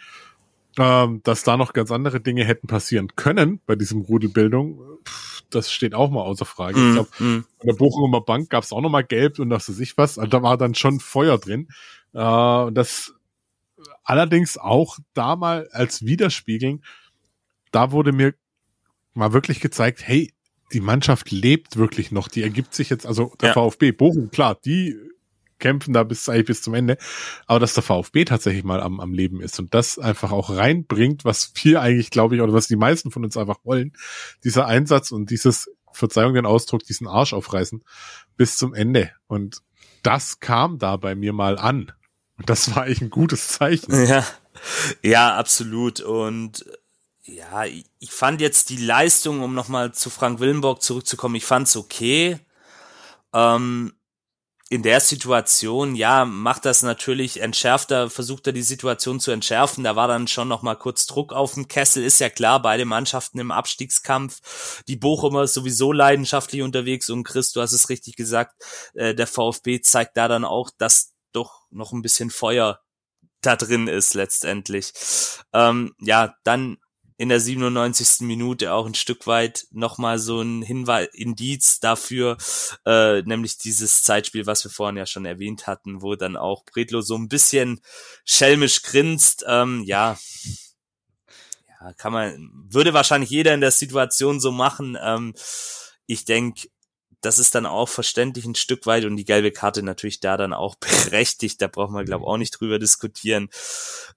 ähm, 0.78 1.20
dass 1.22 1.44
da 1.44 1.56
noch 1.56 1.72
ganz 1.72 1.90
andere 1.90 2.20
Dinge 2.20 2.44
hätten 2.44 2.66
passieren 2.66 3.14
können 3.14 3.60
bei 3.66 3.76
diesem 3.76 4.00
Rudelbildung, 4.00 4.80
pff, 5.06 5.33
das 5.50 5.70
steht 5.72 5.94
auch 5.94 6.10
mal 6.10 6.22
außer 6.22 6.44
Frage. 6.44 6.78
Mm, 6.78 6.88
ich 6.88 6.94
glaube, 6.94 7.10
mm. 7.18 7.44
an 7.60 7.66
der 7.66 7.74
Bochumer 7.74 8.20
Bank 8.20 8.50
gab 8.50 8.64
es 8.64 8.72
auch 8.72 8.80
noch 8.80 8.90
mal 8.90 9.04
Gelb 9.04 9.38
und 9.38 9.50
das 9.50 9.66
sich 9.66 9.96
was. 9.96 10.18
Also 10.18 10.30
da 10.30 10.42
war 10.42 10.56
dann 10.56 10.74
schon 10.74 11.00
Feuer 11.00 11.38
drin. 11.38 11.68
Äh, 12.12 12.18
und 12.18 12.74
das 12.74 13.14
allerdings 14.02 14.58
auch 14.58 14.98
da 15.14 15.36
mal 15.36 15.68
als 15.72 16.04
Widerspiegeln, 16.04 16.84
da 17.70 17.90
wurde 17.90 18.12
mir 18.12 18.34
mal 19.14 19.32
wirklich 19.32 19.60
gezeigt, 19.60 20.06
hey, 20.06 20.32
die 20.72 20.80
Mannschaft 20.80 21.30
lebt 21.30 21.76
wirklich 21.76 22.10
noch. 22.10 22.28
Die 22.28 22.42
ergibt 22.42 22.74
sich 22.74 22.90
jetzt, 22.90 23.06
also 23.06 23.32
der 23.40 23.50
ja. 23.50 23.54
VfB 23.54 23.92
Bochum, 23.92 24.30
klar, 24.30 24.58
die 24.64 24.96
kämpfen 25.58 25.94
da 25.94 26.02
bis 26.02 26.28
eigentlich 26.28 26.46
bis 26.46 26.62
zum 26.62 26.74
Ende, 26.74 26.96
aber 27.46 27.60
dass 27.60 27.74
der 27.74 27.82
VfB 27.82 28.24
tatsächlich 28.24 28.64
mal 28.64 28.80
am, 28.80 29.00
am 29.00 29.12
Leben 29.12 29.40
ist 29.40 29.58
und 29.58 29.74
das 29.74 29.98
einfach 29.98 30.32
auch 30.32 30.50
reinbringt, 30.50 31.24
was 31.24 31.52
wir 31.62 31.80
eigentlich, 31.80 32.10
glaube 32.10 32.36
ich, 32.36 32.42
oder 32.42 32.52
was 32.52 32.66
die 32.66 32.76
meisten 32.76 33.10
von 33.10 33.24
uns 33.24 33.36
einfach 33.36 33.58
wollen, 33.64 33.92
dieser 34.42 34.66
Einsatz 34.66 35.10
und 35.10 35.30
dieses, 35.30 35.68
Verzeihung 35.94 36.34
den 36.34 36.46
Ausdruck, 36.46 36.84
diesen 36.84 37.06
Arsch 37.06 37.32
aufreißen 37.32 37.82
bis 38.36 38.56
zum 38.56 38.74
Ende. 38.74 39.12
Und 39.26 39.62
das 40.02 40.40
kam 40.40 40.78
da 40.78 40.96
bei 40.96 41.14
mir 41.14 41.32
mal 41.32 41.58
an. 41.58 41.92
Und 42.36 42.50
das 42.50 42.74
war 42.74 42.82
eigentlich 42.82 43.00
ein 43.00 43.10
gutes 43.10 43.48
Zeichen. 43.48 43.92
Ja, 44.06 44.26
ja, 45.02 45.36
absolut. 45.36 46.00
Und 46.00 46.64
ja, 47.22 47.64
ich 47.64 48.10
fand 48.10 48.40
jetzt 48.40 48.70
die 48.70 48.76
Leistung, 48.76 49.40
um 49.40 49.54
nochmal 49.54 49.92
zu 49.94 50.10
Frank 50.10 50.40
Willenborg 50.40 50.82
zurückzukommen, 50.82 51.34
ich 51.34 51.44
fand's 51.44 51.76
okay. 51.76 52.38
Ähm, 53.32 53.94
in 54.74 54.82
der 54.82 54.98
Situation, 54.98 55.94
ja, 55.94 56.24
macht 56.24 56.64
das 56.64 56.82
natürlich, 56.82 57.40
entschärft 57.40 57.92
er, 57.92 58.10
versucht 58.10 58.48
er 58.48 58.52
die 58.52 58.64
Situation 58.64 59.20
zu 59.20 59.30
entschärfen. 59.30 59.84
Da 59.84 59.94
war 59.94 60.08
dann 60.08 60.26
schon 60.26 60.48
noch 60.48 60.62
mal 60.62 60.74
kurz 60.74 61.06
Druck 61.06 61.32
auf 61.32 61.54
dem 61.54 61.68
Kessel. 61.68 62.02
Ist 62.02 62.18
ja 62.18 62.28
klar, 62.28 62.60
beide 62.60 62.84
Mannschaften 62.84 63.38
im 63.38 63.52
Abstiegskampf. 63.52 64.82
Die 64.88 64.96
Bochumer 64.96 65.46
sowieso 65.46 65.92
leidenschaftlich 65.92 66.62
unterwegs 66.62 67.08
und 67.08 67.22
Chris, 67.22 67.52
du 67.52 67.60
hast 67.60 67.70
es 67.70 67.88
richtig 67.88 68.16
gesagt, 68.16 68.64
äh, 68.94 69.14
der 69.14 69.28
VfB 69.28 69.80
zeigt 69.80 70.16
da 70.16 70.26
dann 70.26 70.44
auch, 70.44 70.70
dass 70.76 71.14
doch 71.32 71.66
noch 71.70 71.92
ein 71.92 72.02
bisschen 72.02 72.30
Feuer 72.30 72.80
da 73.42 73.54
drin 73.54 73.86
ist 73.86 74.14
letztendlich. 74.14 74.92
Ähm, 75.52 75.94
ja, 76.00 76.34
dann 76.42 76.78
in 77.16 77.28
der 77.28 77.40
97. 77.40 78.26
Minute 78.26 78.72
auch 78.72 78.86
ein 78.86 78.94
Stück 78.94 79.26
weit 79.26 79.66
nochmal 79.70 80.18
so 80.18 80.40
ein 80.40 80.62
Hinweis, 80.62 81.08
Indiz 81.12 81.78
dafür, 81.78 82.36
äh, 82.84 83.22
nämlich 83.22 83.58
dieses 83.58 84.02
Zeitspiel, 84.02 84.46
was 84.46 84.64
wir 84.64 84.70
vorhin 84.70 84.96
ja 84.96 85.06
schon 85.06 85.24
erwähnt 85.24 85.66
hatten, 85.66 86.02
wo 86.02 86.16
dann 86.16 86.36
auch 86.36 86.64
Bredlo 86.64 87.02
so 87.02 87.16
ein 87.16 87.28
bisschen 87.28 87.80
schelmisch 88.24 88.82
grinst. 88.82 89.44
Ähm, 89.46 89.82
ja, 89.84 90.18
ja, 91.68 91.92
kann 91.92 92.12
man, 92.12 92.50
würde 92.68 92.94
wahrscheinlich 92.94 93.30
jeder 93.30 93.54
in 93.54 93.60
der 93.60 93.70
Situation 93.70 94.40
so 94.40 94.50
machen. 94.50 94.98
Ähm, 95.00 95.34
ich 96.06 96.24
denke, 96.24 96.68
das 97.20 97.38
ist 97.38 97.54
dann 97.54 97.64
auch 97.64 97.88
verständlich 97.88 98.44
ein 98.44 98.54
Stück 98.54 98.86
weit 98.86 99.04
und 99.04 99.16
die 99.16 99.24
gelbe 99.24 99.50
Karte 99.50 99.82
natürlich 99.82 100.20
da 100.20 100.36
dann 100.36 100.52
auch 100.52 100.74
berechtigt. 100.80 101.62
Da 101.62 101.68
brauchen 101.68 101.94
wir, 101.94 102.04
glaube 102.04 102.24
ich, 102.24 102.28
auch 102.28 102.36
nicht 102.38 102.58
drüber 102.58 102.78
diskutieren. 102.78 103.48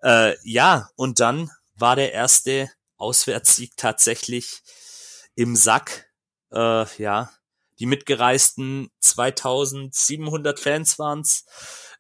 Äh, 0.01 0.35
ja, 0.43 0.89
und 0.95 1.19
dann 1.19 1.51
war 1.75 1.95
der 1.95 2.11
erste 2.11 2.69
Auswärtssieg 2.97 3.77
tatsächlich 3.77 4.61
im 5.35 5.55
Sack. 5.55 6.09
Äh, 6.51 6.85
ja, 6.97 7.31
die 7.79 7.85
mitgereisten 7.85 8.89
2700 8.99 10.59
Fans 10.59 10.97
waren's 10.99 11.45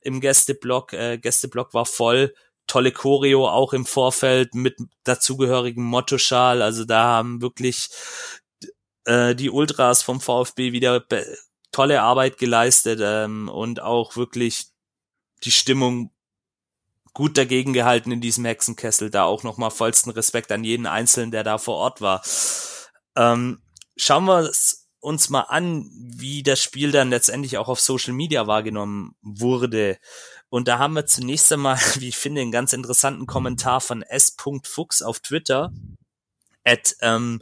im 0.01 0.21
Gästeblock. 0.21 0.93
Äh, 0.93 1.17
Gästeblock 1.17 1.73
war 1.73 1.85
voll. 1.85 2.33
Tolle 2.65 2.91
Choreo 2.91 3.47
auch 3.47 3.73
im 3.73 3.85
Vorfeld 3.85 4.53
mit 4.53 4.77
dazugehörigem 5.03 5.83
Mottoschal. 5.83 6.61
Also 6.61 6.83
da 6.83 7.03
haben 7.03 7.41
wirklich 7.41 7.89
äh, 9.05 9.35
die 9.35 9.49
Ultras 9.49 10.03
vom 10.03 10.19
VfB 10.19 10.73
wieder 10.73 11.05
tolle 11.71 12.01
Arbeit 12.01 12.37
geleistet 12.37 12.99
ähm, 13.01 13.49
und 13.49 13.81
auch 13.81 14.17
wirklich 14.17 14.67
die 15.43 15.51
Stimmung 15.51 16.11
gut 17.17 17.35
dagegen 17.35 17.73
gehalten 17.73 18.11
in 18.11 18.21
diesem 18.21 18.45
Hexenkessel. 18.45 19.09
Da 19.09 19.23
auch 19.23 19.41
nochmal 19.41 19.71
vollsten 19.71 20.11
Respekt 20.11 20.51
an 20.51 20.63
jeden 20.63 20.85
Einzelnen, 20.85 21.31
der 21.31 21.43
da 21.43 21.57
vor 21.57 21.73
Ort 21.77 21.99
war. 21.99 22.21
Ähm, 23.15 23.59
schauen 23.95 24.25
wir 24.25 24.51
uns 24.99 25.29
mal 25.31 25.41
an, 25.41 25.89
wie 25.95 26.43
das 26.43 26.61
Spiel 26.61 26.91
dann 26.91 27.09
letztendlich 27.09 27.57
auch 27.57 27.69
auf 27.69 27.79
Social 27.79 28.13
Media 28.13 28.45
wahrgenommen 28.45 29.15
wurde. 29.23 29.97
Und 30.49 30.67
da 30.67 30.77
haben 30.77 30.93
wir 30.93 31.07
zunächst 31.07 31.51
einmal, 31.51 31.77
wie 31.95 32.09
ich 32.09 32.17
finde, 32.17 32.41
einen 32.41 32.51
ganz 32.51 32.71
interessanten 32.71 33.25
Kommentar 33.25 33.81
von 33.81 34.03
S.Fuchs 34.03 35.01
auf 35.01 35.19
Twitter. 35.19 35.73
At, 36.63 36.97
ähm, 37.01 37.41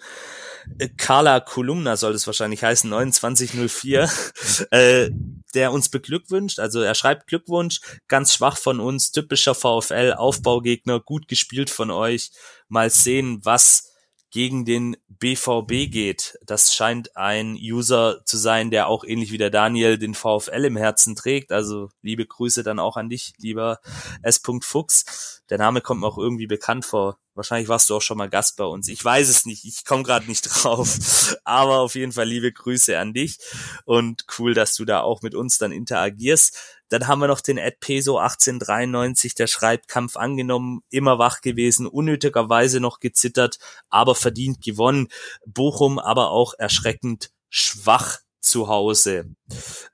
Carla 0.95 1.41
Kolumna 1.41 1.97
soll 1.97 2.13
es 2.13 2.28
wahrscheinlich 2.28 2.63
heißen, 2.63 2.89
2904, 2.89 4.09
äh, 4.71 5.09
der 5.55 5.71
uns 5.71 5.89
beglückwünscht. 5.89 6.59
Also 6.59 6.81
er 6.81 6.95
schreibt 6.95 7.27
Glückwunsch, 7.27 7.79
ganz 8.07 8.33
schwach 8.33 8.57
von 8.57 8.79
uns, 8.79 9.11
typischer 9.11 9.55
VfL, 9.55 10.13
Aufbaugegner, 10.17 10.99
gut 10.99 11.27
gespielt 11.27 11.69
von 11.69 11.91
euch. 11.91 12.31
Mal 12.67 12.89
sehen, 12.89 13.39
was 13.43 13.91
gegen 14.35 14.65
den 14.65 14.97
BVB 15.07 15.89
geht. 15.89 16.37
Das 16.45 16.75
scheint 16.75 17.15
ein 17.15 17.55
User 17.55 18.21
zu 18.25 18.35
sein, 18.35 18.69
der 18.69 18.87
auch 18.87 19.05
ähnlich 19.05 19.31
wie 19.31 19.37
der 19.37 19.49
Daniel 19.49 19.97
den 19.97 20.13
VfL 20.13 20.65
im 20.65 20.75
Herzen 20.75 21.15
trägt. 21.15 21.53
Also 21.53 21.89
liebe 22.01 22.25
Grüße 22.25 22.61
dann 22.61 22.79
auch 22.79 22.97
an 22.97 23.09
dich, 23.09 23.33
lieber 23.37 23.79
S. 24.23 24.41
Fuchs. 24.61 25.41
Der 25.49 25.57
Name 25.57 25.79
kommt 25.79 26.01
mir 26.01 26.07
auch 26.07 26.17
irgendwie 26.17 26.47
bekannt 26.47 26.83
vor. 26.83 27.17
Wahrscheinlich 27.36 27.67
warst 27.67 27.89
du 27.89 27.95
auch 27.95 28.01
schon 28.01 28.17
mal 28.17 28.29
Gast 28.29 28.55
bei 28.57 28.63
uns. 28.63 28.88
Ich 28.88 29.03
weiß 29.03 29.27
es 29.27 29.45
nicht. 29.45 29.65
Ich 29.65 29.86
komme 29.86 30.03
gerade 30.03 30.25
nicht 30.25 30.41
drauf. 30.63 31.36
Aber 31.43 31.79
auf 31.79 31.95
jeden 31.95 32.11
Fall 32.11 32.27
liebe 32.27 32.51
Grüße 32.51 32.97
an 32.97 33.13
dich. 33.13 33.38
Und 33.83 34.25
cool, 34.39 34.53
dass 34.53 34.73
du 34.75 34.86
da 34.86 35.01
auch 35.01 35.21
mit 35.21 35.36
uns 35.36 35.57
dann 35.57 35.71
interagierst. 35.71 36.57
Dann 36.89 37.07
haben 37.07 37.19
wir 37.19 37.27
noch 37.27 37.41
den 37.41 37.57
Ed 37.57 37.79
Peso 37.79 38.17
1893, 38.19 39.33
der 39.33 39.47
schreibt, 39.47 39.88
Kampf 39.88 40.17
angenommen, 40.17 40.81
immer 40.89 41.17
wach 41.17 41.41
gewesen, 41.41 41.88
unnötigerweise 41.88 42.79
noch 42.79 42.99
gezittert, 42.99 43.57
aber 43.89 44.13
verdient 44.13 44.63
gewonnen. 44.63 45.07
Bochum 45.45 45.97
aber 45.97 46.29
auch 46.29 46.53
erschreckend 46.57 47.31
schwach 47.49 48.19
zu 48.39 48.67
Hause. 48.67 49.36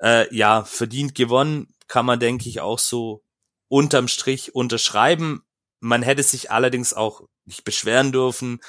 Äh, 0.02 0.34
ja, 0.36 0.66
verdient 0.66 1.16
gewonnen, 1.16 1.74
kann 1.88 2.06
man, 2.06 2.20
denke 2.20 2.50
ich, 2.50 2.60
auch 2.60 2.80
so 2.80 3.24
unterm 3.70 4.10
Strich 4.10 4.54
unterschreiben. 4.54 5.44
Man 5.82 6.04
hätte 6.04 6.24
sich 6.24 6.52
allerdings 6.52 6.94
auch 6.94 7.24
nicht 7.46 7.64
beschweren 7.64 8.12
dürfen, 8.12 8.60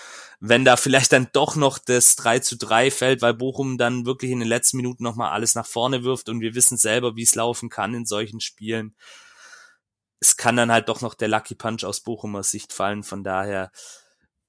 wenn 0.41 0.65
da 0.65 0.77
vielleicht 0.77 1.13
dann 1.13 1.29
doch 1.33 1.57
noch 1.57 1.79
das 1.79 2.17
3 2.17 2.41
zu 2.41 2.57
3 2.57 2.91
fällt, 2.91 3.23
weil 3.23 3.35
Bochum 3.35 3.79
dann 3.79 4.07
wirklich 4.07 4.31
in 4.31 4.41
den 4.41 4.49
letzten 4.49 4.79
Minuten 4.79 5.05
nochmal 5.05 5.31
alles 5.31 5.55
nach 5.55 5.67
vorne 5.67 6.05
wirft 6.05 6.29
und 6.31 6.41
wir 6.41 6.55
wissen 6.55 6.79
selber, 6.79 7.15
wie 7.15 7.23
es 7.23 7.35
laufen 7.35 7.69
kann 7.69 7.95
in 7.95 8.07
solchen 8.07 8.41
Spielen. 8.41 8.97
es 10.21 10.37
kann 10.37 10.57
dann 10.57 10.73
halt 10.73 10.89
doch 10.89 11.01
noch 11.03 11.15
der 11.15 11.29
Lucky 11.29 11.55
Punch 11.55 11.85
aus 11.85 12.01
Bochumer 12.01 12.43
Sicht 12.45 12.73
fallen. 12.73 13.03
Von 13.03 13.25
daher 13.25 13.73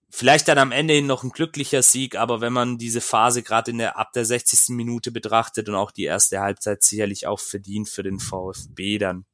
vielleicht 0.09 0.47
dann 0.47 0.59
am 0.59 0.71
Ende 0.71 0.93
hin 0.93 1.07
noch 1.07 1.23
ein 1.23 1.31
glücklicher 1.31 1.81
Sieg, 1.81 2.15
aber 2.15 2.41
wenn 2.41 2.53
man 2.53 2.77
diese 2.77 3.01
Phase 3.01 3.43
gerade 3.43 3.71
in 3.71 3.79
der 3.79 3.97
ab 3.97 4.13
der 4.13 4.25
60. 4.25 4.69
Minute 4.69 5.11
betrachtet 5.11 5.69
und 5.69 5.75
auch 5.75 5.91
die 5.91 6.03
erste 6.05 6.39
Halbzeit 6.39 6.83
sicherlich 6.83 7.27
auch 7.27 7.39
verdient 7.39 7.89
für 7.89 8.03
den 8.03 8.19
VfB 8.19 8.99
dann. 8.99 9.25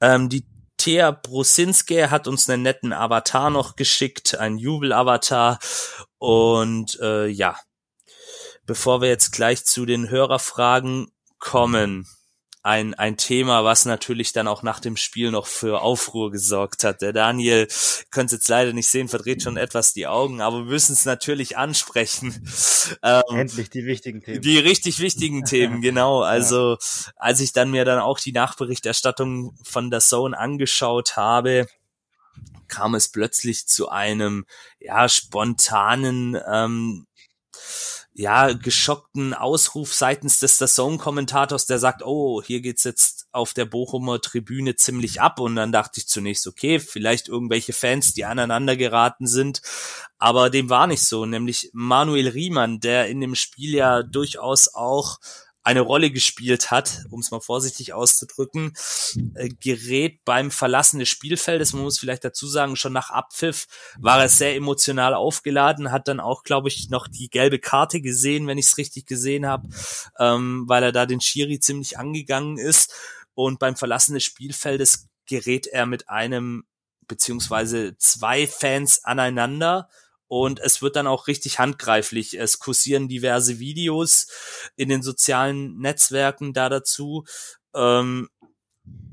Ähm, 0.00 0.28
die 0.28 0.44
Thea 0.78 1.10
Brusinski 1.10 2.06
hat 2.08 2.26
uns 2.26 2.48
einen 2.48 2.62
netten 2.62 2.92
Avatar 2.92 3.50
noch 3.50 3.76
geschickt, 3.76 4.38
ein 4.38 4.56
Jubel-Avatar. 4.56 5.58
Und 6.16 6.98
äh, 7.00 7.26
ja, 7.26 7.58
bevor 8.64 9.02
wir 9.02 9.08
jetzt 9.08 9.32
gleich 9.32 9.64
zu 9.66 9.84
den 9.84 10.08
Hörerfragen 10.08 11.12
kommen, 11.38 12.08
ein, 12.62 12.94
ein 12.94 13.16
Thema, 13.16 13.64
was 13.64 13.84
natürlich 13.84 14.32
dann 14.32 14.48
auch 14.48 14.62
nach 14.62 14.80
dem 14.80 14.96
Spiel 14.96 15.30
noch 15.30 15.46
für 15.46 15.80
Aufruhr 15.80 16.30
gesorgt 16.30 16.84
hat. 16.84 17.02
Der 17.02 17.12
Daniel, 17.12 17.68
könnt 18.10 18.32
jetzt 18.32 18.48
leider 18.48 18.72
nicht 18.72 18.88
sehen, 18.88 19.08
verdreht 19.08 19.42
schon 19.42 19.56
etwas 19.56 19.92
die 19.92 20.06
Augen, 20.06 20.40
aber 20.40 20.58
wir 20.58 20.72
müssen 20.72 20.92
es 20.92 21.04
natürlich 21.04 21.56
ansprechen. 21.56 22.48
Ähm, 23.02 23.22
Endlich 23.28 23.70
die 23.70 23.84
wichtigen 23.84 24.22
Themen. 24.22 24.40
Die 24.40 24.58
richtig 24.58 24.98
wichtigen 25.00 25.44
Themen, 25.44 25.80
genau. 25.82 26.22
Also 26.22 26.78
als 27.16 27.40
ich 27.40 27.52
dann 27.52 27.70
mir 27.70 27.84
dann 27.84 28.00
auch 28.00 28.18
die 28.18 28.32
Nachberichterstattung 28.32 29.56
von 29.62 29.90
der 29.90 30.00
Zone 30.00 30.38
angeschaut 30.38 31.16
habe, 31.16 31.66
kam 32.66 32.94
es 32.94 33.10
plötzlich 33.10 33.66
zu 33.66 33.88
einem 33.88 34.46
ja 34.78 35.08
spontanen 35.08 36.38
ähm, 36.50 37.06
ja, 38.18 38.52
geschockten 38.52 39.32
Ausruf 39.32 39.94
seitens 39.94 40.40
des 40.40 40.56
Zone-Kommentators, 40.56 41.66
der 41.66 41.78
sagt, 41.78 42.02
oh, 42.04 42.42
hier 42.42 42.60
geht's 42.60 42.82
jetzt 42.82 43.28
auf 43.30 43.54
der 43.54 43.64
Bochumer 43.64 44.20
Tribüne 44.20 44.74
ziemlich 44.74 45.20
ab. 45.20 45.38
Und 45.38 45.54
dann 45.54 45.70
dachte 45.70 46.00
ich 46.00 46.08
zunächst, 46.08 46.48
okay, 46.48 46.80
vielleicht 46.80 47.28
irgendwelche 47.28 47.72
Fans, 47.72 48.14
die 48.14 48.24
aneinander 48.24 48.76
geraten 48.76 49.28
sind. 49.28 49.62
Aber 50.18 50.50
dem 50.50 50.68
war 50.68 50.88
nicht 50.88 51.04
so, 51.04 51.26
nämlich 51.26 51.70
Manuel 51.72 52.26
Riemann, 52.26 52.80
der 52.80 53.06
in 53.06 53.20
dem 53.20 53.36
Spiel 53.36 53.72
ja 53.72 54.02
durchaus 54.02 54.74
auch 54.74 55.20
eine 55.68 55.82
Rolle 55.82 56.10
gespielt 56.10 56.70
hat, 56.70 57.04
um 57.10 57.20
es 57.20 57.30
mal 57.30 57.40
vorsichtig 57.40 57.92
auszudrücken, 57.92 58.72
äh, 59.34 59.50
gerät 59.50 60.24
beim 60.24 60.50
Verlassen 60.50 60.98
des 60.98 61.10
Spielfeldes, 61.10 61.74
man 61.74 61.82
muss 61.82 61.98
vielleicht 61.98 62.24
dazu 62.24 62.46
sagen, 62.46 62.74
schon 62.74 62.94
nach 62.94 63.10
Abpfiff 63.10 63.66
war 63.98 64.18
er 64.18 64.30
sehr 64.30 64.56
emotional 64.56 65.12
aufgeladen, 65.12 65.92
hat 65.92 66.08
dann 66.08 66.20
auch, 66.20 66.42
glaube 66.42 66.68
ich, 66.68 66.88
noch 66.88 67.06
die 67.06 67.28
gelbe 67.28 67.58
Karte 67.58 68.00
gesehen, 68.00 68.46
wenn 68.46 68.56
ich 68.56 68.64
es 68.64 68.78
richtig 68.78 69.04
gesehen 69.04 69.44
habe, 69.44 69.68
ähm, 70.18 70.64
weil 70.66 70.84
er 70.84 70.92
da 70.92 71.04
den 71.04 71.20
Schiri 71.20 71.60
ziemlich 71.60 71.98
angegangen 71.98 72.56
ist. 72.56 72.94
Und 73.34 73.58
beim 73.58 73.76
Verlassen 73.76 74.14
des 74.14 74.24
Spielfeldes 74.24 75.08
gerät 75.26 75.66
er 75.66 75.84
mit 75.84 76.08
einem 76.08 76.64
beziehungsweise 77.06 77.94
zwei 77.98 78.46
Fans 78.46 79.04
aneinander 79.04 79.90
und 80.28 80.60
es 80.60 80.82
wird 80.82 80.96
dann 80.96 81.06
auch 81.06 81.26
richtig 81.26 81.58
handgreiflich. 81.58 82.38
Es 82.38 82.58
kursieren 82.58 83.08
diverse 83.08 83.58
Videos 83.58 84.28
in 84.76 84.88
den 84.88 85.02
sozialen 85.02 85.78
Netzwerken 85.78 86.52
da 86.52 86.68
dazu. 86.68 87.24
Ähm, 87.74 88.28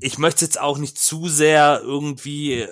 ich 0.00 0.18
möchte 0.18 0.44
jetzt 0.44 0.60
auch 0.60 0.78
nicht 0.78 0.98
zu 0.98 1.28
sehr 1.28 1.80
irgendwie 1.82 2.60
äh, 2.60 2.68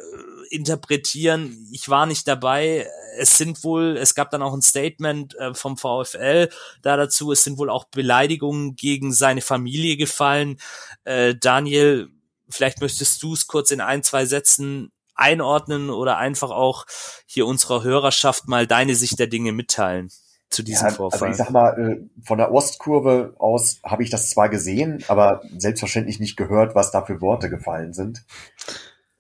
interpretieren. 0.51 1.69
Ich 1.73 1.89
war 1.89 2.07
nicht 2.07 2.29
dabei. 2.29 2.87
Es 3.17 3.39
sind 3.39 3.65
wohl, 3.65 3.97
es 3.97 4.15
gab 4.15 4.31
dann 4.31 4.43
auch 4.43 4.53
ein 4.53 4.63
Statement 4.63 5.35
äh, 5.37 5.55
vom 5.55 5.77
VfL 5.77 6.51
da 6.83 6.97
dazu. 6.97 7.33
Es 7.33 7.45
sind 7.45 7.59
wohl 7.59 7.71
auch 7.71 7.85
Beleidigungen 7.85 8.77
gegen 8.77 9.13
seine 9.13 9.41
Familie 9.41 9.97
gefallen. 9.97 10.59
Äh, 11.05 11.35
Daniel, 11.35 12.11
vielleicht 12.49 12.81
möchtest 12.81 13.23
du 13.23 13.33
es 13.33 13.47
kurz 13.47 13.71
in 13.71 13.81
ein, 13.81 14.03
zwei 14.03 14.27
Sätzen 14.27 14.93
einordnen 15.15 15.91
oder 15.91 16.19
einfach 16.19 16.51
auch 16.51 16.87
hier 17.27 17.47
unserer 17.47 17.83
Hörerschaft 17.83 18.49
mal 18.49 18.67
deine 18.67 18.95
Sicht 18.95 19.19
der 19.19 19.27
Dinge 19.27 19.53
mitteilen 19.53 20.11
zu 20.51 20.63
diesem 20.63 20.89
ja, 20.89 20.95
Vorfall? 20.95 21.29
Also 21.29 21.31
ich 21.31 21.37
sag 21.37 21.53
mal, 21.53 21.79
äh, 21.79 22.25
von 22.25 22.39
der 22.39 22.53
Ostkurve 22.53 23.35
aus 23.39 23.81
habe 23.85 24.03
ich 24.03 24.11
das 24.11 24.31
zwar 24.31 24.49
gesehen, 24.49 25.05
aber 25.09 25.43
selbstverständlich 25.57 26.21
nicht 26.21 26.37
gehört, 26.37 26.75
was 26.75 26.91
da 26.91 27.03
für 27.03 27.21
Worte 27.21 27.51
gefallen 27.51 27.93
sind. 27.93 28.25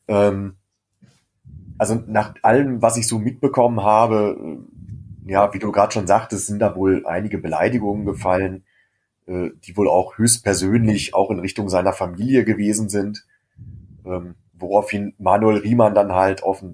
Ähm, 0.08 0.56
also 1.78 2.02
nach 2.06 2.34
allem, 2.42 2.82
was 2.82 2.96
ich 2.96 3.08
so 3.08 3.18
mitbekommen 3.18 3.82
habe, 3.82 4.36
äh, 5.26 5.30
ja, 5.30 5.52
wie 5.54 5.58
du 5.58 5.72
gerade 5.72 5.92
schon 5.92 6.06
sagtest, 6.06 6.46
sind 6.46 6.58
da 6.58 6.76
wohl 6.76 7.06
einige 7.06 7.38
Beleidigungen 7.38 8.04
gefallen, 8.04 8.64
äh, 9.26 9.50
die 9.64 9.76
wohl 9.76 9.88
auch 9.88 10.18
höchstpersönlich 10.18 11.14
auch 11.14 11.30
in 11.30 11.40
Richtung 11.40 11.68
seiner 11.68 11.92
Familie 11.92 12.44
gewesen 12.44 12.88
sind. 12.88 13.26
Ähm, 14.04 14.34
woraufhin 14.64 15.14
Manuel 15.18 15.58
Riemann 15.58 15.94
dann 15.94 16.12
halt 16.12 16.42
auf, 16.42 16.64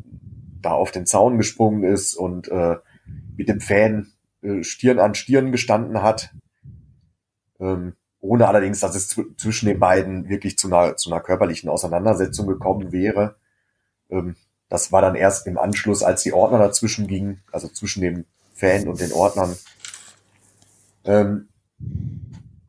da 0.62 0.72
auf 0.72 0.90
den 0.90 1.06
Zaun 1.06 1.38
gesprungen 1.38 1.84
ist 1.84 2.14
und 2.14 2.48
äh, 2.48 2.76
mit 3.36 3.48
dem 3.48 3.60
Fan 3.60 4.12
äh, 4.42 4.62
Stirn 4.62 4.98
an 4.98 5.14
Stirn 5.14 5.52
gestanden 5.52 6.02
hat. 6.02 6.34
Ähm, 7.58 7.94
ohne 8.20 8.48
allerdings, 8.48 8.80
dass 8.80 8.94
es 8.94 9.08
zwischen 9.36 9.66
den 9.66 9.80
beiden 9.80 10.28
wirklich 10.28 10.58
zu 10.58 10.68
einer, 10.68 10.96
zu 10.96 11.10
einer 11.10 11.20
körperlichen 11.20 11.70
Auseinandersetzung 11.70 12.46
gekommen 12.46 12.92
wäre. 12.92 13.36
Ähm, 14.10 14.36
das 14.68 14.92
war 14.92 15.02
dann 15.02 15.14
erst 15.14 15.46
im 15.46 15.58
Anschluss, 15.58 16.02
als 16.02 16.22
die 16.22 16.32
Ordner 16.32 16.58
dazwischen 16.58 17.06
gingen, 17.06 17.42
also 17.50 17.68
zwischen 17.68 18.02
dem 18.02 18.24
Fan 18.54 18.88
und 18.88 19.00
den 19.00 19.12
Ordnern. 19.12 19.56
Ähm, 21.04 21.48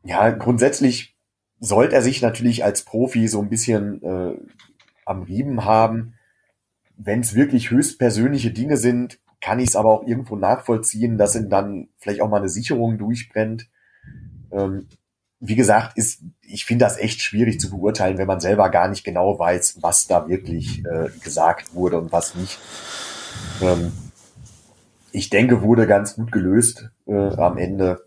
ja, 0.04 0.30
grundsätzlich 0.30 1.16
sollte 1.60 1.94
er 1.94 2.02
sich 2.02 2.22
natürlich 2.22 2.64
als 2.64 2.82
Profi 2.82 3.28
so 3.28 3.40
ein 3.40 3.48
bisschen 3.48 4.02
äh, 4.02 4.34
am 5.04 5.22
Riemen 5.22 5.64
haben. 5.64 6.14
Wenn 6.96 7.20
es 7.20 7.34
wirklich 7.34 7.70
höchstpersönliche 7.70 8.50
Dinge 8.50 8.76
sind, 8.76 9.18
kann 9.40 9.58
ich 9.58 9.70
es 9.70 9.76
aber 9.76 9.90
auch 9.90 10.06
irgendwo 10.06 10.36
nachvollziehen, 10.36 11.18
dass 11.18 11.34
ihm 11.34 11.48
dann 11.48 11.88
vielleicht 11.98 12.20
auch 12.20 12.30
mal 12.30 12.38
eine 12.38 12.48
Sicherung 12.48 12.96
durchbrennt. 12.98 13.68
Ähm, 14.52 14.86
wie 15.40 15.56
gesagt, 15.56 15.98
ist, 15.98 16.22
ich 16.40 16.64
finde 16.64 16.84
das 16.84 16.96
echt 16.98 17.20
schwierig 17.20 17.58
zu 17.58 17.70
beurteilen, 17.70 18.16
wenn 18.16 18.28
man 18.28 18.38
selber 18.38 18.70
gar 18.70 18.88
nicht 18.88 19.02
genau 19.02 19.40
weiß, 19.40 19.78
was 19.82 20.06
da 20.06 20.28
wirklich 20.28 20.84
äh, 20.84 21.08
gesagt 21.24 21.74
wurde 21.74 21.98
und 21.98 22.12
was 22.12 22.36
nicht. 22.36 22.60
Ähm, 23.60 23.90
ich 25.10 25.30
denke, 25.30 25.62
wurde 25.62 25.88
ganz 25.88 26.14
gut 26.14 26.30
gelöst 26.30 26.90
äh, 27.06 27.12
am 27.12 27.58
Ende, 27.58 28.06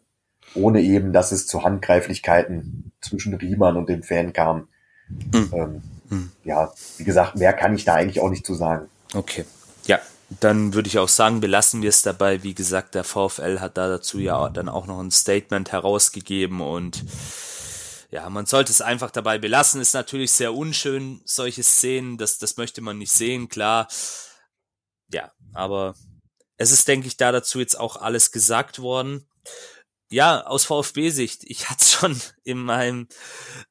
ohne 0.54 0.82
eben, 0.82 1.12
dass 1.12 1.34
es 1.34 1.46
zu 1.46 1.64
Handgreiflichkeiten 1.64 2.94
zwischen 3.02 3.34
Riemann 3.34 3.76
und 3.76 3.90
dem 3.90 4.02
Fan 4.02 4.32
kam. 4.32 4.70
Mhm. 5.10 5.52
Ähm, 5.54 5.82
hm. 6.10 6.32
Ja, 6.44 6.74
wie 6.98 7.04
gesagt, 7.04 7.36
mehr 7.36 7.54
kann 7.54 7.76
ich 7.76 7.86
da 7.86 7.96
eigentlich 7.96 8.20
auch 8.20 8.30
nicht 8.30 8.46
zu 8.46 8.56
sagen. 8.56 8.90
Okay. 9.14 9.46
Ja, 9.86 10.00
dann 10.30 10.74
würde 10.74 10.88
ich 10.88 11.00
auch 11.00 11.10
sagen, 11.10 11.42
belassen 11.42 11.82
wir 11.82 11.90
es 11.90 12.02
dabei. 12.02 12.44
Wie 12.44 12.54
gesagt, 12.54 12.96
der 12.96 13.04
VfL 13.04 13.60
hat 13.60 13.78
da 13.78 13.88
dazu 13.88 14.20
ja 14.20 14.50
dann 14.50 14.70
auch 14.70 14.88
noch 14.88 15.00
ein 15.00 15.12
Statement 15.12 15.72
herausgegeben 15.72 16.62
und 16.62 17.04
ja, 18.12 18.30
man 18.30 18.46
sollte 18.46 18.72
es 18.72 18.82
einfach 18.82 19.12
dabei 19.12 19.38
belassen. 19.38 19.82
Ist 19.82 19.94
natürlich 19.94 20.32
sehr 20.32 20.54
unschön, 20.54 21.22
solche 21.26 21.64
Szenen. 21.64 22.18
Das, 22.18 22.38
das 22.38 22.56
möchte 22.56 22.82
man 22.82 22.98
nicht 22.98 23.12
sehen, 23.12 23.50
klar. 23.50 23.88
Ja, 25.12 25.32
aber 25.54 25.96
es 26.58 26.72
ist, 26.72 26.88
denke 26.88 27.08
ich, 27.08 27.18
da 27.18 27.32
dazu 27.32 27.60
jetzt 27.60 27.78
auch 27.78 27.98
alles 27.98 28.32
gesagt 28.32 28.80
worden 28.80 29.28
ja, 30.10 30.46
aus 30.46 30.66
VfB-Sicht, 30.66 31.44
ich 31.46 31.70
hatte 31.70 31.86
schon 31.86 32.20
in 32.44 32.60
meinem 32.60 33.08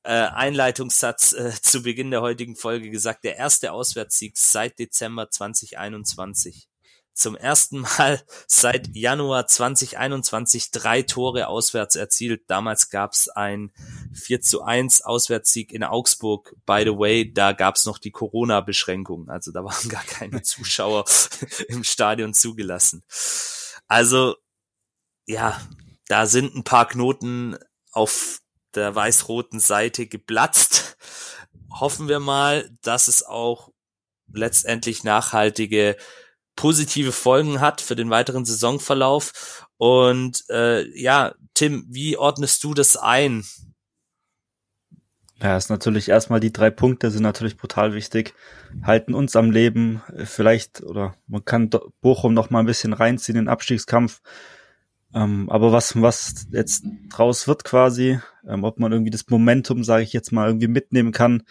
äh, 0.03 0.13
Einleitungssatz 0.13 1.33
äh, 1.33 1.53
zu 1.61 1.83
Beginn 1.83 2.11
der 2.11 2.23
heutigen 2.23 2.57
Folge 2.57 2.91
gesagt, 2.91 3.25
der 3.25 3.37
erste 3.37 3.73
Auswärtssieg 3.73 4.37
seit 4.37 4.79
Dezember 4.79 5.31
2021. 5.31 6.69
Zum 7.13 7.37
ersten 7.37 7.81
Mal 7.81 8.21
seit 8.49 8.97
Januar 8.97 9.47
2021 9.47 10.73
drei 10.73 11.03
Tore 11.03 11.47
auswärts 11.47 11.95
erzielt. 11.95 12.43
Damals 12.49 12.91
gab's 12.91 13.29
ein 13.29 13.73
4 14.13 14.41
zu 14.41 14.63
1 14.63 15.03
Auswärtssieg 15.03 15.73
in 15.73 15.85
Augsburg. 15.85 16.57
By 16.67 16.83
the 16.85 16.99
way, 16.99 17.33
da 17.33 17.53
gab's 17.53 17.85
noch 17.87 17.99
die 17.99 18.11
Corona-Beschränkungen. 18.11 19.31
Also 19.31 19.53
da 19.53 19.63
waren 19.65 19.89
gar 19.89 20.05
keine 20.05 20.43
Zuschauer 20.43 21.05
im 21.69 21.85
Stadion 21.85 22.35
zugelassen. 22.35 23.05
Also 23.87 24.35
ja, 25.27 25.61
da 26.09 26.27
sind 26.27 26.55
ein 26.55 26.65
paar 26.65 26.87
Knoten 26.87 27.57
auf 27.93 28.41
der 28.75 28.95
weiß-roten 28.95 29.61
Seite 29.61 30.07
geplatzt. 30.07 30.97
Hoffen 31.71 32.09
wir 32.09 32.21
mal, 32.21 32.71
dass 32.83 33.09
es 33.09 33.25
auch 33.25 33.71
letztendlich 34.33 35.05
nachhaltige 35.05 35.97
positive 36.57 37.13
Folgen 37.13 37.61
hat 37.61 37.81
für 37.81 37.97
den 37.97 38.11
weiteren 38.11 38.45
Saisonverlauf. 38.45 39.67
Und 39.77 40.45
äh, 40.51 40.87
ja, 40.99 41.35
Tim, 41.55 41.87
wie 41.89 42.17
ordnest 42.17 42.63
du 42.65 42.75
das 42.75 42.97
ein? 42.97 43.45
Ja, 45.43 45.57
ist 45.57 45.69
natürlich 45.69 46.09
erstmal 46.09 46.41
die 46.41 46.53
drei 46.53 46.71
Punkte 46.71 47.11
sind 47.11 47.23
natürlich 47.23 47.57
brutal 47.57 47.93
wichtig, 47.93 48.35
halten 48.83 49.15
uns 49.15 49.35
am 49.35 49.51
Leben, 49.51 50.01
vielleicht 50.25 50.83
oder 50.83 51.17
man 51.27 51.45
kann 51.45 51.71
Bochum 52.01 52.35
noch 52.35 52.51
mal 52.51 52.61
ein 52.61 52.67
bisschen 52.67 52.93
reinziehen 52.93 53.37
in 53.37 53.45
den 53.45 53.51
Abstiegskampf. 53.51 54.23
Ähm, 55.15 55.49
aber 55.49 55.71
was, 55.73 56.01
was 56.01 56.49
jetzt 56.51 56.85
draus 57.09 57.47
wird 57.47 57.63
quasi, 57.65 58.19
ähm, 58.47 58.65
ob 58.65 58.81
man 58.81 58.91
irgendwie 58.93 59.13
das 59.13 59.29
Momentum, 59.29 59.85
sage 59.85 60.03
ich 60.03 60.13
jetzt 60.13 60.33
mal, 60.33 60.49
irgendwie 60.49 60.69
mitnehmen 60.69 61.13
kann, 61.13 61.45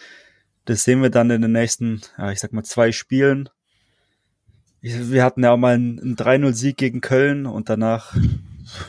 Das 0.66 0.84
sehen 0.84 1.02
wir 1.02 1.10
dann 1.10 1.30
in 1.30 1.42
den 1.42 1.52
nächsten, 1.52 2.00
ja, 2.18 2.30
ich 2.30 2.40
sag 2.40 2.52
mal, 2.52 2.62
zwei 2.64 2.92
Spielen. 2.92 3.48
Wir 4.80 5.24
hatten 5.24 5.42
ja 5.42 5.52
auch 5.52 5.56
mal 5.56 5.74
einen, 5.74 5.98
einen 5.98 6.16
3-0-Sieg 6.16 6.76
gegen 6.76 7.00
Köln 7.00 7.46
und 7.46 7.68
danach 7.70 8.14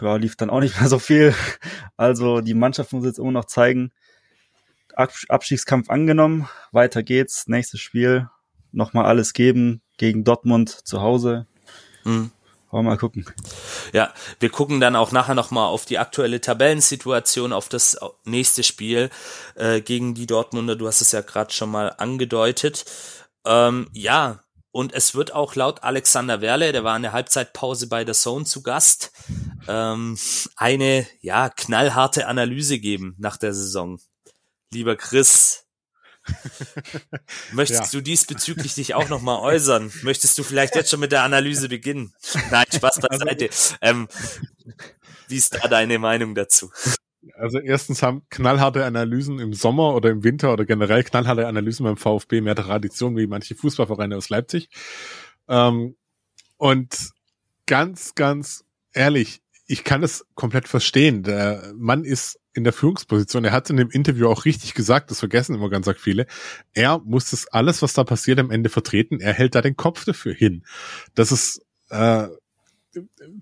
ja, 0.01 0.15
lief 0.17 0.35
dann 0.35 0.49
auch 0.49 0.59
nicht 0.59 0.79
mehr 0.79 0.89
so 0.89 0.99
viel. 0.99 1.33
Also 1.97 2.41
die 2.41 2.53
Mannschaft 2.53 2.91
muss 2.91 3.05
jetzt 3.05 3.19
immer 3.19 3.31
noch 3.31 3.45
zeigen, 3.45 3.91
Abstiegskampf 4.93 5.89
angenommen, 5.89 6.47
weiter 6.71 7.03
geht's, 7.03 7.47
nächstes 7.47 7.79
Spiel, 7.81 8.29
nochmal 8.71 9.05
alles 9.05 9.33
geben 9.33 9.81
gegen 9.97 10.23
Dortmund 10.23 10.69
zu 10.69 11.01
Hause. 11.01 11.47
Mhm. 12.03 12.31
Wollen 12.75 12.87
wir 12.87 12.91
mal 12.91 12.97
gucken. 12.97 13.25
Ja, 13.93 14.13
wir 14.41 14.49
gucken 14.49 14.81
dann 14.81 14.97
auch 14.97 15.13
nachher 15.13 15.33
nochmal 15.33 15.69
auf 15.69 15.85
die 15.85 15.97
aktuelle 15.97 16.41
Tabellensituation, 16.41 17.53
auf 17.53 17.69
das 17.69 17.97
nächste 18.25 18.63
Spiel 18.63 19.09
äh, 19.55 19.79
gegen 19.79 20.13
die 20.13 20.27
Dortmunder. 20.27 20.75
Du 20.75 20.85
hast 20.85 20.99
es 20.99 21.13
ja 21.13 21.21
gerade 21.21 21.53
schon 21.53 21.71
mal 21.71 21.95
angedeutet. 21.97 22.83
Ähm, 23.45 23.87
ja, 23.93 24.43
und 24.71 24.93
es 24.93 25.15
wird 25.15 25.33
auch 25.33 25.55
laut 25.55 25.83
Alexander 25.83 26.41
Werle, 26.41 26.73
der 26.73 26.83
war 26.83 26.97
in 26.97 27.03
der 27.03 27.13
Halbzeitpause 27.13 27.87
bei 27.87 28.03
der 28.03 28.13
Zone 28.13 28.43
zu 28.43 28.61
Gast, 28.61 29.13
ähm, 29.69 30.17
eine 30.57 31.07
ja 31.21 31.47
knallharte 31.47 32.27
Analyse 32.27 32.79
geben 32.79 33.15
nach 33.17 33.37
der 33.37 33.53
Saison. 33.53 34.01
Lieber 34.73 34.97
Chris, 34.97 35.64
Möchtest 37.51 37.93
ja. 37.93 37.99
du 37.99 38.01
diesbezüglich 38.01 38.75
dich 38.75 38.95
auch 38.95 39.09
nochmal 39.09 39.39
äußern? 39.39 39.91
Möchtest 40.03 40.37
du 40.37 40.43
vielleicht 40.43 40.75
jetzt 40.75 40.89
schon 40.89 40.99
mit 40.99 41.11
der 41.11 41.23
Analyse 41.23 41.69
beginnen? 41.69 42.13
Nein, 42.51 42.65
Spaß 42.73 42.99
beiseite. 43.01 43.49
Ähm, 43.81 44.07
wie 45.27 45.37
ist 45.37 45.55
da 45.55 45.67
deine 45.67 45.99
Meinung 45.99 46.35
dazu? 46.35 46.71
Also 47.37 47.59
erstens 47.59 48.03
haben 48.03 48.23
knallharte 48.29 48.85
Analysen 48.85 49.39
im 49.39 49.53
Sommer 49.53 49.95
oder 49.95 50.09
im 50.09 50.23
Winter 50.23 50.53
oder 50.53 50.65
generell 50.65 51.03
knallharte 51.03 51.47
Analysen 51.47 51.83
beim 51.83 51.97
VfB 51.97 52.41
mehr 52.41 52.55
Tradition 52.55 53.17
wie 53.17 53.27
manche 53.27 53.55
Fußballvereine 53.55 54.15
aus 54.15 54.29
Leipzig. 54.29 54.69
Ähm, 55.47 55.95
und 56.57 57.09
ganz, 57.65 58.15
ganz 58.15 58.63
ehrlich, 58.93 59.41
ich 59.67 59.83
kann 59.83 60.03
es 60.03 60.25
komplett 60.35 60.67
verstehen. 60.67 61.23
Der 61.23 61.73
Mann 61.75 62.03
ist 62.03 62.39
in 62.53 62.63
der 62.63 62.73
Führungsposition. 62.73 63.43
Er 63.43 63.51
hat 63.51 63.69
in 63.69 63.77
dem 63.77 63.89
Interview 63.89 64.27
auch 64.27 64.45
richtig 64.45 64.73
gesagt, 64.73 65.11
das 65.11 65.19
vergessen 65.19 65.55
immer 65.55 65.69
ganz 65.69 65.89
viele. 65.97 66.27
Er 66.73 66.99
muss 66.99 67.31
das 67.31 67.47
alles, 67.47 67.81
was 67.81 67.93
da 67.93 68.03
passiert, 68.03 68.39
am 68.39 68.51
Ende 68.51 68.69
vertreten. 68.69 69.19
Er 69.19 69.33
hält 69.33 69.55
da 69.55 69.61
den 69.61 69.75
Kopf 69.75 70.05
dafür 70.05 70.33
hin. 70.33 70.63
Das 71.15 71.31
ist, 71.31 71.65
äh, 71.89 72.27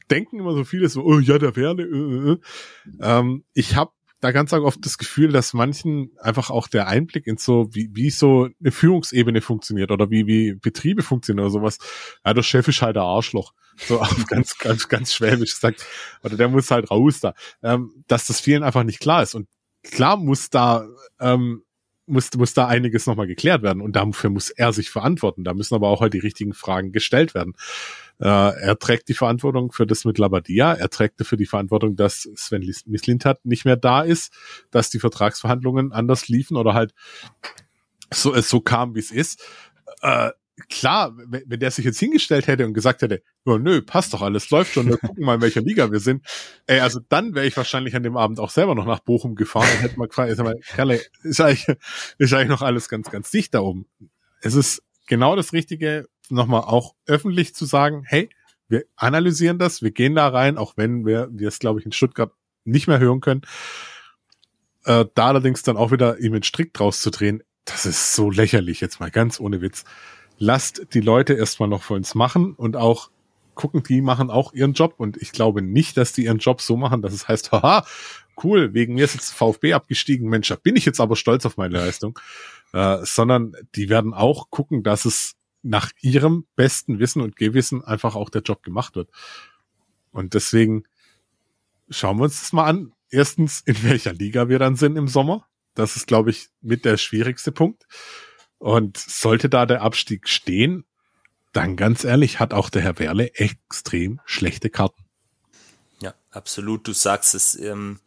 denken 0.09 0.39
immer 0.39 0.53
so 0.53 0.63
viele 0.63 0.89
so, 0.89 1.03
oh 1.03 1.19
ja, 1.19 1.37
der 1.37 1.55
Werle. 1.55 1.83
Äh, 1.83 2.31
äh. 2.31 2.31
äh. 2.33 2.39
Ähm, 3.01 3.43
ich 3.53 3.75
habe 3.75 3.91
da 4.23 4.31
ganz 4.31 4.53
oft 4.53 4.85
das 4.85 4.97
Gefühl, 4.97 5.33
dass 5.33 5.53
manchen 5.53 6.11
einfach 6.17 6.49
auch 6.49 6.69
der 6.69 6.87
Einblick 6.87 7.27
in 7.27 7.35
so, 7.35 7.67
wie, 7.73 7.89
wie 7.93 8.09
so 8.09 8.47
eine 8.61 8.71
Führungsebene 8.71 9.41
funktioniert 9.41 9.91
oder 9.91 10.09
wie, 10.11 10.27
wie 10.27 10.53
Betriebe 10.55 11.03
funktionieren 11.03 11.45
oder 11.45 11.51
sowas. 11.51 11.77
Ja, 12.23 12.33
der 12.33 12.41
Chef 12.41 12.65
ist 12.69 12.81
halt 12.81 12.95
der 12.95 13.03
Arschloch. 13.03 13.53
So 13.75 13.99
auf 14.01 14.25
ganz, 14.27 14.57
ganz, 14.57 14.87
ganz 14.87 15.13
schwäbisch 15.13 15.53
gesagt. 15.53 15.85
Oder 16.23 16.37
der 16.37 16.47
muss 16.47 16.71
halt 16.71 16.89
raus 16.89 17.19
da. 17.19 17.33
Ähm, 17.61 18.03
dass 18.07 18.25
das 18.27 18.39
vielen 18.39 18.63
einfach 18.63 18.83
nicht 18.83 19.01
klar 19.01 19.23
ist. 19.23 19.35
Und 19.35 19.49
klar 19.83 20.15
muss 20.15 20.49
da, 20.49 20.87
ähm, 21.19 21.63
muss, 22.05 22.29
muss 22.35 22.53
da 22.53 22.67
einiges 22.67 23.05
nochmal 23.05 23.27
geklärt 23.27 23.61
werden. 23.61 23.81
Und 23.81 23.95
dafür 23.95 24.29
muss 24.29 24.49
er 24.49 24.73
sich 24.73 24.89
verantworten. 24.89 25.43
Da 25.43 25.53
müssen 25.53 25.75
aber 25.75 25.87
auch 25.89 26.01
halt 26.01 26.13
die 26.13 26.19
richtigen 26.19 26.53
Fragen 26.53 26.91
gestellt 26.91 27.33
werden. 27.33 27.53
Äh, 28.19 28.27
er 28.27 28.77
trägt 28.77 29.09
die 29.09 29.13
Verantwortung 29.13 29.71
für 29.71 29.87
das 29.87 30.05
mit 30.05 30.17
Labadia. 30.17 30.73
Er 30.73 30.89
trägt 30.89 31.19
dafür 31.19 31.37
die 31.37 31.45
Verantwortung, 31.45 31.95
dass 31.95 32.29
Sven 32.35 32.69
Mislintat 32.85 33.45
nicht 33.45 33.65
mehr 33.65 33.77
da 33.77 34.01
ist, 34.01 34.33
dass 34.71 34.89
die 34.89 34.99
Vertragsverhandlungen 34.99 35.91
anders 35.91 36.27
liefen 36.27 36.57
oder 36.57 36.73
halt 36.73 36.93
so 38.13 38.39
so 38.41 38.61
kam, 38.61 38.95
wie 38.95 38.99
es 38.99 39.11
ist. 39.11 39.43
Äh, 40.01 40.31
klar, 40.69 41.15
wenn, 41.27 41.43
wenn 41.47 41.59
der 41.59 41.71
sich 41.71 41.85
jetzt 41.85 41.99
hingestellt 41.99 42.47
hätte 42.47 42.65
und 42.65 42.73
gesagt 42.73 43.01
hätte, 43.01 43.21
oh, 43.45 43.57
nö, 43.57 43.81
passt 43.81 44.13
doch 44.13 44.21
alles, 44.21 44.49
läuft 44.49 44.73
schon, 44.73 44.87
wir 44.87 44.97
gucken 44.97 45.25
mal, 45.25 45.35
in 45.35 45.41
welcher 45.41 45.61
Liga 45.61 45.91
wir 45.91 45.99
sind. 45.99 46.25
Ey, 46.67 46.79
also 46.79 46.99
dann 47.09 47.35
wäre 47.35 47.45
ich 47.45 47.57
wahrscheinlich 47.57 47.95
an 47.95 48.03
dem 48.03 48.17
Abend 48.17 48.39
auch 48.39 48.49
selber 48.49 48.75
noch 48.75 48.85
nach 48.85 48.99
Bochum 48.99 49.35
gefahren 49.35 49.67
und 49.75 49.81
hätte 49.81 49.97
mal 49.97 50.07
gefragt, 50.07 50.31
ist, 50.31 50.37
mal, 50.39 50.55
Kerle, 50.59 51.01
ist, 51.23 51.41
eigentlich, 51.41 51.65
ist 52.17 52.33
eigentlich 52.33 52.49
noch 52.49 52.61
alles 52.61 52.89
ganz, 52.89 53.09
ganz 53.09 53.31
dicht 53.31 53.53
da 53.53 53.61
oben. 53.61 53.87
Es 54.41 54.55
ist 54.55 54.83
genau 55.07 55.35
das 55.35 55.53
Richtige, 55.53 56.07
nochmal 56.29 56.61
auch 56.61 56.95
öffentlich 57.05 57.55
zu 57.55 57.65
sagen, 57.65 58.03
hey, 58.05 58.29
wir 58.67 58.85
analysieren 58.95 59.59
das, 59.59 59.81
wir 59.81 59.91
gehen 59.91 60.15
da 60.15 60.27
rein, 60.27 60.57
auch 60.57 60.77
wenn 60.77 61.05
wir, 61.05 61.29
wir 61.31 61.47
es, 61.47 61.59
glaube 61.59 61.79
ich, 61.79 61.85
in 61.85 61.91
Stuttgart 61.91 62.31
nicht 62.63 62.87
mehr 62.87 62.99
hören 62.99 63.21
können. 63.21 63.41
Äh, 64.85 65.05
da 65.15 65.27
allerdings 65.27 65.63
dann 65.63 65.77
auch 65.77 65.91
wieder 65.91 66.19
ihm 66.19 66.33
einen 66.33 66.43
Strick 66.43 66.73
draus 66.73 67.01
zu 67.01 67.09
drehen, 67.09 67.43
das 67.65 67.85
ist 67.85 68.13
so 68.13 68.29
lächerlich, 68.29 68.81
jetzt 68.81 68.99
mal 68.99 69.11
ganz 69.11 69.39
ohne 69.39 69.61
Witz. 69.61 69.85
Lasst 70.45 70.93
die 70.93 70.99
Leute 70.99 71.35
erstmal 71.35 71.69
noch 71.69 71.83
für 71.83 71.93
uns 71.93 72.15
machen 72.15 72.53
und 72.53 72.75
auch 72.75 73.09
gucken, 73.55 73.81
die 73.81 74.01
machen 74.01 74.29
auch 74.29 74.51
ihren 74.51 74.73
Job 74.73 74.95
und 74.97 75.15
ich 75.15 75.31
glaube 75.31 75.61
nicht, 75.61 75.95
dass 75.95 76.11
die 76.11 76.25
ihren 76.25 76.39
Job 76.39 76.59
so 76.59 76.75
machen, 76.75 77.01
dass 77.01 77.13
es 77.13 77.29
heißt, 77.29 77.51
haha, 77.53 77.85
cool, 78.43 78.73
wegen 78.73 78.95
mir 78.95 79.05
ist 79.05 79.13
jetzt 79.13 79.31
VfB 79.31 79.71
abgestiegen, 79.71 80.27
Mensch, 80.27 80.49
da 80.49 80.55
bin 80.55 80.75
ich 80.75 80.83
jetzt 80.83 80.99
aber 80.99 81.15
stolz 81.15 81.45
auf 81.45 81.55
meine 81.55 81.77
Leistung, 81.77 82.19
äh, 82.73 82.97
sondern 83.03 83.53
die 83.75 83.87
werden 83.87 84.13
auch 84.13 84.49
gucken, 84.49 84.83
dass 84.83 85.05
es 85.05 85.35
nach 85.61 85.91
ihrem 86.01 86.45
besten 86.57 86.99
Wissen 86.99 87.21
und 87.21 87.37
Gewissen 87.37 87.81
einfach 87.81 88.17
auch 88.17 88.29
der 88.29 88.41
Job 88.41 88.63
gemacht 88.63 88.97
wird. 88.97 89.11
Und 90.11 90.33
deswegen 90.33 90.83
schauen 91.89 92.17
wir 92.17 92.25
uns 92.25 92.41
das 92.41 92.51
mal 92.51 92.65
an. 92.65 92.91
Erstens, 93.09 93.61
in 93.61 93.81
welcher 93.83 94.11
Liga 94.11 94.49
wir 94.49 94.59
dann 94.59 94.75
sind 94.75 94.97
im 94.97 95.07
Sommer. 95.07 95.47
Das 95.73 95.95
ist, 95.95 96.05
glaube 96.05 96.31
ich, 96.31 96.49
mit 96.61 96.83
der 96.83 96.97
schwierigste 96.97 97.53
Punkt. 97.53 97.85
Und 98.57 98.97
sollte 98.97 99.49
da 99.49 99.65
der 99.65 99.81
Abstieg 99.81 100.29
stehen, 100.29 100.85
dann 101.51 101.75
ganz 101.75 102.03
ehrlich, 102.03 102.39
hat 102.39 102.53
auch 102.53 102.69
der 102.69 102.81
Herr 102.81 102.99
Werle 102.99 103.35
extrem 103.35 104.19
schlechte 104.25 104.69
Karten. 104.69 105.03
Ja, 106.01 106.13
absolut. 106.31 106.87
Du 106.87 106.93
sagst 106.93 107.35
es. 107.35 107.55
Ähm, 107.55 107.99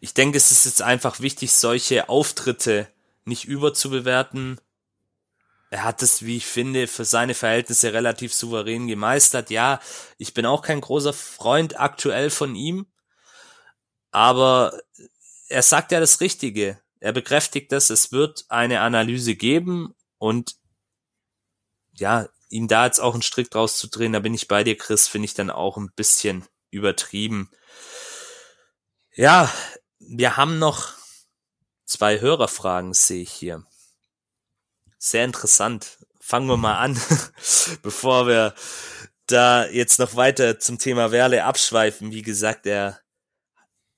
ich 0.00 0.14
denke, 0.14 0.38
es 0.38 0.52
ist 0.52 0.64
jetzt 0.64 0.82
einfach 0.82 1.20
wichtig, 1.20 1.52
solche 1.52 2.08
Auftritte 2.08 2.88
nicht 3.24 3.44
überzubewerten. 3.44 4.60
Er 5.70 5.84
hat 5.84 6.02
es, 6.02 6.24
wie 6.24 6.38
ich 6.38 6.46
finde, 6.46 6.86
für 6.86 7.04
seine 7.04 7.34
Verhältnisse 7.34 7.92
relativ 7.92 8.32
souverän 8.32 8.86
gemeistert. 8.86 9.50
Ja, 9.50 9.80
ich 10.16 10.32
bin 10.32 10.46
auch 10.46 10.62
kein 10.62 10.80
großer 10.80 11.12
Freund 11.12 11.78
aktuell 11.78 12.30
von 12.30 12.54
ihm, 12.54 12.86
aber 14.10 14.80
er 15.48 15.62
sagt 15.62 15.92
ja 15.92 16.00
das 16.00 16.20
Richtige. 16.20 16.80
Er 17.00 17.12
bekräftigt 17.12 17.72
das, 17.72 17.90
es 17.90 18.12
wird 18.12 18.46
eine 18.48 18.80
Analyse 18.80 19.34
geben 19.34 19.94
und 20.18 20.56
ja, 21.92 22.28
ihm 22.48 22.68
da 22.68 22.86
jetzt 22.86 23.00
auch 23.00 23.12
einen 23.12 23.22
Strick 23.22 23.50
draus 23.50 23.78
zu 23.78 23.88
drehen, 23.88 24.12
da 24.12 24.20
bin 24.20 24.34
ich 24.34 24.48
bei 24.48 24.64
dir, 24.64 24.76
Chris, 24.76 25.08
finde 25.08 25.26
ich 25.26 25.34
dann 25.34 25.50
auch 25.50 25.76
ein 25.76 25.92
bisschen 25.94 26.44
übertrieben. 26.70 27.50
Ja, 29.14 29.52
wir 29.98 30.36
haben 30.36 30.58
noch 30.58 30.94
zwei 31.84 32.20
Hörerfragen, 32.20 32.94
sehe 32.94 33.22
ich 33.22 33.32
hier. 33.32 33.64
Sehr 34.98 35.24
interessant. 35.24 35.98
Fangen 36.20 36.48
wir 36.48 36.56
mal 36.56 36.78
an, 36.78 37.00
bevor 37.82 38.26
wir 38.26 38.54
da 39.26 39.66
jetzt 39.66 39.98
noch 39.98 40.16
weiter 40.16 40.58
zum 40.58 40.78
Thema 40.78 41.10
Werle 41.10 41.44
abschweifen. 41.44 42.12
Wie 42.12 42.22
gesagt, 42.22 42.66
er, 42.66 43.00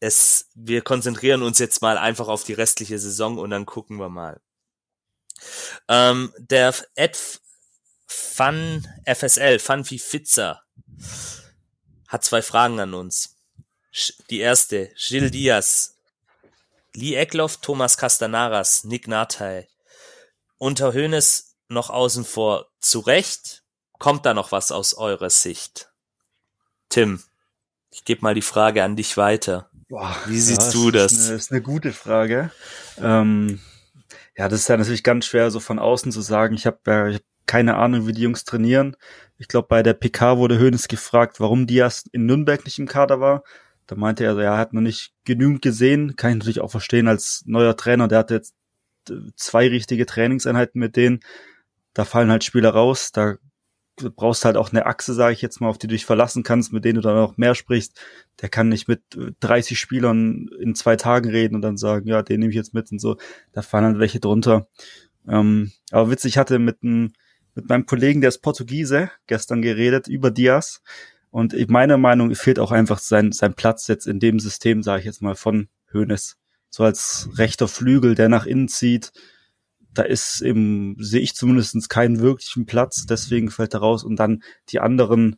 es, 0.00 0.48
wir 0.54 0.82
konzentrieren 0.82 1.42
uns 1.42 1.58
jetzt 1.58 1.82
mal 1.82 1.98
einfach 1.98 2.28
auf 2.28 2.44
die 2.44 2.54
restliche 2.54 2.98
Saison 2.98 3.38
und 3.38 3.50
dann 3.50 3.66
gucken 3.66 3.98
wir 3.98 4.08
mal. 4.08 4.40
Ähm, 5.88 6.32
der 6.38 6.74
Ed 6.94 7.18
Fun 8.06 8.88
FSL, 9.06 9.58
Fun 9.58 9.88
wie 9.88 9.98
Fitzer, 9.98 10.62
hat 12.08 12.24
zwei 12.24 12.42
Fragen 12.42 12.80
an 12.80 12.94
uns. 12.94 13.36
Die 14.30 14.40
erste, 14.40 14.92
Gilles 14.96 15.30
Diaz, 15.30 15.96
Lee 16.94 17.14
Eckloff, 17.14 17.58
Thomas 17.58 17.96
Castanaras, 17.96 18.84
Nick 18.84 19.06
Nathai. 19.06 19.68
Unter 20.58 20.92
Hönes 20.92 21.56
noch 21.68 21.90
außen 21.90 22.24
vor. 22.24 22.66
Zu 22.80 23.00
Recht? 23.00 23.62
Kommt 23.98 24.26
da 24.26 24.34
noch 24.34 24.50
was 24.50 24.72
aus 24.72 24.94
eurer 24.94 25.30
Sicht? 25.30 25.92
Tim, 26.88 27.22
ich 27.90 28.04
gebe 28.04 28.22
mal 28.22 28.34
die 28.34 28.42
Frage 28.42 28.82
an 28.82 28.96
dich 28.96 29.16
weiter. 29.16 29.69
Boah, 29.90 30.16
Wie 30.26 30.38
siehst 30.38 30.72
ja, 30.72 30.80
du 30.80 30.92
das? 30.92 31.10
Ist 31.10 31.26
eine, 31.26 31.36
ist 31.36 31.50
eine 31.50 31.62
gute 31.62 31.92
Frage. 31.92 32.52
Ähm, 33.02 33.58
ja, 34.36 34.48
das 34.48 34.60
ist 34.60 34.68
ja 34.68 34.76
natürlich 34.76 35.02
ganz 35.02 35.26
schwer, 35.26 35.50
so 35.50 35.58
von 35.58 35.80
außen 35.80 36.12
zu 36.12 36.20
sagen. 36.20 36.54
Ich 36.54 36.64
habe 36.64 36.78
ja, 36.86 37.14
hab 37.14 37.22
keine 37.44 37.74
Ahnung, 37.74 38.06
wie 38.06 38.12
die 38.12 38.22
Jungs 38.22 38.44
trainieren. 38.44 38.96
Ich 39.36 39.48
glaube, 39.48 39.66
bei 39.66 39.82
der 39.82 39.94
PK 39.94 40.38
wurde 40.38 40.60
Hönes 40.60 40.86
gefragt, 40.86 41.40
warum 41.40 41.66
Diaz 41.66 42.04
in 42.12 42.24
Nürnberg 42.24 42.64
nicht 42.64 42.78
im 42.78 42.86
Kader 42.86 43.18
war. 43.18 43.42
Da 43.88 43.96
meinte 43.96 44.22
er, 44.22 44.38
er 44.38 44.58
hat 44.58 44.72
noch 44.72 44.80
nicht 44.80 45.12
genügend 45.24 45.60
gesehen. 45.60 46.14
Kann 46.14 46.30
ich 46.30 46.36
natürlich 46.36 46.60
auch 46.60 46.70
verstehen 46.70 47.08
als 47.08 47.42
neuer 47.46 47.76
Trainer. 47.76 48.06
Der 48.06 48.20
hatte 48.20 48.34
jetzt 48.34 48.54
äh, 49.08 49.14
zwei 49.34 49.66
richtige 49.66 50.06
Trainingseinheiten 50.06 50.78
mit 50.78 50.94
denen. 50.94 51.18
Da 51.94 52.04
fallen 52.04 52.30
halt 52.30 52.44
Spieler 52.44 52.70
raus. 52.70 53.10
Da 53.10 53.38
brauchst 54.16 54.44
halt 54.44 54.56
auch 54.56 54.70
eine 54.70 54.86
Achse, 54.86 55.14
sage 55.14 55.32
ich 55.32 55.42
jetzt 55.42 55.60
mal, 55.60 55.68
auf 55.68 55.78
die 55.78 55.86
du 55.86 55.94
dich 55.94 56.06
verlassen 56.06 56.42
kannst, 56.42 56.72
mit 56.72 56.84
denen 56.84 56.96
du 56.96 57.00
dann 57.00 57.18
auch 57.18 57.36
mehr 57.36 57.54
sprichst. 57.54 58.00
Der 58.40 58.48
kann 58.48 58.68
nicht 58.68 58.88
mit 58.88 59.02
30 59.40 59.78
Spielern 59.78 60.48
in 60.60 60.74
zwei 60.74 60.96
Tagen 60.96 61.30
reden 61.30 61.54
und 61.54 61.62
dann 61.62 61.76
sagen, 61.76 62.06
ja, 62.08 62.22
den 62.22 62.40
nehme 62.40 62.50
ich 62.50 62.56
jetzt 62.56 62.74
mit 62.74 62.90
und 62.92 62.98
so. 62.98 63.16
Da 63.52 63.62
fallen 63.62 63.84
halt 63.84 63.98
welche 63.98 64.20
drunter. 64.20 64.68
Ähm, 65.28 65.72
aber 65.90 66.10
witzig, 66.10 66.30
ich 66.30 66.38
hatte 66.38 66.58
mit, 66.58 66.78
einem, 66.82 67.12
mit 67.54 67.68
meinem 67.68 67.86
Kollegen, 67.86 68.20
der 68.20 68.28
ist 68.28 68.42
Portugiese, 68.42 69.10
gestern 69.26 69.62
geredet 69.62 70.08
über 70.08 70.30
Diaz. 70.30 70.82
Und 71.30 71.54
meiner 71.70 71.96
Meinung 71.96 72.34
fehlt 72.34 72.58
auch 72.58 72.72
einfach 72.72 72.98
sein, 72.98 73.32
sein 73.32 73.54
Platz 73.54 73.86
jetzt 73.86 74.06
in 74.06 74.18
dem 74.18 74.40
System, 74.40 74.82
sage 74.82 75.00
ich 75.00 75.06
jetzt 75.06 75.22
mal, 75.22 75.36
von 75.36 75.68
Hoeneß. 75.92 76.36
So 76.70 76.84
als 76.84 77.28
rechter 77.36 77.68
Flügel, 77.68 78.14
der 78.14 78.28
nach 78.28 78.46
innen 78.46 78.68
zieht. 78.68 79.12
Da 79.94 80.02
ist 80.02 80.40
eben, 80.40 80.96
sehe 80.98 81.20
ich 81.20 81.34
zumindest 81.34 81.88
keinen 81.90 82.20
wirklichen 82.20 82.66
Platz, 82.66 83.06
deswegen 83.06 83.50
fällt 83.50 83.74
er 83.74 83.80
raus. 83.80 84.04
Und 84.04 84.16
dann 84.16 84.42
die 84.68 84.80
anderen, 84.80 85.36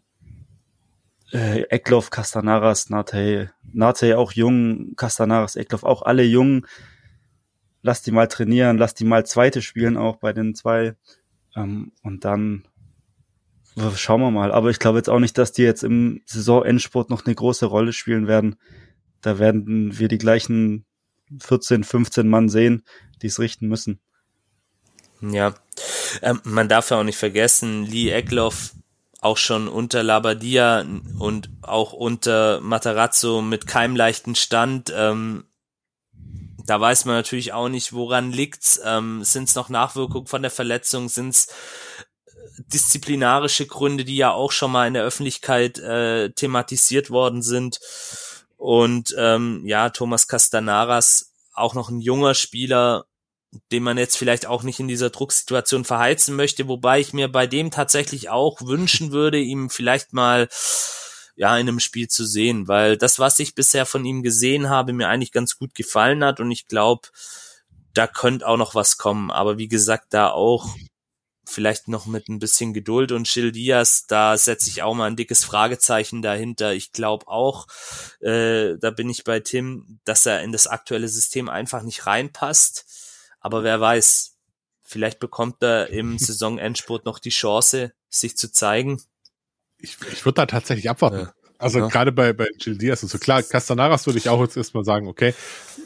äh, 1.33 1.63
Eckloff, 1.71 2.11
Castanaras, 2.11 2.91
Nate, 2.91 3.53
Nate 3.73 4.19
auch 4.19 4.33
jung, 4.33 4.95
Castanaras, 4.97 5.57
Eckloff 5.57 5.85
auch 5.85 6.03
alle 6.03 6.25
jung. 6.25 6.67
Lass 7.81 8.03
die 8.03 8.13
mal 8.13 8.29
trainieren, 8.29 8.79
lass 8.79 8.95
die 8.95 9.05
mal 9.05 9.27
zweite 9.27 9.63
spielen 9.63 9.97
auch 9.97 10.17
bei 10.17 10.33
den 10.33 10.55
zwei. 10.55 10.95
Ähm, 11.57 11.93
und 12.03 12.25
dann 12.25 12.65
Schauen 13.97 14.21
wir 14.21 14.31
mal. 14.31 14.53
Aber 14.53 14.71
ich 14.71 14.79
glaube 14.79 14.99
jetzt 14.99 15.09
auch 15.09 15.19
nicht, 15.19 15.39
dass 15.39 15.53
die 15.53 15.63
jetzt 15.63 15.83
im 15.83 16.21
Saisonendsport 16.27 17.09
noch 17.09 17.25
eine 17.25 17.35
große 17.35 17.67
Rolle 17.67 17.93
spielen 17.93 18.27
werden. 18.27 18.57
Da 19.23 19.39
werden 19.39 19.99
wir 19.99 20.09
die 20.09 20.19
gleichen 20.19 20.85
14, 21.41 21.85
15 21.85 22.29
Mann 22.29 22.49
sehen, 22.51 22.83
die 23.23 23.29
es 23.29 23.39
richten 23.39 23.69
müssen. 23.69 24.01
Ja, 25.23 25.55
ähm, 26.21 26.41
man 26.45 26.69
darf 26.69 26.91
ja 26.91 26.99
auch 26.99 27.05
nicht 27.05 27.19
vergessen, 27.19 27.87
Lee 27.87 28.11
Eckloff 28.11 28.73
auch 29.21 29.37
schon 29.37 29.69
unter 29.69 30.03
Labadia 30.03 30.85
und 31.19 31.49
auch 31.63 31.93
unter 31.93 32.61
Matarazzo 32.61 33.41
mit 33.41 33.69
keinem 33.69 33.95
leichten 33.95 34.35
Stand. 34.35 34.93
Ähm, 34.95 35.45
da 36.67 36.81
weiß 36.81 37.05
man 37.05 37.15
natürlich 37.15 37.53
auch 37.53 37.69
nicht, 37.69 37.93
woran 37.93 38.33
liegt's. 38.33 38.81
Ähm, 38.85 39.23
sind 39.23 39.49
es 39.49 39.55
noch 39.55 39.69
Nachwirkungen 39.69 40.27
von 40.27 40.43
der 40.43 40.51
Verletzung? 40.51 41.09
Sind 41.09 41.31
es 41.31 41.49
disziplinarische 42.59 43.67
Gründe, 43.67 44.05
die 44.05 44.17
ja 44.17 44.33
auch 44.33 44.51
schon 44.51 44.73
mal 44.73 44.87
in 44.87 44.95
der 44.95 45.05
Öffentlichkeit 45.05 45.79
äh, 45.79 46.31
thematisiert 46.31 47.11
worden 47.11 47.43
sind. 47.43 47.79
Und 48.57 49.15
ähm, 49.19 49.63
ja, 49.65 49.91
Thomas 49.91 50.27
Castanaras, 50.27 51.33
auch 51.55 51.75
noch 51.75 51.91
ein 51.91 52.01
junger 52.01 52.35
Spieler, 52.35 53.07
den 53.71 53.83
man 53.83 53.99
jetzt 53.99 54.17
vielleicht 54.17 54.47
auch 54.47 54.63
nicht 54.63 54.81
in 54.81 54.89
dieser 54.89 55.11
Drucksituation 55.11 55.85
verheizen 55.85 56.37
möchte, 56.37 56.69
wobei 56.69 57.01
ich 57.01 57.13
mir 57.13 57.29
bei 57.29 57.47
dem 57.47 57.71
tatsächlich 57.71 58.31
auch 58.31 58.61
wünschen 58.63 59.13
würde, 59.13 59.39
ihm 59.39 59.71
vielleicht 59.71 60.13
mal 60.13 60.49
ja 61.37 61.57
in 61.57 61.69
einem 61.69 61.81
Spiel 61.81 62.09
zu 62.09 62.25
sehen, 62.25 62.69
weil 62.69 62.97
das, 62.97 63.19
was 63.19 63.39
ich 63.39 63.55
bisher 63.55 63.87
von 63.87 64.05
ihm 64.05 64.23
gesehen 64.23 64.71
habe, 64.71 64.93
mir 64.93 65.09
eigentlich 65.09 65.33
ganz 65.33 65.59
gut 65.59 65.75
gefallen 65.75 66.25
hat 66.25 66.41
und 66.41 66.51
ich 66.51 66.67
glaube, 66.67 67.09
da 67.95 68.07
könnte 68.07 68.47
auch 68.47 68.57
noch 68.57 68.75
was 68.75 68.97
kommen. 68.97 69.31
Aber 69.31 69.59
wie 69.59 69.69
gesagt, 69.69 70.15
da 70.15 70.31
auch 70.31 70.69
vielleicht 71.45 71.89
noch 71.89 72.07
mit 72.07 72.29
ein 72.29 72.39
bisschen 72.39 72.73
Geduld 72.73 73.13
und 73.13 73.29
Gil 73.29 73.53
Diaz, 73.53 74.07
da 74.07 74.37
setze 74.37 74.71
ich 74.71 74.83
auch 74.83 74.95
mal 74.95 75.07
ein 75.07 75.17
dickes 75.17 75.45
Fragezeichen 75.45 76.23
dahinter. 76.23 76.73
Ich 76.73 76.93
glaube 76.93 77.29
auch, 77.29 77.67
äh, 78.21 78.79
da 78.81 78.91
bin 78.91 79.11
ich 79.11 79.25
bei 79.25 79.41
Tim, 79.41 80.01
dass 80.05 80.25
er 80.25 80.43
in 80.43 80.53
das 80.53 80.67
aktuelle 80.67 81.09
System 81.09 81.49
einfach 81.49 81.83
nicht 81.83 82.07
reinpasst. 82.07 82.87
Aber 83.43 83.63
wer 83.63 83.81
weiß, 83.81 84.37
vielleicht 84.83 85.19
bekommt 85.19 85.63
er 85.63 85.89
im 85.89 86.19
Saisonendspurt 86.19 87.05
noch 87.05 87.19
die 87.19 87.31
Chance, 87.31 87.93
sich 88.09 88.37
zu 88.37 88.51
zeigen. 88.51 89.03
Ich, 89.79 89.99
ich 90.13 90.25
würde 90.25 90.37
da 90.37 90.47
tatsächlich 90.47 90.89
abwarten. 90.89 91.19
Ja. 91.19 91.33
Also 91.63 91.79
ja. 91.79 91.87
gerade 91.87 92.11
bei, 92.11 92.33
bei 92.33 92.49
Gil 92.59 92.77
Diaz 92.77 93.05
und 93.05 93.09
so. 93.09 93.19
Klar, 93.19 93.43
Castanaras 93.43 94.07
würde 94.07 94.19
ich 94.19 94.29
auch 94.29 94.41
jetzt 94.41 94.57
erstmal 94.57 94.85
sagen, 94.85 95.07
okay, 95.07 95.33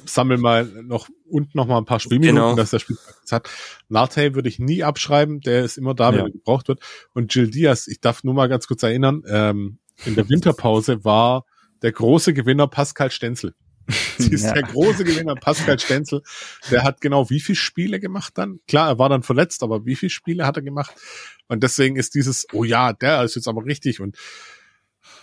sammel 0.06 0.38
mal 0.38 0.64
noch 0.64 1.08
und 1.28 1.54
noch 1.54 1.66
mal 1.66 1.76
ein 1.76 1.84
paar 1.84 2.00
Spielminuten, 2.00 2.36
genau. 2.36 2.56
dass 2.56 2.70
der 2.70 2.78
Spiel 2.78 2.96
hat. 3.30 3.50
Narte 3.88 4.34
würde 4.34 4.48
ich 4.48 4.58
nie 4.58 4.82
abschreiben, 4.82 5.40
der 5.40 5.64
ist 5.64 5.76
immer 5.76 5.94
da, 5.94 6.12
wenn 6.12 6.20
ja. 6.20 6.24
er 6.24 6.30
gebraucht 6.30 6.68
wird. 6.68 6.80
Und 7.12 7.30
Gil 7.30 7.50
Diaz, 7.50 7.88
ich 7.88 8.00
darf 8.00 8.24
nur 8.24 8.32
mal 8.32 8.48
ganz 8.48 8.66
kurz 8.66 8.82
erinnern, 8.82 9.22
ähm, 9.28 9.78
in 10.06 10.14
der 10.14 10.26
Winterpause 10.30 11.04
war 11.04 11.44
der 11.82 11.92
große 11.92 12.32
Gewinner 12.32 12.68
Pascal 12.68 13.10
Stenzel. 13.10 13.54
Sie 14.18 14.32
ist 14.32 14.44
ja. 14.44 14.52
der 14.52 14.62
große 14.62 15.04
Gewinner 15.04 15.34
Pascal 15.34 15.78
Stenzel. 15.78 16.22
Der 16.70 16.82
hat 16.82 17.00
genau 17.00 17.30
wie 17.30 17.40
viele 17.40 17.56
Spiele 17.56 18.00
gemacht 18.00 18.36
dann? 18.36 18.60
Klar, 18.66 18.88
er 18.88 18.98
war 18.98 19.08
dann 19.08 19.22
verletzt, 19.22 19.62
aber 19.62 19.86
wie 19.86 19.96
viele 19.96 20.10
Spiele 20.10 20.46
hat 20.46 20.56
er 20.56 20.62
gemacht? 20.62 20.94
Und 21.48 21.62
deswegen 21.62 21.96
ist 21.96 22.14
dieses, 22.14 22.46
oh 22.52 22.64
ja, 22.64 22.92
der 22.92 23.22
ist 23.22 23.36
jetzt 23.36 23.48
aber 23.48 23.64
richtig 23.64 24.00
und 24.00 24.16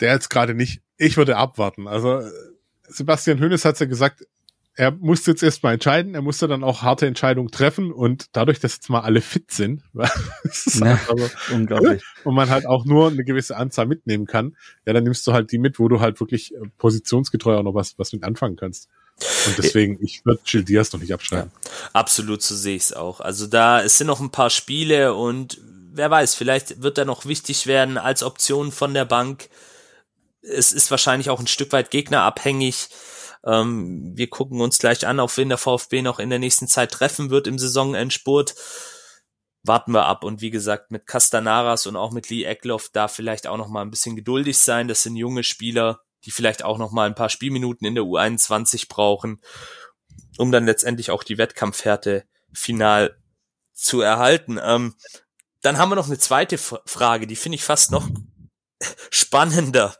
der 0.00 0.12
jetzt 0.12 0.30
gerade 0.30 0.54
nicht. 0.54 0.80
Ich 0.96 1.16
würde 1.16 1.36
abwarten. 1.36 1.86
Also 1.88 2.22
Sebastian 2.88 3.40
Hönes 3.40 3.64
hat 3.64 3.78
ja 3.80 3.86
gesagt, 3.86 4.26
er 4.76 4.90
musste 4.90 5.30
jetzt 5.30 5.42
erstmal 5.42 5.74
entscheiden, 5.74 6.14
er 6.14 6.22
musste 6.22 6.48
dann 6.48 6.64
auch 6.64 6.82
harte 6.82 7.06
Entscheidungen 7.06 7.50
treffen 7.50 7.92
und 7.92 8.26
dadurch, 8.32 8.58
dass 8.58 8.74
jetzt 8.74 8.90
mal 8.90 9.00
alle 9.00 9.20
fit 9.20 9.50
sind, 9.52 9.82
ja, 9.94 10.98
also, 11.08 11.30
unglaublich. 11.52 12.02
und 12.24 12.34
man 12.34 12.50
halt 12.50 12.66
auch 12.66 12.84
nur 12.84 13.08
eine 13.08 13.24
gewisse 13.24 13.56
Anzahl 13.56 13.86
mitnehmen 13.86 14.26
kann, 14.26 14.56
ja, 14.84 14.92
dann 14.92 15.04
nimmst 15.04 15.26
du 15.26 15.32
halt 15.32 15.52
die 15.52 15.58
mit, 15.58 15.78
wo 15.78 15.88
du 15.88 16.00
halt 16.00 16.18
wirklich 16.20 16.54
äh, 16.54 16.58
positionsgetreu 16.78 17.56
auch 17.56 17.62
noch 17.62 17.74
was, 17.74 17.98
was 17.98 18.12
mit 18.12 18.24
anfangen 18.24 18.56
kannst. 18.56 18.88
Und 19.46 19.56
deswegen, 19.58 19.98
ich 20.02 20.24
würde 20.24 20.40
Gil 20.44 20.64
Diaz 20.64 20.92
noch 20.92 21.00
nicht 21.00 21.14
abschreiben. 21.14 21.52
Ja, 21.52 21.70
absolut, 21.92 22.42
so 22.42 22.56
sehe 22.56 22.74
ich 22.74 22.82
es 22.82 22.92
auch. 22.92 23.20
Also 23.20 23.46
da, 23.46 23.80
es 23.80 23.98
sind 23.98 24.08
noch 24.08 24.20
ein 24.20 24.30
paar 24.30 24.50
Spiele 24.50 25.14
und 25.14 25.60
wer 25.92 26.10
weiß, 26.10 26.34
vielleicht 26.34 26.82
wird 26.82 26.98
er 26.98 27.04
noch 27.04 27.24
wichtig 27.24 27.68
werden 27.68 27.96
als 27.96 28.24
Option 28.24 28.72
von 28.72 28.92
der 28.92 29.04
Bank 29.04 29.48
es 30.46 30.72
ist 30.72 30.90
wahrscheinlich 30.90 31.30
auch 31.30 31.40
ein 31.40 31.46
Stück 31.46 31.72
weit 31.72 31.90
gegnerabhängig. 31.90 32.88
Ähm, 33.46 34.12
wir 34.14 34.28
gucken 34.28 34.60
uns 34.60 34.78
gleich 34.78 35.06
an, 35.06 35.20
auf 35.20 35.36
wen 35.36 35.48
der 35.48 35.58
VfB 35.58 36.02
noch 36.02 36.18
in 36.18 36.30
der 36.30 36.38
nächsten 36.38 36.68
Zeit 36.68 36.92
treffen 36.92 37.30
wird 37.30 37.46
im 37.46 37.58
Saisonendspurt. 37.58 38.54
Warten 39.62 39.92
wir 39.92 40.06
ab. 40.06 40.24
Und 40.24 40.40
wie 40.40 40.50
gesagt, 40.50 40.90
mit 40.90 41.06
Castanaras 41.06 41.86
und 41.86 41.96
auch 41.96 42.12
mit 42.12 42.30
Lee 42.30 42.44
Eckloff 42.44 42.90
da 42.92 43.08
vielleicht 43.08 43.46
auch 43.46 43.56
noch 43.56 43.68
mal 43.68 43.82
ein 43.82 43.90
bisschen 43.90 44.16
geduldig 44.16 44.58
sein. 44.58 44.88
Das 44.88 45.02
sind 45.02 45.16
junge 45.16 45.42
Spieler, 45.42 46.00
die 46.24 46.30
vielleicht 46.30 46.64
auch 46.64 46.78
noch 46.78 46.90
mal 46.90 47.06
ein 47.06 47.14
paar 47.14 47.28
Spielminuten 47.28 47.86
in 47.86 47.94
der 47.94 48.04
U21 48.04 48.88
brauchen, 48.88 49.40
um 50.38 50.52
dann 50.52 50.66
letztendlich 50.66 51.10
auch 51.10 51.22
die 51.22 51.38
Wettkampfhärte 51.38 52.24
final 52.52 53.16
zu 53.72 54.00
erhalten. 54.00 54.58
Ähm, 54.62 54.94
dann 55.60 55.78
haben 55.78 55.90
wir 55.90 55.96
noch 55.96 56.06
eine 56.06 56.18
zweite 56.18 56.58
Frage, 56.58 57.26
die 57.26 57.36
finde 57.36 57.56
ich 57.56 57.64
fast 57.64 57.90
noch 57.90 58.08
spannender. 59.10 59.96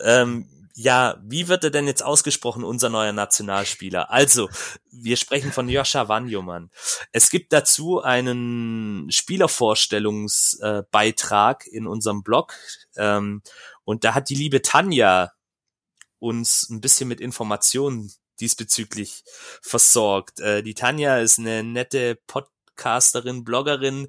Ähm, 0.00 0.59
ja, 0.82 1.20
wie 1.22 1.48
wird 1.48 1.62
er 1.62 1.70
denn 1.70 1.86
jetzt 1.86 2.02
ausgesprochen, 2.02 2.64
unser 2.64 2.88
neuer 2.88 3.12
Nationalspieler? 3.12 4.10
Also, 4.10 4.48
wir 4.90 5.18
sprechen 5.18 5.52
von 5.52 5.68
Joscha 5.68 6.08
Wanjoman. 6.08 6.70
Es 7.12 7.28
gibt 7.28 7.52
dazu 7.52 8.00
einen 8.00 9.10
Spielervorstellungsbeitrag 9.10 11.66
äh, 11.66 11.70
in 11.70 11.86
unserem 11.86 12.22
Blog. 12.22 12.54
Ähm, 12.96 13.42
und 13.84 14.04
da 14.04 14.14
hat 14.14 14.30
die 14.30 14.34
liebe 14.34 14.62
Tanja 14.62 15.32
uns 16.18 16.70
ein 16.70 16.80
bisschen 16.80 17.08
mit 17.08 17.20
Informationen 17.20 18.10
diesbezüglich 18.40 19.22
versorgt. 19.60 20.40
Äh, 20.40 20.62
die 20.62 20.72
Tanja 20.72 21.18
ist 21.18 21.38
eine 21.38 21.62
nette 21.62 22.18
Pod 22.26 22.46
Podcasterin, 22.80 23.44
Bloggerin 23.44 24.08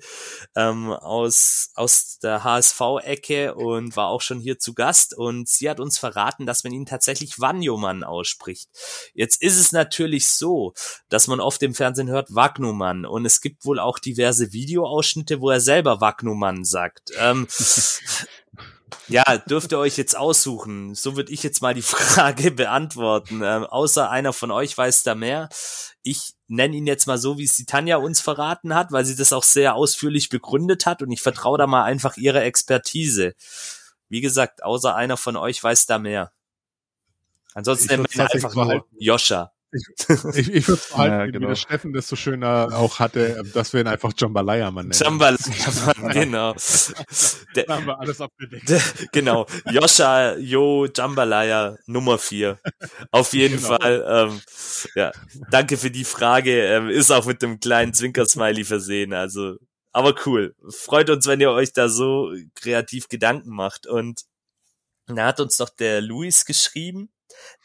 ähm, 0.56 0.92
aus, 0.92 1.72
aus 1.76 2.20
der 2.20 2.44
HSV-Ecke 2.44 3.54
und 3.56 3.96
war 3.98 4.08
auch 4.08 4.22
schon 4.22 4.40
hier 4.40 4.60
zu 4.60 4.74
Gast 4.74 5.14
und 5.16 5.50
sie 5.50 5.70
hat 5.70 5.80
uns 5.80 5.98
verraten, 5.98 6.46
dass 6.46 6.64
man 6.64 6.72
ihn 6.72 6.86
tatsächlich 6.86 7.40
Wanjomann 7.40 8.04
ausspricht. 8.04 8.70
Jetzt 9.14 9.42
ist 9.42 9.60
es 9.60 9.74
natürlich 9.74 10.28
so, 10.28 10.74
dass 11.10 11.28
man 11.28 11.42
oft 11.42 11.62
im 11.64 11.76
Fernsehen 11.76 12.10
hört 12.10 12.34
Wagnumann 12.34 13.06
und 13.06 13.26
es 13.26 13.42
gibt 13.42 13.66
wohl 13.66 13.80
auch 13.80 14.00
diverse 14.00 14.54
Videoausschnitte, 14.54 15.42
wo 15.42 15.50
er 15.50 15.60
selber 15.60 16.00
Wagnumann 16.00 16.64
sagt. 16.64 17.12
Ähm, 17.18 17.48
Ja, 19.08 19.38
dürft 19.38 19.72
ihr 19.72 19.80
euch 19.80 19.98
jetzt 19.98 20.18
aussuchen. 20.18 20.96
So 20.96 21.16
würde 21.16 21.32
ich 21.32 21.44
jetzt 21.44 21.62
mal 21.62 21.74
die 21.74 21.82
Frage 21.82 22.52
beantworten. 22.52 23.42
Ähm, 23.44 23.66
außer 23.66 24.10
einer 24.10 24.34
von 24.34 24.52
euch 24.52 24.78
weiß 24.78 25.04
da 25.04 25.16
mehr. 25.16 25.50
Ich 26.04 26.34
nenne 26.48 26.76
ihn 26.76 26.88
jetzt 26.88 27.08
mal 27.08 27.18
so, 27.18 27.38
wie 27.38 27.44
es 27.44 27.56
die 27.56 27.66
Tanja 27.66 27.98
uns 27.98 28.22
verraten 28.22 28.74
hat, 28.76 28.92
weil 28.92 29.06
sie 29.06 29.16
das 29.16 29.34
auch 29.34 29.44
sehr 29.44 29.76
ausführlich 29.76 30.30
begründet 30.30 30.86
hat 30.86 31.02
und 31.02 31.12
ich 31.12 31.22
vertraue 31.22 31.58
da 31.58 31.68
mal 31.68 31.84
einfach 31.84 32.18
ihrer 32.18 32.44
Expertise. 32.44 33.36
Wie 34.10 34.22
gesagt, 34.22 34.64
außer 34.64 34.96
einer 34.96 35.18
von 35.18 35.38
euch 35.38 35.64
weiß 35.64 35.86
da 35.86 36.00
mehr. 36.00 36.32
Ansonsten 37.54 37.88
nennen 37.88 38.06
wir 38.10 38.16
ihn 38.16 38.28
einfach 38.28 38.56
nur 38.56 38.86
Joscha. 38.98 39.52
Ich, 40.34 40.38
ich, 40.38 40.54
ich 40.54 40.68
würde 40.68 40.82
es 40.82 40.98
halten, 40.98 41.16
ja, 41.16 41.26
genau. 41.28 41.40
wie 41.42 41.48
der 41.48 41.56
Steffen 41.56 41.94
das 41.94 42.08
so 42.08 42.16
schön 42.16 42.44
auch 42.44 43.00
hatte, 43.00 43.42
dass 43.54 43.72
wir 43.74 43.82
ihn 43.82 43.88
einfach 43.88 44.12
Jambalaya 44.18 44.70
mal 44.70 44.84
nennen. 44.84 44.94
Jambalaya, 44.94 45.38
genau. 46.14 46.56
da 47.54 47.76
haben 47.76 47.86
wir 47.86 48.00
alles 48.00 48.20
abgedeckt. 48.20 48.70
De, 48.70 48.80
genau. 49.12 49.46
Joscha, 49.72 50.36
Jo, 50.38 50.88
Jambalaya, 50.88 51.78
Nummer 51.86 52.18
vier. 52.18 52.60
Auf 53.12 53.34
jeden 53.34 53.58
genau. 53.58 53.78
Fall. 53.78 54.06
Ähm, 54.08 54.42
ja, 54.96 55.12
danke 55.50 55.78
für 55.78 55.92
die 55.92 56.06
Frage. 56.06 56.66
Ähm, 56.66 56.90
ist 56.90 57.12
auch 57.12 57.26
mit 57.26 57.42
dem 57.42 57.60
kleinen 57.60 57.94
Zwinker-Smiley 57.94 58.66
versehen. 58.66 59.14
Also, 59.14 59.56
aber 59.94 60.16
cool. 60.26 60.56
Freut 60.70 61.10
uns, 61.10 61.28
wenn 61.28 61.40
ihr 61.42 61.52
euch 61.52 61.72
da 61.72 61.88
so 61.88 62.34
kreativ 62.56 63.08
Gedanken 63.08 63.52
macht. 63.52 63.88
Und 63.88 64.22
da 65.08 65.28
hat 65.28 65.40
uns 65.40 65.58
doch 65.58 65.70
der 65.70 66.02
Luis 66.02 66.46
geschrieben 66.46 67.10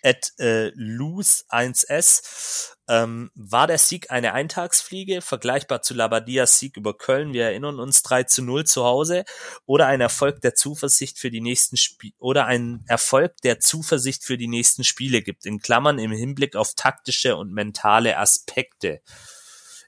at 0.02 0.32
äh, 0.38 0.68
lose1s. 0.76 2.72
Ähm, 2.88 3.30
war 3.34 3.66
der 3.66 3.78
Sieg 3.78 4.12
eine 4.12 4.32
Eintagsfliege, 4.32 5.20
vergleichbar 5.20 5.82
zu 5.82 5.94
Labadias 5.94 6.58
Sieg 6.58 6.76
über 6.76 6.96
Köln? 6.96 7.32
Wir 7.32 7.46
erinnern 7.46 7.80
uns 7.80 8.02
3 8.02 8.24
zu 8.24 8.42
0 8.42 8.64
zu 8.64 8.84
Hause. 8.84 9.24
Oder 9.64 9.86
ein 9.86 10.00
Erfolg 10.00 10.40
der 10.40 10.54
Zuversicht 10.54 11.18
für 11.18 11.30
die 11.30 11.40
nächsten 11.40 11.76
Spiele, 11.76 12.14
oder 12.18 12.46
ein 12.46 12.84
Erfolg 12.86 13.36
der 13.42 13.58
Zuversicht 13.58 14.24
für 14.24 14.38
die 14.38 14.48
nächsten 14.48 14.84
Spiele 14.84 15.22
gibt, 15.22 15.46
in 15.46 15.58
Klammern 15.58 15.98
im 15.98 16.12
Hinblick 16.12 16.54
auf 16.54 16.74
taktische 16.74 17.36
und 17.36 17.52
mentale 17.52 18.18
Aspekte. 18.18 19.00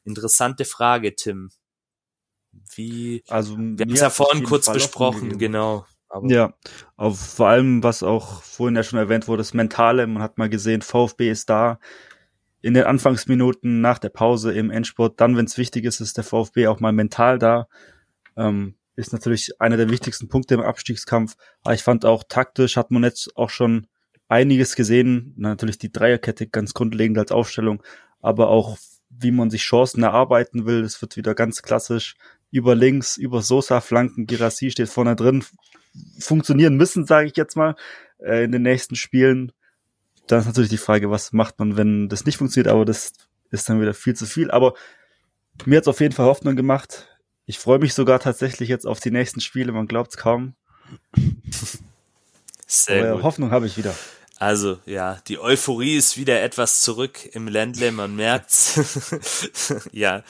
Interessante 0.05 0.65
Frage, 0.65 1.15
Tim. 1.15 1.51
Wie, 2.75 3.23
Also, 3.29 3.57
wir 3.57 3.85
haben 3.85 3.93
es 3.93 4.01
ja 4.01 4.11
vorhin 4.11 4.43
kurz 4.45 4.67
Fall 4.67 4.75
besprochen, 4.75 5.39
genau. 5.39 5.87
Aber 6.09 6.29
Ja, 6.29 6.55
auf, 6.97 7.19
vor 7.19 7.49
allem, 7.49 7.83
was 7.83 8.03
auch 8.03 8.43
vorhin 8.43 8.77
ja 8.77 8.83
schon 8.83 8.99
erwähnt 8.99 9.29
wurde, 9.29 9.41
das 9.41 9.55
Mentale. 9.55 10.07
Man 10.07 10.23
hat 10.23 10.39
mal 10.39 10.49
gesehen, 10.49 10.83
VfB 10.83 11.31
ist 11.31 11.51
da 11.51 11.79
in 12.61 12.75
den 12.75 12.85
Anfangsminuten 12.85 13.81
nach 13.81 13.99
der 13.99 14.09
Pause 14.09 14.53
im 14.53 14.71
Endspurt. 14.71 15.21
Dann, 15.21 15.37
wenn 15.37 15.45
es 15.45 15.59
wichtig 15.59 15.85
ist, 15.85 16.01
ist 16.01 16.17
der 16.17 16.25
VfB 16.25 16.67
auch 16.67 16.81
mal 16.81 16.93
mental 16.93 17.39
da. 17.39 17.69
Ähm, 18.37 18.75
ist 18.97 19.13
natürlich 19.13 19.61
einer 19.61 19.77
der 19.77 19.91
wichtigsten 19.91 20.29
Punkte 20.29 20.55
im 20.55 20.61
Abstiegskampf. 20.61 21.37
Aber 21.63 21.75
ich 21.75 21.83
fand 21.83 22.05
auch 22.05 22.25
taktisch 22.29 22.77
hat 22.77 22.91
man 22.91 23.05
jetzt 23.05 23.37
auch 23.37 23.51
schon 23.51 23.87
einiges 24.29 24.75
gesehen. 24.75 25.35
Natürlich 25.37 25.79
die 25.79 25.93
Dreierkette 25.93 26.49
ganz 26.49 26.75
grundlegend 26.75 27.17
als 27.19 27.31
Aufstellung, 27.31 27.83
aber 28.21 28.49
auch 28.49 28.77
wie 29.11 29.31
man 29.31 29.51
sich 29.51 29.63
Chancen 29.63 30.03
erarbeiten 30.03 30.67
will. 30.67 30.83
Es 30.83 31.01
wird 31.01 31.17
wieder 31.17 31.35
ganz 31.35 31.63
klassisch 31.63 32.17
über 32.51 32.75
links, 32.75 33.17
über 33.17 33.41
Sosa 33.41 33.81
Flanken. 33.81 34.27
Girassi 34.27 34.71
steht 34.71 34.89
vorne 34.89 35.17
drin. 35.17 35.45
Funktionieren 36.19 36.77
müssen, 36.77 37.07
sage 37.07 37.29
ich 37.29 37.37
jetzt 37.37 37.57
mal, 37.57 37.77
äh, 38.19 38.45
in 38.45 38.53
den 38.53 38.63
nächsten 38.63 38.97
Spielen. 38.97 39.53
Dann 40.27 40.41
ist 40.41 40.47
natürlich 40.47 40.71
die 40.71 40.79
Frage, 40.79 41.11
was 41.11 41.33
macht 41.33 41.59
man, 41.59 41.77
wenn 41.77 42.09
das 42.09 42.25
nicht 42.27 42.37
funktioniert, 42.37 42.73
aber 42.73 42.85
das 42.85 43.13
ist 43.51 43.69
dann 43.69 43.81
wieder 43.81 43.95
viel 43.95 44.15
zu 44.15 44.27
viel. 44.27 44.51
Aber 44.51 44.75
mir 45.65 45.79
hat's 45.79 45.89
auf 45.89 46.01
jeden 46.01 46.15
Fall 46.15 46.27
Hoffnung 46.27 46.57
gemacht. 46.57 47.09
Ich 47.47 47.59
freue 47.59 47.79
mich 47.79 47.95
sogar 47.95 48.21
tatsächlich 48.21 48.69
jetzt 48.69 48.87
auf 48.87 49.01
die 49.01 49.11
nächsten 49.11 49.41
Spiele, 49.41 49.73
man 49.73 49.87
glaubt's 49.87 50.17
kaum. 50.17 50.55
sehr 52.67 53.15
gut. 53.15 53.23
Hoffnung 53.23 53.51
habe 53.51 53.67
ich 53.67 53.79
wieder. 53.79 53.95
Also, 54.41 54.79
ja, 54.87 55.21
die 55.27 55.41
Euphorie 55.41 55.97
ist 55.97 56.17
wieder 56.17 56.41
etwas 56.43 56.83
zurück 56.83 57.29
im 57.33 57.49
Ländle, 57.49 57.91
man 57.91 58.15
merkt's. 58.15 58.79
ja, 59.93 60.23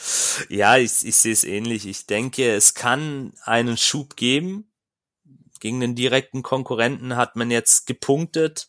ja, 0.49 0.79
ich, 0.79 1.05
ich 1.05 1.17
sehe 1.17 1.33
es 1.33 1.45
ähnlich. 1.45 1.87
Ich 1.87 2.07
denke, 2.07 2.55
es 2.55 2.73
kann 2.73 3.35
einen 3.43 3.77
Schub 3.77 4.17
geben. 4.17 4.68
Gegen 5.61 5.81
den 5.81 5.95
direkten 5.95 6.43
Konkurrenten 6.43 7.17
hat 7.17 7.37
man 7.37 7.51
jetzt 7.51 7.87
gepunktet, 7.87 8.69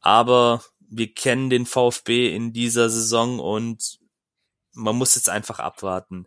aber 0.00 0.62
wir 0.80 1.12
kennen 1.12 1.50
den 1.50 1.66
VfB 1.66 2.34
in 2.34 2.52
dieser 2.52 2.90
Saison 2.90 3.38
und 3.38 3.98
man 4.72 4.96
muss 4.96 5.14
jetzt 5.14 5.28
einfach 5.28 5.58
abwarten. 5.58 6.26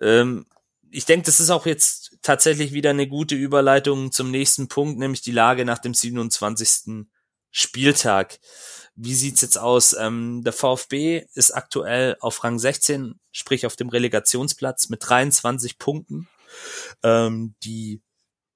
Ähm, 0.00 0.46
ich 0.90 1.06
denke, 1.06 1.26
das 1.26 1.40
ist 1.40 1.50
auch 1.50 1.66
jetzt 1.66 2.18
tatsächlich 2.22 2.72
wieder 2.72 2.90
eine 2.90 3.08
gute 3.08 3.34
Überleitung 3.34 4.12
zum 4.12 4.30
nächsten 4.30 4.68
Punkt, 4.68 4.98
nämlich 4.98 5.22
die 5.22 5.32
Lage 5.32 5.64
nach 5.64 5.78
dem 5.78 5.94
27. 5.94 7.06
Spieltag. 7.50 8.38
Wie 8.96 9.14
sieht's 9.14 9.40
jetzt 9.40 9.58
aus? 9.58 9.92
Ähm, 9.92 10.42
der 10.44 10.52
VfB 10.52 11.26
ist 11.34 11.50
aktuell 11.50 12.16
auf 12.20 12.44
Rang 12.44 12.60
16, 12.60 13.18
sprich 13.32 13.66
auf 13.66 13.74
dem 13.74 13.88
Relegationsplatz 13.88 14.88
mit 14.88 15.08
23 15.08 15.78
Punkten. 15.78 16.28
Ähm, 17.02 17.56
die 17.64 18.02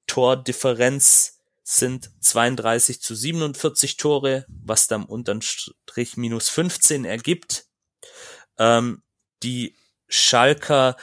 Tordifferenz 0.09 1.39
sind 1.63 2.11
32 2.21 3.01
zu 3.01 3.15
47 3.15 3.97
Tore, 3.97 4.47
was 4.49 4.89
dann 4.89 5.05
unterm 5.05 5.43
Strich 5.43 6.17
minus 6.17 6.49
15 6.49 7.05
ergibt. 7.05 7.67
Ähm, 8.59 9.03
die 9.43 9.77
Schalker 10.09 10.97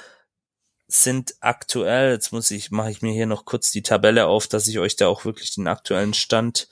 sind 0.87 1.35
aktuell, 1.39 2.11
jetzt 2.11 2.31
muss 2.31 2.51
ich, 2.51 2.71
mache 2.71 2.91
ich 2.91 3.01
mir 3.01 3.13
hier 3.13 3.25
noch 3.25 3.45
kurz 3.45 3.71
die 3.71 3.83
Tabelle 3.83 4.27
auf, 4.27 4.47
dass 4.47 4.67
ich 4.67 4.79
euch 4.79 4.95
da 4.95 5.07
auch 5.07 5.25
wirklich 5.25 5.53
den 5.55 5.67
aktuellen 5.67 6.13
Stand 6.13 6.67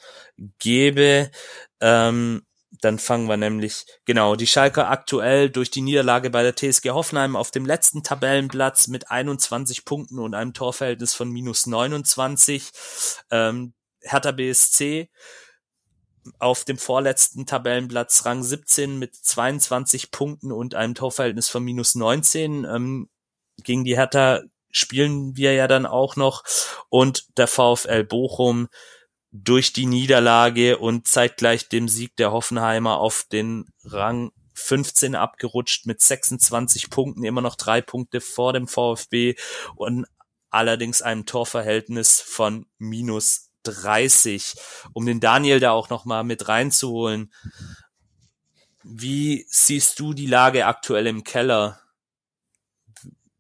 gebe. 0.60 1.32
Ähm, 1.80 2.46
dann 2.84 3.00
fangen 3.00 3.28
wir 3.28 3.38
nämlich, 3.38 3.86
genau, 4.06 4.36
die 4.36 4.48
Schalker 4.48 4.90
aktuell 4.90 5.50
durch 5.50 5.72
die 5.72 5.82
Niederlage 5.82 6.30
bei 6.30 6.44
der 6.44 6.56
TSG 6.56 6.90
Hoffenheim 6.90 7.36
auf 7.36 7.52
dem 7.52 7.66
letzten 7.66 8.04
Tabellenplatz 8.04 8.88
mit 8.88 9.10
21 9.10 9.86
Punkten 9.86 10.20
und 10.20 10.36
einem 10.36 10.54
Torverhältnis 10.54 11.14
von 11.14 11.30
minus 11.30 11.66
29. 11.68 12.72
Ähm, 13.32 13.74
Hertha 14.02 14.32
BSC 14.32 15.10
auf 16.40 16.64
dem 16.64 16.78
vorletzten 16.78 17.46
Tabellenplatz 17.46 18.26
Rang 18.26 18.44
17 18.44 18.98
mit 18.98 19.16
22 19.16 20.12
Punkten 20.12 20.52
und 20.52 20.76
einem 20.76 20.96
Torverhältnis 20.96 21.50
von 21.50 21.64
minus 21.64 21.96
19. 21.96 22.66
Ähm, 22.66 23.10
gegen 23.64 23.84
die 23.84 23.98
Hertha 23.98 24.42
spielen 24.72 25.38
wir 25.38 25.54
ja 25.54 25.68
dann 25.68 25.86
auch 25.86 26.16
noch 26.16 26.44
und 26.90 27.38
der 27.38 27.48
VfL 27.48 28.04
Bochum 28.04 28.68
durch 29.34 29.74
die 29.74 29.88
Niederlage 29.88 30.78
und 30.78 31.08
zeitgleich 31.08 31.68
dem 31.68 31.90
Sieg 31.90 32.16
der 32.18 32.32
Hoffenheimer 32.32 33.00
auf 33.00 33.26
den 33.32 33.66
Rang 33.84 34.32
15 34.54 35.16
abgerutscht 35.16 35.88
mit 35.88 36.02
26 36.02 36.92
Punkten, 36.92 37.24
immer 37.24 37.42
noch 37.42 37.56
drei 37.56 37.82
Punkte 37.82 38.22
vor 38.22 38.54
dem 38.54 38.68
VfB 38.68 39.36
und 39.76 40.06
allerdings 40.52 41.02
einem 41.02 41.26
Torverhältnis 41.26 42.22
von 42.22 42.68
minus 42.78 43.50
30. 43.64 44.54
Um 44.94 45.08
den 45.08 45.20
Daniel 45.20 45.60
da 45.60 45.72
auch 45.72 45.90
noch 45.90 46.06
mal 46.06 46.24
mit 46.24 46.48
reinzuholen. 46.48 47.34
Wie 48.84 49.48
siehst 49.50 50.00
du 50.00 50.14
die 50.14 50.28
Lage 50.28 50.68
aktuell 50.68 51.08
im 51.08 51.24
Keller? 51.24 51.82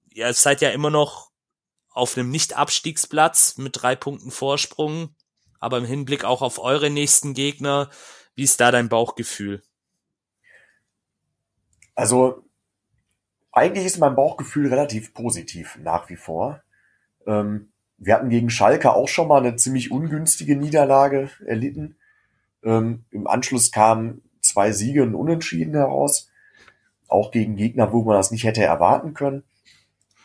Ihr 0.10 0.34
seid 0.34 0.62
ja 0.62 0.72
immer 0.72 0.90
noch 0.90 1.30
auf 1.92 2.18
einem 2.18 2.32
Nicht-Abstiegsplatz 2.32 3.58
mit 3.58 3.80
drei 3.80 3.96
Punkten 3.96 4.32
Vorsprung, 4.32 5.16
aber 5.64 5.78
im 5.78 5.86
Hinblick 5.86 6.26
auch 6.26 6.42
auf 6.42 6.60
eure 6.60 6.90
nächsten 6.90 7.34
Gegner, 7.34 7.90
wie 8.36 8.44
ist 8.44 8.60
da 8.60 8.70
dein 8.70 8.90
Bauchgefühl? 8.90 9.64
Also, 11.96 12.44
eigentlich 13.52 13.86
ist 13.86 14.00
mein 14.00 14.16
Bauchgefühl 14.16 14.68
relativ 14.68 15.14
positiv 15.14 15.78
nach 15.82 16.10
wie 16.10 16.18
vor. 16.18 16.62
Ähm, 17.26 17.72
wir 17.98 18.16
hatten 18.16 18.30
gegen 18.30 18.50
Schalke 18.50 18.94
auch 18.94 19.08
schon 19.08 19.30
mal 19.30 19.46
eine 19.46 19.56
ziemlich 19.56 19.92
ungünstige 19.92 20.58
Niederlage 20.58 21.30
erlitten. 21.46 21.96
Ähm, 22.64 23.06
Im 23.12 23.28
Anschluss 23.28 23.72
kamen 23.72 24.22
zwei 24.42 24.72
Siege 24.74 25.04
und 25.04 25.16
Unentschieden 25.16 25.76
heraus. 25.76 26.30
Auch 27.08 27.32
gegen 27.32 27.56
Gegner, 27.56 27.94
wo 27.94 28.04
man 28.04 28.18
das 28.18 28.32
nicht 28.32 28.44
hätte 28.44 28.64
erwarten 28.64 29.14
können. 29.14 29.44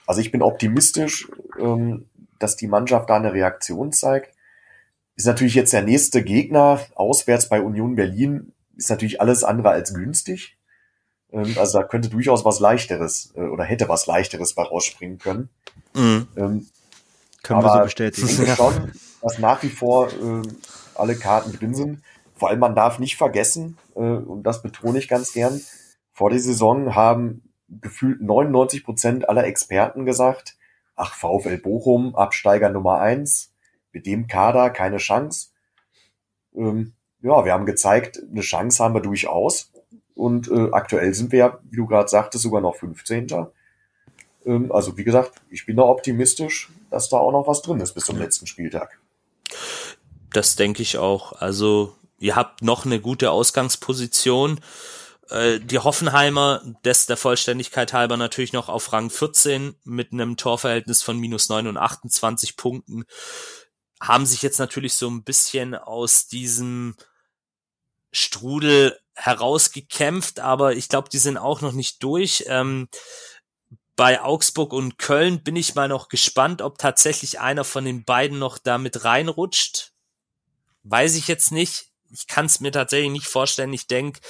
Also 0.07 0.21
ich 0.21 0.33
bin 0.33 0.43
optimistisch, 0.43 1.29
ähm, 1.61 2.09
dass 2.39 2.57
die 2.57 2.67
Mannschaft 2.67 3.09
da 3.11 3.17
eine 3.17 3.35
Reaktion 3.35 3.93
zeigt. 3.93 4.35
Ist 5.19 5.27
natürlich 5.27 5.57
jetzt 5.57 5.73
der 5.73 5.83
nächste 5.83 6.23
Gegner 6.23 6.81
auswärts 6.95 7.49
bei 7.49 7.61
Union 7.61 7.97
Berlin, 7.97 8.53
ist 8.77 8.89
natürlich 8.89 9.21
alles 9.21 9.43
andere 9.43 9.71
als 9.71 9.93
günstig. 9.93 10.57
Ähm, 11.33 11.57
also 11.59 11.81
da 11.81 11.85
könnte 11.85 12.09
durchaus 12.09 12.45
was 12.45 12.61
leichteres 12.61 13.33
äh, 13.35 13.41
oder 13.41 13.65
hätte 13.65 13.89
was 13.89 14.07
leichteres 14.07 14.55
bei 14.55 14.63
rausspringen 14.63 15.19
können. 15.19 15.49
Mhm. 15.93 16.29
Ähm, 16.37 16.67
Können 17.43 17.61
wir 17.61 17.63
so 17.63 17.69
aber 17.69 17.83
bestätigen. 17.83 18.29
Ich 18.29 18.37
denke 18.37 18.55
schon, 18.55 18.93
dass 19.21 19.41
nach 19.41 19.61
wie 19.65 19.71
vor 19.71 20.07
äh, 20.07 20.43
alle 20.95 21.17
Karten 21.17 21.53
drin 21.53 21.75
sind. 21.75 22.01
Vor 22.37 22.51
allem, 22.51 22.61
man 22.61 22.77
darf 22.77 23.01
nicht 23.01 23.17
vergessen, 23.17 23.77
äh, 23.97 23.99
und 23.99 24.45
das 24.45 24.63
betone 24.63 25.01
ich 25.01 25.09
ganz 25.09 25.33
gern, 25.33 25.61
vor 26.13 26.31
der 26.31 26.39
Saison 26.39 26.95
haben 26.95 27.43
gefühlt 27.69 28.21
99 28.21 28.85
Prozent 28.85 29.29
aller 29.29 29.45
Experten 29.45 30.05
gesagt, 30.05 30.57
ach, 30.95 31.15
VfL 31.15 31.59
Bochum, 31.59 32.15
Absteiger 32.15 32.69
Nummer 32.69 33.01
eins, 33.01 33.53
mit 33.93 34.07
dem 34.07 34.27
Kader 34.27 34.71
keine 34.71 34.99
Chance. 34.99 35.49
Ähm, 36.55 36.95
ja, 37.21 37.45
wir 37.45 37.53
haben 37.53 37.67
gezeigt, 37.67 38.21
eine 38.31 38.43
Chance 38.43 38.83
haben 38.83 38.95
wir 38.95 39.01
durchaus. 39.01 39.73
Und 40.15 40.51
äh, 40.51 40.69
aktuell 40.73 41.15
sind 41.15 41.33
wir 41.33 41.39
ja, 41.39 41.59
wie 41.71 41.77
du 41.77 41.87
gerade 41.87 42.09
sagtest, 42.09 42.43
sogar 42.43 42.61
noch 42.61 42.77
15. 42.77 43.29
Ähm, 44.47 44.73
also 44.73 44.97
wie 44.97 45.05
gesagt, 45.05 45.41
ich 45.51 45.67
bin 45.67 45.77
da 45.77 45.85
optimistisch, 45.85 46.71
dass 46.91 47.09
da 47.09 47.19
auch 47.19 47.33
noch 47.33 47.47
was 47.47 47.63
drin 47.63 47.81
ist 47.81 47.95
bis 47.95 48.05
zum 48.05 48.19
letzten 48.19 48.47
Spieltag. 48.47 48.99
Das 50.33 50.57
denke 50.57 50.83
ich 50.83 50.99
auch. 50.99 51.33
Also 51.33 51.95
ihr 52.19 52.37
habt 52.37 52.63
noch 52.63 52.85
eine 52.85 53.01
gute 53.01 53.31
Ausgangsposition. 53.31 54.61
Äh, 55.31 55.61
Die 55.61 55.79
Hoffenheimer, 55.79 56.63
des 56.85 57.07
der 57.07 57.17
Vollständigkeit 57.17 57.93
halber 57.93 58.17
natürlich 58.17 58.53
noch 58.53 58.69
auf 58.69 58.93
Rang 58.93 59.11
14 59.11 59.77
mit 59.85 60.13
einem 60.13 60.37
Torverhältnis 60.37 61.03
von 61.03 61.19
minus 61.19 61.49
9 61.49 61.67
und 61.67 61.77
28 61.77 62.57
Punkten, 62.57 63.05
haben 64.01 64.27
sich 64.27 64.43
jetzt 64.43 64.59
natürlich 64.59 64.95
so 64.95 65.09
ein 65.09 65.25
bisschen 65.25 65.75
aus 65.75 66.29
diesem 66.29 66.97
Strudel 68.13 68.99
herausgekämpft, 69.15 70.41
aber 70.41 70.75
ich 70.75 70.89
glaube, 70.89 71.09
die 71.09 71.19
sind 71.19 71.37
auch 71.37 71.61
noch 71.61 71.73
nicht 71.73 72.03
durch. 72.03 72.45
Ähm, 72.47 72.89
bei 73.97 74.23
Augsburg 74.23 74.73
und 74.73 74.99
Köln 74.99 75.43
bin 75.43 75.57
ich 75.57 75.75
mal 75.75 75.89
noch 75.89 76.09
gespannt, 76.09 76.63
ob 76.63 76.79
tatsächlich 76.79 77.41
einer 77.41 77.65
von 77.65 77.85
den 77.85 78.05
beiden 78.05 78.39
noch 78.39 78.59
damit 78.59 79.05
reinrutscht. 79.05 79.93
Weiß 80.85 81.17
ich 81.17 81.27
jetzt 81.27 81.51
nicht. 81.51 81.91
ich 82.11 82.27
kann 82.29 82.47
es 82.47 82.61
mir 82.61 82.71
tatsächlich 82.71 83.11
nicht 83.11 83.27
vorstellen. 83.27 83.73
Ich 83.73 83.89
denke, 83.89 84.21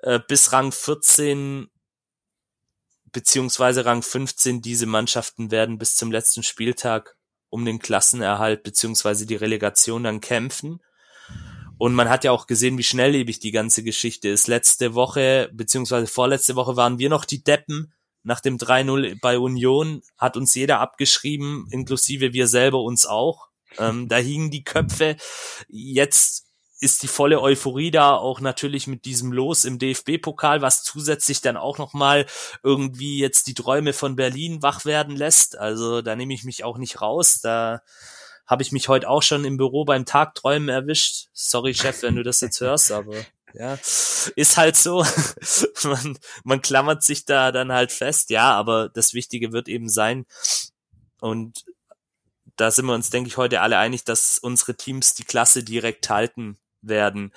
äh, 0.00 0.18
bis 0.26 0.52
Rang 0.52 0.72
14 0.72 1.70
beziehungsweise 3.12 3.84
Rang 3.84 4.02
15 4.02 4.60
diese 4.60 4.86
Mannschaften 4.86 5.50
werden 5.50 5.78
bis 5.78 5.96
zum 5.96 6.10
letzten 6.10 6.42
Spieltag 6.42 7.16
um 7.54 7.64
den 7.64 7.78
Klassenerhalt 7.78 8.64
beziehungsweise 8.64 9.26
die 9.26 9.36
Relegation 9.36 10.02
dann 10.02 10.20
kämpfen. 10.20 10.80
Und 11.78 11.94
man 11.94 12.08
hat 12.08 12.24
ja 12.24 12.32
auch 12.32 12.48
gesehen, 12.48 12.78
wie 12.78 12.82
schnelllebig 12.82 13.38
die 13.38 13.52
ganze 13.52 13.84
Geschichte 13.84 14.28
ist. 14.28 14.48
Letzte 14.48 14.94
Woche, 14.94 15.50
beziehungsweise 15.52 16.08
vorletzte 16.08 16.56
Woche 16.56 16.74
waren 16.74 16.98
wir 16.98 17.08
noch 17.08 17.24
die 17.24 17.44
Deppen. 17.44 17.94
Nach 18.24 18.40
dem 18.40 18.58
3-0 18.58 19.20
bei 19.20 19.38
Union 19.38 20.02
hat 20.18 20.36
uns 20.36 20.52
jeder 20.56 20.80
abgeschrieben, 20.80 21.68
inklusive 21.70 22.32
wir 22.32 22.48
selber 22.48 22.80
uns 22.80 23.06
auch. 23.06 23.50
Ähm, 23.78 24.08
da 24.08 24.16
hingen 24.16 24.50
die 24.50 24.64
Köpfe. 24.64 25.16
Jetzt 25.68 26.43
ist 26.84 27.02
die 27.02 27.08
volle 27.08 27.40
Euphorie 27.40 27.90
da, 27.90 28.14
auch 28.14 28.40
natürlich 28.40 28.86
mit 28.86 29.06
diesem 29.06 29.32
Los 29.32 29.64
im 29.64 29.78
DFB-Pokal, 29.78 30.60
was 30.60 30.84
zusätzlich 30.84 31.40
dann 31.40 31.56
auch 31.56 31.78
nochmal 31.78 32.26
irgendwie 32.62 33.18
jetzt 33.18 33.46
die 33.46 33.54
Träume 33.54 33.94
von 33.94 34.16
Berlin 34.16 34.62
wach 34.62 34.84
werden 34.84 35.16
lässt. 35.16 35.56
Also 35.56 36.02
da 36.02 36.14
nehme 36.14 36.34
ich 36.34 36.44
mich 36.44 36.62
auch 36.62 36.76
nicht 36.76 37.00
raus. 37.00 37.40
Da 37.40 37.80
habe 38.46 38.62
ich 38.62 38.70
mich 38.70 38.88
heute 38.88 39.08
auch 39.08 39.22
schon 39.22 39.46
im 39.46 39.56
Büro 39.56 39.86
beim 39.86 40.04
Tagträumen 40.04 40.68
erwischt. 40.68 41.28
Sorry, 41.32 41.72
Chef, 41.74 42.02
wenn 42.02 42.16
du 42.16 42.22
das 42.22 42.42
jetzt 42.42 42.60
hörst, 42.60 42.92
aber 42.92 43.16
ja, 43.54 43.78
ist 44.36 44.56
halt 44.58 44.76
so. 44.76 45.06
man, 45.84 46.18
man 46.44 46.60
klammert 46.60 47.02
sich 47.02 47.24
da 47.24 47.50
dann 47.50 47.72
halt 47.72 47.92
fest. 47.92 48.28
Ja, 48.28 48.52
aber 48.52 48.90
das 48.90 49.14
Wichtige 49.14 49.52
wird 49.52 49.68
eben 49.68 49.88
sein. 49.88 50.26
Und 51.18 51.64
da 52.56 52.70
sind 52.70 52.84
wir 52.84 52.94
uns, 52.94 53.08
denke 53.08 53.28
ich, 53.28 53.38
heute 53.38 53.62
alle 53.62 53.78
einig, 53.78 54.04
dass 54.04 54.38
unsere 54.38 54.76
Teams 54.76 55.14
die 55.14 55.24
Klasse 55.24 55.64
direkt 55.64 56.10
halten 56.10 56.58
werden. 56.88 57.32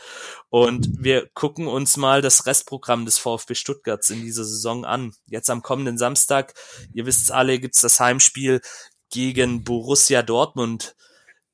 Und 0.49 0.89
wir 0.99 1.27
gucken 1.33 1.67
uns 1.67 1.97
mal 1.97 2.21
das 2.21 2.45
Restprogramm 2.45 3.05
des 3.05 3.17
VfB 3.17 3.55
Stuttgarts 3.55 4.09
in 4.09 4.21
dieser 4.21 4.45
Saison 4.45 4.85
an. 4.85 5.13
Jetzt 5.25 5.49
am 5.49 5.61
kommenden 5.61 5.97
Samstag, 5.97 6.53
ihr 6.93 7.05
wisst 7.05 7.31
alle, 7.31 7.59
gibt's 7.59 7.81
das 7.81 7.99
Heimspiel 7.99 8.61
gegen 9.09 9.63
Borussia 9.63 10.21
Dortmund. 10.23 10.95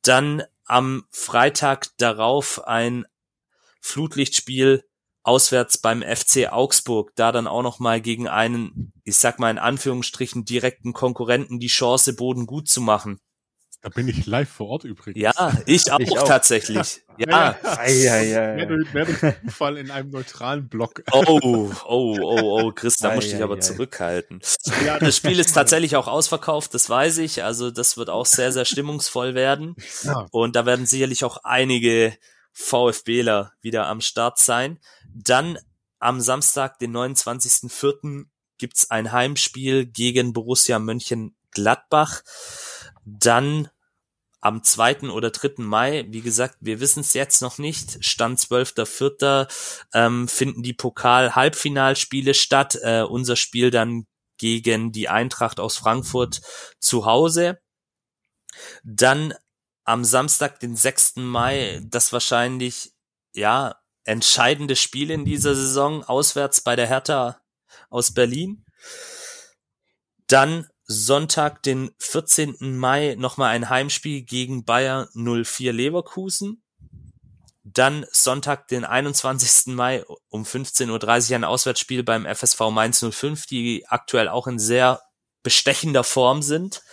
Dann 0.01 0.43
am 0.65 1.05
Freitag 1.11 1.89
darauf 1.97 2.65
ein 2.65 3.05
Flutlichtspiel 3.81 4.83
auswärts 5.23 5.77
beim 5.77 6.01
FC 6.01 6.51
Augsburg, 6.51 7.13
da 7.15 7.31
dann 7.31 7.47
auch 7.47 7.63
noch 7.63 7.79
mal 7.79 8.01
gegen 8.01 8.27
einen, 8.27 8.93
ich 9.03 9.15
sag 9.15 9.39
mal 9.39 9.51
in 9.51 9.57
Anführungsstrichen 9.57 10.45
direkten 10.45 10.93
Konkurrenten 10.93 11.59
die 11.59 11.67
Chance 11.67 12.13
Boden 12.13 12.45
gut 12.45 12.67
zu 12.67 12.81
machen. 12.81 13.19
Da 13.83 13.89
bin 13.89 14.07
ich 14.07 14.25
live 14.25 14.49
vor 14.49 14.69
Ort 14.69 14.85
übrigens. 14.85 15.21
Ja, 15.21 15.51
ich 15.65 15.91
auch, 15.91 15.99
ich 15.99 16.17
auch. 16.17 16.25
tatsächlich. 16.25 17.01
Ja. 17.17 17.57
Ei, 17.63 18.09
ei, 18.09 18.39
ei. 18.39 18.55
Mehr, 18.55 18.65
durch, 18.65 18.93
mehr 18.93 19.05
durch 19.05 19.19
Zufall 19.45 19.77
in 19.77 19.91
einem 19.91 20.09
neutralen 20.09 20.69
Block. 20.69 21.03
Oh, 21.11 21.23
oh, 21.27 21.71
oh, 21.85 22.17
oh, 22.21 22.71
Chris, 22.71 22.95
da 22.95 23.13
muss 23.13 23.25
ich 23.25 23.43
aber 23.43 23.59
zurückhalten. 23.59 24.39
Ja, 24.85 24.99
das 24.99 25.17
Spiel 25.17 25.37
ist 25.37 25.53
tatsächlich 25.53 25.97
auch 25.97 26.07
ausverkauft, 26.07 26.73
das 26.73 26.89
weiß 26.89 27.17
ich. 27.17 27.43
Also 27.43 27.71
das 27.71 27.97
wird 27.97 28.09
auch 28.09 28.25
sehr, 28.25 28.53
sehr 28.53 28.63
stimmungsvoll 28.63 29.35
werden. 29.35 29.75
Ja. 30.03 30.27
Und 30.31 30.55
da 30.55 30.65
werden 30.65 30.85
sicherlich 30.85 31.25
auch 31.25 31.39
einige 31.43 32.17
VfBler 32.53 33.51
wieder 33.61 33.87
am 33.87 33.99
Start 33.99 34.39
sein. 34.39 34.79
Dann 35.13 35.59
am 35.99 36.21
Samstag, 36.21 36.79
den 36.79 36.95
29.04. 36.95 38.27
gibt's 38.57 38.89
ein 38.89 39.11
Heimspiel 39.11 39.85
gegen 39.85 40.31
Borussia 40.31 40.79
Mönchengladbach. 40.79 42.23
Dann 43.05 43.69
am 44.41 44.61
2. 44.61 45.09
oder 45.09 45.31
3. 45.31 45.63
Mai, 45.63 46.05
wie 46.09 46.21
gesagt, 46.21 46.57
wir 46.59 46.81
wissen 46.81 46.99
es 46.99 47.13
jetzt 47.13 47.41
noch 47.41 47.57
nicht, 47.57 48.03
Stand 48.03 48.39
12.04. 48.39 49.47
Ähm, 49.93 50.27
finden 50.27 50.63
die 50.63 50.73
Pokal-Halbfinalspiele 50.73 52.33
statt. 52.33 52.77
Äh, 52.81 53.03
unser 53.03 53.37
Spiel 53.37 53.71
dann 53.71 54.05
gegen 54.37 54.91
die 54.91 55.07
Eintracht 55.07 55.61
aus 55.61 55.77
Frankfurt 55.77 56.41
zu 56.79 57.05
Hause. 57.05 57.61
Dann 58.83 59.33
am 59.85 60.03
Samstag, 60.03 60.59
den 60.59 60.75
6. 60.75 61.17
Mai, 61.17 61.81
das 61.85 62.11
wahrscheinlich, 62.11 62.93
ja, 63.33 63.79
entscheidende 64.03 64.75
Spiel 64.75 65.11
in 65.11 65.23
dieser 65.23 65.55
Saison, 65.55 66.03
auswärts 66.03 66.61
bei 66.61 66.75
der 66.75 66.87
Hertha 66.87 67.39
aus 67.89 68.13
Berlin. 68.13 68.65
Dann 70.27 70.67
Sonntag, 70.85 71.63
den 71.63 71.91
14. 71.99 72.77
Mai, 72.77 73.15
nochmal 73.17 73.49
ein 73.49 73.69
Heimspiel 73.69 74.23
gegen 74.23 74.65
Bayer 74.65 75.07
04 75.13 75.71
Leverkusen. 75.73 76.61
Dann 77.63 78.05
Sonntag, 78.11 78.67
den 78.67 78.83
21. 78.83 79.73
Mai 79.73 80.03
um 80.29 80.43
15.30 80.43 81.29
Uhr 81.29 81.35
ein 81.35 81.43
Auswärtsspiel 81.43 82.03
beim 82.03 82.25
FSV 82.25 82.59
Mainz 82.71 83.03
05, 83.03 83.45
die 83.45 83.85
aktuell 83.87 84.27
auch 84.27 84.47
in 84.47 84.59
sehr 84.59 85.01
bestechender 85.41 86.03
Form 86.03 86.41
sind. 86.41 86.83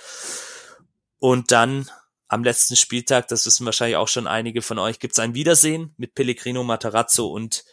Und 1.18 1.50
dann 1.50 1.90
am 2.28 2.44
letzten 2.44 2.76
Spieltag, 2.76 3.26
das 3.28 3.44
wissen 3.44 3.66
wahrscheinlich 3.66 3.96
auch 3.96 4.08
schon 4.08 4.28
einige 4.28 4.62
von 4.62 4.78
euch, 4.78 5.00
gibt's 5.00 5.18
ein 5.18 5.34
Wiedersehen 5.34 5.94
mit 5.96 6.14
Pellegrino 6.14 6.62
Matarazzo 6.62 7.26
und 7.26 7.64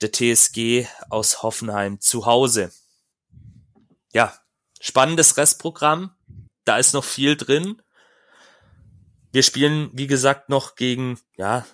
der 0.00 0.12
TSG 0.12 0.86
aus 1.10 1.42
Hoffenheim 1.42 2.00
zu 2.00 2.24
Hause. 2.24 2.70
Ja, 4.12 4.32
spannendes 4.80 5.36
Restprogramm. 5.36 6.14
Da 6.64 6.78
ist 6.78 6.92
noch 6.92 7.04
viel 7.04 7.36
drin. 7.36 7.80
Wir 9.32 9.42
spielen, 9.42 9.90
wie 9.92 10.06
gesagt, 10.06 10.48
noch 10.48 10.74
gegen, 10.74 11.18
ja, 11.36 11.66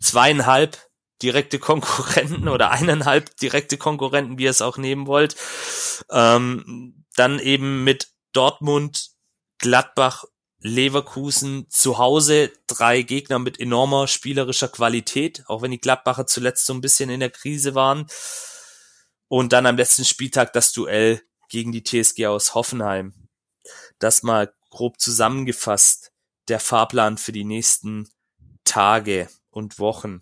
zweieinhalb 0.00 0.78
direkte 1.22 1.58
Konkurrenten 1.58 2.48
oder 2.48 2.70
eineinhalb 2.70 3.36
direkte 3.36 3.76
Konkurrenten, 3.76 4.38
wie 4.38 4.44
ihr 4.44 4.50
es 4.50 4.62
auch 4.62 4.78
nehmen 4.78 5.06
wollt. 5.06 5.36
Ähm, 6.10 7.04
dann 7.16 7.38
eben 7.38 7.84
mit 7.84 8.08
Dortmund, 8.32 9.10
Gladbach, 9.58 10.24
Leverkusen 10.60 11.66
zu 11.70 11.98
Hause 11.98 12.52
drei 12.66 13.02
Gegner 13.02 13.38
mit 13.38 13.60
enormer 13.60 14.08
spielerischer 14.08 14.68
Qualität, 14.68 15.44
auch 15.46 15.62
wenn 15.62 15.70
die 15.70 15.80
Gladbacher 15.80 16.26
zuletzt 16.26 16.66
so 16.66 16.74
ein 16.74 16.80
bisschen 16.80 17.10
in 17.10 17.20
der 17.20 17.30
Krise 17.30 17.74
waren. 17.74 18.06
Und 19.28 19.52
dann 19.52 19.66
am 19.66 19.76
letzten 19.76 20.04
Spieltag 20.04 20.52
das 20.52 20.72
Duell 20.72 21.22
gegen 21.48 21.72
die 21.72 21.82
TSG 21.82 22.26
aus 22.26 22.54
Hoffenheim. 22.54 23.14
Das 23.98 24.22
mal 24.22 24.52
grob 24.70 25.00
zusammengefasst, 25.00 26.12
der 26.48 26.60
Fahrplan 26.60 27.18
für 27.18 27.32
die 27.32 27.44
nächsten 27.44 28.08
Tage 28.64 29.28
und 29.50 29.78
Wochen. 29.78 30.20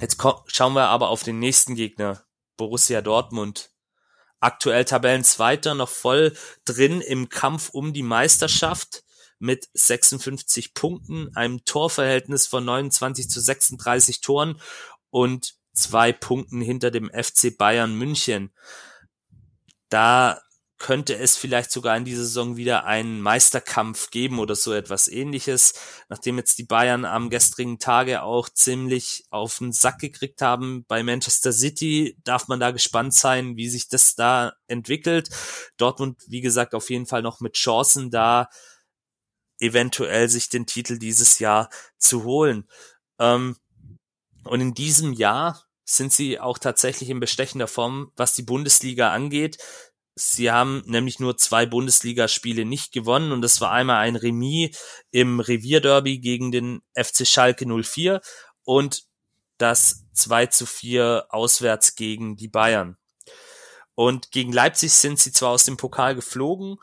Jetzt 0.00 0.22
schauen 0.46 0.74
wir 0.74 0.88
aber 0.88 1.08
auf 1.08 1.22
den 1.22 1.38
nächsten 1.38 1.74
Gegner, 1.74 2.24
Borussia 2.56 3.02
Dortmund. 3.02 3.70
Aktuell 4.40 4.84
Tabellenzweiter, 4.84 5.74
noch 5.74 5.88
voll 5.88 6.36
drin 6.64 7.00
im 7.00 7.28
Kampf 7.28 7.70
um 7.70 7.92
die 7.92 8.02
Meisterschaft 8.02 9.04
mit 9.38 9.68
56 9.74 10.74
Punkten, 10.74 11.34
einem 11.34 11.64
Torverhältnis 11.64 12.46
von 12.46 12.64
29 12.64 13.28
zu 13.28 13.40
36 13.40 14.20
Toren 14.20 14.60
und 15.10 15.56
zwei 15.72 16.12
Punkten 16.12 16.60
hinter 16.60 16.90
dem 16.90 17.10
FC 17.10 17.56
Bayern 17.56 17.94
München 17.94 18.52
da 19.96 20.42
könnte 20.76 21.16
es 21.16 21.38
vielleicht 21.38 21.70
sogar 21.70 21.96
in 21.96 22.04
dieser 22.04 22.24
Saison 22.24 22.58
wieder 22.58 22.84
einen 22.84 23.22
Meisterkampf 23.22 24.10
geben 24.10 24.38
oder 24.38 24.54
so 24.54 24.74
etwas 24.74 25.08
ähnliches. 25.08 25.72
Nachdem 26.10 26.36
jetzt 26.36 26.58
die 26.58 26.64
Bayern 26.64 27.06
am 27.06 27.30
gestrigen 27.30 27.78
Tage 27.78 28.20
auch 28.22 28.50
ziemlich 28.50 29.24
auf 29.30 29.56
den 29.56 29.72
Sack 29.72 30.00
gekriegt 30.00 30.42
haben 30.42 30.84
bei 30.86 31.02
Manchester 31.02 31.50
City, 31.50 32.18
darf 32.24 32.46
man 32.48 32.60
da 32.60 32.72
gespannt 32.72 33.14
sein, 33.14 33.56
wie 33.56 33.70
sich 33.70 33.88
das 33.88 34.16
da 34.16 34.52
entwickelt. 34.66 35.30
Dortmund, 35.78 36.20
wie 36.28 36.42
gesagt, 36.42 36.74
auf 36.74 36.90
jeden 36.90 37.06
Fall 37.06 37.22
noch 37.22 37.40
mit 37.40 37.54
Chancen 37.54 38.10
da, 38.10 38.50
eventuell 39.58 40.28
sich 40.28 40.50
den 40.50 40.66
Titel 40.66 40.98
dieses 40.98 41.38
Jahr 41.38 41.70
zu 41.96 42.24
holen. 42.24 42.68
Ähm, 43.18 43.56
und 44.44 44.60
in 44.60 44.74
diesem 44.74 45.14
Jahr 45.14 45.66
sind 45.88 46.12
sie 46.12 46.40
auch 46.40 46.58
tatsächlich 46.58 47.08
in 47.10 47.20
bestechender 47.20 47.68
Form, 47.68 48.10
was 48.16 48.34
die 48.34 48.42
Bundesliga 48.42 49.12
angeht. 49.12 49.58
Sie 50.18 50.50
haben 50.50 50.82
nämlich 50.86 51.20
nur 51.20 51.36
zwei 51.36 51.66
Bundesligaspiele 51.66 52.64
nicht 52.64 52.90
gewonnen 52.90 53.32
und 53.32 53.42
das 53.42 53.60
war 53.60 53.70
einmal 53.70 53.98
ein 53.98 54.16
Remis 54.16 54.74
im 55.10 55.40
Revierderby 55.40 56.20
gegen 56.20 56.50
den 56.50 56.80
FC 56.94 57.26
Schalke 57.26 57.66
04 57.66 58.22
und 58.64 59.04
das 59.58 60.06
2 60.14 60.46
zu 60.46 60.64
4 60.64 61.26
auswärts 61.28 61.96
gegen 61.96 62.36
die 62.36 62.48
Bayern. 62.48 62.96
Und 63.94 64.30
gegen 64.30 64.52
Leipzig 64.52 64.92
sind 64.92 65.18
sie 65.18 65.32
zwar 65.32 65.50
aus 65.50 65.64
dem 65.64 65.76
Pokal 65.76 66.14
geflogen 66.14 66.78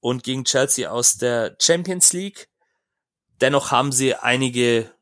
und 0.00 0.24
gegen 0.24 0.44
Chelsea 0.44 0.90
aus 0.90 1.16
der 1.16 1.56
Champions 1.60 2.12
League, 2.12 2.48
dennoch 3.40 3.70
haben 3.70 3.92
sie 3.92 4.16
einige, 4.16 4.92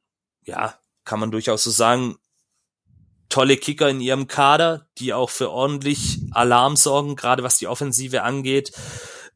ja, 0.43 0.79
kann 1.05 1.21
man 1.21 1.31
durchaus 1.31 1.65
so 1.65 1.71
sagen, 1.71 2.19
tolle 3.33 3.57
Kicker 3.57 3.89
in 3.89 4.01
ihrem 4.01 4.29
Kader, 4.29 4.87
die 4.99 5.15
auch 5.15 5.31
für 5.31 5.51
ordentlich 5.51 6.21
Alarm 6.33 6.77
sorgen, 6.77 7.17
gerade 7.17 7.43
was 7.43 7.57
die 7.57 7.67
Offensive 7.67 8.23
angeht. 8.23 8.73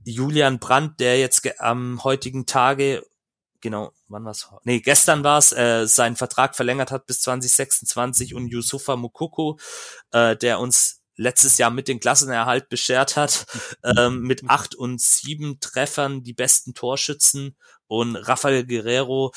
Julian 0.05 0.59
Brandt, 0.59 1.01
der 1.01 1.19
jetzt 1.19 1.49
am 1.61 2.05
heutigen 2.05 2.45
Tage 2.47 3.03
genau, 3.61 3.93
wann 4.09 4.25
war's? 4.25 4.49
Nee, 4.65 4.81
gestern 4.81 5.25
war's, 5.25 5.53
äh, 5.53 5.87
seinen 5.87 6.17
Vertrag 6.17 6.55
verlängert 6.55 6.91
hat 6.91 7.07
bis 7.07 7.21
2026 7.23 8.35
und 8.35 8.49
Yusufa 8.49 8.97
Mukoko, 8.97 9.59
äh, 10.13 10.37
der 10.37 10.61
uns 10.61 11.03
letztes 11.17 11.57
Jahr 11.59 11.71
mit 11.71 11.89
den 11.89 11.99
Klassenerhalt 11.99 12.69
beschert 12.69 13.17
hat, 13.17 13.47
ähm, 13.83 14.21
mit 14.21 14.43
acht 14.49 14.75
und 14.75 15.01
sieben 15.01 15.59
Treffern 15.59 16.23
die 16.23 16.35
besten 16.35 16.75
Torschützen 16.75 17.57
und 17.87 18.17
Rafael 18.17 18.67
Guerrero 18.67 19.33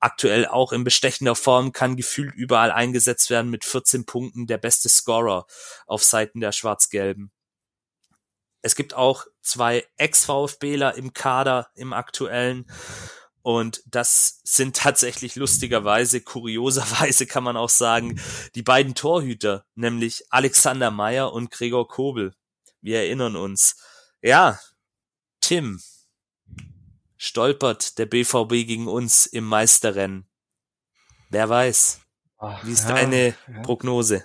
aktuell 0.00 0.46
auch 0.46 0.72
in 0.72 0.84
bestechender 0.84 1.34
Form, 1.34 1.72
kann 1.72 1.96
gefühlt 1.96 2.34
überall 2.34 2.70
eingesetzt 2.70 3.30
werden 3.30 3.50
mit 3.50 3.64
14 3.64 4.06
Punkten, 4.06 4.46
der 4.46 4.58
beste 4.58 4.88
Scorer 4.88 5.46
auf 5.86 6.04
Seiten 6.04 6.40
der 6.40 6.52
Schwarz-Gelben. 6.52 7.30
Es 8.62 8.74
gibt 8.74 8.94
auch 8.94 9.26
zwei 9.42 9.86
Ex-VfBler 9.96 10.96
im 10.96 11.12
Kader 11.12 11.68
im 11.74 11.92
aktuellen. 11.92 12.66
Und 13.42 13.80
das 13.86 14.40
sind 14.42 14.74
tatsächlich 14.74 15.36
lustigerweise, 15.36 16.20
kurioserweise 16.20 17.26
kann 17.26 17.44
man 17.44 17.56
auch 17.56 17.68
sagen, 17.68 18.20
die 18.56 18.62
beiden 18.62 18.96
Torhüter, 18.96 19.64
nämlich 19.76 20.24
Alexander 20.30 20.90
Meyer 20.90 21.32
und 21.32 21.52
Gregor 21.52 21.86
Kobel. 21.86 22.34
Wir 22.80 22.98
erinnern 22.98 23.36
uns. 23.36 23.76
Ja, 24.20 24.58
Tim, 25.40 25.80
stolpert 27.26 27.98
der 27.98 28.06
BVB 28.06 28.66
gegen 28.66 28.86
uns 28.86 29.26
im 29.26 29.44
Meisterrennen? 29.44 30.26
Wer 31.30 31.48
weiß? 31.48 32.00
Wie 32.62 32.72
ist 32.72 32.88
ja, 32.88 32.94
deine 32.94 33.34
ja. 33.52 33.62
Prognose? 33.62 34.24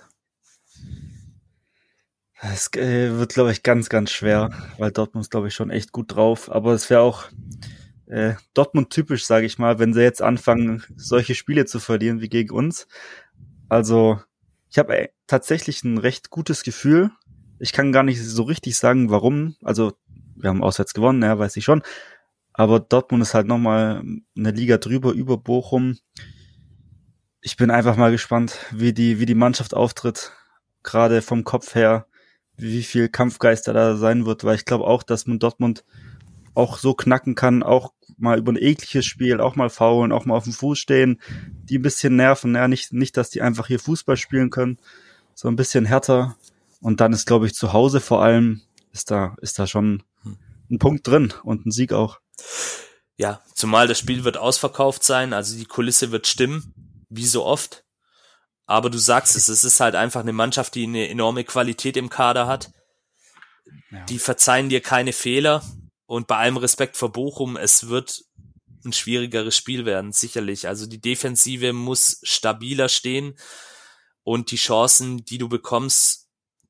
Es 2.40 2.72
äh, 2.74 3.16
wird, 3.18 3.34
glaube 3.34 3.52
ich, 3.52 3.62
ganz, 3.62 3.88
ganz 3.88 4.10
schwer, 4.10 4.50
weil 4.78 4.90
Dortmund 4.90 5.24
ist, 5.24 5.30
glaube 5.30 5.48
ich, 5.48 5.54
schon 5.54 5.70
echt 5.70 5.92
gut 5.92 6.14
drauf. 6.14 6.50
Aber 6.50 6.72
es 6.72 6.90
wäre 6.90 7.00
auch 7.00 7.24
äh, 8.06 8.34
Dortmund-typisch, 8.54 9.24
sage 9.24 9.46
ich 9.46 9.58
mal, 9.58 9.78
wenn 9.78 9.94
sie 9.94 10.02
jetzt 10.02 10.22
anfangen, 10.22 10.84
solche 10.96 11.34
Spiele 11.34 11.66
zu 11.66 11.80
verlieren 11.80 12.20
wie 12.20 12.28
gegen 12.28 12.50
uns. 12.50 12.86
Also, 13.68 14.20
ich 14.70 14.78
habe 14.78 14.96
äh, 14.96 15.08
tatsächlich 15.26 15.82
ein 15.84 15.98
recht 15.98 16.30
gutes 16.30 16.62
Gefühl. 16.62 17.10
Ich 17.58 17.72
kann 17.72 17.92
gar 17.92 18.02
nicht 18.02 18.20
so 18.20 18.42
richtig 18.42 18.76
sagen, 18.76 19.10
warum. 19.10 19.56
Also, 19.62 19.92
wir 20.34 20.50
haben 20.50 20.62
auswärts 20.62 20.94
gewonnen, 20.94 21.22
ja, 21.22 21.38
weiß 21.38 21.56
ich 21.56 21.64
schon. 21.64 21.82
Aber 22.54 22.80
Dortmund 22.80 23.22
ist 23.22 23.34
halt 23.34 23.46
nochmal 23.46 24.02
eine 24.36 24.50
Liga 24.50 24.78
drüber 24.78 25.12
über 25.12 25.38
Bochum. 25.38 25.98
Ich 27.40 27.56
bin 27.56 27.70
einfach 27.70 27.96
mal 27.96 28.10
gespannt, 28.10 28.58
wie 28.70 28.92
die, 28.92 29.18
wie 29.18 29.26
die 29.26 29.34
Mannschaft 29.34 29.74
auftritt. 29.74 30.32
Gerade 30.82 31.22
vom 31.22 31.44
Kopf 31.44 31.74
her, 31.74 32.06
wie 32.56 32.82
viel 32.82 33.08
Kampfgeister 33.08 33.72
da 33.72 33.96
sein 33.96 34.26
wird, 34.26 34.44
weil 34.44 34.56
ich 34.56 34.64
glaube 34.64 34.84
auch, 34.84 35.02
dass 35.02 35.26
man 35.26 35.38
Dortmund 35.38 35.84
auch 36.54 36.78
so 36.78 36.94
knacken 36.94 37.34
kann, 37.34 37.62
auch 37.62 37.92
mal 38.18 38.38
über 38.38 38.52
ein 38.52 38.58
ekliges 38.60 39.06
Spiel, 39.06 39.40
auch 39.40 39.56
mal 39.56 39.70
faulen, 39.70 40.12
auch 40.12 40.24
mal 40.26 40.36
auf 40.36 40.44
dem 40.44 40.52
Fuß 40.52 40.78
stehen, 40.78 41.20
die 41.64 41.78
ein 41.78 41.82
bisschen 41.82 42.16
nerven, 42.16 42.54
ja, 42.54 42.68
nicht, 42.68 42.92
nicht, 42.92 43.16
dass 43.16 43.30
die 43.30 43.42
einfach 43.42 43.66
hier 43.66 43.78
Fußball 43.78 44.16
spielen 44.16 44.50
können, 44.50 44.78
so 45.34 45.48
ein 45.48 45.56
bisschen 45.56 45.86
härter. 45.86 46.36
Und 46.80 47.00
dann 47.00 47.12
ist, 47.12 47.26
glaube 47.26 47.46
ich, 47.46 47.54
zu 47.54 47.72
Hause 47.72 48.00
vor 48.00 48.22
allem, 48.22 48.60
ist 48.92 49.10
da, 49.10 49.36
ist 49.40 49.58
da 49.58 49.66
schon 49.66 50.02
ein 50.70 50.78
Punkt 50.78 51.06
drin 51.06 51.32
und 51.42 51.66
ein 51.66 51.70
Sieg 51.70 51.92
auch. 51.92 52.21
Ja, 53.16 53.42
zumal 53.54 53.86
das 53.86 53.98
Spiel 53.98 54.24
wird 54.24 54.36
ausverkauft 54.36 55.04
sein, 55.04 55.32
also 55.32 55.56
die 55.56 55.64
Kulisse 55.64 56.10
wird 56.10 56.26
stimmen, 56.26 57.06
wie 57.08 57.26
so 57.26 57.44
oft. 57.44 57.84
Aber 58.66 58.90
du 58.90 58.98
sagst 58.98 59.36
es, 59.36 59.48
es 59.48 59.64
ist 59.64 59.80
halt 59.80 59.94
einfach 59.94 60.20
eine 60.20 60.32
Mannschaft, 60.32 60.74
die 60.74 60.84
eine 60.84 61.08
enorme 61.08 61.44
Qualität 61.44 61.96
im 61.96 62.08
Kader 62.08 62.46
hat. 62.46 62.70
Ja. 63.90 64.04
Die 64.06 64.18
verzeihen 64.18 64.68
dir 64.68 64.80
keine 64.80 65.12
Fehler. 65.12 65.62
Und 66.06 66.26
bei 66.26 66.36
allem 66.36 66.56
Respekt 66.56 66.96
vor 66.96 67.12
Bochum, 67.12 67.56
es 67.56 67.88
wird 67.88 68.22
ein 68.84 68.92
schwierigeres 68.92 69.56
Spiel 69.56 69.84
werden, 69.84 70.12
sicherlich. 70.12 70.68
Also 70.68 70.86
die 70.86 71.00
Defensive 71.00 71.72
muss 71.72 72.20
stabiler 72.22 72.88
stehen 72.88 73.38
und 74.22 74.50
die 74.50 74.56
Chancen, 74.56 75.24
die 75.24 75.38
du 75.38 75.48
bekommst, 75.48 76.21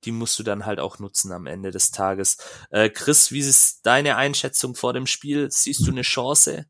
die 0.04 0.12
musst 0.12 0.38
du 0.38 0.42
dann 0.42 0.66
halt 0.66 0.80
auch 0.80 0.98
nutzen 0.98 1.32
am 1.32 1.46
Ende 1.46 1.70
des 1.70 1.90
Tages. 1.90 2.38
Äh, 2.70 2.90
Chris, 2.90 3.32
wie 3.32 3.40
ist 3.40 3.86
deine 3.86 4.16
Einschätzung 4.16 4.74
vor 4.74 4.92
dem 4.92 5.06
Spiel? 5.06 5.50
Siehst 5.50 5.86
du 5.86 5.90
eine 5.90 6.02
Chance? 6.02 6.66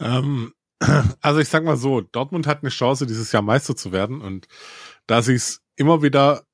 Ähm, 0.00 0.54
also 1.20 1.40
ich 1.40 1.48
sag 1.48 1.64
mal 1.64 1.76
so, 1.76 2.00
Dortmund 2.00 2.46
hat 2.46 2.62
eine 2.62 2.70
Chance, 2.70 3.06
dieses 3.06 3.32
Jahr 3.32 3.42
Meister 3.42 3.76
zu 3.76 3.92
werden 3.92 4.20
und 4.20 4.46
da 5.06 5.22
sie 5.22 5.34
es 5.34 5.60
immer 5.76 6.02
wieder 6.02 6.44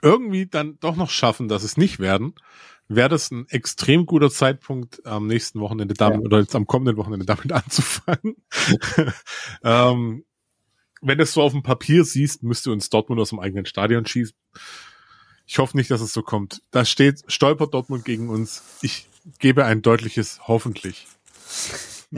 irgendwie 0.00 0.46
dann 0.46 0.78
doch 0.80 0.96
noch 0.96 1.10
schaffen, 1.10 1.48
dass 1.48 1.62
es 1.62 1.76
nicht 1.76 1.98
werden, 1.98 2.34
wäre 2.88 3.08
das 3.08 3.30
ein 3.30 3.46
extrem 3.48 4.06
guter 4.06 4.30
Zeitpunkt, 4.30 5.04
am 5.06 5.26
nächsten 5.26 5.60
Wochenende 5.60 5.94
damit 5.94 6.20
Ja. 6.20 6.24
oder 6.24 6.40
jetzt 6.40 6.54
am 6.56 6.66
kommenden 6.66 6.96
Wochenende 6.96 7.26
damit 7.26 7.52
anzufangen. 7.52 8.36
ähm, 9.62 10.24
wenn 11.02 11.18
du 11.18 11.24
es 11.24 11.32
so 11.32 11.42
auf 11.42 11.52
dem 11.52 11.62
Papier 11.62 12.04
siehst, 12.04 12.42
müsste 12.42 12.70
uns 12.70 12.88
Dortmund 12.90 13.20
aus 13.20 13.30
dem 13.30 13.40
eigenen 13.40 13.66
Stadion 13.66 14.06
schießen. 14.06 14.34
Ich 15.46 15.58
hoffe 15.58 15.76
nicht, 15.76 15.90
dass 15.90 16.00
es 16.00 16.12
so 16.12 16.22
kommt. 16.22 16.62
Da 16.70 16.84
steht, 16.84 17.24
stolpert 17.26 17.74
Dortmund 17.74 18.04
gegen 18.04 18.28
uns. 18.28 18.62
Ich 18.80 19.08
gebe 19.38 19.64
ein 19.64 19.82
deutliches 19.82 20.40
hoffentlich. 20.46 21.06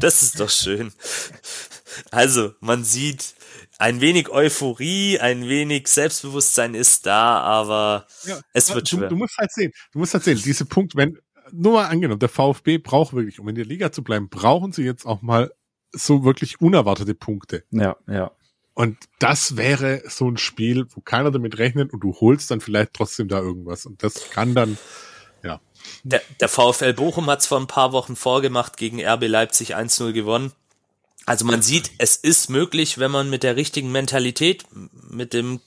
das 0.00 0.22
ist 0.22 0.40
doch 0.40 0.50
schön. 0.50 0.92
Also, 2.10 2.52
man 2.60 2.84
sieht, 2.84 3.34
ein 3.78 4.00
wenig 4.00 4.28
Euphorie, 4.28 5.18
ein 5.18 5.48
wenig 5.48 5.88
Selbstbewusstsein 5.88 6.74
ist 6.74 7.06
da, 7.06 7.40
aber 7.40 8.06
Ja, 8.24 8.40
es 8.52 8.74
wird 8.74 8.90
du, 8.92 8.96
schwer. 8.96 9.08
du 9.08 9.16
musst 9.16 9.36
halt 9.38 9.52
sehen, 9.52 9.72
du 9.92 9.98
musst 10.00 10.14
halt 10.14 10.24
sehen, 10.24 10.40
diese 10.44 10.66
Punkt, 10.66 10.96
wenn, 10.96 11.18
nur 11.52 11.74
mal 11.74 11.86
angenommen, 11.86 12.20
der 12.20 12.28
VfB 12.28 12.78
braucht 12.78 13.14
wirklich, 13.14 13.40
um 13.40 13.48
in 13.48 13.54
der 13.54 13.64
Liga 13.64 13.92
zu 13.92 14.02
bleiben, 14.02 14.28
brauchen 14.28 14.72
sie 14.72 14.82
jetzt 14.82 15.06
auch 15.06 15.22
mal 15.22 15.50
so 15.92 16.24
wirklich 16.24 16.60
unerwartete 16.60 17.14
Punkte. 17.14 17.64
Ja, 17.70 17.96
ja. 18.06 18.30
Und 18.74 18.96
das 19.18 19.56
wäre 19.56 20.02
so 20.08 20.30
ein 20.30 20.36
Spiel, 20.36 20.86
wo 20.90 21.00
keiner 21.00 21.32
damit 21.32 21.58
rechnet 21.58 21.92
und 21.92 22.00
du 22.00 22.14
holst 22.20 22.50
dann 22.50 22.60
vielleicht 22.60 22.94
trotzdem 22.94 23.26
da 23.26 23.40
irgendwas. 23.40 23.86
Und 23.86 24.04
das 24.04 24.30
kann 24.30 24.54
dann, 24.54 24.78
ja. 25.42 25.60
Der, 26.04 26.22
der 26.40 26.48
VfL 26.48 26.92
Bochum 26.92 27.28
hat 27.28 27.40
es 27.40 27.46
vor 27.46 27.58
ein 27.58 27.66
paar 27.66 27.90
Wochen 27.92 28.14
vorgemacht, 28.14 28.76
gegen 28.76 29.04
RB 29.04 29.26
Leipzig 29.26 29.76
1-0 29.76 30.12
gewonnen. 30.12 30.52
Also 31.26 31.44
man 31.44 31.60
sieht, 31.60 31.90
es 31.98 32.16
ist 32.16 32.48
möglich, 32.50 32.98
wenn 32.98 33.10
man 33.10 33.28
mit 33.28 33.42
der 33.42 33.56
richtigen 33.56 33.90
Mentalität, 33.90 34.64
mit 35.10 35.32
dem 35.32 35.60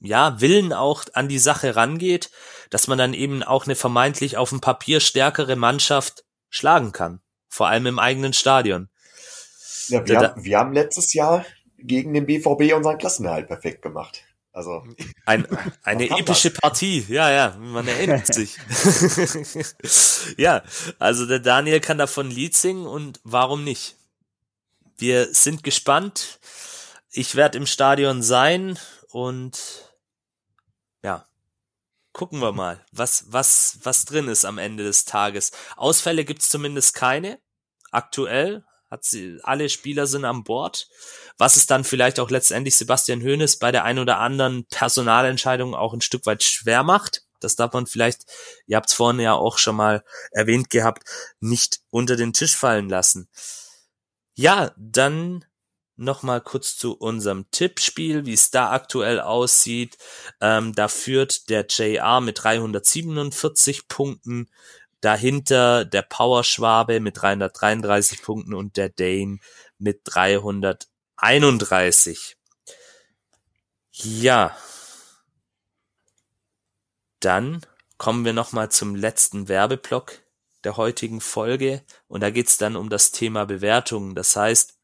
ja, 0.00 0.40
Willen 0.40 0.72
auch 0.72 1.04
an 1.12 1.28
die 1.28 1.38
Sache 1.38 1.76
rangeht, 1.76 2.30
dass 2.70 2.88
man 2.88 2.98
dann 2.98 3.14
eben 3.14 3.42
auch 3.42 3.66
eine 3.66 3.74
vermeintlich 3.74 4.36
auf 4.36 4.50
dem 4.50 4.60
Papier 4.60 5.00
stärkere 5.00 5.56
Mannschaft 5.56 6.24
schlagen 6.50 6.92
kann. 6.92 7.20
Vor 7.48 7.68
allem 7.68 7.86
im 7.86 7.98
eigenen 7.98 8.32
Stadion. 8.32 8.88
Ja, 9.88 10.06
wir, 10.06 10.18
haben, 10.18 10.44
wir 10.44 10.58
haben 10.58 10.72
letztes 10.72 11.12
Jahr 11.12 11.44
gegen 11.78 12.14
den 12.14 12.26
BVB 12.26 12.74
unseren 12.74 12.98
Klassenerhalt 12.98 13.46
perfekt 13.46 13.82
gemacht. 13.82 14.24
Also, 14.54 14.84
Ein, 15.26 15.46
eine 15.82 16.08
epische 16.10 16.50
Partie, 16.50 17.04
ja, 17.08 17.30
ja, 17.30 17.56
man 17.58 17.88
erinnert 17.88 18.32
sich. 18.32 18.56
ja, 20.36 20.62
also 21.00 21.26
der 21.26 21.40
Daniel 21.40 21.80
kann 21.80 21.98
davon 21.98 22.30
Lied 22.30 22.54
singen 22.54 22.86
und 22.86 23.20
warum 23.24 23.64
nicht? 23.64 23.96
Wir 24.96 25.34
sind 25.34 25.64
gespannt. 25.64 26.38
Ich 27.10 27.34
werde 27.34 27.58
im 27.58 27.66
Stadion 27.66 28.22
sein 28.22 28.78
und 29.10 29.58
ja, 31.02 31.26
gucken 32.12 32.38
wir 32.40 32.52
mal, 32.52 32.80
was, 32.92 33.24
was, 33.28 33.80
was 33.82 34.04
drin 34.04 34.28
ist 34.28 34.44
am 34.44 34.58
Ende 34.58 34.84
des 34.84 35.04
Tages. 35.04 35.50
Ausfälle 35.76 36.24
gibt's 36.24 36.48
zumindest 36.48 36.94
keine. 36.94 37.40
Aktuell 37.90 38.64
hat 38.94 39.04
sie, 39.04 39.40
alle 39.42 39.68
Spieler 39.68 40.06
sind 40.06 40.24
an 40.24 40.44
Bord. 40.44 40.88
Was 41.36 41.56
es 41.56 41.66
dann 41.66 41.82
vielleicht 41.82 42.20
auch 42.20 42.30
letztendlich 42.30 42.76
Sebastian 42.76 43.22
Hoeneß 43.22 43.58
bei 43.58 43.72
der 43.72 43.84
ein 43.84 43.98
oder 43.98 44.20
anderen 44.20 44.66
Personalentscheidung 44.66 45.74
auch 45.74 45.92
ein 45.92 46.00
Stück 46.00 46.26
weit 46.26 46.44
schwer 46.44 46.84
macht. 46.84 47.24
Das 47.40 47.56
darf 47.56 47.72
man 47.72 47.86
vielleicht, 47.86 48.22
ihr 48.66 48.76
habt 48.76 48.88
es 48.88 48.94
vorhin 48.94 49.20
ja 49.20 49.34
auch 49.34 49.58
schon 49.58 49.74
mal 49.74 50.04
erwähnt 50.30 50.70
gehabt, 50.70 51.02
nicht 51.40 51.80
unter 51.90 52.14
den 52.14 52.32
Tisch 52.32 52.56
fallen 52.56 52.88
lassen. 52.88 53.28
Ja, 54.36 54.72
dann 54.78 55.44
noch 55.96 56.22
mal 56.22 56.40
kurz 56.40 56.76
zu 56.76 56.96
unserem 56.96 57.50
Tippspiel, 57.50 58.26
wie 58.26 58.32
es 58.32 58.50
da 58.50 58.70
aktuell 58.70 59.20
aussieht. 59.20 59.98
Ähm, 60.40 60.72
da 60.74 60.86
führt 60.86 61.48
der 61.50 61.66
JR 61.66 62.20
mit 62.20 62.42
347 62.42 63.88
Punkten, 63.88 64.48
dahinter 65.04 65.84
der 65.84 66.02
Powerschwabe 66.02 67.00
mit 67.00 67.20
333 67.20 68.22
Punkten 68.22 68.54
und 68.54 68.78
der 68.78 68.88
Dane 68.88 69.38
mit 69.78 70.00
331. 70.04 72.38
Ja. 73.92 74.56
Dann 77.20 77.60
kommen 77.98 78.24
wir 78.24 78.32
noch 78.32 78.52
mal 78.52 78.70
zum 78.70 78.94
letzten 78.94 79.48
Werbeblock 79.48 80.22
der 80.64 80.78
heutigen 80.78 81.20
Folge 81.20 81.84
und 82.06 82.22
da 82.22 82.30
geht's 82.30 82.56
dann 82.56 82.76
um 82.76 82.88
das 82.88 83.10
Thema 83.10 83.44
Bewertungen. 83.44 84.14
Das 84.14 84.34
heißt, 84.34 84.78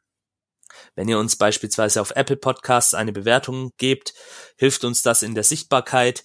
wenn 0.94 1.08
ihr 1.08 1.18
uns 1.18 1.36
beispielsweise 1.36 2.00
auf 2.00 2.12
Apple 2.12 2.36
Podcasts 2.36 2.94
eine 2.94 3.12
Bewertung 3.12 3.72
gebt, 3.78 4.14
hilft 4.56 4.84
uns 4.84 5.02
das 5.02 5.22
in 5.22 5.34
der 5.34 5.44
Sichtbarkeit, 5.44 6.22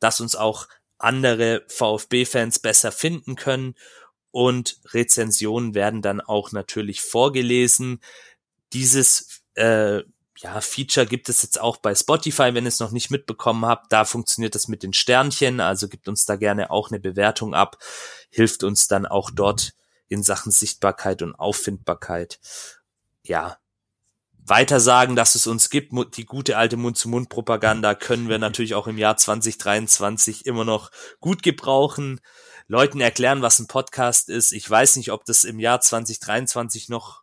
dass 0.00 0.20
uns 0.20 0.36
auch 0.36 0.68
andere 0.98 1.64
VfB-Fans 1.68 2.58
besser 2.58 2.92
finden 2.92 3.36
können 3.36 3.74
und 4.30 4.80
Rezensionen 4.86 5.74
werden 5.74 6.02
dann 6.02 6.20
auch 6.20 6.52
natürlich 6.52 7.00
vorgelesen. 7.00 8.00
Dieses 8.72 9.42
äh, 9.54 10.02
ja, 10.40 10.60
Feature 10.60 11.06
gibt 11.06 11.28
es 11.28 11.42
jetzt 11.42 11.60
auch 11.60 11.78
bei 11.78 11.94
Spotify, 11.94 12.54
wenn 12.54 12.64
ihr 12.64 12.68
es 12.68 12.80
noch 12.80 12.92
nicht 12.92 13.10
mitbekommen 13.10 13.66
habt. 13.66 13.92
Da 13.92 14.04
funktioniert 14.04 14.54
das 14.54 14.68
mit 14.68 14.82
den 14.82 14.92
Sternchen, 14.92 15.60
also 15.60 15.88
gibt 15.88 16.08
uns 16.08 16.26
da 16.26 16.36
gerne 16.36 16.70
auch 16.70 16.90
eine 16.90 17.00
Bewertung 17.00 17.54
ab, 17.54 17.78
hilft 18.30 18.62
uns 18.62 18.86
dann 18.86 19.06
auch 19.06 19.30
dort 19.30 19.72
in 20.08 20.22
Sachen 20.22 20.52
Sichtbarkeit 20.52 21.22
und 21.22 21.34
Auffindbarkeit. 21.34 22.38
Ja, 23.24 23.58
weiter 24.48 24.80
sagen, 24.80 25.16
dass 25.16 25.34
es 25.34 25.46
uns 25.46 25.70
gibt, 25.70 25.92
die 26.16 26.24
gute 26.24 26.56
alte 26.56 26.76
Mund-zu-Mund-Propaganda 26.76 27.94
können 27.94 28.28
wir 28.28 28.38
natürlich 28.38 28.74
auch 28.74 28.86
im 28.86 28.98
Jahr 28.98 29.16
2023 29.16 30.46
immer 30.46 30.64
noch 30.64 30.90
gut 31.20 31.42
gebrauchen. 31.42 32.20
Leuten 32.66 33.00
erklären, 33.00 33.42
was 33.42 33.58
ein 33.58 33.66
Podcast 33.66 34.28
ist. 34.28 34.52
Ich 34.52 34.68
weiß 34.68 34.96
nicht, 34.96 35.10
ob 35.12 35.24
das 35.24 35.44
im 35.44 35.58
Jahr 35.58 35.80
2023 35.80 36.88
noch 36.88 37.22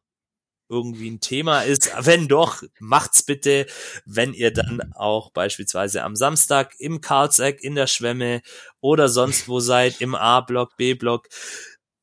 irgendwie 0.69 1.09
ein 1.09 1.19
Thema 1.19 1.61
ist. 1.61 1.91
Wenn 1.99 2.27
doch, 2.27 2.63
macht's 2.79 3.23
bitte, 3.23 3.67
wenn 4.05 4.33
ihr 4.33 4.51
dann 4.51 4.93
auch 4.95 5.31
beispielsweise 5.31 6.03
am 6.03 6.15
Samstag 6.15 6.73
im 6.79 7.01
Karlseck 7.01 7.63
in 7.63 7.75
der 7.75 7.87
Schwemme 7.87 8.41
oder 8.81 9.07
sonst 9.07 9.47
wo 9.47 9.59
seid, 9.59 10.01
im 10.01 10.15
A-Block, 10.15 10.75
B-Block, 10.77 11.27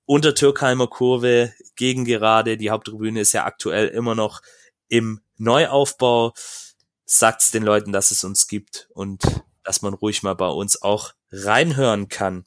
unter 0.04 0.34
Türkheimer 0.34 0.86
Kurve, 0.86 1.52
gegen 1.74 2.04
gerade. 2.04 2.56
Die 2.56 2.70
Haupttribüne 2.70 3.20
ist 3.20 3.32
ja 3.32 3.44
aktuell 3.44 3.88
immer 3.88 4.14
noch 4.14 4.40
im 4.92 5.22
Neuaufbau. 5.38 6.34
Sagt's 7.06 7.50
den 7.50 7.62
Leuten, 7.62 7.92
dass 7.92 8.10
es 8.10 8.24
uns 8.24 8.46
gibt 8.46 8.88
und 8.92 9.22
dass 9.64 9.80
man 9.80 9.94
ruhig 9.94 10.22
mal 10.22 10.34
bei 10.34 10.48
uns 10.48 10.82
auch 10.82 11.14
reinhören 11.30 12.08
kann. 12.08 12.44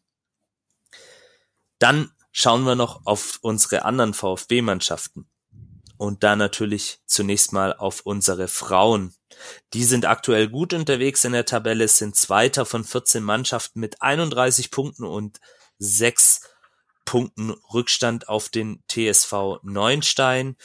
Dann 1.79 2.11
schauen 2.31 2.63
wir 2.63 2.75
noch 2.75 3.05
auf 3.05 3.39
unsere 3.41 3.83
anderen 3.83 4.13
VfB-Mannschaften 4.13 5.27
und 5.97 6.23
da 6.23 6.35
natürlich 6.35 6.99
zunächst 7.07 7.51
mal 7.51 7.73
auf 7.73 8.01
unsere 8.01 8.47
Frauen. 8.47 9.15
Die 9.73 9.83
sind 9.83 10.05
aktuell 10.05 10.47
gut 10.47 10.73
unterwegs 10.73 11.25
in 11.25 11.31
der 11.31 11.45
Tabelle, 11.45 11.87
sind 11.87 12.15
Zweiter 12.15 12.67
von 12.67 12.83
14 12.83 13.23
Mannschaften 13.23 13.79
mit 13.79 14.03
31 14.03 14.69
Punkten 14.69 15.03
und 15.03 15.39
6 15.79 16.41
Punkten 17.05 17.51
Rückstand 17.73 18.27
auf 18.27 18.49
den 18.49 18.83
TSV 18.89 19.59
Neunstein. 19.63 20.57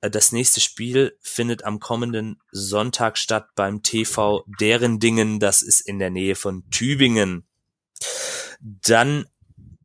Äh, 0.00 0.10
das 0.10 0.32
nächste 0.32 0.60
Spiel 0.60 1.18
findet 1.20 1.64
am 1.64 1.80
kommenden 1.80 2.40
Sonntag 2.50 3.18
statt 3.18 3.48
beim 3.54 3.82
TV 3.82 4.44
Derendingen. 4.60 5.40
Das 5.40 5.62
ist 5.62 5.80
in 5.80 5.98
der 5.98 6.10
Nähe 6.10 6.36
von 6.36 6.68
Tübingen. 6.70 7.46
Dann 8.60 9.26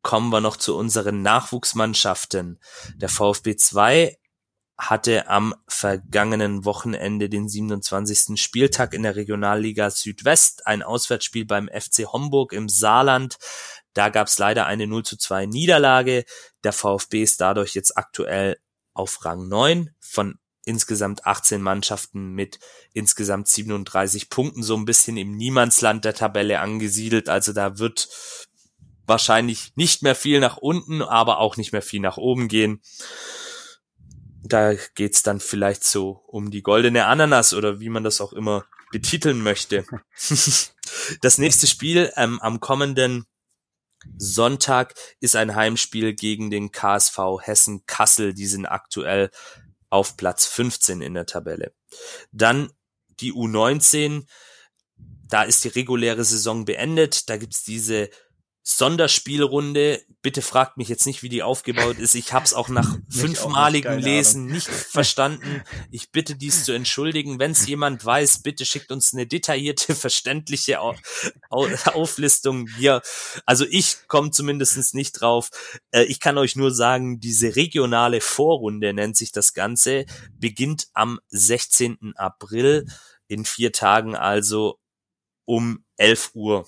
kommen 0.01 0.29
wir 0.29 0.41
noch 0.41 0.57
zu 0.57 0.75
unseren 0.77 1.21
Nachwuchsmannschaften. 1.21 2.59
Der 2.95 3.09
VfB 3.09 3.55
2 3.55 4.17
hatte 4.77 5.29
am 5.29 5.53
vergangenen 5.67 6.65
Wochenende 6.65 7.29
den 7.29 7.47
27. 7.47 8.41
Spieltag 8.41 8.93
in 8.93 9.03
der 9.03 9.15
Regionalliga 9.15 9.89
Südwest, 9.89 10.67
ein 10.67 10.83
Auswärtsspiel 10.83 11.45
beim 11.45 11.69
FC 11.69 12.11
Homburg 12.11 12.53
im 12.53 12.67
Saarland. 12.69 13.37
Da 13.93 14.09
gab 14.09 14.27
es 14.27 14.37
leider 14.39 14.65
eine 14.65 14.87
0 14.87 15.03
zu 15.03 15.17
2 15.17 15.45
Niederlage. 15.45 16.25
Der 16.63 16.73
VfB 16.73 17.23
ist 17.23 17.41
dadurch 17.41 17.73
jetzt 17.73 17.97
aktuell 17.97 18.57
auf 18.93 19.23
Rang 19.25 19.47
9 19.47 19.91
von 19.99 20.39
insgesamt 20.65 21.25
18 21.25 21.61
Mannschaften 21.61 22.33
mit 22.33 22.59
insgesamt 22.93 23.47
37 23.47 24.29
Punkten, 24.29 24.63
so 24.63 24.75
ein 24.77 24.85
bisschen 24.85 25.17
im 25.17 25.35
Niemandsland 25.35 26.05
der 26.05 26.13
Tabelle 26.13 26.59
angesiedelt. 26.59 27.27
Also 27.27 27.51
da 27.53 27.79
wird 27.79 28.07
wahrscheinlich 29.05 29.73
nicht 29.75 30.03
mehr 30.03 30.15
viel 30.15 30.39
nach 30.39 30.57
unten, 30.57 31.01
aber 31.01 31.39
auch 31.39 31.57
nicht 31.57 31.73
mehr 31.73 31.81
viel 31.81 31.99
nach 31.99 32.17
oben 32.17 32.47
gehen 32.47 32.81
da 34.43 34.73
geht's 34.95 35.23
dann 35.23 35.39
vielleicht 35.39 35.83
so 35.83 36.21
um 36.27 36.51
die 36.51 36.61
goldene 36.61 37.05
Ananas 37.05 37.53
oder 37.53 37.79
wie 37.79 37.89
man 37.89 38.03
das 38.03 38.21
auch 38.21 38.33
immer 38.33 38.65
betiteln 38.91 39.41
möchte. 39.41 39.85
das 41.21 41.37
nächste 41.37 41.65
Spiel 41.65 42.11
ähm, 42.17 42.39
am 42.41 42.59
kommenden 42.59 43.25
Sonntag 44.17 44.95
ist 45.19 45.35
ein 45.35 45.55
Heimspiel 45.55 46.13
gegen 46.13 46.49
den 46.49 46.71
KSV 46.71 47.17
Hessen 47.41 47.85
Kassel. 47.85 48.33
Die 48.33 48.47
sind 48.47 48.65
aktuell 48.65 49.29
auf 49.89 50.17
Platz 50.17 50.45
15 50.45 51.01
in 51.01 51.13
der 51.13 51.25
Tabelle. 51.25 51.73
Dann 52.31 52.71
die 53.19 53.33
U19. 53.33 54.25
Da 55.27 55.43
ist 55.43 55.63
die 55.63 55.69
reguläre 55.69 56.23
Saison 56.23 56.65
beendet. 56.65 57.29
Da 57.29 57.37
gibt's 57.37 57.63
diese 57.63 58.09
Sonderspielrunde. 58.63 60.01
Bitte 60.21 60.41
fragt 60.41 60.77
mich 60.77 60.87
jetzt 60.87 61.05
nicht, 61.05 61.21
wie 61.21 61.27
die 61.27 61.43
aufgebaut 61.43 61.99
ist. 61.99 62.15
Ich 62.15 62.31
habe 62.31 62.45
es 62.45 62.53
auch 62.53 62.69
nach 62.69 62.97
fünfmaligem 63.09 63.97
Lesen 63.97 64.45
nicht 64.45 64.67
verstanden. 64.67 65.61
Ich 65.91 66.11
bitte 66.11 66.35
dies 66.35 66.63
zu 66.63 66.71
entschuldigen. 66.71 67.39
Wenn 67.39 67.51
es 67.51 67.67
jemand 67.67 68.05
weiß, 68.05 68.41
bitte 68.41 68.65
schickt 68.65 68.91
uns 68.91 69.13
eine 69.13 69.27
detaillierte, 69.27 69.93
verständliche 69.95 70.79
Auflistung 71.49 72.67
hier. 72.77 73.01
Also 73.45 73.65
ich 73.69 74.07
komme 74.07 74.31
zumindest 74.31 74.95
nicht 74.95 75.19
drauf. 75.19 75.49
Äh, 75.91 76.03
ich 76.03 76.21
kann 76.21 76.37
euch 76.37 76.55
nur 76.55 76.71
sagen, 76.73 77.19
diese 77.19 77.57
regionale 77.57 78.21
Vorrunde 78.21 78.93
nennt 78.93 79.17
sich 79.17 79.33
das 79.33 79.53
Ganze, 79.53 80.05
beginnt 80.39 80.87
am 80.93 81.19
16. 81.27 82.13
April 82.15 82.85
in 83.27 83.43
vier 83.43 83.73
Tagen 83.73 84.15
also 84.15 84.79
um 85.45 85.83
11 85.97 86.31
Uhr. 86.33 86.65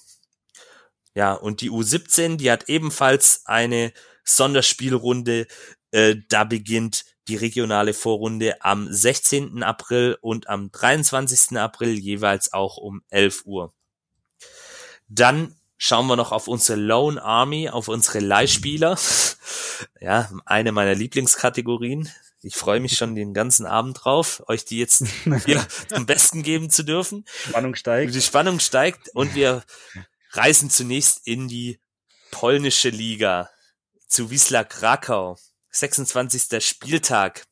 Ja, 1.16 1.34
und 1.34 1.62
die 1.62 1.72
U17, 1.72 2.36
die 2.36 2.52
hat 2.52 2.70
ebenfalls 2.70 3.42
eine 3.46 3.94
Sonderspielrunde. 4.26 5.48
Äh, 5.92 6.18
da 6.30 6.44
beginnt 6.44 7.06
die 7.28 7.38
regionale 7.38 7.94
Vorrunde 7.94 8.62
am 8.62 8.92
16. 8.92 9.64
April 9.64 10.18
und 10.22 10.50
am 10.50 10.72
23. 10.72 11.58
April 11.58 11.98
jeweils 11.98 12.54
auch 12.54 12.78
um 12.78 13.02
11 13.10 13.44
Uhr. 13.46 13.74
Dann 15.08 15.56
schauen 15.78 16.08
wir 16.08 16.16
noch 16.18 16.32
auf 16.32 16.48
unsere 16.48 16.80
Lone 16.80 17.22
Army, 17.22 17.70
auf 17.70 17.88
unsere 17.88 18.20
Leihspieler. 18.20 18.98
Ja, 20.00 20.30
eine 20.46 20.72
meiner 20.72 20.96
Lieblingskategorien. 20.96 22.10
Ich 22.42 22.56
freue 22.56 22.80
mich 22.80 22.96
schon 22.96 23.14
den 23.14 23.34
ganzen 23.34 23.66
Abend 23.66 24.06
drauf, 24.06 24.42
euch 24.48 24.64
die 24.64 24.80
jetzt 24.80 25.04
hier 25.46 25.66
zum 25.90 26.06
Besten 26.06 26.44
geben 26.44 26.70
zu 26.70 26.84
dürfen. 26.84 27.26
Spannung 27.50 27.76
steigt. 27.76 28.16
Die 28.16 28.22
Spannung 28.22 28.62
steigt 28.62 29.10
und 29.14 29.36
wir 29.36 29.64
reisen 30.38 30.70
zunächst 30.70 31.26
in 31.26 31.48
die 31.48 31.80
polnische 32.32 32.90
Liga 32.90 33.50
zu 34.08 34.30
Wisla 34.30 34.64
Krakau. 34.64 35.38
26. 35.72 36.66
Spieltag 36.66 37.46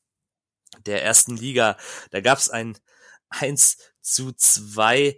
der 0.85 1.03
ersten 1.03 1.35
Liga. 1.35 1.77
Da 2.11 2.21
gab 2.21 2.37
es 2.37 2.49
ein 2.49 2.77
1 3.29 3.77
zu 4.01 4.31
2 4.31 5.17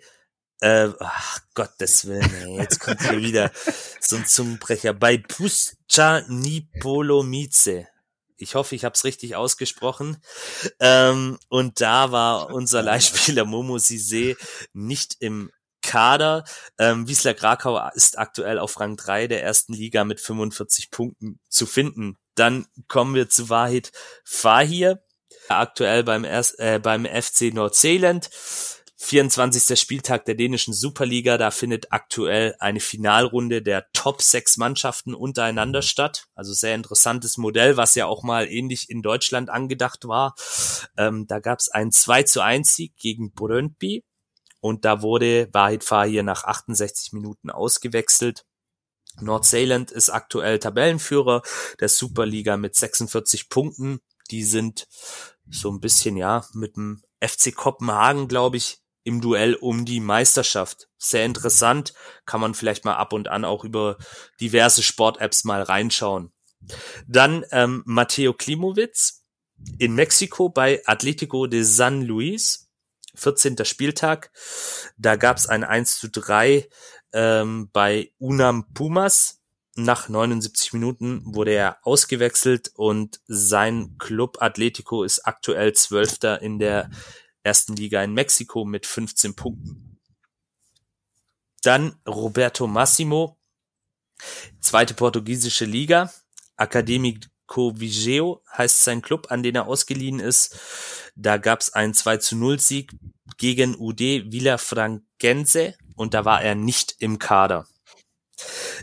äh, 0.61 0.89
ach 0.99 1.39
Gottes 1.53 2.05
Willen, 2.07 2.33
ey, 2.41 2.57
jetzt 2.57 2.79
kommt 2.79 3.01
hier 3.01 3.19
wieder 3.19 3.51
so 3.99 4.15
ein 4.15 4.25
Zungenbrecher. 4.25 4.93
Bei 4.93 5.17
Puscha 5.17 6.21
Nipolomice. 6.27 7.85
Ich 8.37 8.55
hoffe, 8.55 8.75
ich 8.75 8.83
habe 8.83 8.93
es 8.93 9.03
richtig 9.03 9.35
ausgesprochen. 9.35 10.17
Ähm, 10.79 11.37
und 11.49 11.81
da 11.81 12.11
war 12.11 12.53
unser 12.53 12.81
Leihspieler 12.81 13.45
Momo 13.45 13.77
Sise 13.77 14.35
nicht 14.73 15.17
im 15.19 15.51
Kader. 15.95 16.43
Ähm, 16.77 17.07
Wiesler 17.07 17.33
Krakau 17.33 17.79
ist 17.93 18.19
aktuell 18.19 18.59
auf 18.59 18.77
Rang 18.81 18.97
3 18.97 19.27
der 19.27 19.41
ersten 19.41 19.71
Liga 19.71 20.03
mit 20.03 20.19
45 20.19 20.91
Punkten 20.91 21.39
zu 21.47 21.65
finden. 21.65 22.17
Dann 22.35 22.65
kommen 22.89 23.15
wir 23.15 23.29
zu 23.29 23.47
Wahid 23.47 23.93
Fahir, 24.25 25.01
aktuell 25.47 26.03
beim, 26.03 26.25
Erst, 26.25 26.59
äh, 26.59 26.81
beim 26.83 27.05
FC 27.05 27.53
Nordseeland. 27.53 28.29
24. 28.97 29.79
Spieltag 29.79 30.25
der 30.25 30.35
dänischen 30.35 30.73
Superliga, 30.73 31.37
da 31.37 31.49
findet 31.49 31.93
aktuell 31.93 32.55
eine 32.59 32.81
Finalrunde 32.81 33.61
der 33.61 33.85
Top 33.93 34.21
6 34.21 34.57
Mannschaften 34.57 35.15
untereinander 35.15 35.81
statt. 35.81 36.25
Also 36.35 36.51
sehr 36.51 36.75
interessantes 36.75 37.37
Modell, 37.37 37.77
was 37.77 37.95
ja 37.95 38.05
auch 38.05 38.21
mal 38.21 38.51
ähnlich 38.51 38.89
in 38.89 39.01
Deutschland 39.01 39.49
angedacht 39.49 40.09
war. 40.09 40.35
Ähm, 40.97 41.25
da 41.27 41.39
gab 41.39 41.59
es 41.59 41.69
einen 41.69 41.93
2 41.93 42.23
zu 42.23 42.41
1 42.41 42.75
Sieg 42.75 42.97
gegen 42.97 43.31
Brøndby 43.31 44.03
und 44.65 44.83
da 44.83 45.03
wurde 45.03 45.47
Wahid 45.51 45.83
Fahir 45.83 46.23
nach 46.23 46.43
68 46.43 47.13
Minuten 47.13 47.51
ausgewechselt. 47.51 48.47
Nordsjælland 49.21 49.91
ist 49.91 50.09
aktuell 50.09 50.57
Tabellenführer 50.57 51.43
der 51.79 51.87
Superliga 51.87 52.57
mit 52.57 52.75
46 52.75 53.49
Punkten. 53.49 53.99
Die 54.31 54.43
sind 54.43 54.87
so 55.47 55.69
ein 55.69 55.81
bisschen, 55.81 56.17
ja, 56.17 56.47
mit 56.53 56.77
dem 56.77 57.03
FC 57.23 57.55
Kopenhagen, 57.55 58.27
glaube 58.27 58.57
ich, 58.57 58.79
im 59.03 59.21
Duell 59.21 59.53
um 59.53 59.85
die 59.85 59.99
Meisterschaft. 59.99 60.87
Sehr 60.97 61.25
interessant. 61.25 61.93
Kann 62.25 62.41
man 62.41 62.55
vielleicht 62.55 62.85
mal 62.85 62.95
ab 62.95 63.13
und 63.13 63.27
an 63.27 63.45
auch 63.45 63.65
über 63.65 63.99
diverse 64.41 64.81
Sport-Apps 64.81 65.43
mal 65.43 65.61
reinschauen. 65.61 66.33
Dann 67.07 67.45
ähm, 67.51 67.83
Matteo 67.85 68.33
Klimowitz 68.33 69.27
in 69.77 69.93
Mexiko 69.93 70.49
bei 70.49 70.81
Atletico 70.87 71.45
de 71.45 71.61
San 71.61 72.01
Luis 72.01 72.64
14. 73.15 73.63
Spieltag. 73.65 74.31
Da 74.97 75.15
gab 75.15 75.37
es 75.37 75.47
ein 75.47 75.63
1 75.63 75.99
zu 75.99 76.09
3 76.09 76.67
ähm, 77.13 77.69
bei 77.71 78.11
Unam 78.17 78.73
Pumas. 78.73 79.41
nach 79.77 80.07
79 80.07 80.71
Minuten 80.73 81.21
wurde 81.25 81.51
er 81.51 81.79
ausgewechselt 81.83 82.71
und 82.75 83.19
sein 83.27 83.97
Club 83.97 84.37
Atletico 84.39 85.03
ist 85.03 85.27
aktuell 85.27 85.73
Zwölfter 85.73 86.41
in 86.41 86.59
der 86.59 86.89
ersten 87.43 87.75
Liga 87.75 88.01
in 88.03 88.13
Mexiko 88.13 88.65
mit 88.65 88.85
15 88.85 89.35
Punkten. 89.35 89.99
Dann 91.61 91.95
Roberto 92.07 92.67
Massimo, 92.67 93.37
zweite 94.59 94.93
portugiesische 94.93 95.65
Liga, 95.65 96.11
Académico 96.57 97.79
Vigeo 97.79 98.43
heißt 98.55 98.83
sein 98.83 99.01
Club, 99.01 99.27
an 99.29 99.43
den 99.43 99.55
er 99.55 99.67
ausgeliehen 99.67 100.19
ist. 100.19 100.57
Da 101.15 101.37
gab 101.37 101.61
es 101.61 101.73
einen 101.73 101.93
2 101.93 102.17
zu 102.17 102.35
0 102.35 102.59
Sieg 102.59 102.91
gegen 103.37 103.75
UD 103.75 104.31
Villafranquense 104.31 105.75
und 105.95 106.13
da 106.13 106.25
war 106.25 106.41
er 106.41 106.55
nicht 106.55 106.95
im 106.99 107.19
Kader. 107.19 107.67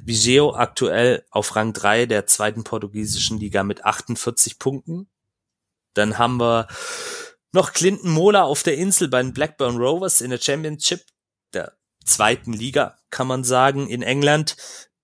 Vigeo 0.02 0.54
aktuell 0.54 1.24
auf 1.30 1.54
Rang 1.56 1.72
3 1.72 2.06
der 2.06 2.26
zweiten 2.26 2.64
portugiesischen 2.64 3.38
Liga 3.38 3.62
mit 3.62 3.84
48 3.84 4.58
Punkten. 4.58 5.10
Dann 5.94 6.16
haben 6.16 6.40
wir 6.40 6.68
noch 7.52 7.72
Clinton 7.72 8.10
Mola 8.10 8.44
auf 8.44 8.62
der 8.62 8.78
Insel 8.78 9.08
bei 9.08 9.22
den 9.22 9.34
Blackburn 9.34 9.76
Rovers 9.76 10.22
in 10.22 10.30
der 10.30 10.40
Championship 10.40 11.02
der 11.52 11.76
zweiten 12.04 12.54
Liga, 12.54 12.98
kann 13.10 13.26
man 13.26 13.44
sagen, 13.44 13.88
in 13.88 14.02
England. 14.02 14.56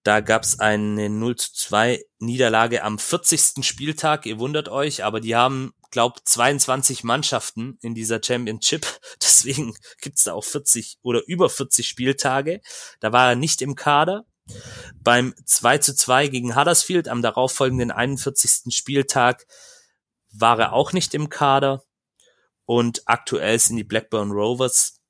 Da 0.03 0.21
gab's 0.21 0.59
eine 0.59 1.11
0 1.11 1.37
zu 1.37 1.53
2 1.53 2.03
Niederlage 2.19 2.83
am 2.83 2.99
40. 2.99 3.63
Spieltag. 3.63 4.25
Ihr 4.25 4.39
wundert 4.39 4.71
euch, 4.71 5.05
aber 5.05 5.21
die 5.21 5.37
haben, 5.37 5.75
glaub, 5.91 6.21
22 6.25 7.05
Mannschaften 7.05 7.79
in 7.81 7.95
dieser 7.95 8.21
Championship. 8.23 8.87
Deswegen 9.23 9.75
gibt's 10.01 10.25
da 10.25 10.35
auch 10.35 10.45
40 10.45 10.99
oder 11.03 11.23
über 11.27 11.49
40 11.49 11.87
Spieltage. 11.87 12.61
Da 13.01 13.13
war 13.13 13.31
er 13.31 13.37
nicht 13.37 13.63
im 13.63 13.75
Kader. 13.75 14.27
Beim 15.01 15.35
2 15.45 15.79
zu 15.79 15.95
2 15.95 16.29
gegen 16.29 16.57
Huddersfield 16.57 17.09
am 17.09 17.23
darauffolgenden 17.23 17.91
41. 17.91 18.75
Spieltag 18.75 19.47
war 20.31 20.59
er 20.59 20.73
auch 20.73 20.93
nicht 20.93 21.15
im 21.15 21.29
Kader. 21.29 21.85
Und 22.65 23.03
aktuell 23.07 23.59
sind 23.59 23.77
die 23.77 23.85
Blackburn 23.85 24.31
Rovers 24.31 25.01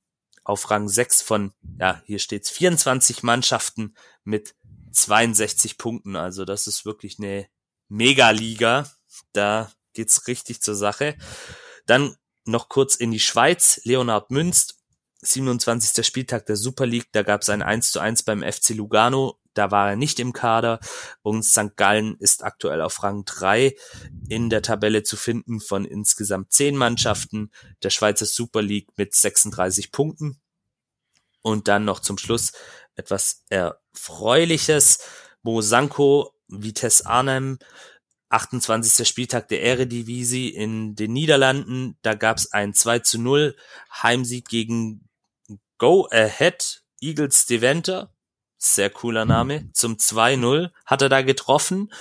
auf 0.44 0.70
Rang 0.70 0.88
6 0.88 1.22
von, 1.22 1.52
ja, 1.78 2.02
hier 2.06 2.18
steht's 2.18 2.50
24 2.50 3.22
Mannschaften 3.22 3.94
mit 4.24 4.54
62 4.92 5.76
Punkten. 5.76 6.16
Also 6.16 6.44
das 6.44 6.66
ist 6.66 6.84
wirklich 6.84 7.18
eine 7.18 7.48
Mega-Liga. 7.88 8.90
Da 9.32 9.70
geht's 9.98 10.28
richtig 10.28 10.62
zur 10.62 10.76
Sache. 10.76 11.16
Dann 11.86 12.14
noch 12.44 12.68
kurz 12.68 12.94
in 12.94 13.10
die 13.10 13.18
Schweiz. 13.18 13.80
Leonhard 13.82 14.30
Münst 14.30 14.78
27. 15.22 16.06
Spieltag 16.06 16.46
der 16.46 16.54
Super 16.54 16.86
League, 16.86 17.08
da 17.10 17.24
gab 17.24 17.42
es 17.42 17.48
ein 17.48 17.62
1 17.62 17.90
zu 17.90 17.98
1 17.98 18.22
beim 18.22 18.44
FC 18.44 18.70
Lugano, 18.70 19.40
da 19.54 19.72
war 19.72 19.90
er 19.90 19.96
nicht 19.96 20.20
im 20.20 20.32
Kader 20.32 20.78
und 21.22 21.42
St. 21.42 21.76
Gallen 21.76 22.16
ist 22.20 22.44
aktuell 22.44 22.80
auf 22.80 23.02
Rang 23.02 23.24
3 23.24 23.74
in 24.28 24.50
der 24.50 24.62
Tabelle 24.62 25.02
zu 25.02 25.16
finden 25.16 25.58
von 25.58 25.84
insgesamt 25.84 26.52
10 26.52 26.76
Mannschaften 26.76 27.50
der 27.82 27.90
Schweizer 27.90 28.26
Super 28.26 28.62
League 28.62 28.90
mit 28.96 29.16
36 29.16 29.90
Punkten. 29.90 30.40
Und 31.42 31.66
dann 31.66 31.84
noch 31.84 31.98
zum 31.98 32.18
Schluss 32.18 32.52
etwas 32.94 33.44
Erfreuliches. 33.48 35.00
Mosanko, 35.42 36.32
Vitesse 36.46 37.06
Arnhem 37.06 37.58
28. 38.30 39.06
Spieltag 39.06 39.48
der 39.48 39.62
Eredivisie 39.62 40.50
in 40.50 40.94
den 40.94 41.12
Niederlanden. 41.12 41.96
Da 42.02 42.14
gab 42.14 42.38
es 42.38 42.52
ein 42.52 42.74
2 42.74 43.00
zu 43.00 43.18
0 43.18 43.56
Heimsieg 44.02 44.48
gegen 44.48 45.08
Go 45.78 46.06
Ahead 46.10 46.82
Eagles 47.00 47.46
Deventer. 47.46 48.12
Sehr 48.56 48.90
cooler 48.90 49.24
Name. 49.24 49.70
Zum 49.72 49.96
2-0 49.96 50.70
hat 50.84 51.02
er 51.02 51.08
da 51.08 51.22
getroffen 51.22 51.92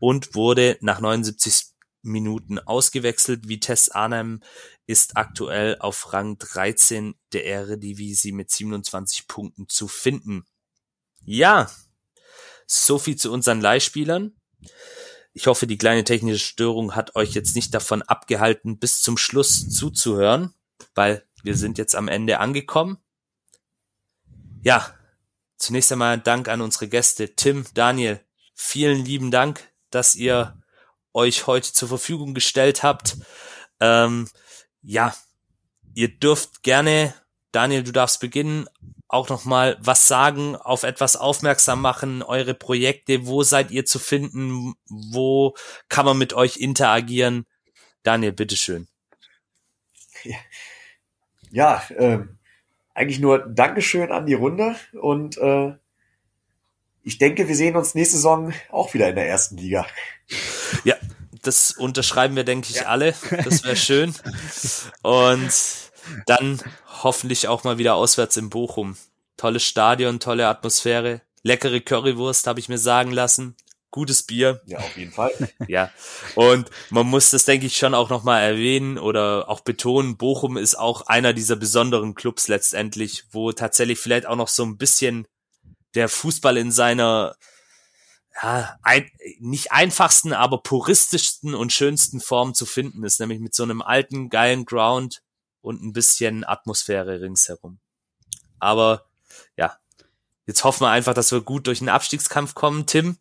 und 0.00 0.34
wurde 0.34 0.78
nach 0.80 1.00
79 1.00 1.66
Minuten 2.02 2.58
ausgewechselt. 2.58 3.48
Vitesse 3.48 3.94
Arnhem 3.94 4.42
ist 4.86 5.16
aktuell 5.16 5.76
auf 5.78 6.12
Rang 6.12 6.38
13 6.38 7.16
der 7.32 7.44
Eredivisie 7.44 8.32
mit 8.32 8.50
27 8.50 9.26
Punkten 9.28 9.68
zu 9.68 9.88
finden. 9.88 10.46
Ja, 11.22 11.70
so 12.66 12.98
viel 12.98 13.16
zu 13.16 13.32
unseren 13.32 13.60
Leihspielern. 13.60 14.34
Ich 15.36 15.48
hoffe, 15.48 15.66
die 15.66 15.76
kleine 15.76 16.02
technische 16.02 16.38
Störung 16.38 16.96
hat 16.96 17.14
euch 17.14 17.34
jetzt 17.34 17.56
nicht 17.56 17.74
davon 17.74 18.00
abgehalten, 18.00 18.78
bis 18.78 19.02
zum 19.02 19.18
Schluss 19.18 19.68
zuzuhören, 19.68 20.54
weil 20.94 21.26
wir 21.42 21.54
sind 21.54 21.76
jetzt 21.76 21.94
am 21.94 22.08
Ende 22.08 22.40
angekommen. 22.40 22.96
Ja, 24.62 24.94
zunächst 25.58 25.92
einmal 25.92 26.18
Dank 26.18 26.48
an 26.48 26.62
unsere 26.62 26.88
Gäste 26.88 27.36
Tim, 27.36 27.66
Daniel. 27.74 28.24
Vielen 28.54 29.04
lieben 29.04 29.30
Dank, 29.30 29.70
dass 29.90 30.14
ihr 30.14 30.58
euch 31.12 31.46
heute 31.46 31.70
zur 31.70 31.88
Verfügung 31.88 32.32
gestellt 32.32 32.82
habt. 32.82 33.18
Ähm, 33.78 34.30
ja, 34.80 35.14
ihr 35.92 36.08
dürft 36.16 36.62
gerne, 36.62 37.12
Daniel, 37.52 37.82
du 37.82 37.92
darfst 37.92 38.20
beginnen, 38.20 38.70
auch 39.08 39.28
nochmal 39.28 39.76
was 39.80 40.08
sagen, 40.08 40.56
auf 40.56 40.82
etwas 40.82 41.16
aufmerksam 41.16 41.80
machen, 41.80 42.22
eure 42.22 42.54
Projekte, 42.54 43.26
wo 43.26 43.42
seid 43.42 43.70
ihr 43.70 43.84
zu 43.84 43.98
finden, 43.98 44.74
wo 44.88 45.54
kann 45.88 46.04
man 46.04 46.18
mit 46.18 46.32
euch 46.32 46.56
interagieren? 46.56 47.46
Daniel, 48.02 48.32
bitteschön. 48.32 48.88
Ja, 51.52 51.80
ja 51.90 51.96
äh, 51.96 52.24
eigentlich 52.94 53.20
nur 53.20 53.38
Dankeschön 53.38 54.10
an 54.10 54.26
die 54.26 54.34
Runde 54.34 54.74
und 55.00 55.36
äh, 55.38 55.74
ich 57.06 57.18
denke, 57.18 57.46
wir 57.46 57.54
sehen 57.54 57.76
uns 57.76 57.94
nächste 57.94 58.16
Saison 58.16 58.52
auch 58.72 58.92
wieder 58.92 59.08
in 59.08 59.14
der 59.14 59.28
ersten 59.28 59.56
Liga. 59.56 59.86
Ja, 60.82 60.96
das 61.42 61.70
unterschreiben 61.70 62.34
wir, 62.34 62.42
denke 62.42 62.70
ich, 62.70 62.76
ja. 62.76 62.86
alle. 62.86 63.14
Das 63.44 63.62
wäre 63.62 63.76
schön. 63.76 64.12
Und 65.02 65.52
dann 66.26 66.60
hoffentlich 67.02 67.48
auch 67.48 67.64
mal 67.64 67.78
wieder 67.78 67.94
auswärts 67.94 68.36
in 68.36 68.50
Bochum. 68.50 68.96
Tolles 69.36 69.64
Stadion, 69.64 70.20
tolle 70.20 70.48
Atmosphäre, 70.48 71.20
leckere 71.42 71.80
Currywurst, 71.80 72.46
habe 72.46 72.60
ich 72.60 72.68
mir 72.68 72.78
sagen 72.78 73.10
lassen. 73.10 73.56
Gutes 73.90 74.24
Bier. 74.24 74.60
Ja, 74.66 74.78
auf 74.78 74.96
jeden 74.96 75.12
Fall. 75.12 75.32
ja. 75.68 75.90
Und 76.34 76.70
man 76.90 77.06
muss 77.06 77.30
das, 77.30 77.44
denke 77.44 77.66
ich, 77.66 77.76
schon 77.76 77.94
auch 77.94 78.10
nochmal 78.10 78.42
erwähnen 78.42 78.98
oder 78.98 79.48
auch 79.48 79.60
betonen. 79.60 80.16
Bochum 80.16 80.56
ist 80.56 80.74
auch 80.74 81.02
einer 81.02 81.32
dieser 81.32 81.56
besonderen 81.56 82.14
Clubs 82.14 82.48
letztendlich, 82.48 83.24
wo 83.30 83.52
tatsächlich 83.52 83.98
vielleicht 83.98 84.26
auch 84.26 84.36
noch 84.36 84.48
so 84.48 84.64
ein 84.64 84.76
bisschen 84.76 85.26
der 85.94 86.08
Fußball 86.08 86.56
in 86.56 86.72
seiner 86.72 87.36
ja, 88.42 88.76
ein, 88.82 89.10
nicht 89.38 89.72
einfachsten, 89.72 90.32
aber 90.32 90.62
puristischsten 90.62 91.54
und 91.54 91.72
schönsten 91.72 92.20
Form 92.20 92.54
zu 92.54 92.66
finden 92.66 93.02
ist, 93.04 93.18
nämlich 93.20 93.40
mit 93.40 93.54
so 93.54 93.62
einem 93.62 93.82
alten, 93.82 94.28
geilen 94.28 94.66
Ground, 94.66 95.22
und 95.66 95.82
ein 95.82 95.92
bisschen 95.92 96.44
Atmosphäre 96.44 97.20
ringsherum. 97.20 97.80
Aber 98.60 99.06
ja, 99.56 99.76
jetzt 100.46 100.62
hoffen 100.62 100.84
wir 100.84 100.90
einfach, 100.90 101.12
dass 101.12 101.32
wir 101.32 101.40
gut 101.40 101.66
durch 101.66 101.80
den 101.80 101.88
Abstiegskampf 101.88 102.54
kommen. 102.54 102.86
Tim, 102.86 103.18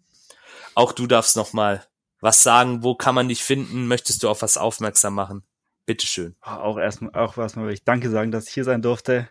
auch 0.75 0.91
du 0.91 1.07
darfst 1.07 1.35
noch 1.35 1.53
mal 1.53 1.83
was 2.21 2.43
sagen. 2.43 2.83
Wo 2.83 2.93
kann 2.93 3.15
man 3.15 3.29
dich 3.29 3.43
finden? 3.43 3.87
Möchtest 3.87 4.21
du 4.21 4.29
auf 4.29 4.43
was 4.43 4.57
aufmerksam 4.57 5.15
machen? 5.15 5.43
Bitteschön. 5.87 6.35
Auch 6.41 6.77
erstmal, 6.77 7.15
auch 7.15 7.35
erstmal 7.35 7.71
ich 7.71 7.83
Danke 7.83 8.11
sagen, 8.11 8.31
dass 8.31 8.47
ich 8.47 8.53
hier 8.53 8.63
sein 8.63 8.83
durfte. 8.83 9.27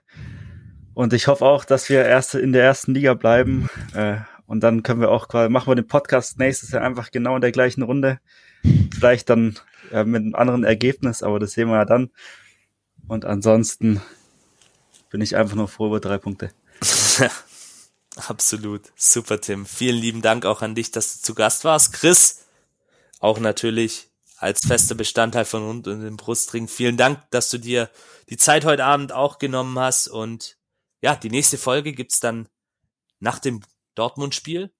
Und 0.92 1.12
ich 1.12 1.28
hoffe 1.28 1.44
auch, 1.44 1.64
dass 1.64 1.88
wir 1.88 2.04
erst 2.04 2.34
in 2.34 2.52
der 2.52 2.64
ersten 2.64 2.94
Liga 2.94 3.14
bleiben. 3.14 3.68
Äh, 3.94 4.16
und 4.46 4.60
dann 4.60 4.82
können 4.82 5.00
wir 5.00 5.10
auch 5.10 5.28
quasi, 5.28 5.50
machen 5.50 5.70
wir 5.70 5.76
den 5.76 5.86
Podcast 5.86 6.40
nächstes 6.40 6.72
Jahr 6.72 6.82
einfach 6.82 7.12
genau 7.12 7.36
in 7.36 7.42
der 7.42 7.52
gleichen 7.52 7.82
Runde. 7.82 8.18
Vielleicht 8.92 9.30
dann 9.30 9.56
äh, 9.92 10.02
mit 10.02 10.22
einem 10.22 10.34
anderen 10.34 10.64
Ergebnis, 10.64 11.22
aber 11.22 11.38
das 11.38 11.52
sehen 11.52 11.68
wir 11.68 11.76
ja 11.76 11.84
dann. 11.84 12.10
Und 13.08 13.24
ansonsten 13.24 14.00
bin 15.10 15.20
ich 15.20 15.36
einfach 15.36 15.54
nur 15.54 15.68
froh 15.68 15.86
über 15.86 16.00
drei 16.00 16.18
Punkte. 16.18 16.52
Absolut. 18.16 18.92
Super, 18.96 19.40
Tim. 19.40 19.66
Vielen 19.66 19.96
lieben 19.96 20.22
Dank 20.22 20.46
auch 20.46 20.62
an 20.62 20.74
dich, 20.74 20.90
dass 20.90 21.16
du 21.16 21.22
zu 21.22 21.34
Gast 21.34 21.64
warst. 21.64 21.92
Chris, 21.92 22.44
auch 23.20 23.38
natürlich 23.38 24.10
als 24.36 24.66
fester 24.66 24.94
Bestandteil 24.94 25.44
von 25.44 25.62
Hund 25.62 25.88
und 25.88 26.02
dem 26.02 26.16
Brustring. 26.16 26.68
Vielen 26.68 26.96
Dank, 26.96 27.20
dass 27.30 27.50
du 27.50 27.58
dir 27.58 27.90
die 28.28 28.36
Zeit 28.36 28.64
heute 28.64 28.84
Abend 28.84 29.12
auch 29.12 29.38
genommen 29.38 29.78
hast. 29.78 30.08
Und 30.08 30.58
ja, 31.00 31.16
die 31.16 31.30
nächste 31.30 31.58
Folge 31.58 31.92
gibt's 31.92 32.20
dann 32.20 32.48
nach 33.20 33.38
dem 33.38 33.62
Dortmund-Spiel. 33.94 34.72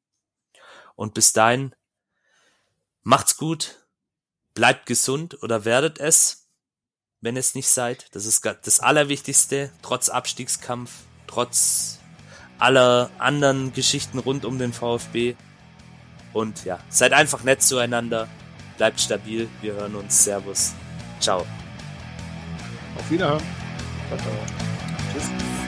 Und 0.97 1.15
bis 1.15 1.33
dahin, 1.33 1.75
macht's 3.03 3.37
gut, 3.37 3.87
bleibt 4.55 4.87
gesund 4.87 5.43
oder 5.43 5.65
werdet 5.65 5.99
es 5.99 6.44
wenn 7.25 7.37
es 7.39 7.55
nicht 7.55 7.69
seid. 7.69 8.07
Das 8.13 8.27
ist 8.27 8.45
das 8.45 8.81
Allerwichtigste, 8.81 9.71
trotz 9.83 10.11
Abstiegskampf, 10.11 10.91
trotz 11.27 11.99
aller 12.59 13.11
anderen 13.19 13.73
Geschichten 13.73 14.19
rund 14.19 14.45
um 14.45 14.59
den 14.59 14.73
VfB. 14.73 15.35
Und 16.35 16.65
ja, 16.65 16.79
seid 16.91 17.13
einfach 17.15 17.43
nett 17.43 17.63
zueinander, 17.63 18.29
bleibt 18.77 19.01
stabil, 19.01 19.49
wir 19.63 19.73
hören 19.73 19.95
uns. 19.95 20.23
Servus. 20.23 20.75
Ciao. 21.19 21.47
Auf 22.99 23.11
Wiederhören. 23.11 23.43
Ciao, 24.09 24.19
ciao. 24.19 24.35
Tschüss. 25.13 25.64